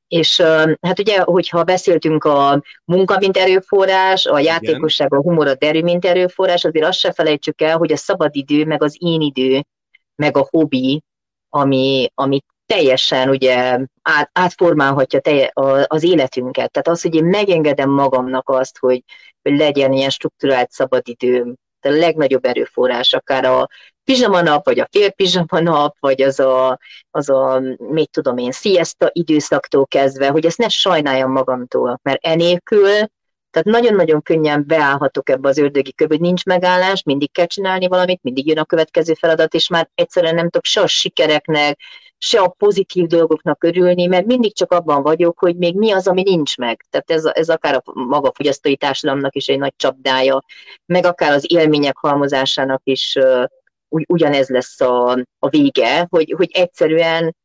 És 0.08 0.40
hát 0.80 0.98
ugye, 0.98 1.20
hogyha 1.20 1.64
beszéltünk 1.64 2.24
a 2.24 2.62
munka, 2.84 3.18
mint 3.18 3.36
erőforrás, 3.36 4.26
a 4.26 4.38
játékosság, 4.38 5.14
a 5.14 5.22
humor, 5.22 5.46
a 5.46 5.54
derű, 5.54 5.82
mint 5.82 6.04
erőforrás, 6.04 6.64
azért 6.64 6.86
azt 6.86 6.98
se 6.98 7.12
felejtsük 7.12 7.60
el, 7.60 7.76
hogy 7.76 7.92
a 7.92 7.96
szabadidő, 7.96 8.64
meg 8.64 8.82
az 8.82 8.96
én 8.98 9.20
idő, 9.20 9.62
meg 10.20 10.36
a 10.36 10.46
hobbi, 10.50 11.02
ami, 11.48 12.10
ami 12.14 12.40
teljesen 12.66 13.28
ugye 13.28 13.78
át, 14.02 14.30
átformálhatja 14.32 15.20
telje, 15.20 15.50
az 15.86 16.02
életünket. 16.02 16.70
Tehát 16.70 16.88
az, 16.88 17.02
hogy 17.02 17.14
én 17.14 17.24
megengedem 17.24 17.90
magamnak 17.90 18.48
azt, 18.48 18.78
hogy, 18.78 19.02
hogy 19.42 19.56
legyen 19.56 19.92
ilyen 19.92 20.10
struktúrált 20.10 20.70
szabadidőm, 20.70 21.54
a 21.82 21.88
legnagyobb 21.88 22.44
erőforrás, 22.44 23.12
akár 23.12 23.44
a 23.44 23.68
pizsamanap, 24.04 24.64
vagy 24.64 24.78
a 24.78 24.88
fél 24.90 25.10
pizsamanap, 25.10 25.96
vagy 26.00 26.22
az 26.22 26.40
a, 26.40 26.78
az 27.10 27.28
a, 27.28 27.62
mit 27.76 28.10
tudom 28.10 28.36
én, 28.36 28.52
siesta 28.52 29.10
időszaktól 29.12 29.86
kezdve, 29.86 30.28
hogy 30.28 30.46
ezt 30.46 30.58
ne 30.58 30.68
sajnáljam 30.68 31.32
magamtól, 31.32 32.00
mert 32.02 32.24
enélkül 32.24 32.88
tehát 33.50 33.68
nagyon-nagyon 33.68 34.22
könnyen 34.22 34.64
beállhatok 34.66 35.28
ebbe 35.28 35.48
az 35.48 35.58
ördögi 35.58 35.92
köbbe, 35.92 36.14
hogy 36.14 36.22
nincs 36.22 36.44
megállás, 36.44 37.02
mindig 37.02 37.32
kell 37.32 37.46
csinálni 37.46 37.88
valamit, 37.88 38.22
mindig 38.22 38.46
jön 38.46 38.58
a 38.58 38.64
következő 38.64 39.14
feladat, 39.14 39.54
és 39.54 39.68
már 39.68 39.90
egyszerűen 39.94 40.34
nem 40.34 40.44
tudok 40.44 40.64
se 40.64 40.80
a 40.80 40.86
sikereknek, 40.86 41.80
se 42.18 42.40
a 42.40 42.48
pozitív 42.48 43.06
dolgoknak 43.06 43.64
örülni, 43.64 44.06
mert 44.06 44.26
mindig 44.26 44.54
csak 44.54 44.72
abban 44.72 45.02
vagyok, 45.02 45.38
hogy 45.38 45.56
még 45.56 45.76
mi 45.76 45.90
az, 45.90 46.08
ami 46.08 46.22
nincs 46.22 46.56
meg. 46.56 46.84
Tehát 46.90 47.10
ez, 47.10 47.24
ez 47.24 47.48
akár 47.48 47.74
a 47.74 47.82
maga 47.92 48.32
fogyasztói 48.34 48.76
társadalomnak 48.76 49.34
is 49.34 49.46
egy 49.46 49.58
nagy 49.58 49.72
csapdája, 49.76 50.40
meg 50.86 51.04
akár 51.04 51.32
az 51.32 51.52
élmények 51.52 51.96
halmozásának 51.96 52.80
is 52.84 53.18
ugy, 53.88 54.04
ugyanez 54.08 54.48
lesz 54.48 54.80
a, 54.80 55.10
a 55.38 55.48
vége, 55.48 56.06
hogy, 56.10 56.34
hogy 56.36 56.50
egyszerűen 56.52 57.36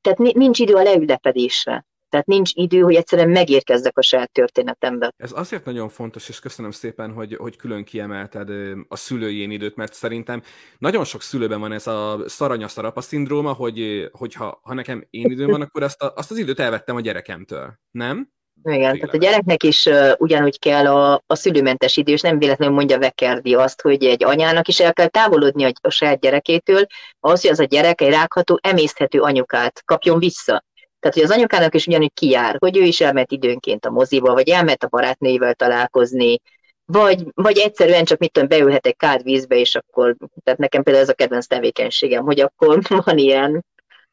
tehát 0.00 0.18
nincs 0.34 0.58
idő 0.58 0.74
a 0.74 0.82
leülepedésre. 0.82 1.84
Tehát 2.10 2.26
nincs 2.26 2.50
idő, 2.54 2.80
hogy 2.80 2.94
egyszerűen 2.94 3.28
megérkezzek 3.30 3.98
a 3.98 4.02
saját 4.02 4.32
történetembe. 4.32 5.12
Ez 5.16 5.32
azért 5.34 5.64
nagyon 5.64 5.88
fontos, 5.88 6.28
és 6.28 6.40
köszönöm 6.40 6.70
szépen, 6.70 7.12
hogy, 7.12 7.36
hogy 7.36 7.56
külön 7.56 7.84
kiemelted 7.84 8.48
a 8.88 8.96
szülői 8.96 9.52
időt, 9.52 9.76
mert 9.76 9.92
szerintem 9.92 10.42
nagyon 10.78 11.04
sok 11.04 11.22
szülőben 11.22 11.60
van 11.60 11.72
ez 11.72 11.86
a 11.86 12.18
szaranyaszarapa 12.26 13.00
szindróma, 13.00 13.52
hogy, 13.52 14.08
hogy 14.12 14.34
ha, 14.34 14.60
ha 14.62 14.74
nekem 14.74 15.06
én 15.10 15.30
időm 15.30 15.50
van, 15.50 15.60
akkor 15.60 15.82
azt, 15.82 16.02
a, 16.02 16.12
azt 16.16 16.30
az 16.30 16.38
időt 16.38 16.60
elvettem 16.60 16.96
a 16.96 17.00
gyerekemtől. 17.00 17.78
Nem? 17.90 18.28
Igen, 18.62 18.98
tehát 18.98 19.14
a 19.14 19.18
gyereknek 19.18 19.62
is 19.62 19.86
uh, 19.86 20.12
ugyanúgy 20.18 20.58
kell 20.58 20.86
a, 20.86 21.22
a 21.26 21.34
szülőmentes 21.34 21.96
idő, 21.96 22.12
és 22.12 22.20
nem 22.20 22.38
véletlenül 22.38 22.74
mondja 22.74 22.98
Vekerdi 22.98 23.54
azt, 23.54 23.80
hogy 23.80 24.04
egy 24.04 24.24
anyának 24.24 24.68
is 24.68 24.80
el 24.80 24.92
kell 24.92 25.06
távolodni 25.06 25.64
a, 25.64 25.72
a 25.80 25.90
saját 25.90 26.20
gyerekétől, 26.20 26.86
az, 27.20 27.40
hogy 27.40 27.50
az 27.50 27.60
a 27.60 27.64
gyerek 27.64 28.00
egy 28.00 28.10
rágható, 28.10 28.58
emészthető 28.62 29.20
anyukát 29.20 29.82
kapjon 29.84 30.18
vissza. 30.18 30.64
Tehát, 31.00 31.16
hogy 31.16 31.24
az 31.24 31.30
anyukának 31.30 31.74
is 31.74 31.86
ugyanúgy 31.86 32.12
kijár, 32.14 32.56
hogy 32.58 32.76
ő 32.76 32.82
is 32.82 33.00
elment 33.00 33.32
időnként 33.32 33.84
a 33.84 33.90
moziba, 33.90 34.32
vagy 34.32 34.48
elment 34.48 34.84
a 34.84 34.88
barátnőivel 34.88 35.54
találkozni, 35.54 36.40
vagy, 36.84 37.24
vagy 37.34 37.58
egyszerűen 37.58 38.04
csak 38.04 38.18
mit 38.18 38.32
tudom, 38.32 38.48
beülhet 38.48 38.86
egy 38.86 38.96
kád 38.96 39.22
vízbe, 39.22 39.56
és 39.56 39.74
akkor, 39.74 40.16
tehát 40.44 40.60
nekem 40.60 40.82
például 40.82 41.04
ez 41.04 41.10
a 41.10 41.14
kedvenc 41.14 41.46
tevékenységem, 41.46 42.24
hogy 42.24 42.40
akkor 42.40 42.80
van 43.04 43.18
ilyen, 43.18 43.64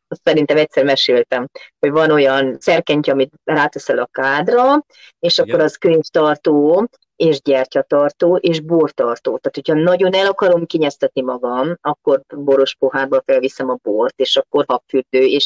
azt 0.08 0.22
szerintem 0.24 0.58
egyszer 0.58 0.84
meséltem, 0.84 1.48
hogy 1.88 2.00
van 2.00 2.12
olyan 2.12 2.58
szerkenty, 2.60 3.10
amit 3.10 3.34
ráteszel 3.44 3.98
a 3.98 4.10
kádra, 4.12 4.86
és 5.20 5.40
akkor 5.40 5.60
az 5.60 5.76
könyvtartó, 5.76 6.88
és 7.18 7.42
gyertyatartó, 7.42 8.36
és 8.36 8.60
bortartó. 8.60 9.38
Tehát, 9.38 9.56
hogyha 9.56 9.74
nagyon 9.74 10.14
el 10.14 10.26
akarom 10.26 10.66
kinyeztetni 10.66 11.22
magam, 11.22 11.78
akkor 11.82 12.22
boros 12.36 12.76
pohárba 12.76 13.22
felviszem 13.26 13.70
a 13.70 13.78
bort, 13.82 14.20
és 14.20 14.36
akkor 14.36 14.66
habfürdő, 14.68 15.20
és 15.26 15.46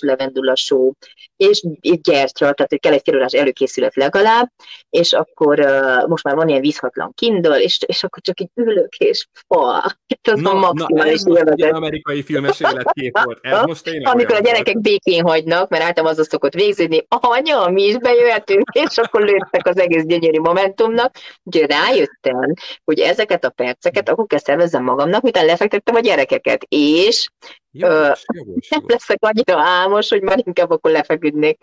só, 0.54 0.92
és 1.36 1.66
gyertya, 1.82 2.54
tehát 2.54 2.70
hogy 2.70 2.80
kell 2.80 2.94
egy 2.94 3.02
félórás 3.04 3.34
előkészület 3.34 3.96
legalább, 3.96 4.52
és 4.90 5.14
akkor 5.14 5.60
uh, 5.60 6.08
most 6.08 6.24
már 6.24 6.36
van 6.36 6.48
ilyen 6.48 6.62
vízhatlan 6.62 7.12
kindle, 7.16 7.62
és, 7.62 7.80
és 7.86 8.04
akkor 8.04 8.22
csak 8.22 8.40
így 8.40 8.50
ülök, 8.54 8.96
és 8.96 9.28
fa. 9.48 9.84
Ez 10.22 10.40
na, 10.40 10.52
a 10.52 10.60
maximális 10.60 11.22
na, 11.22 11.40
ez 11.40 11.74
amerikai 11.74 12.24
filmes 12.24 12.60
életkép 12.60 13.20
volt. 13.24 13.40
Ez 13.42 13.62
most 13.66 13.90
Amikor 14.14 14.36
a 14.36 14.40
gyerekek 14.40 14.74
volt. 14.74 14.86
békén 14.86 15.24
hagynak, 15.24 15.70
mert 15.70 15.84
általában 15.84 16.18
az 16.18 16.20
szokott 16.32 16.54
végződni, 16.54 17.06
anya, 17.08 17.70
mi 17.70 17.84
is 17.84 17.98
bejöhetünk, 17.98 18.70
és 18.90 18.98
akkor 18.98 19.22
lőttek 19.22 19.68
az 19.68 19.80
egész 19.80 20.04
gyönyörű 20.04 20.40
momentumnak. 20.40 21.16
Úgyhogy 21.44 21.70
rájöttem, 21.70 22.54
hogy 22.84 23.00
ezeket 23.00 23.46
a 23.46 23.50
perceket 23.50 24.10
akkor 24.10 24.26
kell 24.26 24.40
szervezzem 24.40 24.84
magamnak, 24.84 25.22
miután 25.22 25.46
lefektettem 25.46 25.96
a 25.96 26.00
gyerekeket, 26.00 26.66
és 26.70 27.28
Jogos, 27.72 28.24
jogos, 28.34 28.70
nem 28.70 28.84
leszek 28.88 29.18
annyira 29.20 29.62
álmos, 29.62 30.10
hogy 30.10 30.22
már 30.22 30.42
inkább 30.46 30.70
akkor 30.70 30.92
lefeküdnék. 30.92 31.58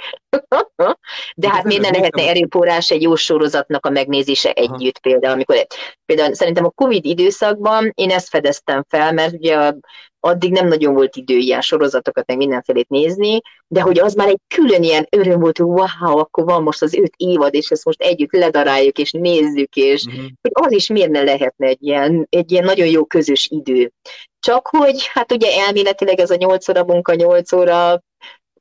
De 1.36 1.48
hát 1.48 1.64
miért 1.64 1.82
ne 1.82 1.90
lehetne 1.90 2.22
erőpórás 2.22 2.90
egy 2.90 3.02
jó 3.02 3.14
sorozatnak 3.14 3.86
a 3.86 3.90
megnézése 3.90 4.50
Aha. 4.50 4.74
együtt 4.74 4.98
például, 4.98 5.32
amikor 5.32 5.66
például 6.06 6.34
szerintem 6.34 6.64
a 6.64 6.70
Covid 6.70 7.04
időszakban 7.04 7.92
én 7.94 8.10
ezt 8.10 8.28
fedeztem 8.28 8.84
fel, 8.88 9.12
mert 9.12 9.32
ugye 9.32 9.72
addig 10.20 10.52
nem 10.52 10.68
nagyon 10.68 10.94
volt 10.94 11.16
idő 11.16 11.36
ilyen 11.36 11.60
sorozatokat, 11.60 12.26
meg 12.26 12.36
mindenfélét 12.36 12.88
nézni, 12.88 13.40
de 13.66 13.80
hogy 13.80 13.98
az 13.98 14.14
már 14.14 14.28
egy 14.28 14.40
külön 14.54 14.82
ilyen 14.82 15.06
öröm 15.10 15.40
volt, 15.40 15.58
hogy 15.58 15.66
wow, 15.66 16.18
akkor 16.18 16.44
van 16.44 16.62
most 16.62 16.82
az 16.82 16.94
öt 16.94 17.12
évad, 17.16 17.54
és 17.54 17.70
ezt 17.70 17.84
most 17.84 18.00
együtt 18.00 18.32
ledaráljuk, 18.32 18.98
és 18.98 19.10
nézzük, 19.12 19.76
és 19.76 20.04
uh-huh. 20.04 20.24
hogy 20.40 20.50
az 20.52 20.72
is 20.72 20.88
miért 20.88 21.10
ne 21.10 21.22
lehetne 21.22 21.66
egy 21.66 21.82
ilyen, 21.82 22.26
egy 22.30 22.52
ilyen 22.52 22.64
nagyon 22.64 22.86
jó 22.86 23.04
közös 23.04 23.48
idő. 23.50 23.92
Csak 24.40 24.68
hogy, 24.68 25.08
hát 25.12 25.32
ugye 25.32 25.52
elméletileg 25.52 26.20
ez 26.20 26.30
a 26.30 26.36
8 26.36 26.68
óra 26.68 26.84
munka, 26.84 27.14
8 27.14 27.52
óra 27.52 28.02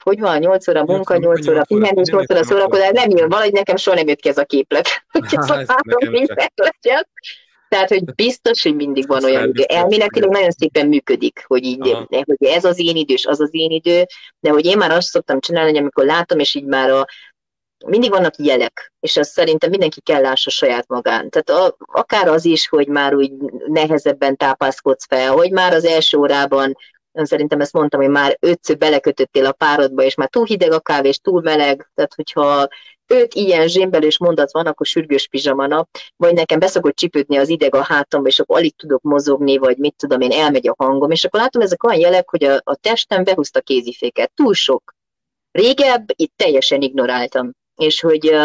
hogy 0.04 0.20
van, 0.20 0.40
8 0.40 0.68
óra 0.68 0.84
munka, 0.84 1.18
8 1.18 1.48
óra 1.48 1.64
pihenés, 1.64 2.10
8 2.10 2.32
óra 2.32 2.44
szórakozás, 2.44 2.90
nem 2.94 3.10
jön, 3.10 3.30
valahogy 3.30 3.52
nekem 3.52 3.76
soha 3.76 3.96
nem 3.96 4.08
jött 4.08 4.20
ki 4.20 4.30
ez 4.30 4.38
a 4.38 4.46
képlet. 4.46 4.88
Tehát, 7.70 7.90
hogy 7.90 8.04
biztos, 8.04 8.64
hogy 8.64 8.76
mindig 8.76 9.08
van 9.08 9.24
olyan 9.24 9.48
idő. 9.48 9.64
Elméletileg 9.64 10.30
nagyon 10.30 10.52
szépen 10.52 10.88
működik, 10.88 11.44
hogy 11.48 11.64
így, 11.64 11.98
hogy 12.10 12.36
ez 12.40 12.66
az 12.66 12.80
én 12.80 12.96
idő, 12.96 13.14
és 13.14 13.26
az 13.26 13.40
az 13.40 13.50
én 13.52 13.72
idő, 13.72 14.06
de 14.40 14.50
hogy 14.50 14.66
én 14.66 14.78
már 14.78 14.92
azt 14.92 15.08
szoktam 15.08 15.40
csinálni, 15.40 15.70
hogy 15.70 15.80
amikor 15.80 16.06
látom, 16.06 16.40
és 16.40 16.56
így 16.56 16.66
már 16.66 16.90
a, 16.90 17.06
mindig 17.86 18.10
vannak 18.10 18.34
jelek, 18.38 18.94
és 19.00 19.18
azt 19.18 19.32
szerintem 19.32 19.70
mindenki 19.70 20.02
kell 20.02 20.22
lássa 20.22 20.50
saját 20.50 20.88
magán. 20.88 21.30
Tehát 21.30 21.50
a, 21.50 21.76
akár 21.78 22.28
az 22.28 22.46
is, 22.46 22.68
hogy 22.68 22.88
már 22.88 23.14
úgy 23.14 23.32
nehezebben 23.68 24.38
tápászkodsz 24.38 25.06
fel, 25.08 25.32
hogy 25.32 25.52
már 25.52 25.74
az 25.74 25.86
első 25.86 26.18
órában 26.18 26.78
szerintem 27.14 27.60
ezt 27.60 27.74
mondtam, 27.74 28.02
hogy 28.02 28.10
már 28.10 28.38
ötször 28.40 28.78
belekötöttél 28.78 29.46
a 29.46 29.52
párodba, 29.52 30.04
és 30.04 30.16
már 30.16 30.30
túl 30.30 30.46
hideg 30.46 30.72
a 30.72 30.80
kávé, 30.80 31.08
és 31.08 31.18
túl 31.18 31.42
meleg, 31.42 31.92
tehát 31.96 32.14
hogyha 32.14 32.68
öt 33.08 33.34
ilyen 33.34 33.68
zsémbelős 33.68 34.18
mondat 34.18 34.52
van, 34.52 34.66
akkor 34.66 34.86
sürgős 34.86 35.28
pizsamanap, 35.28 35.90
vagy 36.16 36.34
nekem 36.34 36.60
beszokott 36.60 36.96
csipődni 36.96 37.38
az 37.38 37.50
ideg 37.50 37.76
a 37.76 37.84
hátamba, 37.84 38.28
és 38.28 38.40
akkor 38.40 38.58
alig 38.58 38.76
tudok 38.76 39.02
mozogni, 39.02 39.58
vagy 39.58 39.78
mit 39.78 39.96
tudom 39.98 40.22
én, 40.22 40.32
elmegy 40.32 40.68
a 40.68 40.76
hangom, 40.78 41.12
és 41.12 41.26
akkor 41.26 41.40
látom, 41.40 41.62
ezek 41.62 41.84
olyan 41.84 42.00
jelek, 42.00 42.30
hogy 42.30 42.44
a, 42.44 42.62
a 42.64 42.76
testem 42.76 43.24
behúzta 43.24 43.62
kéziféket. 43.62 44.32
Túl 44.36 44.54
sok. 44.54 44.96
Régebb 45.52 46.06
itt 46.16 46.34
teljesen 46.36 46.82
ignoráltam. 46.82 47.52
És 47.78 48.02
hogy 48.02 48.36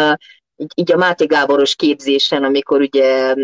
így, 0.75 0.91
a 0.91 0.97
Máté 0.97 1.25
Gáboros 1.25 1.75
képzésen, 1.75 2.43
amikor 2.43 2.81
ugye 2.81 3.35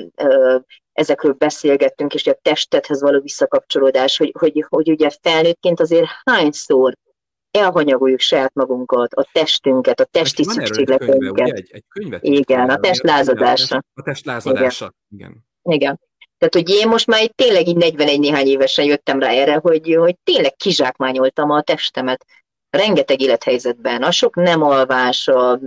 ezekről 0.93 1.33
beszélgettünk, 1.33 2.13
és 2.13 2.27
a 2.27 2.39
testethez 2.41 3.01
való 3.01 3.21
visszakapcsolódás, 3.21 4.17
hogy, 4.17 4.33
hogy, 4.39 4.65
hogy 4.69 4.89
ugye 4.89 5.09
felnőttként 5.21 5.79
azért 5.79 6.07
hányszor 6.23 6.93
elhanyagoljuk 7.51 8.19
saját 8.19 8.53
magunkat, 8.53 9.13
a 9.13 9.29
testünket, 9.31 9.99
a 9.99 10.05
testi 10.05 10.43
szükségleteinket. 10.43 11.47
Egy, 11.47 11.69
egy 11.71 11.83
könyvet 11.87 12.23
Igen, 12.23 12.69
a 12.69 12.79
test 12.79 13.03
lázadása. 13.03 13.83
A 13.93 14.01
test 14.01 14.25
lázadása, 14.25 14.93
igen. 15.09 15.29
igen. 15.63 15.75
Igen. 15.75 15.99
Tehát, 16.37 16.53
hogy 16.53 16.69
én 16.69 16.87
most 16.87 17.07
már 17.07 17.31
tényleg 17.35 17.67
így 17.67 17.75
41 17.75 18.19
néhány 18.19 18.47
évesen 18.47 18.85
jöttem 18.85 19.19
rá 19.19 19.29
erre, 19.29 19.55
hogy, 19.55 19.95
hogy 19.95 20.15
tényleg 20.23 20.55
kizsákmányoltam 20.55 21.49
a 21.49 21.61
testemet 21.61 22.25
rengeteg 22.69 23.21
élethelyzetben, 23.21 24.03
a 24.03 24.11
sok 24.11 24.35
nem 24.35 24.61
alvás, 24.61 25.27
a, 25.27 25.59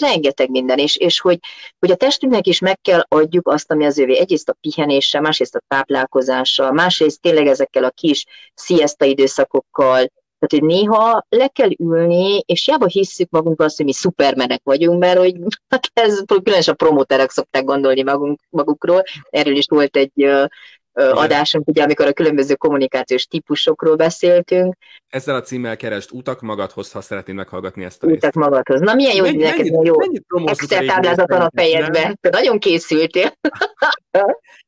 rengeteg 0.00 0.50
minden, 0.50 0.78
és, 0.78 0.96
és 0.96 1.20
hogy, 1.20 1.38
hogy 1.78 1.90
a 1.90 1.96
testünknek 1.96 2.46
is 2.46 2.58
meg 2.58 2.80
kell 2.80 3.04
adjuk 3.08 3.48
azt, 3.48 3.70
ami 3.70 3.84
az 3.84 3.98
ővé. 3.98 4.18
Egyrészt 4.18 4.48
a 4.48 4.56
pihenéssel, 4.60 5.20
másrészt 5.20 5.54
a 5.54 5.62
táplálkozással, 5.68 6.72
másrészt 6.72 7.20
tényleg 7.20 7.46
ezekkel 7.46 7.84
a 7.84 7.90
kis 7.90 8.24
sziaszta 8.54 9.04
időszakokkal, 9.04 10.06
tehát, 10.46 10.64
hogy 10.66 10.76
néha 10.76 11.26
le 11.28 11.48
kell 11.48 11.70
ülni, 11.78 12.42
és 12.46 12.66
jába 12.66 12.86
hisszük 12.86 13.30
magunk 13.30 13.60
azt, 13.60 13.76
hogy 13.76 13.86
mi 13.86 13.92
szupermenek 13.92 14.60
vagyunk, 14.64 14.98
mert 14.98 15.18
hogy 15.18 15.34
hát 15.68 15.90
ez 15.92 16.22
különösen 16.42 16.74
a 16.74 16.84
promóterek 16.84 17.30
szokták 17.30 17.64
gondolni 17.64 18.02
magunk, 18.02 18.40
magukról. 18.50 19.02
Erről 19.30 19.56
is 19.56 19.66
volt 19.68 19.96
egy 19.96 20.12
adásunk, 20.94 21.68
ugye, 21.68 21.82
amikor 21.82 22.06
a 22.06 22.12
különböző 22.12 22.54
kommunikációs 22.54 23.26
típusokról 23.26 23.96
beszéltünk. 23.96 24.76
Ezzel 25.08 25.34
a 25.34 25.40
címmel 25.40 25.76
keresd 25.76 26.10
utak 26.12 26.40
magadhoz, 26.40 26.92
ha 26.92 27.00
szeretnél 27.00 27.34
meghallgatni 27.34 27.84
ezt 27.84 28.02
a 28.02 28.06
részt. 28.06 28.18
Utak 28.18 28.32
magadhoz. 28.32 28.80
Na 28.80 28.94
milyen 28.94 29.16
jó, 29.16 29.24
hogy 29.24 29.36
neked 29.36 29.66
jó 29.66 29.94
Excel 30.46 30.84
táblázat 30.84 31.30
van 31.30 31.40
a 31.40 31.50
fejedbe. 31.54 32.16
Te 32.20 32.28
nagyon 32.28 32.58
készültél. 32.58 33.32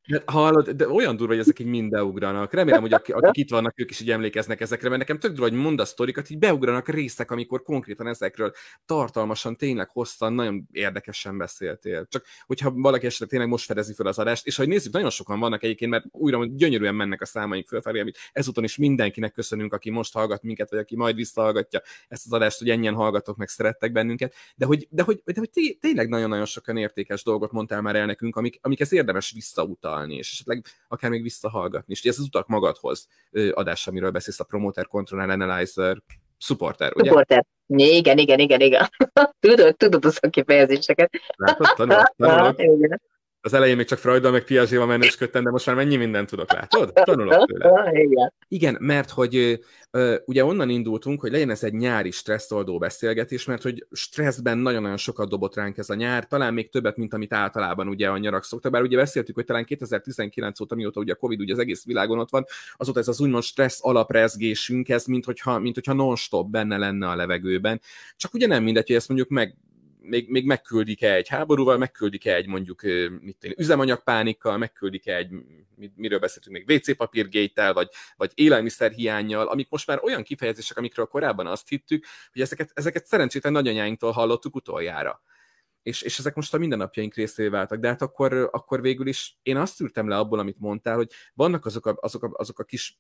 De, 0.07 0.23
hallod, 0.27 0.71
de 0.71 0.89
olyan 0.89 1.17
durva, 1.17 1.33
hogy 1.33 1.43
ezek 1.43 1.59
így 1.59 1.67
mind 1.67 1.91
beugranak. 1.91 2.53
Remélem, 2.53 2.81
hogy 2.81 2.93
akik, 2.93 3.15
akik 3.15 3.45
itt 3.45 3.51
vannak, 3.51 3.81
ők 3.81 3.91
is 3.91 4.01
így 4.01 4.11
emlékeznek 4.11 4.61
ezekre, 4.61 4.89
mert 4.89 5.01
nekem 5.01 5.19
tök 5.19 5.31
durva, 5.31 5.49
hogy 5.49 5.59
mondasz 5.59 5.89
sztorikat, 5.89 6.31
így 6.31 6.39
beugranak 6.39 6.89
részek, 6.89 7.31
amikor 7.31 7.63
konkrétan 7.63 8.07
ezekről 8.07 8.53
tartalmasan, 8.85 9.57
tényleg 9.57 9.89
hosszan, 9.89 10.33
nagyon 10.33 10.69
érdekesen 10.73 11.39
beszéltél. 11.39 12.07
Csak 12.09 12.25
hogyha 12.47 12.71
valaki 12.71 13.07
esetleg 13.07 13.29
tényleg 13.29 13.49
most 13.49 13.65
fedezi 13.65 13.95
fel 13.95 14.07
az 14.07 14.19
adást, 14.19 14.47
és 14.47 14.57
hogy 14.57 14.69
nézzük, 14.69 14.93
nagyon 14.93 15.11
sokan 15.11 15.41
vannak 15.41 15.63
egyébként, 15.63 15.91
mert 15.91 16.05
újra 16.11 16.47
gyönyörűen 16.47 16.95
mennek 16.95 17.21
a 17.21 17.27
számaink 17.27 17.67
fölfelé, 17.67 18.01
amit 18.01 18.19
ezúton 18.33 18.65
is 18.65 18.77
mindenkinek 18.77 19.33
köszönünk, 19.33 19.73
aki 19.73 19.91
most 19.91 20.13
hallgat 20.13 20.43
minket, 20.43 20.71
vagy 20.71 20.79
aki 20.79 20.97
majd 20.97 21.15
visszahallgatja 21.15 21.81
ezt 22.09 22.27
az 22.27 22.33
adást, 22.33 22.59
hogy 22.59 22.71
ennyien 22.71 22.95
hallgatok, 22.95 23.37
meg 23.37 23.49
szerettek 23.49 23.93
bennünket. 23.93 24.35
De 24.57 24.67
hogy, 24.67 24.87
de 24.91 25.03
hogy, 25.03 25.23
de 25.25 25.33
hogy 25.39 25.79
tényleg 25.81 26.09
nagyon-nagyon 26.09 26.45
sokan 26.45 26.77
értékes 26.77 27.23
dolgot 27.23 27.53
mondtál 27.53 27.81
már 27.81 27.97
el 27.97 28.07
nekünk, 28.07 28.37
amik, 28.37 28.59
amiket 28.61 28.93
érdemes 28.93 29.35
visszautalni 29.37 29.97
utalni, 29.97 30.15
és 30.15 30.33
esetleg 30.33 30.65
akár 30.89 31.11
még 31.11 31.23
visszahallgatni. 31.23 31.93
És 31.93 32.05
ez 32.05 32.19
az 32.19 32.25
utak 32.25 32.47
magadhoz 32.47 33.09
adás, 33.51 33.87
amiről 33.87 34.11
beszélsz, 34.11 34.41
a 34.41 34.45
Promoter 34.45 34.87
Control 34.87 35.31
Analyzer 35.31 36.03
supporter, 36.39 36.93
ugye? 36.95 37.09
Supporter. 37.09 37.45
Igen, 37.67 38.19
igen, 38.19 38.39
igen, 38.39 38.61
igen. 38.61 38.89
tudod, 39.41 39.77
tudod 39.77 40.05
az 40.05 40.19
a 40.21 40.29
kifejezéseket. 40.29 41.11
Látod, 41.37 41.67
tanulod, 41.77 42.13
tanulod. 42.17 43.01
Az 43.47 43.55
elején 43.55 43.77
még 43.77 43.87
csak 43.87 43.99
Freudal 43.99 44.31
meg 44.31 44.45
Piaget-val 44.45 44.87
menősködtem, 44.87 45.45
de 45.45 45.51
most 45.51 45.67
már 45.67 45.75
mennyi 45.75 45.97
mindent 45.97 46.29
tudok, 46.29 46.53
látod? 46.53 46.93
Tanulok 46.93 47.45
tőle. 47.53 47.91
Igen. 47.93 48.33
Igen, 48.49 48.77
mert 48.81 49.11
hogy 49.11 49.61
ugye 50.25 50.45
onnan 50.45 50.69
indultunk, 50.69 51.21
hogy 51.21 51.31
legyen 51.31 51.51
ez 51.51 51.63
egy 51.63 51.73
nyári 51.73 52.11
stresszoldó 52.11 52.79
beszélgetés, 52.79 53.45
mert 53.45 53.63
hogy 53.63 53.87
stresszben 53.93 54.59
nagyon-nagyon 54.59 54.97
sokat 54.97 55.29
dobott 55.29 55.55
ránk 55.55 55.79
ez 55.79 55.91
a 55.91 55.95
nyár, 55.95 56.27
talán 56.27 56.55
még 56.55 56.71
többet, 56.71 56.97
mint 56.97 57.15
amit 57.15 57.33
általában 57.33 57.89
ugye 57.89 58.09
a 58.09 58.19
nyarak 58.19 58.45
szoktak, 58.45 58.73
bár 58.73 58.83
ugye 58.83 58.97
beszéltük, 58.97 59.35
hogy 59.35 59.45
talán 59.45 59.65
2019 59.65 60.61
óta, 60.61 60.75
mióta 60.75 61.01
ugye 61.01 61.13
a 61.13 61.17
Covid 61.17 61.41
ugye 61.41 61.53
az 61.53 61.59
egész 61.59 61.85
világon 61.85 62.19
ott 62.19 62.31
van, 62.31 62.45
azóta 62.77 62.99
ez 62.99 63.09
az 63.09 63.21
úgymond 63.21 63.43
stressz 63.43 63.85
alaprezgésünk, 63.85 64.89
ez 64.89 65.05
mint 65.05 65.25
hogyha, 65.25 65.59
mint 65.59 65.75
hogyha 65.75 65.93
non-stop 65.93 66.51
benne 66.51 66.77
lenne 66.77 67.09
a 67.09 67.17
levegőben. 67.17 67.81
Csak 68.17 68.35
ugye 68.35 68.47
nem 68.47 68.63
mindegy, 68.63 68.87
hogy 68.87 68.97
ezt 68.97 69.09
mondjuk 69.09 69.29
meg 69.31 69.57
még, 70.07 70.31
még 70.31 70.47
megküldik-e 70.47 71.15
egy 71.15 71.29
háborúval, 71.29 71.79
megküldik-e 71.79 72.35
egy 72.35 72.47
mondjuk 72.47 72.83
mit 73.21 73.37
tenni, 73.39 73.55
üzemanyagpánikkal, 73.57 74.57
megküldik-e 74.57 75.17
egy, 75.17 75.31
miről 75.95 76.19
beszéltünk 76.19 76.57
még, 76.57 76.77
WC 76.77 76.97
papírgéttel, 76.97 77.73
vagy, 77.73 77.89
vagy 78.17 78.31
élelmiszerhiányjal, 78.35 79.47
amik 79.47 79.69
most 79.69 79.87
már 79.87 80.01
olyan 80.03 80.23
kifejezések, 80.23 80.77
amikről 80.77 81.07
korábban 81.07 81.47
azt 81.47 81.69
hittük, 81.69 82.05
hogy 82.33 82.43
ezeket, 82.43 82.71
ezeket 82.75 83.07
szerencsétlen 83.07 83.53
nagyanyáinktól 83.53 84.11
hallottuk 84.11 84.55
utoljára. 84.55 85.23
És, 85.83 86.03
és 86.03 86.19
ezek 86.19 86.35
most 86.35 86.55
a 86.55 86.59
mindennapjaink 86.59 87.15
részévé 87.15 87.49
váltak, 87.49 87.79
de 87.79 87.89
hát 87.89 88.03
akkor, 88.03 88.49
akkor 88.53 88.81
végül 88.81 89.07
is 89.07 89.39
én 89.43 89.57
azt 89.57 89.81
ültem 89.81 90.09
le 90.09 90.17
abból, 90.17 90.39
amit 90.39 90.59
mondtál, 90.59 90.97
hogy 90.97 91.11
vannak 91.35 91.67
azok 91.67 91.87
a, 91.87 91.97
azok 92.01 92.23
a, 92.23 92.31
azok 92.33 92.59
a 92.59 92.65
kis 92.65 92.99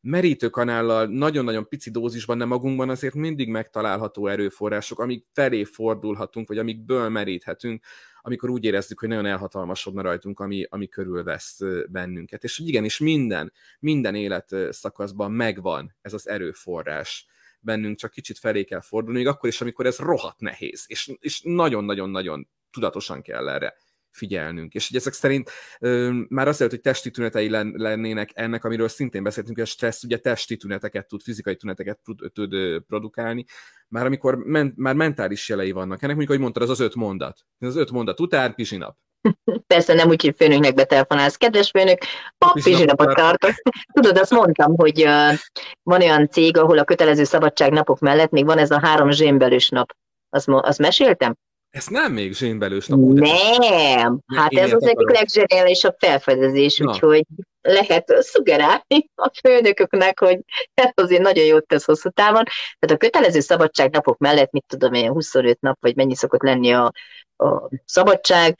merítőkanállal 0.00 1.06
nagyon-nagyon 1.06 1.68
pici 1.68 1.90
dózisban, 1.90 2.38
de 2.38 2.44
magunkban 2.44 2.90
azért 2.90 3.14
mindig 3.14 3.48
megtalálható 3.48 4.26
erőforrások, 4.26 4.98
amik 4.98 5.26
felé 5.32 5.64
fordulhatunk, 5.64 6.48
vagy 6.48 6.58
amikből 6.58 7.08
meríthetünk, 7.08 7.84
amikor 8.20 8.50
úgy 8.50 8.64
érezzük, 8.64 9.00
hogy 9.00 9.08
nagyon 9.08 9.26
elhatalmasodna 9.26 10.02
rajtunk, 10.02 10.40
ami, 10.40 10.66
ami 10.68 10.88
körülvesz 10.88 11.60
bennünket. 11.88 12.44
És 12.44 12.58
igenis 12.58 12.98
minden, 12.98 13.52
minden 13.78 14.14
élet 14.14 14.56
szakaszban 14.70 15.32
megvan 15.32 15.94
ez 16.00 16.12
az 16.12 16.28
erőforrás 16.28 17.26
bennünk, 17.60 17.98
csak 17.98 18.10
kicsit 18.10 18.38
felé 18.38 18.64
kell 18.64 18.80
fordulni, 18.80 19.18
még 19.18 19.28
akkor 19.28 19.48
is, 19.48 19.60
amikor 19.60 19.86
ez 19.86 19.98
rohadt 19.98 20.40
nehéz, 20.40 20.84
és, 20.86 21.12
és 21.20 21.40
nagyon-nagyon-nagyon 21.44 22.48
tudatosan 22.70 23.22
kell 23.22 23.48
erre 23.48 23.74
figyelnünk. 24.14 24.74
És 24.74 24.88
hogy 24.88 24.96
ezek 24.96 25.12
szerint 25.12 25.50
ö, 25.80 26.10
már 26.28 26.46
jelenti, 26.46 26.68
hogy 26.68 26.80
testi 26.80 27.10
tünetei 27.10 27.50
lennének 27.72 28.30
ennek, 28.34 28.64
amiről 28.64 28.88
szintén 28.88 29.22
beszéltünk, 29.22 29.56
hogy 29.56 29.66
a 29.66 29.70
stressz 29.70 30.02
ugye 30.02 30.18
testi 30.18 30.56
tüneteket 30.56 31.08
tud, 31.08 31.22
fizikai 31.22 31.56
tüneteket 31.56 31.98
tud, 32.04 32.32
tud 32.32 32.82
produkálni, 32.86 33.44
már 33.88 34.06
amikor 34.06 34.36
men, 34.36 34.72
már 34.76 34.94
mentális 34.94 35.48
jelei 35.48 35.70
vannak. 35.70 36.02
Ennek 36.02 36.16
mondjuk, 36.16 36.30
hogy 36.30 36.40
mondtad, 36.40 36.62
az 36.62 36.70
az 36.70 36.80
öt 36.80 36.94
mondat. 36.94 37.38
Az 37.58 37.76
öt 37.76 37.90
mondat 37.90 38.20
után 38.20 38.54
pizsinap. 38.54 38.96
Persze 39.66 39.94
nem 39.94 40.08
úgy, 40.08 40.22
hogy 40.22 40.34
főnöknek 40.36 40.74
betelefonálsz. 40.74 41.36
Kedves 41.36 41.70
főnök, 41.70 41.98
a 42.38 42.52
pizsinapot 42.52 43.14
tartok. 43.14 43.50
Tudod, 43.94 44.18
azt 44.18 44.30
mondtam, 44.30 44.76
hogy 44.76 45.04
uh, 45.04 45.38
van 45.82 46.00
olyan 46.00 46.28
cég, 46.28 46.56
ahol 46.56 46.78
a 46.78 46.84
kötelező 46.84 47.24
szabadságnapok 47.24 47.98
mellett 47.98 48.30
még 48.30 48.44
van 48.44 48.58
ez 48.58 48.70
a 48.70 48.80
három 48.82 49.10
zsémbelős 49.10 49.68
nap. 49.68 49.96
Azt, 50.30 50.48
azt 50.48 50.78
meséltem? 50.78 51.36
Ez 51.74 51.86
nem 51.86 52.12
még 52.12 52.34
zsénbelős 52.34 52.86
nap. 52.86 52.98
Nem, 52.98 54.20
hát 54.36 54.52
ez 54.52 54.72
az 54.72 54.86
egyik 54.86 55.10
legzseniálisabb 55.10 55.94
felfedezés, 55.98 56.78
Na. 56.78 56.90
úgyhogy 56.90 57.24
lehet 57.60 58.14
szugerálni 58.18 59.10
a 59.14 59.30
főnököknek, 59.40 60.18
hogy 60.18 60.40
ez 60.74 60.90
azért 60.94 61.22
nagyon 61.22 61.44
jót 61.44 61.66
tesz 61.66 61.84
hosszú 61.84 62.08
távon. 62.08 62.44
Tehát 62.78 62.96
a 62.96 62.96
kötelező 62.96 63.40
szabadságnapok 63.40 64.18
mellett, 64.18 64.50
mit 64.50 64.64
tudom 64.66 64.92
én, 64.92 65.10
25 65.10 65.60
nap, 65.60 65.76
vagy 65.80 65.96
mennyi 65.96 66.14
szokott 66.14 66.42
lenni 66.42 66.72
a, 66.72 66.92
a 67.36 67.68
szabadság, 67.84 68.58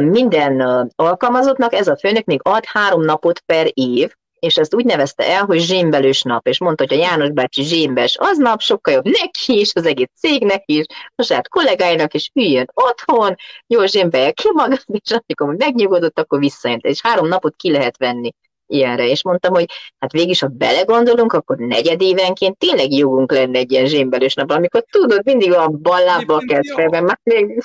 minden 0.00 0.60
alkalmazottnak 0.96 1.72
ez 1.72 1.88
a 1.88 1.96
főnök 1.96 2.24
még 2.24 2.40
ad 2.42 2.64
három 2.64 3.02
napot 3.02 3.40
per 3.40 3.70
év, 3.72 4.12
és 4.44 4.56
ezt 4.56 4.74
úgy 4.74 4.84
nevezte 4.84 5.28
el, 5.28 5.44
hogy 5.44 5.60
zsémbelős 5.60 6.22
nap, 6.22 6.46
és 6.46 6.58
mondta, 6.58 6.84
hogy 6.88 6.98
a 6.98 7.00
János 7.00 7.30
bácsi 7.30 7.62
zsémbes 7.62 8.16
az 8.18 8.38
nap, 8.38 8.60
sokkal 8.60 8.94
jobb 8.94 9.04
neki 9.04 9.60
is, 9.60 9.70
az 9.74 9.86
egész 9.86 10.10
cégnek 10.16 10.62
is, 10.66 10.84
a 11.14 11.22
saját 11.22 11.48
kollégáinak 11.48 12.14
is 12.14 12.30
üljön 12.34 12.66
otthon, 12.74 13.34
jó 13.66 13.84
zsémbelje 13.84 14.30
ki 14.30 14.48
magad, 14.52 14.82
és 14.86 15.10
amikor 15.10 15.54
megnyugodott, 15.56 16.18
akkor 16.18 16.38
visszajön. 16.38 16.80
És 16.82 17.00
három 17.02 17.28
napot 17.28 17.56
ki 17.56 17.70
lehet 17.70 17.96
venni 17.96 18.30
ilyenre, 18.66 19.06
és 19.06 19.24
mondtam, 19.24 19.52
hogy 19.52 19.66
hát 19.98 20.12
végig, 20.12 20.38
ha 20.38 20.46
belegondolunk, 20.46 21.32
akkor 21.32 21.56
negyedévenként 21.56 22.58
tényleg 22.58 22.92
jogunk 22.92 23.32
lenne 23.32 23.58
egy 23.58 23.72
ilyen 23.72 23.86
zsémbelős 23.86 24.34
nap, 24.34 24.50
amikor 24.50 24.84
tudod, 24.90 25.24
mindig 25.24 25.52
a 25.52 25.68
ballábbal 25.68 26.42
kezd 26.46 26.72
fel, 26.72 26.88
mert 26.88 27.04
már 27.04 27.20
még 27.22 27.62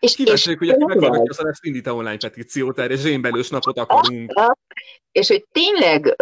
és, 0.00 0.14
Kíváncsi 0.14 0.54
hogy 0.54 0.68
aki 0.68 0.84
meghallgatja 0.84 1.30
az 1.30 1.38
adást, 1.38 1.64
indít 1.64 1.86
a 1.86 1.94
online 1.94 2.16
petíciót, 2.16 2.78
erre 2.78 2.96
zsémbelős 2.96 3.48
napot 3.48 3.78
akarunk. 3.78 4.32
És 5.12 5.28
hogy 5.28 5.46
tényleg, 5.52 6.16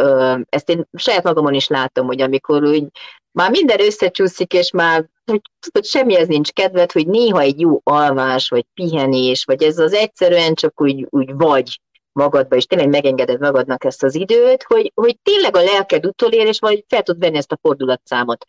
ezt 0.48 0.68
én 0.68 0.88
saját 0.92 1.22
magamon 1.22 1.54
is 1.54 1.68
látom, 1.68 2.06
hogy 2.06 2.20
amikor 2.20 2.64
úgy 2.64 2.84
már 3.32 3.50
minden 3.50 3.80
összecsúszik, 3.80 4.52
és 4.52 4.70
már 4.70 5.08
hogy 5.24 5.40
tudod, 5.60 5.84
semmihez 5.84 6.26
nincs 6.26 6.50
kedved, 6.50 6.92
hogy 6.92 7.06
néha 7.06 7.40
egy 7.40 7.60
jó 7.60 7.80
alvás, 7.82 8.48
vagy 8.48 8.64
pihenés, 8.74 9.44
vagy 9.44 9.62
ez 9.62 9.78
az 9.78 9.92
egyszerűen 9.92 10.54
csak 10.54 10.80
úgy, 10.80 11.06
úgy 11.10 11.34
vagy 11.34 11.80
magadba, 12.12 12.56
és 12.56 12.64
tényleg 12.64 12.88
megengeded 12.88 13.40
magadnak 13.40 13.84
ezt 13.84 14.02
az 14.02 14.14
időt, 14.14 14.62
hogy, 14.62 14.92
hogy 14.94 15.18
tényleg 15.22 15.56
a 15.56 15.62
lelked 15.62 16.06
utolér, 16.06 16.46
és 16.46 16.58
vagy 16.58 16.84
fel 16.88 17.02
tud 17.02 17.18
venni 17.18 17.36
ezt 17.36 17.52
a 17.52 17.58
fordulatszámot. 17.62 18.44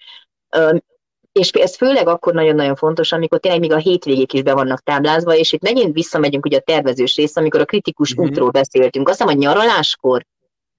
És 1.38 1.50
ez 1.50 1.76
főleg 1.76 2.08
akkor 2.08 2.34
nagyon-nagyon 2.34 2.76
fontos, 2.76 3.12
amikor 3.12 3.40
tényleg 3.40 3.60
még 3.60 3.72
a 3.72 3.78
hétvégék 3.78 4.34
is 4.34 4.42
be 4.42 4.54
vannak 4.54 4.84
táblázva, 4.84 5.36
és 5.36 5.54
itt 5.54 5.62
megint 5.62 5.94
visszamegyünk 5.94 6.46
ugye 6.46 6.58
a 6.58 6.62
tervezős 6.62 7.16
rész, 7.16 7.36
amikor 7.36 7.60
a 7.60 7.66
kritikus 7.66 8.12
uh-huh. 8.12 8.28
útról 8.28 8.50
beszéltünk. 8.50 9.10
Azt 9.10 9.22
hiszem 9.22 9.38
a 9.38 9.40
nyaraláskor 9.40 10.26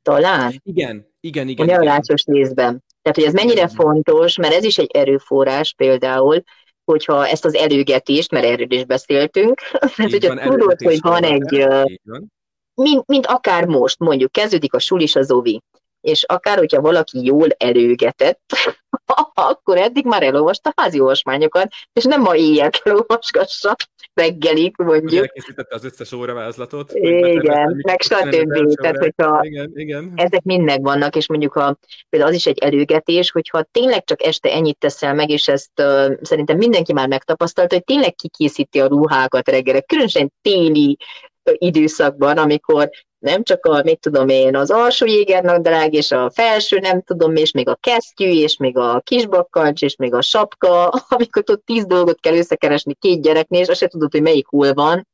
talán. 0.03 0.61
Igen, 0.63 1.07
igen, 1.21 1.49
igen. 1.49 1.69
A 1.69 1.71
nyaralásos 1.71 2.23
igen. 2.27 2.41
részben. 2.41 2.85
Tehát, 3.03 3.19
hogy 3.19 3.25
ez 3.25 3.33
mennyire 3.33 3.63
igen. 3.63 3.69
fontos, 3.69 4.37
mert 4.37 4.55
ez 4.55 4.65
is 4.65 4.79
egy 4.79 4.91
erőforrás 4.93 5.75
például, 5.75 6.43
hogyha 6.85 7.27
ezt 7.27 7.45
az 7.45 7.55
előgetést, 7.55 8.31
mert 8.31 8.45
erről 8.45 8.73
is 8.73 8.85
beszéltünk, 8.85 9.61
tehát 9.97 10.11
hogyha 10.11 10.35
van, 10.35 10.49
tudod, 10.49 10.83
hogy 10.83 10.99
van 11.01 11.23
egy, 11.23 11.67
mint, 12.75 13.07
mint 13.07 13.27
akár 13.27 13.67
most, 13.67 13.99
mondjuk 13.99 14.33
kezdődik 14.33 14.75
a 14.75 14.79
sulis 14.79 15.17
az 15.17 15.31
ovi, 15.31 15.63
és 16.01 16.25
akár, 16.25 16.59
hogyha 16.59 16.81
valaki 16.81 17.25
jól 17.25 17.49
előgetett, 17.57 18.53
akkor 19.35 19.77
eddig 19.77 20.05
már 20.05 20.23
elolvasta 20.23 20.73
házi 20.77 21.01
olvasmányokat, 21.01 21.69
és 21.93 22.05
nem 22.05 22.21
ma 22.21 22.37
éjjel 22.37 22.71
kell 22.71 22.95
olvasgassa, 22.95 23.77
reggelig 24.15 24.75
mondjuk. 24.77 25.23
Elkészítette 25.23 25.75
az 25.75 25.85
összes 25.85 26.13
óravázlatot. 26.13 26.93
Igen, 26.95 27.83
meg 27.87 28.03
stb. 28.03 28.75
Tehát, 28.81 28.97
hogyha 28.97 29.39
igen, 29.43 29.71
igen. 29.75 30.13
ezek 30.15 30.43
mind 30.43 30.65
megvannak, 30.65 31.17
és 31.17 31.29
mondjuk 31.29 31.55
a, 31.55 31.79
például 32.09 32.31
az 32.31 32.37
is 32.37 32.47
egy 32.47 32.59
előgetés, 32.59 33.31
hogyha 33.31 33.63
tényleg 33.63 34.05
csak 34.05 34.23
este 34.23 34.53
ennyit 34.53 34.79
teszel 34.79 35.15
meg, 35.15 35.31
és 35.31 35.49
ezt 35.49 35.81
uh, 35.81 36.13
szerintem 36.23 36.57
mindenki 36.57 36.93
már 36.93 37.09
megtapasztalta, 37.09 37.75
hogy 37.75 37.85
tényleg 37.85 38.15
kikészíti 38.15 38.81
a 38.81 38.87
ruhákat 38.87 39.49
reggelre, 39.49 39.81
különösen 39.81 40.33
téli 40.43 40.97
időszakban, 41.53 42.39
amikor 42.39 42.91
nem 43.19 43.43
csak 43.43 43.67
a, 43.67 43.83
mit 43.83 44.01
tudom 44.01 44.29
én, 44.29 44.57
az 44.57 44.71
alsó 44.71 45.07
jégernadrág, 45.07 45.93
és 45.93 46.11
a 46.11 46.31
felső, 46.31 46.79
nem 46.79 47.03
tudom, 47.03 47.37
és 47.37 47.53
még 47.53 47.69
a 47.69 47.75
kesztyű, 47.75 48.31
és 48.31 48.57
még 48.57 48.77
a 48.77 49.01
kisbakkancs, 49.01 49.83
és 49.83 49.97
még 49.97 50.15
a 50.15 50.23
sapka, 50.23 50.89
amikor 51.09 51.43
ott 51.47 51.65
tíz 51.65 51.87
dolgot 51.87 52.21
kell 52.21 52.37
összekeresni 52.37 52.95
két 52.95 53.23
gyereknél, 53.23 53.61
és 53.61 53.69
azt 53.69 53.81
se 53.81 53.89
tudod, 53.89 54.13
hogy 54.13 54.23
melyik 54.23 54.47
hol 54.47 54.73
van. 54.73 55.07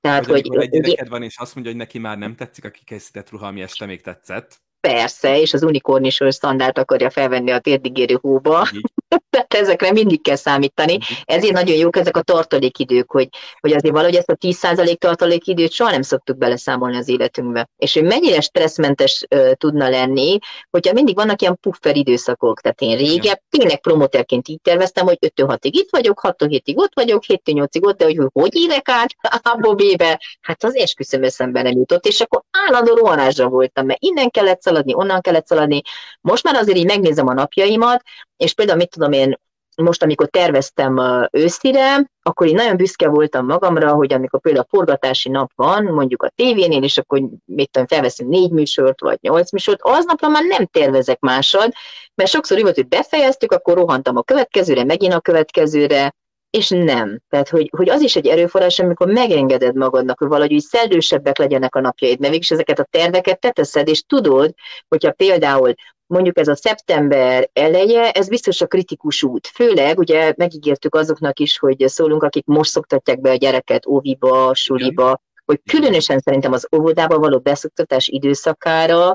Tehát, 0.00 0.26
hogy, 0.26 0.48
hogy 0.48 0.62
egy 0.62 0.70
gyereked 0.70 1.08
van, 1.08 1.22
és 1.22 1.38
azt 1.38 1.54
mondja, 1.54 1.72
hogy 1.72 1.80
neki 1.80 1.98
már 1.98 2.18
nem 2.18 2.34
tetszik 2.34 2.64
a 2.64 2.70
kikészített 2.70 3.30
ruha, 3.30 3.46
ami 3.46 3.62
este 3.62 3.86
még 3.86 4.00
tetszett. 4.00 4.60
Persze, 4.80 5.40
és 5.40 5.54
az 5.54 5.62
unikornisról 5.62 6.30
standárt 6.30 6.78
akarja 6.78 7.10
felvenni 7.10 7.50
a 7.50 7.58
térdigérő 7.58 8.18
hóba. 8.20 8.68
Tehát 9.30 9.54
ezekre 9.54 9.92
mindig 9.92 10.22
kell 10.22 10.36
számítani. 10.36 10.98
Ezért 11.24 11.52
nagyon 11.52 11.76
jók 11.76 11.96
ezek 11.96 12.16
a 12.16 12.22
tartalékidők, 12.22 13.10
hogy, 13.10 13.28
hogy 13.60 13.72
azért 13.72 13.94
valahogy 13.94 14.14
ezt 14.14 14.30
a 14.30 14.36
10% 14.36 14.94
tartalékidőt 14.94 15.72
soha 15.72 15.90
nem 15.90 16.02
szoktuk 16.02 16.38
beleszámolni 16.38 16.96
az 16.96 17.08
életünkbe. 17.08 17.68
És 17.76 17.94
hogy 17.94 18.02
mennyire 18.02 18.40
stresszmentes 18.40 19.24
uh, 19.30 19.52
tudna 19.52 19.88
lenni, 19.88 20.38
hogyha 20.70 20.92
mindig 20.92 21.14
vannak 21.14 21.42
ilyen 21.42 21.58
puffer 21.60 21.96
időszakok. 21.96 22.60
Tehát 22.60 22.80
én 22.80 22.96
régen 22.96 23.42
tényleg 23.50 23.80
promoterként 23.80 24.48
így 24.48 24.60
terveztem, 24.60 25.06
hogy 25.06 25.18
5 25.20 25.46
6 25.46 25.64
itt 25.64 25.90
vagyok, 25.90 26.18
6 26.18 26.44
7 26.48 26.62
ott 26.74 26.94
vagyok, 26.94 27.24
7 27.24 27.46
8 27.46 27.76
ott, 27.80 27.98
de 27.98 28.04
hogy 28.04 28.18
hogy 28.32 28.56
évek 28.56 28.88
át 28.88 29.14
a 29.42 29.56
bobébe, 29.60 30.20
hát 30.40 30.64
az 30.64 30.74
esküszöm 30.74 31.22
eszembe 31.22 31.62
nem 31.62 31.72
jutott, 31.72 32.06
és 32.06 32.20
akkor 32.20 32.42
állandó 32.66 32.94
rohanásra 32.94 33.48
voltam, 33.48 33.86
mert 33.86 34.02
innen 34.02 34.30
kellett 34.30 34.60
szaladni, 34.68 34.94
onnan 34.94 35.20
kellett 35.20 35.46
szaladni. 35.46 35.82
Most 36.20 36.44
már 36.44 36.54
azért 36.54 36.78
így 36.78 36.86
megnézem 36.86 37.26
a 37.26 37.32
napjaimat, 37.32 38.02
és 38.36 38.54
például 38.54 38.78
mit 38.78 38.90
tudom 38.90 39.12
én, 39.12 39.36
most, 39.82 40.02
amikor 40.02 40.28
terveztem 40.28 41.00
őszire, 41.30 42.10
akkor 42.22 42.46
én 42.46 42.54
nagyon 42.54 42.76
büszke 42.76 43.08
voltam 43.08 43.46
magamra, 43.46 43.92
hogy 43.92 44.12
amikor 44.12 44.40
például 44.40 44.64
a 44.64 44.76
forgatási 44.76 45.28
nap 45.28 45.50
van, 45.54 45.84
mondjuk 45.84 46.22
a 46.22 46.32
tévénél, 46.34 46.82
és 46.82 46.98
akkor 46.98 47.22
mit 47.44 47.70
tudom, 47.70 47.86
felveszünk 47.86 48.30
négy 48.30 48.50
műsort, 48.50 49.00
vagy 49.00 49.18
nyolc 49.20 49.52
műsort, 49.52 49.80
aznapra 49.82 50.28
már 50.28 50.42
nem 50.44 50.66
tervezek 50.66 51.20
másod, 51.20 51.72
mert 52.14 52.30
sokszor 52.30 52.56
úgy 52.56 52.62
volt, 52.62 52.74
hogy 52.74 52.88
befejeztük, 52.88 53.52
akkor 53.52 53.74
rohantam 53.74 54.16
a 54.16 54.22
következőre, 54.22 54.84
megint 54.84 55.12
a 55.12 55.20
következőre, 55.20 56.14
és 56.50 56.68
nem. 56.68 57.20
Tehát, 57.28 57.48
hogy, 57.48 57.70
hogy 57.76 57.88
az 57.88 58.00
is 58.00 58.16
egy 58.16 58.26
erőforrás, 58.26 58.78
amikor 58.78 59.06
megengeded 59.06 59.74
magadnak, 59.74 60.18
hogy 60.18 60.28
valahogy 60.28 60.60
szellősebbek 60.60 61.38
legyenek 61.38 61.74
a 61.74 61.80
napjaid, 61.80 62.18
mert 62.18 62.32
mégis 62.32 62.50
ezeket 62.50 62.78
a 62.78 62.86
terveket 62.90 63.40
te 63.40 63.50
teszed, 63.50 63.88
és 63.88 64.02
tudod, 64.02 64.54
hogyha 64.88 65.12
például 65.12 65.74
mondjuk 66.06 66.38
ez 66.38 66.48
a 66.48 66.56
szeptember 66.56 67.48
eleje, 67.52 68.10
ez 68.10 68.28
biztos 68.28 68.60
a 68.60 68.66
kritikus 68.66 69.22
út. 69.22 69.46
Főleg, 69.46 69.98
ugye 69.98 70.32
megígértük 70.36 70.94
azoknak 70.94 71.38
is, 71.38 71.58
hogy 71.58 71.84
szólunk, 71.88 72.22
akik 72.22 72.46
most 72.46 72.70
szoktatják 72.70 73.20
be 73.20 73.30
a 73.30 73.36
gyereket 73.36 73.86
óviba, 73.86 74.54
suliba, 74.54 75.20
hogy 75.44 75.60
különösen 75.70 76.18
szerintem 76.18 76.52
az 76.52 76.68
óvodába 76.76 77.18
való 77.18 77.38
beszoktatás 77.38 78.08
időszakára 78.08 79.14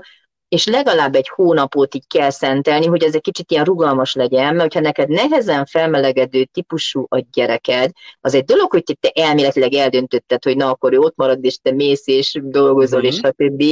és 0.54 0.66
legalább 0.66 1.16
egy 1.16 1.30
hónapot 1.30 1.96
így 1.96 2.08
kell 2.08 2.30
szentelni, 2.30 2.86
hogy 2.86 3.04
ez 3.04 3.16
egy 3.16 3.22
kicsit 3.22 3.52
ilyen 3.52 3.64
rugalmas 3.64 4.14
legyen, 4.14 4.56
mert 4.56 4.62
hogyha 4.62 4.80
neked 4.80 5.10
nehezen 5.10 5.66
felmelegedő 5.66 6.44
típusú 6.44 7.06
a 7.10 7.26
gyereked, 7.32 7.92
az 8.22 8.34
egy 8.34 8.44
dolog, 8.44 8.72
hogy 8.72 8.84
te 9.00 9.12
elméletileg 9.14 9.74
eldöntötted, 9.74 10.44
hogy 10.44 10.58
na, 10.58 10.70
akkor 10.70 10.94
ő 10.94 10.98
ott 10.98 11.16
marad, 11.16 11.44
és 11.44 11.58
te 11.58 11.72
mész, 11.72 12.08
és 12.08 12.40
dolgozol, 12.44 13.00
mm-hmm. 13.00 13.08
és 13.08 13.16
stb. 13.16 13.64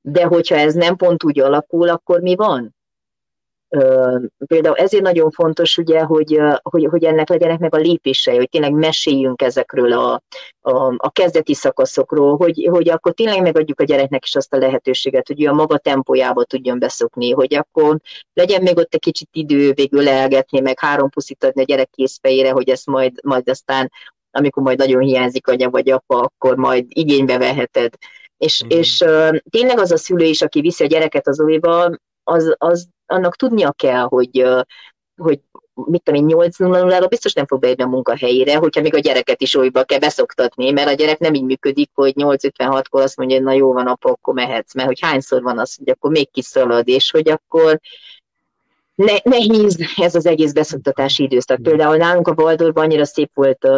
De 0.00 0.24
hogyha 0.24 0.56
ez 0.56 0.74
nem 0.74 0.96
pont 0.96 1.24
úgy 1.24 1.40
alakul, 1.40 1.88
akkor 1.88 2.20
mi 2.20 2.34
van? 2.34 2.74
Például 4.46 4.76
ezért 4.76 5.02
nagyon 5.02 5.30
fontos, 5.30 5.78
ugye, 5.78 6.00
hogy, 6.00 6.40
hogy, 6.62 6.86
hogy 6.90 7.04
ennek 7.04 7.28
legyenek 7.28 7.58
meg 7.58 7.74
a 7.74 7.78
lépései, 7.78 8.36
hogy 8.36 8.48
tényleg 8.48 8.72
meséljünk 8.72 9.42
ezekről 9.42 9.92
a, 9.92 10.22
a, 10.60 10.94
a 10.96 11.10
kezdeti 11.10 11.54
szakaszokról, 11.54 12.36
hogy, 12.36 12.68
hogy 12.70 12.88
akkor 12.90 13.12
tényleg 13.12 13.42
megadjuk 13.42 13.80
a 13.80 13.84
gyereknek 13.84 14.24
is 14.24 14.36
azt 14.36 14.54
a 14.54 14.58
lehetőséget, 14.58 15.26
hogy 15.26 15.42
ő 15.42 15.48
a 15.48 15.52
maga 15.52 15.78
tempójába 15.78 16.44
tudjon 16.44 16.78
beszokni, 16.78 17.30
hogy 17.30 17.54
akkor 17.54 17.96
legyen 18.32 18.62
még 18.62 18.76
ott 18.76 18.94
egy 18.94 19.00
kicsit 19.00 19.28
idő 19.32 19.72
végül 19.72 20.02
leelgetni, 20.02 20.60
meg 20.60 20.80
három 20.80 21.08
puszit 21.08 21.44
adni 21.44 21.62
a 21.62 21.64
gyerek 21.64 21.90
készfejére, 21.90 22.50
hogy 22.50 22.68
ezt 22.68 22.86
majd, 22.86 23.12
majd 23.22 23.48
aztán, 23.48 23.90
amikor 24.30 24.62
majd 24.62 24.78
nagyon 24.78 25.02
hiányzik 25.02 25.48
anya 25.48 25.70
vagy 25.70 25.90
apa, 25.90 26.18
akkor 26.18 26.56
majd 26.56 26.84
igénybe 26.88 27.38
veheted. 27.38 27.94
És, 28.36 28.64
mm. 28.64 28.68
és 28.68 29.00
uh, 29.00 29.36
tényleg 29.50 29.78
az 29.78 29.90
a 29.90 29.96
szülő 29.96 30.24
is, 30.24 30.42
aki 30.42 30.60
viszi 30.60 30.84
a 30.84 30.86
gyereket 30.86 31.28
az 31.28 31.40
óviba, 31.40 31.90
az, 32.24 32.54
az 32.58 32.88
annak 33.06 33.36
tudnia 33.36 33.72
kell, 33.72 34.02
hogy, 34.02 34.44
hogy 35.16 35.40
mit 35.74 36.02
tudom 36.02 36.20
én, 36.20 36.26
8 36.26 36.58
0 36.58 37.06
biztos 37.06 37.32
nem 37.32 37.46
fog 37.46 37.60
beírni 37.60 37.82
a 37.82 37.86
munkahelyére, 37.86 38.56
hogyha 38.56 38.80
még 38.80 38.94
a 38.94 38.98
gyereket 38.98 39.40
is 39.40 39.54
olyba 39.54 39.84
kell 39.84 39.98
beszoktatni, 39.98 40.70
mert 40.70 40.88
a 40.88 40.92
gyerek 40.92 41.18
nem 41.18 41.34
így 41.34 41.44
működik, 41.44 41.90
hogy 41.94 42.12
8.56-kor 42.16 43.02
azt 43.02 43.16
mondja, 43.16 43.36
hogy 43.36 43.44
na 43.44 43.52
jó 43.52 43.72
van, 43.72 43.86
apa, 43.86 44.10
akkor 44.10 44.34
mehetsz, 44.34 44.74
mert 44.74 44.88
hogy 44.88 45.00
hányszor 45.00 45.42
van 45.42 45.58
az, 45.58 45.76
hogy 45.76 45.90
akkor 45.90 46.10
még 46.10 46.30
kiszalad, 46.30 46.88
és 46.88 47.10
hogy 47.10 47.28
akkor 47.28 47.80
ne, 48.94 49.14
nehéz 49.22 49.78
ez 49.96 50.14
az 50.14 50.26
egész 50.26 50.52
beszoktatási 50.52 51.22
időszak. 51.22 51.62
Például 51.62 51.96
nálunk 51.96 52.28
a 52.28 52.34
Valdorban 52.34 52.84
annyira 52.84 53.04
szép 53.04 53.30
volt, 53.34 53.68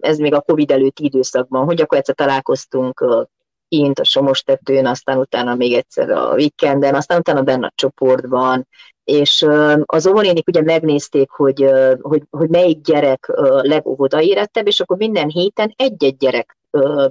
ez 0.00 0.18
még 0.18 0.34
a 0.34 0.40
Covid 0.40 0.70
előtti 0.70 1.04
időszakban, 1.04 1.64
hogy 1.64 1.80
akkor 1.80 1.98
egyszer 1.98 2.14
találkoztunk 2.14 3.26
kint 3.74 3.98
a 3.98 4.04
Somostetőn, 4.04 4.86
aztán 4.86 5.18
utána 5.18 5.54
még 5.54 5.72
egyszer 5.72 6.10
a 6.10 6.34
Weekenden, 6.34 6.94
aztán 6.94 7.18
utána 7.18 7.42
benne 7.42 7.66
a 7.66 7.72
csoportban, 7.74 8.66
és 9.04 9.46
az 9.84 10.06
óvonénik 10.06 10.48
ugye 10.48 10.62
megnézték, 10.62 11.30
hogy, 11.30 11.66
hogy, 12.00 12.22
hogy 12.30 12.48
melyik 12.48 12.80
gyerek 12.80 13.32
legóvodaérettebb, 13.62 14.66
és 14.66 14.80
akkor 14.80 14.96
minden 14.96 15.28
héten 15.28 15.74
egy-egy 15.76 16.16
gyerek 16.16 16.56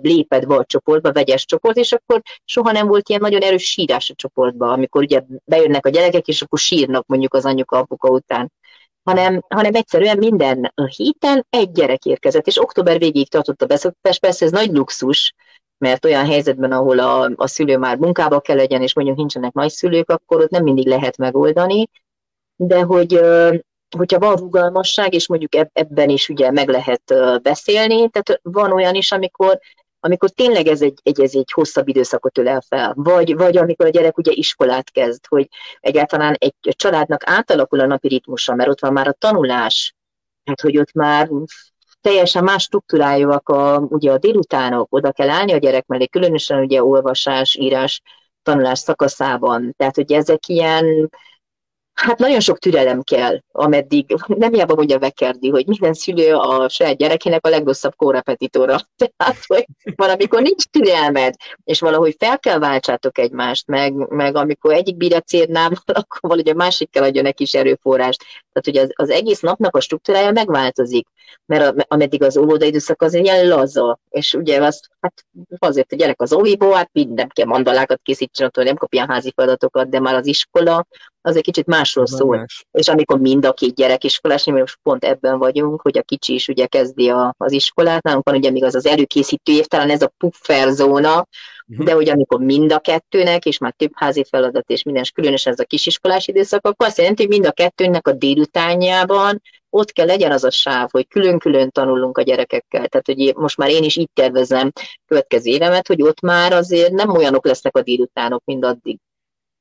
lépett 0.01 0.47
be 0.47 0.55
a 0.55 0.65
csoportba, 0.65 1.11
vegyes 1.11 1.45
csoport, 1.45 1.77
és 1.77 1.91
akkor 1.91 2.21
soha 2.45 2.71
nem 2.71 2.87
volt 2.87 3.09
ilyen 3.09 3.21
nagyon 3.21 3.41
erős 3.41 3.63
sírás 3.63 4.09
a 4.09 4.13
csoportba, 4.15 4.71
amikor 4.71 5.01
ugye 5.01 5.21
bejönnek 5.45 5.85
a 5.85 5.89
gyerekek, 5.89 6.27
és 6.27 6.41
akkor 6.41 6.59
sírnak 6.59 7.05
mondjuk 7.07 7.33
az 7.33 7.45
anyuka, 7.45 7.77
apuka 7.77 8.09
után. 8.09 8.51
Hanem, 9.03 9.43
hanem 9.47 9.75
egyszerűen 9.75 10.17
minden 10.17 10.73
héten 10.95 11.45
egy 11.49 11.71
gyerek 11.71 12.05
érkezett, 12.05 12.47
és 12.47 12.61
október 12.61 12.97
végéig 12.97 13.29
tartott 13.29 13.61
a 13.61 13.65
beszoktatás, 13.65 14.19
persze 14.19 14.45
ez 14.45 14.51
nagy 14.51 14.71
luxus, 14.71 15.33
mert 15.83 16.05
olyan 16.05 16.25
helyzetben, 16.25 16.71
ahol 16.71 16.99
a, 16.99 17.31
a 17.35 17.47
szülő 17.47 17.77
már 17.77 17.97
munkába 17.97 18.39
kell 18.39 18.55
legyen, 18.55 18.81
és 18.81 18.95
mondjuk 18.95 19.17
nincsenek 19.17 19.53
nagyszülők, 19.53 20.09
akkor 20.09 20.41
ott 20.41 20.49
nem 20.49 20.63
mindig 20.63 20.87
lehet 20.87 21.17
megoldani, 21.17 21.89
de 22.55 22.81
hogy 22.81 23.19
hogyha 23.97 24.19
van 24.19 24.35
rugalmasság, 24.35 25.13
és 25.13 25.27
mondjuk 25.27 25.69
ebben 25.73 26.09
is 26.09 26.29
ugye 26.29 26.51
meg 26.51 26.69
lehet 26.69 27.13
beszélni, 27.41 28.09
tehát 28.09 28.39
van 28.43 28.71
olyan 28.71 28.95
is, 28.95 29.11
amikor 29.11 29.59
amikor 30.05 30.29
tényleg 30.29 30.67
ez 30.67 30.81
egy, 30.81 30.99
egy, 31.03 31.21
ez 31.21 31.35
egy 31.35 31.51
hosszabb 31.51 31.87
időszakot 31.87 32.37
ölel 32.37 32.61
fel, 32.61 32.93
vagy, 32.95 33.35
vagy 33.35 33.57
amikor 33.57 33.85
a 33.85 33.89
gyerek 33.89 34.17
ugye 34.17 34.31
iskolát 34.31 34.91
kezd, 34.91 35.25
hogy 35.27 35.47
egyáltalán 35.79 36.33
egy 36.33 36.53
családnak 36.61 37.21
átalakul 37.25 37.79
a 37.79 37.85
napi 37.85 38.07
ritmusa, 38.07 38.55
mert 38.55 38.69
ott 38.69 38.79
van 38.79 38.93
már 38.93 39.07
a 39.07 39.11
tanulás, 39.11 39.95
hát 40.45 40.61
hogy 40.61 40.77
ott 40.77 40.93
már 40.93 41.29
teljesen 42.03 42.43
más 42.43 42.63
struktúrájúak 42.63 43.49
a, 43.49 43.77
ugye 43.79 44.11
a 44.11 44.17
délutánok, 44.17 44.87
oda 44.89 45.11
kell 45.11 45.29
állni 45.29 45.53
a 45.53 45.57
gyerek 45.57 45.85
mellé, 45.85 46.07
különösen 46.07 46.59
ugye 46.59 46.83
olvasás, 46.83 47.55
írás, 47.55 48.01
tanulás 48.43 48.79
szakaszában. 48.79 49.73
Tehát, 49.77 49.95
hogy 49.95 50.11
ezek 50.11 50.47
ilyen 50.47 51.09
Hát 51.93 52.17
nagyon 52.17 52.39
sok 52.39 52.59
türelem 52.59 53.01
kell, 53.01 53.39
ameddig, 53.51 54.15
nem 54.27 54.53
hiába 54.53 54.75
mondja 54.75 54.99
Vekerdi, 54.99 55.49
hogy 55.49 55.67
minden 55.67 55.93
szülő 55.93 56.33
a 56.33 56.69
saját 56.69 56.97
gyerekének 56.97 57.45
a 57.45 57.49
legrosszabb 57.49 57.95
kórepetitóra. 57.95 58.77
Tehát, 59.15 59.37
hogy 59.47 59.65
valamikor 59.95 60.41
nincs 60.41 60.63
türelmed, 60.63 61.35
és 61.63 61.79
valahogy 61.79 62.15
fel 62.19 62.39
kell 62.39 62.59
váltsátok 62.59 63.17
egymást, 63.17 63.67
meg, 63.67 63.93
meg 63.93 64.35
amikor 64.35 64.73
egyik 64.73 64.97
bír 64.97 65.15
a 65.15 65.19
cérnával, 65.19 65.77
akkor 65.85 66.19
valahogy 66.21 66.49
a 66.49 66.53
másik 66.53 66.89
kell 66.89 67.03
adja 67.03 67.21
neki 67.21 67.43
is 67.43 67.53
erőforrást. 67.53 68.23
Tehát, 68.23 68.63
hogy 68.63 68.77
az, 68.77 68.91
az 68.95 69.09
egész 69.09 69.39
napnak 69.39 69.75
a 69.75 69.81
struktúrája 69.81 70.31
megváltozik, 70.31 71.07
mert 71.45 71.85
ameddig 71.87 72.23
az 72.23 72.37
óvoda 72.37 72.65
időszak 72.65 73.01
az 73.01 73.13
ilyen 73.13 73.47
laza, 73.47 73.99
és 74.09 74.33
ugye 74.33 74.63
az, 74.63 74.81
hát 74.99 75.25
azért 75.57 75.91
a 75.91 75.95
gyerek 75.95 76.21
az 76.21 76.33
óviból, 76.33 76.73
hát 76.73 76.89
minden 76.91 77.27
kell 77.27 77.45
mandalákat 77.45 77.99
készítsen, 78.03 78.47
attól 78.47 78.63
nem 78.63 78.75
kapja 78.75 79.05
házi 79.07 79.31
feladatokat, 79.35 79.89
de 79.89 79.99
már 79.99 80.15
az 80.15 80.27
iskola, 80.27 80.87
az 81.25 81.35
egy 81.35 81.43
kicsit 81.43 81.65
másról 81.65 82.07
szól. 82.07 82.37
Más. 82.37 82.65
És 82.71 82.87
amikor 82.87 83.19
mind 83.19 83.45
a 83.45 83.53
két 83.53 83.75
gyerek 83.75 84.03
iskolás, 84.03 84.43
mi 84.43 84.59
most 84.59 84.79
pont 84.83 85.03
ebben 85.03 85.37
vagyunk, 85.37 85.81
hogy 85.81 85.97
a 85.97 86.01
kicsi 86.01 86.33
is 86.33 86.47
ugye 86.47 86.65
kezdi 86.65 87.09
a, 87.09 87.35
az 87.37 87.51
iskolát, 87.51 88.03
nálunk 88.03 88.29
van 88.29 88.35
ugye 88.35 88.51
még 88.51 88.63
az 88.63 88.75
az 88.75 88.85
előkészítő 88.85 89.51
év, 89.51 89.65
talán 89.65 89.89
ez 89.89 90.01
a 90.01 90.13
puffer 90.17 90.69
zóna, 90.69 91.27
uh-huh. 91.67 91.85
de 91.85 91.93
hogy 91.93 92.09
amikor 92.09 92.39
mind 92.39 92.71
a 92.71 92.79
kettőnek, 92.79 93.45
és 93.45 93.57
már 93.57 93.73
több 93.77 93.91
házi 93.95 94.25
feladat, 94.29 94.69
és 94.69 94.83
minden, 94.83 95.03
és 95.03 95.11
különösen 95.11 95.53
ez 95.53 95.59
a 95.59 95.65
kisiskolás 95.65 96.27
időszak, 96.27 96.67
akkor 96.67 96.87
azt 96.87 96.97
jelenti, 96.97 97.21
hogy 97.21 97.31
mind 97.31 97.45
a 97.45 97.51
kettőnek 97.51 98.07
a 98.07 98.11
délutánjában 98.11 99.41
ott 99.73 99.91
kell 99.91 100.05
legyen 100.05 100.31
az 100.31 100.43
a 100.43 100.51
sáv, 100.51 100.89
hogy 100.91 101.07
külön-külön 101.07 101.69
tanulunk 101.71 102.17
a 102.17 102.21
gyerekekkel. 102.21 102.87
Tehát, 102.87 103.05
hogy 103.05 103.35
most 103.35 103.57
már 103.57 103.69
én 103.69 103.83
is 103.83 103.95
így 103.95 104.09
tervezem 104.13 104.71
következő 105.05 105.51
évemet, 105.51 105.87
hogy 105.87 106.01
ott 106.01 106.21
már 106.21 106.53
azért 106.53 106.91
nem 106.91 107.09
olyanok 107.09 107.45
lesznek 107.45 107.77
a 107.77 107.81
délutánok, 107.81 108.41
mint 108.45 108.65
addig. 108.65 108.97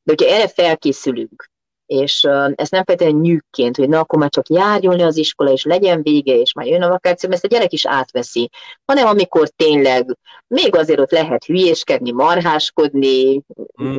De 0.03 0.15
hogyha 0.17 0.35
erre 0.35 0.49
felkészülünk, 0.49 1.51
és 1.87 2.25
ezt 2.55 2.71
nem 2.71 2.85
feltétlenül 2.85 3.21
nyűkként, 3.21 3.77
hogy 3.77 3.89
na 3.89 3.99
akkor 3.99 4.19
már 4.19 4.31
csak 4.31 4.49
járjon 4.49 4.97
le 4.97 5.05
az 5.05 5.17
iskola, 5.17 5.51
és 5.51 5.65
legyen 5.65 6.03
vége, 6.03 6.35
és 6.35 6.53
már 6.53 6.67
jön 6.67 6.83
a 6.83 6.89
vakáció, 6.89 7.29
mert 7.29 7.45
ezt 7.45 7.53
a 7.53 7.57
gyerek 7.57 7.73
is 7.73 7.87
átveszi, 7.87 8.51
hanem 8.85 9.07
amikor 9.07 9.49
tényleg 9.49 10.19
még 10.47 10.77
azért 10.77 11.01
ott 11.01 11.11
lehet 11.11 11.45
hülyéskedni, 11.45 12.11
marháskodni, 12.11 13.43
mm. 13.83 13.99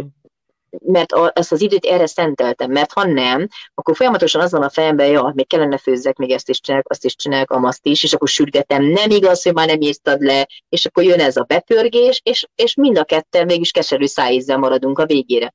Mert 0.80 1.12
a, 1.12 1.32
ezt 1.36 1.52
az 1.52 1.62
időt 1.62 1.86
erre 1.86 2.06
szenteltem, 2.06 2.72
mert 2.72 2.92
ha 2.92 3.06
nem, 3.06 3.48
akkor 3.74 3.96
folyamatosan 3.96 4.42
az 4.42 4.52
van 4.52 4.64
a 4.64 4.70
fejemben, 4.70 5.08
ja, 5.08 5.32
még 5.36 5.48
kellene 5.48 5.78
főzzek, 5.78 6.18
még 6.18 6.32
ezt 6.32 6.50
is 6.50 6.60
csinálok, 6.60 6.90
azt 6.90 7.06
is 7.06 7.16
csinálok, 7.16 7.52
amazt 7.52 7.86
is, 7.86 8.04
és 8.04 8.14
akkor 8.14 8.28
sürgetem, 8.28 8.84
nem 8.84 9.10
igaz, 9.10 9.44
hogy 9.44 9.54
már 9.54 9.68
nem 9.68 9.82
írtad 9.82 10.22
le, 10.22 10.48
és 10.70 10.86
akkor 10.86 11.04
jön 11.04 11.20
ez 11.20 11.38
a 11.38 11.44
bepörgés, 11.44 12.22
és, 12.24 12.48
és 12.56 12.76
mind 12.76 12.98
a 12.98 13.04
ketten 13.04 13.46
mégis 13.46 13.72
keserű 13.72 14.06
szájízzel 14.06 14.58
maradunk 14.58 15.00
a 15.00 15.06
végére. 15.06 15.54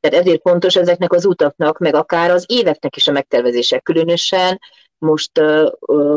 Tehát 0.00 0.24
ezért 0.24 0.40
fontos 0.40 0.76
ezeknek 0.76 1.12
az 1.12 1.24
utaknak, 1.24 1.78
meg 1.78 1.94
akár 1.94 2.30
az 2.30 2.44
éveknek 2.48 2.96
is 2.96 3.08
a 3.08 3.12
megtervezése. 3.12 3.78
Különösen 3.78 4.60
most 4.98 5.38
uh, 5.38 5.70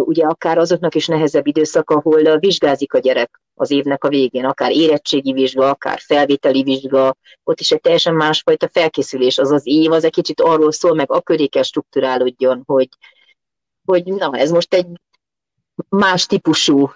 ugye 0.07 0.26
akár 0.26 0.57
azoknak 0.57 0.95
is 0.95 1.07
nehezebb 1.07 1.48
időszak, 1.48 1.90
ahol 1.90 2.22
uh, 2.22 2.40
vizsgázik 2.40 2.94
a 2.94 2.99
gyerek 2.99 3.41
az 3.59 3.71
évnek 3.71 4.03
a 4.03 4.09
végén, 4.09 4.45
akár 4.45 4.71
érettségi 4.71 5.34
vizsga, 5.34 5.69
akár 5.69 5.99
felvételi 5.99 6.63
vizsga, 6.63 7.15
ott 7.43 7.59
is 7.59 7.71
egy 7.71 7.81
teljesen 7.81 8.15
másfajta 8.15 8.69
felkészülés. 8.69 9.38
Az 9.38 9.51
az 9.51 9.61
év 9.67 9.91
az 9.91 10.03
egy 10.03 10.11
kicsit 10.11 10.41
arról 10.41 10.71
szól, 10.71 10.95
meg 10.95 11.11
a 11.11 11.21
köré 11.21 11.45
kell 11.45 11.63
struktúrálódjon, 11.63 12.63
hogy, 12.65 12.89
hogy 13.85 14.03
na, 14.03 14.38
ez 14.38 14.51
most 14.51 14.73
egy 14.73 14.88
más 15.89 16.25
típusú 16.25 16.91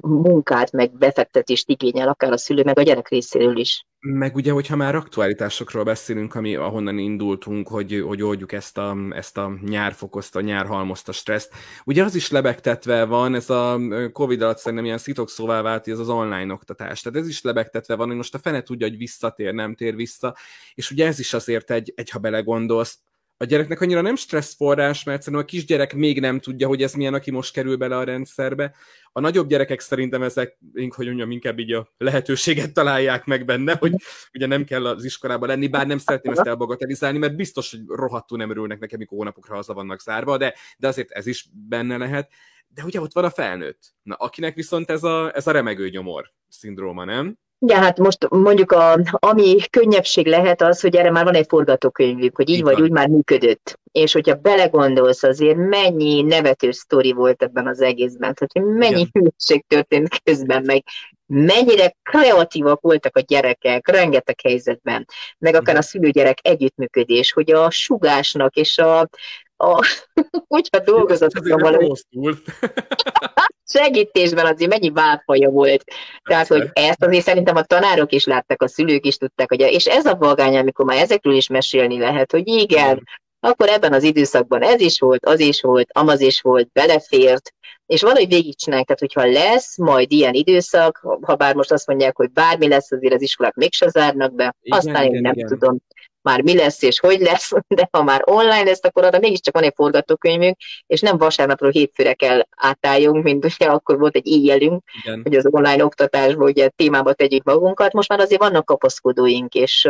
munkát, 0.00 0.72
meg 0.72 0.90
befektetést 0.90 1.68
igényel, 1.68 2.08
akár 2.08 2.32
a 2.32 2.38
szülő, 2.38 2.62
meg 2.62 2.78
a 2.78 2.82
gyerek 2.82 3.08
részéről 3.08 3.56
is. 3.56 3.86
Meg 4.08 4.34
ugye, 4.34 4.52
hogyha 4.52 4.76
már 4.76 4.94
aktualitásokról 4.94 5.84
beszélünk, 5.84 6.34
ami 6.34 6.54
ahonnan 6.54 6.98
indultunk, 6.98 7.68
hogy, 7.68 8.02
hogy 8.06 8.22
oldjuk 8.22 8.52
ezt 8.52 8.78
a, 8.78 8.96
ezt 9.10 9.36
a 9.36 9.58
nyárfokozta, 9.62 10.40
nyárhalmozta 10.40 11.12
stresszt, 11.12 11.52
ugye 11.84 12.04
az 12.04 12.14
is 12.14 12.30
lebegtetve 12.30 13.04
van, 13.04 13.34
ez 13.34 13.50
a 13.50 13.80
Covid 14.12 14.42
alatt 14.42 14.58
szerintem 14.58 14.84
ilyen 14.84 14.98
szitokszóvá 14.98 15.62
vált, 15.62 15.88
ez 15.88 15.98
az 15.98 16.08
online 16.08 16.52
oktatás. 16.52 17.00
Tehát 17.00 17.18
ez 17.18 17.28
is 17.28 17.42
lebegtetve 17.42 17.94
van, 17.94 18.06
hogy 18.06 18.16
most 18.16 18.34
a 18.34 18.38
fene 18.38 18.62
tudja, 18.62 18.88
hogy 18.88 18.96
visszatér, 18.96 19.54
nem 19.54 19.74
tér 19.74 19.94
vissza, 19.94 20.36
és 20.74 20.90
ugye 20.90 21.06
ez 21.06 21.18
is 21.18 21.32
azért 21.32 21.70
egy, 21.70 21.92
egy 21.96 22.10
ha 22.10 22.18
belegondolsz, 22.18 22.98
a 23.38 23.44
gyereknek 23.44 23.80
annyira 23.80 24.00
nem 24.00 24.16
stresszforrás, 24.16 25.04
mert 25.04 25.22
szerintem 25.22 25.48
a 25.48 25.50
kisgyerek 25.50 25.94
még 25.94 26.20
nem 26.20 26.40
tudja, 26.40 26.66
hogy 26.66 26.82
ez 26.82 26.92
milyen, 26.92 27.14
aki 27.14 27.30
most 27.30 27.52
kerül 27.52 27.76
bele 27.76 27.96
a 27.96 28.04
rendszerbe. 28.04 28.74
A 29.12 29.20
nagyobb 29.20 29.48
gyerekek 29.48 29.80
szerintem 29.80 30.22
ezek, 30.22 30.58
hogy 30.88 31.06
mondjam, 31.06 31.30
inkább 31.30 31.58
így 31.58 31.72
a 31.72 31.92
lehetőséget 31.98 32.72
találják 32.72 33.24
meg 33.24 33.44
benne, 33.44 33.76
hogy 33.76 33.92
ugye 34.32 34.46
nem 34.46 34.64
kell 34.64 34.86
az 34.86 35.04
iskolában 35.04 35.48
lenni, 35.48 35.68
bár 35.68 35.86
nem 35.86 35.98
szeretném 35.98 36.32
ezt 36.32 36.46
elbagatelizálni, 36.46 37.18
mert 37.18 37.36
biztos, 37.36 37.70
hogy 37.70 37.80
rohadtul 37.86 38.38
nem 38.38 38.50
örülnek 38.50 38.78
nekem, 38.78 38.98
mikor 38.98 39.18
hónapokra 39.18 39.54
haza 39.54 39.74
vannak 39.74 40.00
zárva, 40.00 40.36
de, 40.36 40.54
de 40.78 40.88
azért 40.88 41.10
ez 41.10 41.26
is 41.26 41.48
benne 41.68 41.96
lehet. 41.96 42.30
De 42.68 42.84
ugye 42.84 43.00
ott 43.00 43.12
van 43.12 43.24
a 43.24 43.30
felnőtt, 43.30 43.94
na, 44.02 44.14
akinek 44.14 44.54
viszont 44.54 44.90
ez 44.90 45.02
a, 45.02 45.34
ez 45.34 45.46
a 45.46 45.50
remegő 45.50 45.88
nyomor 45.88 46.32
szindróma, 46.48 47.04
nem? 47.04 47.38
Ja, 47.58 47.76
hát 47.76 47.98
most 47.98 48.28
mondjuk 48.28 48.72
a, 48.72 48.98
ami 49.10 49.56
könnyebbség 49.70 50.26
lehet 50.26 50.62
az, 50.62 50.80
hogy 50.80 50.96
erre 50.96 51.10
már 51.10 51.24
van 51.24 51.34
egy 51.34 51.46
forgatókönyvük, 51.48 52.36
hogy 52.36 52.48
így, 52.48 52.56
így 52.56 52.62
vagy 52.62 52.80
úgy 52.80 52.90
már 52.90 53.08
működött. 53.08 53.78
És 53.92 54.12
hogyha 54.12 54.34
belegondolsz 54.34 55.22
azért, 55.22 55.56
mennyi 55.56 56.22
nevető 56.22 56.70
sztori 56.70 57.12
volt 57.12 57.42
ebben 57.42 57.66
az 57.66 57.80
egészben, 57.80 58.34
tehát 58.34 58.52
hogy 58.52 58.62
mennyi 58.62 59.08
hülyeség 59.12 59.64
történt 59.68 60.20
közben, 60.24 60.62
meg. 60.66 60.84
Mennyire 61.26 61.96
kreatívak 62.02 62.80
voltak 62.80 63.16
a 63.16 63.20
gyerekek, 63.20 63.88
rengeteg 63.88 64.40
helyzetben, 64.40 65.06
meg 65.38 65.54
akár 65.54 65.76
a 65.76 65.82
szülőgyerek 65.82 66.38
együttműködés, 66.42 67.32
hogy 67.32 67.52
a 67.52 67.70
sugásnak 67.70 68.54
és 68.56 68.78
a, 68.78 69.08
a 69.56 69.86
hogyha 70.48 70.78
dolgozott 70.78 71.32
valami 71.48 71.92
segítésben 73.74 74.46
azért 74.46 74.70
mennyi 74.70 74.90
válfaja 74.90 75.50
volt. 75.50 75.84
Tehát, 76.22 76.46
hogy 76.46 76.70
ezt 76.72 77.02
azért 77.02 77.24
szerintem 77.24 77.56
a 77.56 77.62
tanárok 77.62 78.12
is 78.12 78.24
látták, 78.24 78.62
a 78.62 78.68
szülők 78.68 79.06
is 79.06 79.16
tudták, 79.16 79.48
hogy 79.48 79.60
és 79.60 79.86
ez 79.86 80.06
a 80.06 80.16
vagány, 80.16 80.56
amikor 80.56 80.84
már 80.84 80.98
ezekről 80.98 81.34
is 81.34 81.48
mesélni 81.48 81.98
lehet, 81.98 82.32
hogy 82.32 82.48
igen, 82.48 83.02
akkor 83.40 83.68
ebben 83.68 83.92
az 83.92 84.02
időszakban 84.02 84.62
ez 84.62 84.80
is 84.80 84.98
volt, 85.00 85.26
az 85.26 85.40
is 85.40 85.60
volt, 85.60 85.88
amaz 85.92 86.20
is 86.20 86.40
volt, 86.40 86.68
belefért, 86.72 87.54
és 87.86 88.02
valahogy 88.02 88.28
végigcsinálják, 88.28 88.86
tehát 88.86 89.00
hogyha 89.00 89.40
lesz 89.40 89.76
majd 89.76 90.12
ilyen 90.12 90.34
időszak, 90.34 91.06
ha 91.20 91.34
bár 91.34 91.54
most 91.54 91.72
azt 91.72 91.86
mondják, 91.86 92.16
hogy 92.16 92.30
bármi 92.30 92.68
lesz, 92.68 92.92
azért 92.92 93.14
az 93.14 93.22
iskolák 93.22 93.54
mégsem 93.54 93.88
zárnak 93.88 94.34
be, 94.34 94.56
igen, 94.60 94.78
aztán 94.78 95.02
igen, 95.02 95.14
én 95.14 95.20
nem 95.20 95.34
igen. 95.34 95.48
tudom 95.48 95.78
már 96.26 96.42
mi 96.42 96.56
lesz 96.56 96.82
és 96.82 97.00
hogy 97.00 97.20
lesz, 97.20 97.50
de 97.76 97.88
ha 97.92 98.02
már 98.02 98.22
online 98.24 98.62
lesz, 98.62 98.84
akkor 98.84 99.04
arra 99.04 99.18
mégiscsak 99.18 99.54
van 99.54 99.62
egy 99.62 99.72
forgatókönyvünk, 99.74 100.56
és 100.86 101.00
nem 101.00 101.18
vasárnapról 101.18 101.70
hétfőre 101.70 102.14
kell 102.14 102.42
átálljunk, 102.56 103.22
mint 103.22 103.44
ugye 103.44 103.66
akkor 103.66 103.98
volt 103.98 104.16
egy 104.16 104.26
éjjelünk, 104.26 104.82
Igen. 105.02 105.20
hogy 105.22 105.34
az 105.34 105.48
online 105.50 105.84
oktatásból 105.84 106.48
ugye 106.48 106.68
témába 106.68 107.12
tegyük 107.12 107.44
magunkat, 107.44 107.92
most 107.92 108.08
már 108.08 108.20
azért 108.20 108.40
vannak 108.40 108.64
kapaszkodóink, 108.64 109.54
és 109.54 109.88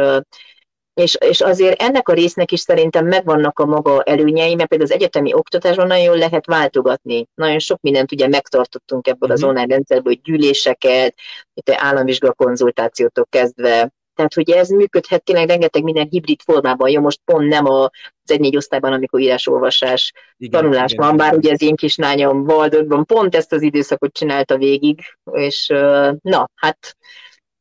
és, 1.00 1.16
és 1.20 1.40
azért 1.40 1.82
ennek 1.82 2.08
a 2.08 2.12
résznek 2.12 2.52
is 2.52 2.60
szerintem 2.60 3.06
megvannak 3.06 3.58
a 3.58 3.66
maga 3.66 4.02
előnyei, 4.02 4.54
mert 4.54 4.68
például 4.68 4.90
az 4.90 4.96
egyetemi 4.96 5.34
oktatásban 5.34 5.86
nagyon 5.86 6.04
jól 6.04 6.18
lehet 6.18 6.46
váltogatni. 6.46 7.26
Nagyon 7.34 7.58
sok 7.58 7.80
mindent 7.80 8.12
ugye 8.12 8.28
megtartottunk 8.28 9.06
ebből 9.06 9.18
uh-huh. 9.20 9.34
az 9.34 9.40
mhm. 9.40 9.48
online 9.48 9.74
rendszerből, 9.74 10.12
hogy 10.12 10.22
gyűléseket, 10.22 11.14
államvizsga 11.64 12.32
konzultációtól 12.32 13.26
kezdve 13.30 13.92
tehát, 14.16 14.34
hogy 14.34 14.50
ez 14.50 14.68
működhet 14.68 15.24
tényleg 15.24 15.48
rengeteg 15.48 15.82
minden 15.82 16.06
hibrid 16.10 16.40
formában. 16.42 16.88
Jó, 16.88 17.00
most 17.00 17.20
pont 17.24 17.48
nem 17.48 17.66
az 17.66 17.90
egy-négy 18.24 18.56
osztályban, 18.56 18.92
amikor 18.92 19.20
írás-olvasás 19.20 20.12
igen, 20.36 20.60
tanulás 20.60 20.92
igen, 20.92 21.06
van, 21.06 21.16
bár 21.16 21.34
ugye 21.34 21.52
az 21.52 21.62
én 21.62 21.76
kislányom 21.76 22.44
Valdorban 22.44 23.04
pont 23.04 23.34
ezt 23.34 23.52
az 23.52 23.62
időszakot 23.62 24.12
csinálta 24.12 24.56
végig, 24.56 25.00
és 25.32 25.66
na, 26.20 26.50
hát 26.54 26.96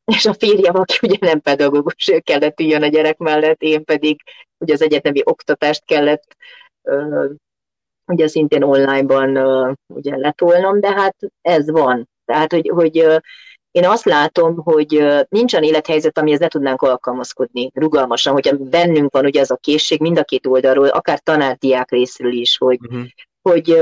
és 0.05 0.25
a 0.25 0.33
férjem, 0.33 0.75
aki 0.75 0.97
ugye 1.01 1.17
nem 1.19 1.41
pedagógus, 1.41 2.11
kellett 2.23 2.59
üljön 2.59 2.83
a 2.83 2.87
gyerek 2.87 3.17
mellett, 3.17 3.61
én 3.61 3.83
pedig 3.83 4.21
ugye 4.57 4.73
az 4.73 4.81
egyetemi 4.81 5.21
oktatást 5.23 5.85
kellett 5.85 6.35
ugye 8.07 8.27
szintén 8.27 8.63
online-ban 8.63 9.37
ugye 9.87 10.17
letolnom, 10.17 10.79
de 10.79 10.91
hát 10.91 11.15
ez 11.41 11.71
van. 11.71 12.09
Tehát, 12.25 12.51
hogy, 12.51 12.71
hogy 12.73 13.21
én 13.75 13.85
azt 13.85 14.05
látom, 14.05 14.57
hogy 14.57 15.03
nincs 15.29 15.53
olyan 15.53 15.65
élethelyzet, 15.65 16.17
amihez 16.17 16.39
ne 16.39 16.47
tudnánk 16.47 16.81
alkalmazkodni 16.81 17.71
rugalmasan, 17.73 18.33
hogyha 18.33 18.55
bennünk 18.57 19.13
van 19.13 19.25
ugye 19.25 19.39
ez 19.39 19.49
a 19.49 19.55
készség 19.55 19.99
mind 19.99 20.17
a 20.17 20.23
két 20.23 20.45
oldalról, 20.45 20.87
akár 20.87 21.19
tanárdiák 21.19 21.91
részről 21.91 22.31
is, 22.31 22.57
hogy, 22.57 22.79
uh-huh. 22.81 23.05
hogy, 23.41 23.77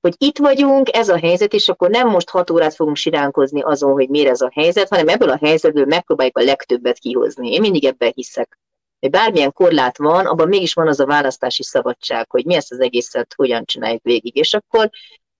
hogy 0.00 0.14
itt 0.18 0.38
vagyunk, 0.38 0.96
ez 0.96 1.08
a 1.08 1.18
helyzet, 1.18 1.52
és 1.52 1.68
akkor 1.68 1.90
nem 1.90 2.08
most 2.08 2.30
hat 2.30 2.50
órát 2.50 2.74
fogunk 2.74 2.96
siránkozni 2.96 3.62
azon, 3.62 3.92
hogy 3.92 4.08
miért 4.08 4.30
ez 4.30 4.40
a 4.40 4.50
helyzet, 4.54 4.88
hanem 4.88 5.08
ebből 5.08 5.30
a 5.30 5.38
helyzetből 5.42 5.84
megpróbáljuk 5.84 6.38
a 6.38 6.44
legtöbbet 6.44 6.98
kihozni. 6.98 7.52
Én 7.52 7.60
mindig 7.60 7.84
ebben 7.84 8.12
hiszek. 8.14 8.58
Hogy 9.00 9.10
bármilyen 9.10 9.52
korlát 9.52 9.98
van, 9.98 10.26
abban 10.26 10.48
mégis 10.48 10.74
van 10.74 10.88
az 10.88 11.00
a 11.00 11.06
választási 11.06 11.62
szabadság, 11.62 12.30
hogy 12.30 12.44
mi 12.44 12.54
ezt 12.54 12.72
az 12.72 12.80
egészet 12.80 13.34
hogyan 13.36 13.64
csináljuk 13.64 14.02
végig. 14.02 14.36
És 14.36 14.54
akkor 14.54 14.90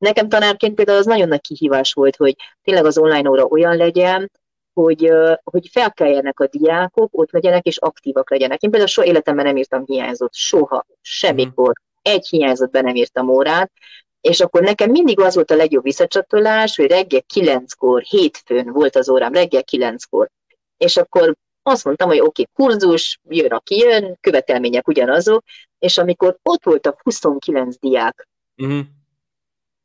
Nekem 0.02 0.28
tanárként 0.28 0.74
például 0.74 0.98
az 0.98 1.06
nagyon 1.06 1.28
nagy 1.28 1.40
kihívás 1.40 1.92
volt, 1.92 2.16
hogy 2.16 2.36
tényleg 2.62 2.84
az 2.84 2.98
online 2.98 3.28
óra 3.30 3.44
olyan 3.44 3.76
legyen, 3.76 4.30
hogy, 4.72 5.12
hogy 5.42 5.68
felkeljenek 5.72 6.40
a 6.40 6.46
diákok, 6.46 7.08
ott 7.12 7.30
legyenek 7.30 7.66
és 7.66 7.76
aktívak 7.76 8.30
legyenek. 8.30 8.62
Én 8.62 8.70
például 8.70 8.90
soha 8.90 9.06
életemben 9.06 9.44
nem 9.44 9.56
írtam 9.56 9.84
hiányzott, 9.86 10.34
soha, 10.34 10.86
semmikor. 11.00 11.72
Egy 12.02 12.26
hiányzott 12.28 12.70
be 12.70 12.80
nem 12.80 12.94
írtam 12.94 13.28
órát, 13.28 13.72
és 14.20 14.40
akkor 14.40 14.62
nekem 14.62 14.90
mindig 14.90 15.20
az 15.20 15.34
volt 15.34 15.50
a 15.50 15.56
legjobb 15.56 15.82
visszacsatolás, 15.82 16.76
hogy 16.76 16.86
reggel 16.86 17.22
kilenckor, 17.22 18.02
hétfőn 18.02 18.72
volt 18.72 18.96
az 18.96 19.08
órám, 19.08 19.32
reggel 19.32 19.64
kilenckor. 19.64 20.30
És 20.76 20.96
akkor 20.96 21.34
azt 21.62 21.84
mondtam, 21.84 22.08
hogy 22.08 22.20
oké, 22.20 22.42
okay, 22.42 22.68
kurzus, 22.68 23.20
jön, 23.28 23.50
aki 23.50 23.76
jön, 23.76 24.16
követelmények 24.20 24.88
ugyanazok, 24.88 25.44
és 25.78 25.98
amikor 25.98 26.36
ott 26.42 26.64
volt 26.64 26.86
a 26.86 26.96
29 27.02 27.78
diák, 27.78 28.28
uh-huh 28.56 28.80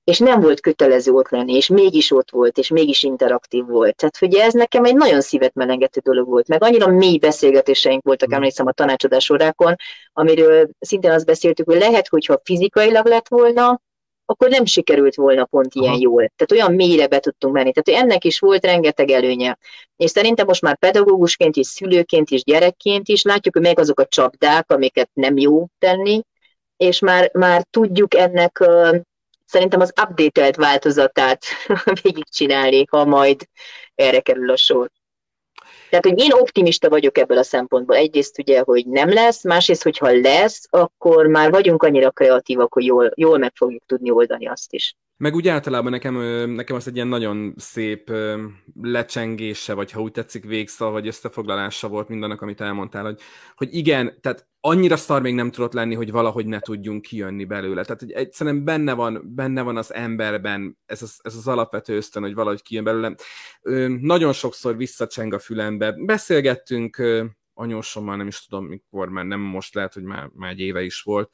és 0.07 0.19
nem 0.19 0.41
volt 0.41 0.59
kötelező 0.59 1.11
ott 1.11 1.29
lenni, 1.29 1.53
és 1.53 1.67
mégis 1.67 2.11
ott 2.11 2.31
volt, 2.31 2.57
és 2.57 2.69
mégis 2.69 3.03
interaktív 3.03 3.65
volt. 3.65 3.95
Tehát 3.95 4.17
hogy 4.17 4.35
ez 4.35 4.53
nekem 4.53 4.83
egy 4.83 4.95
nagyon 4.95 5.21
szívet 5.21 5.53
melengető 5.53 6.01
dolog 6.03 6.27
volt, 6.27 6.47
meg 6.47 6.63
annyira 6.63 6.87
mély 6.87 7.17
beszélgetéseink 7.17 8.03
voltak, 8.03 8.29
mm. 8.29 8.33
emlékszem 8.33 8.67
a 8.67 8.71
tanácsadás 8.71 9.29
órákon, 9.29 9.75
amiről 10.13 10.69
szintén 10.79 11.11
azt 11.11 11.25
beszéltük, 11.25 11.65
hogy 11.65 11.79
lehet, 11.79 12.07
hogyha 12.07 12.41
fizikailag 12.43 13.05
lett 13.05 13.27
volna, 13.27 13.81
akkor 14.25 14.49
nem 14.49 14.65
sikerült 14.65 15.15
volna 15.15 15.45
pont 15.45 15.73
ilyen 15.73 15.91
Aha. 15.91 16.01
jól. 16.01 16.31
Tehát 16.35 16.51
olyan 16.51 16.73
mélyre 16.73 17.07
be 17.07 17.19
tudtunk 17.19 17.53
menni. 17.53 17.71
Tehát 17.71 18.01
hogy 18.01 18.09
ennek 18.09 18.23
is 18.23 18.39
volt 18.39 18.65
rengeteg 18.65 19.09
előnye. 19.09 19.57
És 19.95 20.09
szerintem 20.09 20.45
most 20.45 20.61
már 20.61 20.77
pedagógusként 20.77 21.55
is, 21.55 21.67
szülőként 21.67 22.29
is, 22.29 22.43
gyerekként 22.43 23.07
is 23.07 23.23
látjuk, 23.23 23.53
hogy 23.53 23.63
meg 23.63 23.79
azok 23.79 23.99
a 23.99 24.05
csapdák, 24.05 24.71
amiket 24.71 25.09
nem 25.13 25.37
jó 25.37 25.65
tenni, 25.79 26.21
és 26.77 26.99
már, 26.99 27.29
már 27.33 27.65
tudjuk 27.69 28.15
ennek 28.15 28.63
szerintem 29.47 29.79
az 29.79 29.93
updatelt 30.01 30.55
változatát 30.55 31.45
végigcsinálni, 32.01 32.85
ha 32.89 33.05
majd 33.05 33.47
erre 33.95 34.19
kerül 34.19 34.51
a 34.51 34.55
sor. 34.55 34.91
Tehát, 35.89 36.05
hogy 36.05 36.19
én 36.19 36.31
optimista 36.31 36.89
vagyok 36.89 37.17
ebből 37.17 37.37
a 37.37 37.43
szempontból. 37.43 37.95
Egyrészt 37.95 38.39
ugye, 38.39 38.61
hogy 38.61 38.87
nem 38.87 39.13
lesz, 39.13 39.43
másrészt, 39.43 39.83
hogyha 39.83 40.19
lesz, 40.21 40.67
akkor 40.69 41.27
már 41.27 41.51
vagyunk 41.51 41.83
annyira 41.83 42.11
kreatívak, 42.11 42.73
hogy 42.73 42.85
jól, 42.85 43.11
jól 43.15 43.37
meg 43.37 43.51
fogjuk 43.55 43.85
tudni 43.85 44.11
oldani 44.11 44.47
azt 44.47 44.73
is. 44.73 44.95
Meg 45.17 45.35
úgy 45.35 45.47
általában 45.47 45.91
nekem, 45.91 46.15
nekem 46.51 46.75
az 46.75 46.87
egy 46.87 46.95
ilyen 46.95 47.07
nagyon 47.07 47.53
szép 47.57 48.11
lecsengése, 48.81 49.73
vagy 49.73 49.91
ha 49.91 50.01
úgy 50.01 50.11
tetszik 50.11 50.45
végszal, 50.45 50.91
vagy 50.91 51.07
összefoglalása 51.07 51.87
volt 51.87 52.07
mindannak, 52.07 52.41
amit 52.41 52.61
elmondtál, 52.61 53.03
hogy, 53.03 53.19
hogy 53.55 53.75
igen, 53.75 54.17
tehát 54.21 54.47
annyira 54.59 54.97
szar 54.97 55.21
még 55.21 55.33
nem 55.33 55.51
tudott 55.51 55.73
lenni, 55.73 55.95
hogy 55.95 56.11
valahogy 56.11 56.45
ne 56.45 56.59
tudjunk 56.59 57.01
kijönni 57.01 57.45
belőle. 57.45 57.83
Tehát 57.83 57.99
hogy 57.99 58.11
egyszerűen 58.11 58.63
benne 58.63 58.93
van, 58.93 59.21
benne 59.35 59.61
van 59.61 59.77
az 59.77 59.93
emberben 59.93 60.77
ez 60.85 61.01
az, 61.01 61.19
ez 61.23 61.35
az 61.35 61.47
alapvető 61.47 61.95
ösztön, 61.95 62.23
hogy 62.23 62.33
valahogy 62.33 62.61
kijön 62.61 62.83
belőle. 62.83 63.15
Nagyon 64.01 64.33
sokszor 64.33 64.77
visszacseng 64.77 65.33
a 65.33 65.39
fülembe. 65.39 65.91
Beszélgettünk 65.91 67.03
anyósommal, 67.53 68.15
nem 68.15 68.27
is 68.27 68.45
tudom 68.45 68.65
mikor, 68.65 69.09
mert 69.09 69.27
nem 69.27 69.39
most 69.39 69.73
lehet, 69.73 69.93
hogy 69.93 70.03
már, 70.03 70.29
már 70.33 70.51
egy 70.51 70.59
éve 70.59 70.83
is 70.83 71.01
volt, 71.01 71.29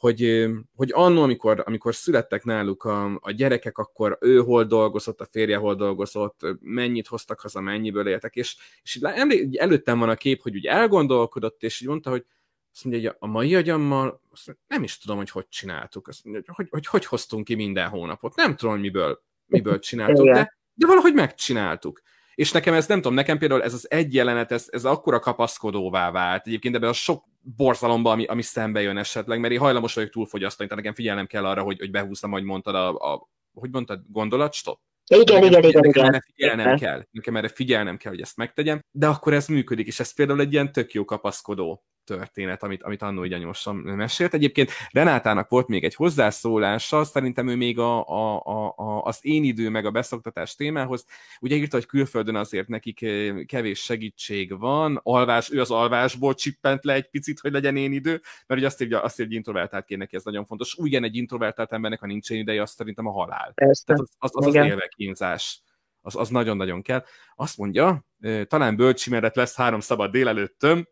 hogy, 0.00 0.48
hogy 0.76 0.90
annól, 0.92 1.22
amikor, 1.22 1.62
amikor 1.66 1.94
születtek 1.94 2.44
náluk 2.44 2.84
a, 2.84 3.18
a 3.20 3.30
gyerekek, 3.30 3.78
akkor 3.78 4.18
ő 4.20 4.38
hol 4.38 4.64
dolgozott, 4.64 5.20
a 5.20 5.28
férje 5.30 5.56
hol 5.56 5.74
dolgozott, 5.74 6.40
mennyit 6.60 7.06
hoztak 7.06 7.40
haza, 7.40 7.60
mennyiből 7.60 8.08
éltek, 8.08 8.36
és, 8.36 8.56
és 8.82 8.98
emlé, 9.02 9.48
előttem 9.52 9.98
van 9.98 10.08
a 10.08 10.14
kép, 10.14 10.42
hogy 10.42 10.54
úgy 10.54 10.66
elgondolkodott, 10.66 11.62
és 11.62 11.80
így 11.80 11.88
mondta, 11.88 12.10
hogy 12.10 12.24
azt 12.72 12.84
mondja, 12.84 13.10
hogy 13.10 13.16
a 13.18 13.26
mai 13.26 13.54
agyammal 13.54 14.20
azt 14.30 14.46
mondja, 14.46 14.64
nem 14.68 14.82
is 14.82 14.98
tudom, 14.98 15.16
hogy 15.16 15.30
hogy 15.30 15.48
csináltuk, 15.48 16.08
azt 16.08 16.24
mondja, 16.24 16.52
hogy, 16.54 16.66
hogy 16.70 16.86
hogy 16.86 17.04
hoztunk 17.04 17.44
ki 17.44 17.54
minden 17.54 17.88
hónapot, 17.88 18.34
nem 18.34 18.56
tudom, 18.56 18.74
hogy 18.74 18.82
miből, 18.82 19.22
miből 19.46 19.78
csináltuk, 19.78 20.24
de, 20.24 20.58
de 20.74 20.86
valahogy 20.86 21.14
megcsináltuk. 21.14 22.02
És 22.40 22.52
nekem 22.52 22.74
ez, 22.74 22.86
nem 22.86 23.00
tudom, 23.00 23.14
nekem 23.14 23.38
például 23.38 23.62
ez 23.62 23.74
az 23.74 23.90
egy 23.90 24.14
jelenet, 24.14 24.52
ez, 24.52 24.66
ez 24.70 24.84
akkora 24.84 25.18
kapaszkodóvá 25.18 26.10
vált. 26.10 26.46
Egyébként 26.46 26.74
ebben 26.74 26.88
a 26.88 26.92
sok 26.92 27.24
borzalomba, 27.56 28.10
ami, 28.10 28.24
ami 28.24 28.42
szembe 28.42 28.80
jön 28.80 28.96
esetleg, 28.96 29.40
mert 29.40 29.52
én 29.52 29.58
hajlamos 29.58 29.94
vagyok 29.94 30.10
túlfogyasztani, 30.10 30.68
tehát 30.68 30.82
nekem 30.82 30.96
figyelnem 30.96 31.26
kell 31.26 31.46
arra, 31.46 31.62
hogy, 31.62 31.78
hogy 31.78 31.90
behúztam, 31.90 32.30
hogy 32.30 32.42
mondtad 32.42 32.74
a, 32.74 33.12
a 33.12 33.28
hogy 33.52 33.70
mondtad, 33.70 34.00
gondolatstop? 34.08 34.80
Igen, 35.06 35.44
igen, 35.44 35.64
igen, 35.64 35.84
igen. 35.84 36.04
Erre 36.04 36.22
figyelnem 36.34 36.66
igen. 36.66 36.78
kell, 36.78 37.06
nekem 37.10 37.36
erre 37.36 37.48
figyelnem 37.48 37.96
kell, 37.96 38.12
hogy 38.12 38.20
ezt 38.20 38.36
megtegyem, 38.36 38.80
de 38.90 39.06
akkor 39.06 39.32
ez 39.32 39.46
működik, 39.46 39.86
és 39.86 40.00
ez 40.00 40.14
például 40.14 40.40
egy 40.40 40.52
ilyen 40.52 40.72
tök 40.72 40.92
jó 40.92 41.04
kapaszkodó 41.04 41.84
történet, 42.16 42.62
amit, 42.62 42.82
amit 42.82 43.02
annó 43.02 43.24
így 43.24 43.32
anyósom 43.32 43.76
mesélt. 43.76 44.34
Egyébként 44.34 44.70
Renátának 44.90 45.48
volt 45.48 45.68
még 45.68 45.84
egy 45.84 45.94
hozzászólása, 45.94 47.04
szerintem 47.04 47.48
ő 47.48 47.56
még 47.56 47.78
a, 47.78 48.08
a, 48.08 48.42
a, 48.44 48.74
a, 48.76 49.02
az 49.02 49.18
én 49.20 49.44
idő 49.44 49.68
meg 49.68 49.84
a 49.84 49.90
beszoktatás 49.90 50.54
témához. 50.54 51.04
Ugye 51.40 51.56
írta, 51.56 51.76
hogy 51.76 51.86
külföldön 51.86 52.36
azért 52.36 52.68
nekik 52.68 53.06
kevés 53.46 53.80
segítség 53.80 54.58
van, 54.58 55.00
alvás, 55.02 55.52
ő 55.52 55.60
az 55.60 55.70
alvásból 55.70 56.34
csippent 56.34 56.84
le 56.84 56.92
egy 56.92 57.10
picit, 57.10 57.40
hogy 57.40 57.52
legyen 57.52 57.76
én 57.76 57.92
idő, 57.92 58.20
mert 58.46 58.60
ugye 58.60 58.66
azt 58.66 58.82
írja, 58.82 59.02
azt 59.02 59.14
írja, 59.14 59.26
hogy 59.26 59.36
introvertált 59.36 59.84
kéne 59.84 60.00
neki, 60.00 60.16
ez 60.16 60.24
nagyon 60.24 60.44
fontos. 60.44 60.76
Igen, 60.82 61.04
egy 61.04 61.16
introvertált 61.16 61.72
embernek, 61.72 62.00
ha 62.00 62.06
nincs 62.06 62.30
ideje, 62.30 62.62
azt 62.62 62.76
szerintem 62.76 63.06
a 63.06 63.12
halál. 63.12 63.52
Persze. 63.54 63.84
Tehát 63.84 64.00
az 64.00 64.08
az, 64.18 64.30
az, 64.34 64.46
az, 64.46 64.54
az 64.54 64.66
élvekínzás 64.66 65.62
az, 66.02 66.16
az 66.16 66.28
nagyon-nagyon 66.28 66.82
kell. 66.82 67.04
Azt 67.34 67.56
mondja, 67.56 68.04
talán 68.46 68.76
bölcsimeret 68.76 69.36
lesz 69.36 69.56
három 69.56 69.80
szabad 69.80 70.10
délelőttöm, 70.10 70.88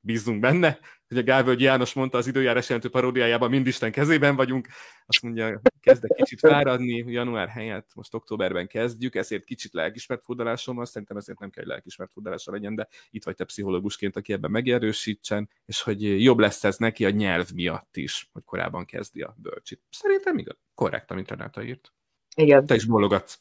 bízunk 0.00 0.40
benne, 0.40 0.78
hogy 1.08 1.18
a 1.18 1.22
Gávölgy 1.22 1.60
János 1.60 1.92
mondta 1.92 2.18
az 2.18 2.26
időjárás 2.26 2.68
jelentő 2.68 2.90
paródiájában, 2.90 3.50
mind 3.50 3.66
Isten 3.66 3.92
kezében 3.92 4.36
vagyunk, 4.36 4.68
azt 5.06 5.22
mondja, 5.22 5.60
kezdek 5.80 6.10
kicsit 6.16 6.38
fáradni, 6.38 6.94
január 6.94 7.48
helyett 7.48 7.90
most 7.94 8.14
októberben 8.14 8.66
kezdjük, 8.66 9.14
ezért 9.14 9.44
kicsit 9.44 9.72
lelkismert 9.72 10.22
van, 10.64 10.84
szerintem 10.84 11.16
ezért 11.16 11.38
nem 11.38 11.50
kell, 11.50 11.64
hogy 11.64 11.72
lelkismert 11.72 12.12
furdalása 12.12 12.52
legyen, 12.52 12.74
de 12.74 12.88
itt 13.10 13.24
vagy 13.24 13.34
te 13.34 13.44
pszichológusként, 13.44 14.16
aki 14.16 14.32
ebben 14.32 14.50
megerősítsen, 14.50 15.50
és 15.66 15.82
hogy 15.82 16.22
jobb 16.22 16.38
lesz 16.38 16.64
ez 16.64 16.76
neki 16.76 17.04
a 17.04 17.10
nyelv 17.10 17.50
miatt 17.54 17.96
is, 17.96 18.28
hogy 18.32 18.42
korábban 18.44 18.84
kezdi 18.84 19.22
a 19.22 19.36
bölcsit. 19.38 19.80
Szerintem 19.90 20.38
igaz, 20.38 20.56
korrekt, 20.74 21.10
amit 21.10 21.28
Renáta 21.28 21.62
írt. 21.62 21.92
Igen. 22.36 22.66
Te 22.66 22.74
is 22.74 22.84
bólogatsz. 22.84 23.38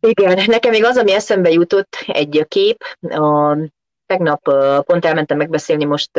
Igen, 0.00 0.42
nekem 0.46 0.70
még 0.70 0.84
az, 0.84 0.96
ami 0.96 1.12
eszembe 1.12 1.50
jutott, 1.50 1.96
egy 2.06 2.44
kép. 2.48 2.82
A, 3.00 3.56
tegnap 4.12 4.42
pont 4.84 5.04
elmentem 5.04 5.36
megbeszélni 5.36 5.84
most 5.84 6.10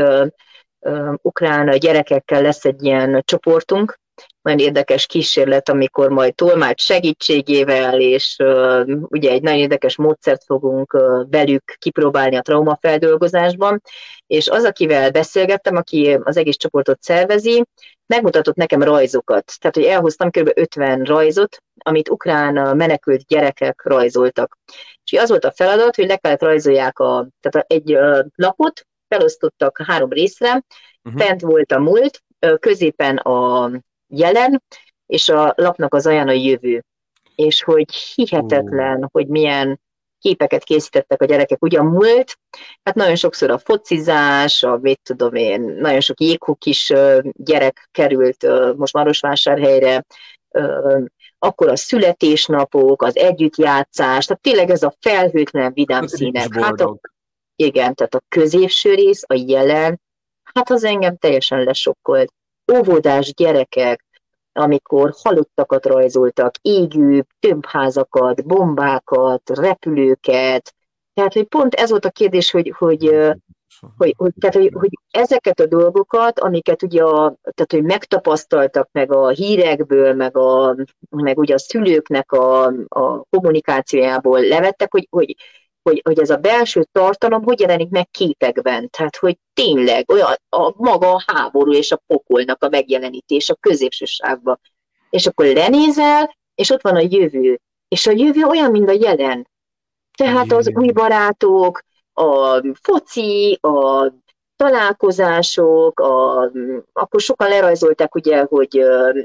ukrán 1.21 1.79
gyerekekkel 1.79 2.41
lesz 2.41 2.65
egy 2.65 2.83
ilyen 2.83 3.21
csoportunk, 3.25 3.99
nagyon 4.41 4.59
érdekes 4.59 5.05
kísérlet, 5.05 5.69
amikor 5.69 6.09
majd 6.09 6.35
tolmács 6.35 6.81
segítségével, 6.81 8.01
és 8.01 8.35
uh, 8.43 8.89
ugye 9.01 9.31
egy 9.31 9.41
nagyon 9.41 9.59
érdekes 9.59 9.95
módszert 9.95 10.43
fogunk 10.43 10.93
uh, 10.93 11.29
velük 11.29 11.75
kipróbálni 11.77 12.35
a 12.35 12.41
traumafeldolgozásban, 12.41 13.81
és 14.27 14.47
az, 14.47 14.63
akivel 14.63 15.11
beszélgettem, 15.11 15.75
aki 15.75 16.19
az 16.23 16.37
egész 16.37 16.55
csoportot 16.55 17.01
szervezi, 17.01 17.63
megmutatott 18.05 18.55
nekem 18.55 18.83
rajzokat. 18.83 19.53
Tehát, 19.59 19.75
hogy 19.75 19.85
elhoztam 19.85 20.29
kb. 20.29 20.51
50 20.55 21.03
rajzot, 21.03 21.57
amit 21.77 22.09
ukrán 22.09 22.77
menekült 22.77 23.25
gyerekek 23.27 23.81
rajzoltak. 23.83 24.57
És 25.03 25.19
az 25.19 25.29
volt 25.29 25.45
a 25.45 25.51
feladat, 25.51 25.95
hogy 25.95 26.07
le 26.07 26.17
kellett 26.17 26.41
rajzolják 26.41 26.99
a, 26.99 27.27
tehát 27.39 27.71
egy 27.71 27.97
lapot, 28.35 28.87
felosztottak 29.07 29.81
három 29.85 30.09
részre, 30.09 30.63
uh-huh. 31.03 31.21
fent 31.21 31.41
volt 31.41 31.71
a 31.71 31.79
múlt, 31.79 32.23
középen 32.59 33.17
a 33.17 33.71
jelen, 34.17 34.63
és 35.05 35.29
a 35.29 35.53
lapnak 35.57 35.93
az 35.93 36.07
olyan 36.07 36.27
a 36.27 36.31
jövő. 36.31 36.83
És 37.35 37.63
hogy 37.63 37.93
hihetetlen, 37.93 38.97
uh. 38.97 39.09
hogy 39.11 39.27
milyen 39.27 39.79
képeket 40.19 40.63
készítettek 40.63 41.21
a 41.21 41.25
gyerekek. 41.25 41.63
Ugye 41.63 41.79
a 41.79 41.83
múlt, 41.83 42.37
hát 42.83 42.95
nagyon 42.95 43.15
sokszor 43.15 43.49
a 43.49 43.57
focizás, 43.57 44.63
a 44.63 44.77
mit 44.81 44.99
tudom 45.03 45.33
én, 45.33 45.61
nagyon 45.61 45.99
sok 45.99 46.17
is 46.65 46.93
gyerek 47.31 47.89
került 47.91 48.45
most 48.75 48.93
Marosvásárhelyre, 48.93 50.05
akkor 51.39 51.69
a 51.69 51.75
születésnapok, 51.75 53.01
az 53.01 53.17
együttjátszás, 53.17 54.25
tehát 54.25 54.41
tényleg 54.41 54.69
ez 54.69 54.83
a 54.83 54.95
felhőtlen 54.99 55.73
vidám 55.73 56.07
színek. 56.07 56.53
Hát 56.53 56.81
a, 56.81 56.97
igen, 57.55 57.93
tehát 57.95 58.15
a 58.15 58.23
középső 58.29 58.93
rész, 58.93 59.23
a 59.27 59.43
jelen, 59.47 60.01
hát 60.53 60.69
az 60.69 60.83
engem 60.83 61.17
teljesen 61.17 61.63
lesokkolt. 61.63 62.33
Óvodás 62.71 63.33
gyerekek, 63.33 64.05
amikor 64.53 65.13
halottakat 65.23 65.85
rajzoltak, 65.85 66.55
égő 66.61 67.25
tömbházakat, 67.39 68.45
bombákat, 68.45 69.49
repülőket. 69.49 70.73
Tehát, 71.13 71.33
hogy 71.33 71.47
pont 71.47 71.73
ez 71.73 71.89
volt 71.89 72.05
a 72.05 72.11
kérdés, 72.11 72.51
hogy, 72.51 72.73
hogy, 72.77 73.15
hogy, 73.97 74.13
hogy, 74.17 74.31
tehát, 74.39 74.55
hogy, 74.55 74.71
hogy 74.73 74.89
ezeket 75.11 75.59
a 75.59 75.65
dolgokat, 75.65 76.39
amiket 76.39 76.83
ugye 76.83 77.03
a, 77.03 77.35
tehát, 77.41 77.71
hogy 77.71 77.83
megtapasztaltak 77.83 78.89
meg 78.91 79.11
a 79.11 79.29
hírekből, 79.29 80.13
meg, 80.13 80.37
a, 80.37 80.75
meg 81.09 81.37
ugye 81.37 81.53
a 81.53 81.59
szülőknek 81.59 82.31
a, 82.31 82.65
a 82.87 83.23
kommunikációjából 83.29 84.39
levettek, 84.39 84.91
hogy, 84.91 85.07
hogy 85.09 85.35
hogy, 85.83 86.01
hogy 86.03 86.19
ez 86.19 86.29
a 86.29 86.37
belső 86.37 86.87
tartalom 86.91 87.43
hogy 87.43 87.59
jelenik 87.59 87.89
meg 87.89 88.09
képekben. 88.11 88.89
Tehát, 88.89 89.15
hogy 89.15 89.37
tényleg 89.53 90.11
olyan 90.11 90.35
a 90.49 90.73
maga 90.75 91.13
a 91.13 91.23
háború 91.27 91.73
és 91.73 91.91
a 91.91 92.01
pokolnak 92.07 92.63
a 92.63 92.69
megjelenítés 92.69 93.49
a 93.49 93.55
középső 93.55 94.05
sávba. 94.05 94.59
És 95.09 95.27
akkor 95.27 95.45
lenézel, 95.45 96.35
és 96.55 96.69
ott 96.69 96.81
van 96.81 96.95
a 96.95 97.05
jövő. 97.09 97.59
És 97.87 98.07
a 98.07 98.11
jövő 98.11 98.43
olyan, 98.43 98.71
mint 98.71 98.89
a 98.89 98.97
jelen. 98.99 99.47
Tehát 100.17 100.51
az 100.51 100.71
új 100.73 100.91
barátok, 100.91 101.81
a 102.13 102.61
foci, 102.81 103.57
a 103.61 104.11
találkozások, 104.55 105.99
a, 105.99 106.51
akkor 106.93 107.21
sokan 107.21 107.49
lerajzolták 107.49 108.15
ugye, 108.15 108.43
hogy 108.43 108.77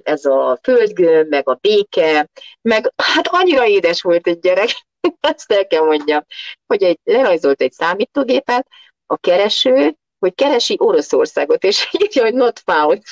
ez 0.02 0.24
a 0.24 0.58
földgömb, 0.62 1.28
meg 1.28 1.48
a 1.48 1.58
béke, 1.60 2.28
meg 2.62 2.92
hát 2.96 3.28
annyira 3.30 3.66
édes 3.66 4.02
volt 4.02 4.26
egy 4.26 4.38
gyerek, 4.38 4.70
ezt 5.20 5.52
el 5.52 5.66
kell 5.66 5.84
mondjam, 5.84 6.24
hogy 6.66 6.82
egy, 6.82 6.98
lerajzolt 7.04 7.60
egy 7.60 7.72
számítógépet, 7.72 8.66
a 9.06 9.16
kereső, 9.16 9.96
hogy 10.18 10.34
keresi 10.34 10.76
Oroszországot, 10.78 11.64
és 11.64 11.88
írja, 12.02 12.22
hogy 12.22 12.34
not 12.34 12.58
found. 12.64 13.02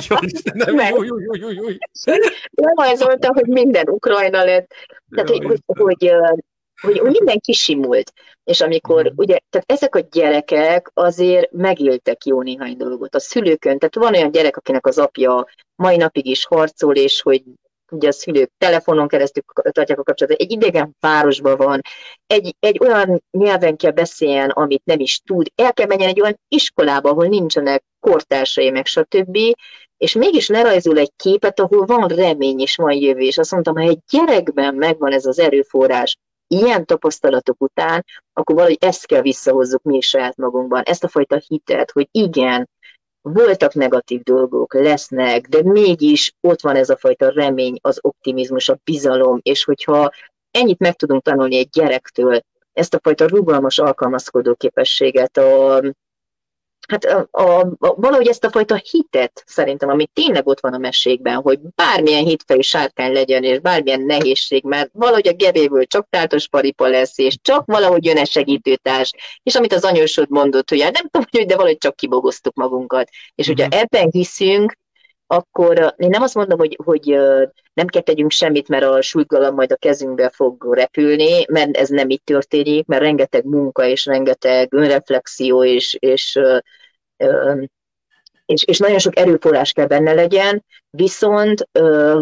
Jó, 0.66 1.02
jó, 1.02 1.02
jó, 1.02 1.34
jó, 1.34 1.34
jó, 1.34 1.50
jó. 1.50 1.74
Lerajzolta, 2.50 3.32
hogy 3.32 3.46
minden 3.46 3.88
Ukrajna 3.88 4.44
lett. 4.44 4.74
Tehát, 5.10 5.28
hogy, 5.28 5.44
hogy, 5.44 5.60
hogy, 5.66 6.12
hogy, 6.80 6.98
hogy 6.98 7.10
minden 7.10 7.38
kisimult. 7.38 8.12
És 8.44 8.60
amikor, 8.60 9.10
mm. 9.10 9.14
ugye, 9.16 9.38
tehát 9.50 9.72
ezek 9.72 9.94
a 9.94 10.00
gyerekek 10.10 10.90
azért 10.94 11.50
megéltek 11.50 12.24
jó 12.24 12.42
néhány 12.42 12.76
dolgot. 12.76 13.14
A 13.14 13.20
szülőkön, 13.20 13.78
tehát 13.78 13.94
van 13.94 14.14
olyan 14.14 14.30
gyerek, 14.30 14.56
akinek 14.56 14.86
az 14.86 14.98
apja 14.98 15.46
mai 15.74 15.96
napig 15.96 16.26
is 16.26 16.46
harcol, 16.46 16.94
és 16.94 17.22
hogy 17.22 17.42
ugye 17.92 18.08
a 18.08 18.12
szülők 18.12 18.50
telefonon 18.58 19.08
keresztül 19.08 19.42
tartják 19.70 19.98
a 19.98 20.02
kapcsolatot, 20.02 20.40
egy 20.40 20.50
idegen 20.50 20.96
városban 21.00 21.56
van, 21.56 21.80
egy, 22.26 22.56
egy 22.60 22.78
olyan 22.80 23.22
nyelven 23.30 23.76
kell 23.76 23.90
beszéljen, 23.90 24.50
amit 24.50 24.84
nem 24.84 25.00
is 25.00 25.20
tud, 25.20 25.46
el 25.54 25.72
kell 25.72 25.86
menjen 25.86 26.08
egy 26.08 26.20
olyan 26.20 26.40
iskolába, 26.48 27.10
ahol 27.10 27.26
nincsenek 27.26 27.84
kortársai, 28.00 28.70
meg 28.70 28.86
stb., 28.86 29.38
és 29.96 30.12
mégis 30.12 30.48
lerajzol 30.48 30.98
egy 30.98 31.12
képet, 31.16 31.60
ahol 31.60 31.86
van 31.86 32.08
remény 32.08 32.60
és 32.60 32.76
van 32.76 32.92
jövő, 32.92 33.20
és 33.20 33.38
azt 33.38 33.50
mondtam, 33.50 33.76
ha 33.76 33.82
egy 33.82 33.98
gyerekben 34.10 34.74
megvan 34.74 35.12
ez 35.12 35.26
az 35.26 35.38
erőforrás, 35.38 36.16
ilyen 36.46 36.84
tapasztalatok 36.84 37.62
után, 37.62 38.04
akkor 38.32 38.54
valahogy 38.54 38.78
ezt 38.80 39.06
kell 39.06 39.20
visszahozzuk 39.20 39.82
mi 39.82 39.96
is 39.96 40.06
saját 40.06 40.36
magunkban, 40.36 40.82
ezt 40.82 41.04
a 41.04 41.08
fajta 41.08 41.42
hitet, 41.46 41.90
hogy 41.90 42.08
igen, 42.10 42.68
voltak 43.22 43.74
negatív 43.74 44.22
dolgok, 44.22 44.74
lesznek, 44.74 45.46
de 45.46 45.62
mégis 45.62 46.34
ott 46.40 46.60
van 46.60 46.76
ez 46.76 46.90
a 46.90 46.96
fajta 46.96 47.30
remény, 47.30 47.78
az 47.80 47.98
optimizmus, 48.00 48.68
a 48.68 48.80
bizalom, 48.84 49.38
és 49.42 49.64
hogyha 49.64 50.10
ennyit 50.50 50.78
meg 50.78 50.96
tudunk 50.96 51.22
tanulni 51.22 51.56
egy 51.56 51.68
gyerektől, 51.68 52.40
ezt 52.72 52.94
a 52.94 53.00
fajta 53.02 53.26
rugalmas 53.26 53.78
alkalmazkodó 53.78 54.54
képességet, 54.54 55.36
a, 55.36 55.82
hát 56.92 57.04
a, 57.04 57.28
a, 57.30 57.60
a, 57.78 57.94
valahogy 57.94 58.28
ezt 58.28 58.44
a 58.44 58.50
fajta 58.50 58.80
hitet 58.90 59.42
szerintem, 59.46 59.88
ami 59.88 60.06
tényleg 60.12 60.46
ott 60.46 60.60
van 60.60 60.74
a 60.74 60.78
mesékben, 60.78 61.34
hogy 61.34 61.58
bármilyen 61.74 62.24
hitfejű 62.24 62.60
sárkány 62.60 63.12
legyen, 63.12 63.44
és 63.44 63.58
bármilyen 63.58 64.00
nehézség, 64.00 64.64
mert 64.64 64.90
valahogy 64.92 65.28
a 65.28 65.32
gebéből 65.32 65.84
csak 65.84 66.06
táltos 66.10 66.48
paripa 66.48 66.88
lesz, 66.88 67.18
és 67.18 67.38
csak 67.42 67.66
valahogy 67.66 68.04
jön-e 68.04 68.24
segítőtárs, 68.24 69.12
és 69.42 69.54
amit 69.54 69.72
az 69.72 69.84
anyósod 69.84 70.30
mondott, 70.30 70.68
hogy 70.68 70.82
hát 70.82 70.92
nem 70.92 71.08
tudom, 71.08 71.26
hogy 71.30 71.46
de 71.46 71.56
valahogy 71.56 71.78
csak 71.78 71.96
kibogoztuk 71.96 72.54
magunkat. 72.54 73.08
És 73.34 73.46
hogyha 73.46 73.66
uh-huh. 73.66 73.80
ebben 73.80 74.08
hiszünk, 74.10 74.72
akkor 75.26 75.94
én 75.96 76.08
nem 76.08 76.22
azt 76.22 76.34
mondom, 76.34 76.58
hogy, 76.58 76.78
hogy 76.84 77.18
nem 77.74 77.86
kell 77.86 78.02
tegyünk 78.02 78.30
semmit, 78.30 78.68
mert 78.68 78.84
a 78.84 79.02
súlygalam 79.02 79.54
majd 79.54 79.72
a 79.72 79.76
kezünkbe 79.76 80.30
fog 80.34 80.74
repülni, 80.74 81.44
mert 81.48 81.76
ez 81.76 81.88
nem 81.88 82.10
így 82.10 82.22
történik, 82.24 82.86
mert 82.86 83.02
rengeteg 83.02 83.44
munka 83.44 83.86
és 83.86 84.04
rengeteg 84.06 84.74
önreflexió 84.74 85.64
és, 85.64 85.96
és, 85.98 86.38
és, 88.46 88.64
és 88.64 88.78
nagyon 88.78 88.98
sok 88.98 89.18
erőforrás 89.18 89.72
kell 89.72 89.86
benne 89.86 90.12
legyen, 90.12 90.64
viszont 90.90 91.68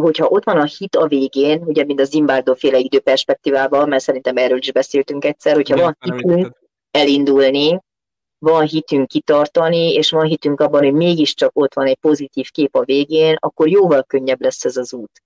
hogyha 0.00 0.26
ott 0.26 0.44
van 0.44 0.56
a 0.56 0.64
hit 0.64 0.96
a 0.96 1.06
végén, 1.06 1.62
ugye 1.62 1.84
mind 1.84 2.00
a 2.00 2.04
Zimbardo 2.04 2.54
féle 2.54 2.78
időperspektívában, 2.78 3.88
mert 3.88 4.02
szerintem 4.02 4.36
erről 4.36 4.58
is 4.58 4.72
beszéltünk 4.72 5.24
egyszer, 5.24 5.54
hogyha 5.54 5.76
van 5.76 5.96
hitünk 6.00 6.56
elindulni, 6.90 7.80
van 8.38 8.66
hitünk 8.66 9.08
kitartani, 9.08 9.92
és 9.92 10.10
van 10.10 10.24
hitünk 10.24 10.60
abban, 10.60 10.82
hogy 10.82 10.92
mégiscsak 10.92 11.50
ott 11.54 11.74
van 11.74 11.86
egy 11.86 11.98
pozitív 11.98 12.50
kép 12.50 12.76
a 12.76 12.84
végén, 12.84 13.36
akkor 13.38 13.68
jóval 13.68 14.02
könnyebb 14.02 14.42
lesz 14.42 14.64
ez 14.64 14.76
az 14.76 14.92
út. 14.92 15.22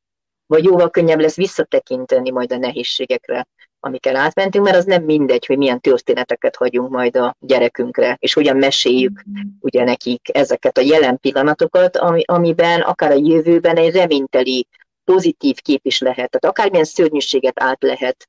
Vagy 0.47 0.65
jóval 0.65 0.91
könnyebb 0.91 1.21
lesz 1.21 1.37
visszatekinteni 1.37 2.31
majd 2.31 2.53
a 2.53 2.57
nehézségekre, 2.57 3.47
amiken 3.85 4.17
átmentünk, 4.17 4.65
mert 4.65 4.77
az 4.77 4.85
nem 4.85 5.03
mindegy, 5.03 5.47
hogy 5.47 5.59
milyen 5.59 5.81
történeteket 5.81 6.57
hagyunk 6.57 6.91
majd 6.91 7.17
a 7.17 7.37
gyerekünkre, 7.41 8.17
és 8.21 8.33
hogyan 8.33 8.57
meséljük 8.57 9.25
ugye 9.61 9.85
nekik 9.85 10.37
ezeket 10.37 10.79
a 10.79 10.81
jelen 10.81 11.19
pillanatokat, 11.21 11.97
ami, 11.97 12.23
amiben 12.27 12.81
akár 12.81 13.11
a 13.11 13.21
jövőben 13.23 13.77
egy 13.77 13.95
reményteli, 13.95 14.67
pozitív 15.05 15.57
kép 15.61 15.87
is 15.87 16.01
lehet. 16.01 16.31
Tehát 16.31 16.57
akármilyen 16.57 16.85
szörnyűséget 16.85 17.63
át 17.63 17.83
lehet, 17.83 18.29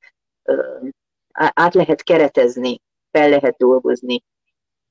át 1.34 1.74
lehet 1.74 2.04
keretezni, 2.04 2.82
fel 3.12 3.30
lehet 3.30 3.58
dolgozni, 3.58 4.24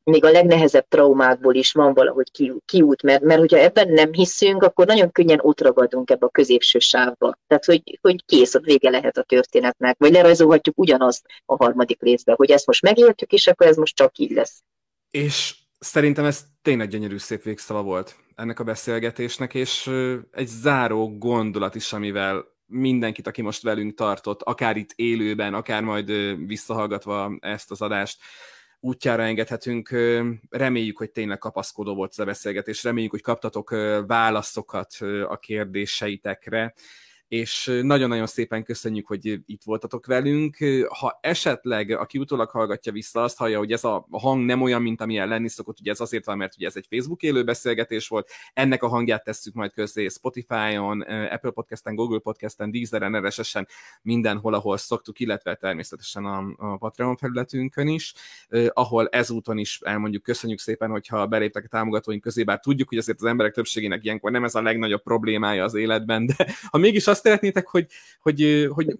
még 0.04 0.24
a 0.24 0.30
legnehezebb 0.30 0.88
traumákból 0.88 1.54
is 1.54 1.72
van 1.72 1.94
valahogy 1.94 2.60
kiút, 2.64 3.02
mert, 3.02 3.22
mert 3.22 3.40
hogyha 3.40 3.58
ebben 3.58 3.88
nem 3.88 4.12
hiszünk, 4.12 4.62
akkor 4.62 4.86
nagyon 4.86 5.10
könnyen 5.10 5.38
ott 5.42 5.60
ragadunk 5.60 6.10
ebbe 6.10 6.26
a 6.26 6.30
középső 6.30 6.78
sávba. 6.78 7.38
Tehát, 7.46 7.64
hogy, 7.64 7.98
hogy 8.00 8.24
kész, 8.24 8.58
vége 8.58 8.90
lehet 8.90 9.16
a 9.16 9.22
történetnek, 9.22 9.96
vagy 9.98 10.12
lerajzolhatjuk 10.12 10.78
ugyanazt 10.78 11.26
a 11.46 11.56
harmadik 11.56 12.02
részbe, 12.02 12.32
hogy 12.36 12.50
ezt 12.50 12.66
most 12.66 12.82
megéltük, 12.82 13.32
és 13.32 13.46
akkor 13.46 13.66
ez 13.66 13.76
most 13.76 13.96
csak 13.96 14.18
így 14.18 14.30
lesz. 14.30 14.62
És 15.10 15.54
szerintem 15.78 16.24
ez 16.24 16.44
tényleg 16.62 16.88
gyönyörű 16.88 17.18
szép 17.18 17.42
végszava 17.42 17.82
volt 17.82 18.16
ennek 18.34 18.60
a 18.60 18.64
beszélgetésnek, 18.64 19.54
és 19.54 19.90
egy 20.30 20.46
záró 20.46 21.18
gondolat 21.18 21.74
is, 21.74 21.92
amivel 21.92 22.44
mindenkit, 22.66 23.26
aki 23.26 23.42
most 23.42 23.62
velünk 23.62 23.94
tartott, 23.94 24.42
akár 24.42 24.76
itt 24.76 24.90
élőben, 24.94 25.54
akár 25.54 25.82
majd 25.82 26.12
visszahallgatva 26.46 27.36
ezt 27.40 27.70
az 27.70 27.82
adást, 27.82 28.18
útjára 28.84 29.22
engedhetünk. 29.22 29.88
Reméljük, 30.50 30.96
hogy 30.96 31.10
tényleg 31.10 31.38
kapaszkodó 31.38 31.94
volt 31.94 32.10
ez 32.10 32.18
a 32.18 32.24
beszélgetés, 32.24 32.82
reméljük, 32.82 33.10
hogy 33.10 33.22
kaptatok 33.22 33.70
válaszokat 34.06 34.94
a 35.28 35.36
kérdéseitekre 35.36 36.74
és 37.34 37.80
nagyon-nagyon 37.82 38.26
szépen 38.26 38.64
köszönjük, 38.64 39.06
hogy 39.06 39.40
itt 39.46 39.62
voltatok 39.64 40.06
velünk. 40.06 40.56
Ha 40.98 41.18
esetleg, 41.20 41.90
aki 41.90 42.18
utólag 42.18 42.50
hallgatja 42.50 42.92
vissza, 42.92 43.22
azt 43.22 43.36
hallja, 43.36 43.58
hogy 43.58 43.72
ez 43.72 43.84
a 43.84 44.06
hang 44.10 44.44
nem 44.44 44.62
olyan, 44.62 44.82
mint 44.82 45.00
amilyen 45.00 45.28
lenni 45.28 45.48
szokott, 45.48 45.80
ugye 45.80 45.90
ez 45.90 46.00
azért 46.00 46.24
van, 46.24 46.36
mert 46.36 46.54
ugye 46.56 46.66
ez 46.66 46.76
egy 46.76 46.86
Facebook 46.90 47.22
élő 47.22 47.44
beszélgetés 47.44 48.08
volt, 48.08 48.30
ennek 48.52 48.82
a 48.82 48.88
hangját 48.88 49.24
tesszük 49.24 49.54
majd 49.54 49.72
közé 49.72 50.08
Spotify-on, 50.08 51.00
Apple 51.00 51.50
Podcast-en, 51.50 51.94
Google 51.94 52.18
Podcast-en, 52.18 52.70
Deezeren, 52.70 53.26
RSS-en, 53.26 53.68
mindenhol, 54.02 54.54
ahol 54.54 54.76
szoktuk, 54.76 55.20
illetve 55.20 55.54
természetesen 55.54 56.24
a, 56.24 56.44
a 56.56 56.76
Patreon 56.76 57.16
felületünkön 57.16 57.88
is, 57.88 58.14
ahol 58.68 59.08
ezúton 59.08 59.58
is 59.58 59.80
elmondjuk, 59.84 60.22
köszönjük 60.22 60.58
szépen, 60.58 60.90
hogyha 60.90 61.26
beléptek 61.26 61.64
a 61.64 61.68
támogatóink 61.68 62.22
közé, 62.22 62.42
bár 62.42 62.60
tudjuk, 62.60 62.88
hogy 62.88 62.98
azért 62.98 63.20
az 63.20 63.26
emberek 63.26 63.52
többségének 63.52 64.04
ilyenkor 64.04 64.30
nem 64.30 64.44
ez 64.44 64.54
a 64.54 64.62
legnagyobb 64.62 65.02
problémája 65.02 65.64
az 65.64 65.74
életben, 65.74 66.26
de 66.26 66.54
ha 66.70 66.78
mégis 66.78 67.06
azt 67.06 67.22
szeretnétek, 67.24 67.68
hogy, 67.68 67.86
hogy, 68.20 68.68
hogy 68.70 68.96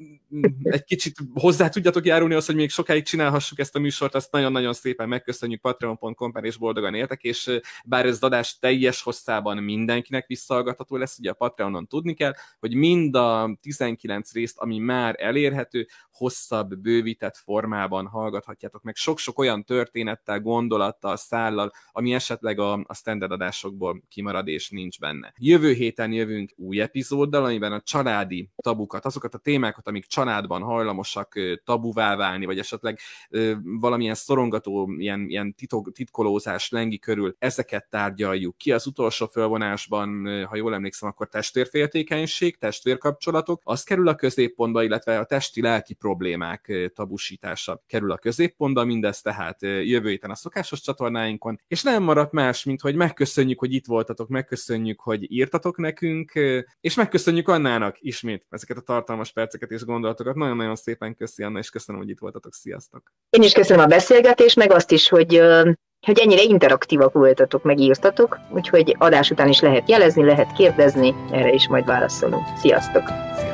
egy 0.63 0.85
kicsit 0.85 1.17
hozzá 1.35 1.69
tudjatok 1.69 2.07
járulni 2.07 2.35
az, 2.35 2.47
hogy 2.47 2.55
még 2.55 2.71
sokáig 2.71 3.05
csinálhassuk 3.05 3.59
ezt 3.59 3.77
a 3.77 3.79
műsort, 3.79 4.15
azt 4.15 4.33
nagyon-nagyon 4.33 4.73
szépen 4.73 5.09
megköszönjük 5.09 5.61
patreon.com 5.61 6.33
per 6.33 6.45
és 6.45 6.57
boldogan 6.57 6.95
éltek, 6.95 7.23
és 7.23 7.59
bár 7.85 8.07
ez 8.07 8.23
adás 8.23 8.59
teljes 8.59 9.03
hosszában 9.03 9.57
mindenkinek 9.57 10.27
visszahallgatható 10.27 10.97
lesz, 10.97 11.19
ugye 11.19 11.31
a 11.31 11.35
Patreonon 11.35 11.87
tudni 11.87 12.15
kell, 12.15 12.33
hogy 12.61 12.75
mind 12.75 13.15
a 13.15 13.57
19 13.61 14.33
részt, 14.33 14.59
ami 14.59 14.79
már 14.79 15.15
elérhető, 15.19 15.87
hosszabb, 16.13 16.79
bővített 16.79 17.37
formában 17.37 18.07
hallgathatjátok 18.07 18.83
meg 18.83 18.95
sok-sok 18.95 19.39
olyan 19.39 19.65
történettel, 19.65 20.41
gondolattal, 20.41 21.17
szállal, 21.17 21.73
ami 21.93 22.15
esetleg 22.15 22.59
a, 22.59 22.73
a 22.73 22.95
standard 22.95 23.33
adásokból 23.33 24.03
kimarad 24.09 24.49
és 24.49 24.71
nincs 24.71 25.01
benne. 25.01 25.33
Jövő 25.39 25.73
héten 25.73 26.13
jövünk 26.13 26.53
új 26.57 26.81
epizóddal, 26.81 27.45
amiben 27.45 27.73
a 27.73 27.81
családi 28.05 28.49
tabukat, 28.57 29.05
azokat 29.05 29.35
a 29.35 29.39
témákat, 29.39 29.89
amik 29.89 30.07
családban 30.07 30.63
hajlamosak 30.63 31.35
tabuvá 31.65 32.17
válni, 32.17 32.45
vagy 32.45 32.59
esetleg 32.59 32.99
valamilyen 33.63 34.15
szorongató, 34.15 34.95
ilyen, 34.97 35.27
ilyen 35.29 35.55
titok, 35.55 35.93
titkolózás 35.93 36.71
lengi 36.71 36.99
körül, 36.99 37.37
ezeket 37.39 37.87
tárgyaljuk 37.91 38.57
ki. 38.57 38.73
Az 38.73 38.87
utolsó 38.87 39.27
fölvonásban, 39.27 40.27
ha 40.45 40.57
jól 40.57 40.75
emlékszem, 40.75 41.09
akkor 41.09 41.29
testvérféltékenység, 41.29 42.59
testvérkapcsolatok, 42.59 43.61
az 43.65 43.83
kerül 43.83 44.09
a 44.09 44.15
középpontba, 44.15 44.83
illetve 44.83 45.19
a 45.19 45.25
testi-lelki 45.25 45.95
problémák 45.95 46.91
tabusítása 46.95 47.83
kerül 47.87 48.11
a 48.11 48.19
középpontba, 48.19 48.85
mindez 48.85 49.21
tehát 49.21 49.63
jövő 49.63 50.09
héten 50.09 50.31
a 50.31 50.35
szokásos 50.35 50.81
csatornáinkon, 50.81 51.61
és 51.69 51.83
nem 51.83 52.03
maradt 52.03 52.33
más, 52.33 52.65
mint 52.65 52.81
hogy 52.81 52.95
megköszönjük, 52.95 53.59
hogy 53.59 53.73
itt 53.73 53.87
voltatok, 53.87 54.29
megköszönjük, 54.29 55.01
hogy 55.01 55.33
írtatok 55.33 55.77
nekünk, 55.77 56.33
és 56.81 56.95
megköszönjük 56.95 57.49
Annának 57.95 57.99
ismét 58.01 58.47
ezeket 58.51 58.77
a 58.77 58.81
tartalmas 58.81 59.33
perceket 59.33 59.71
és 59.71 59.85
gondolatokat. 59.85 60.35
Nagyon-nagyon 60.35 60.77
szépen 60.77 61.17
köszi 61.17 61.43
Anna, 61.43 61.59
és 61.59 61.71
köszönöm, 61.71 62.01
hogy 62.01 62.11
itt 62.11 62.19
voltatok. 62.19 62.53
Sziasztok! 62.53 63.13
Én 63.31 63.43
is 63.43 63.53
köszönöm 63.53 63.85
a 63.85 63.87
beszélgetést, 63.87 64.57
meg 64.57 64.73
azt 64.73 64.91
is, 64.91 65.09
hogy 65.09 65.41
hogy 66.07 66.19
ennyire 66.19 66.43
interaktívak 66.43 67.13
voltatok, 67.13 67.63
megírtatok, 67.63 68.39
úgyhogy 68.51 68.97
adás 68.99 69.31
után 69.31 69.49
is 69.49 69.61
lehet 69.61 69.89
jelezni, 69.89 70.25
lehet 70.25 70.53
kérdezni, 70.53 71.15
erre 71.31 71.53
is 71.53 71.69
majd 71.69 71.85
válaszolunk. 71.85 72.45
Sziasztok! 72.57 73.03
Sziasztok. 73.07 73.54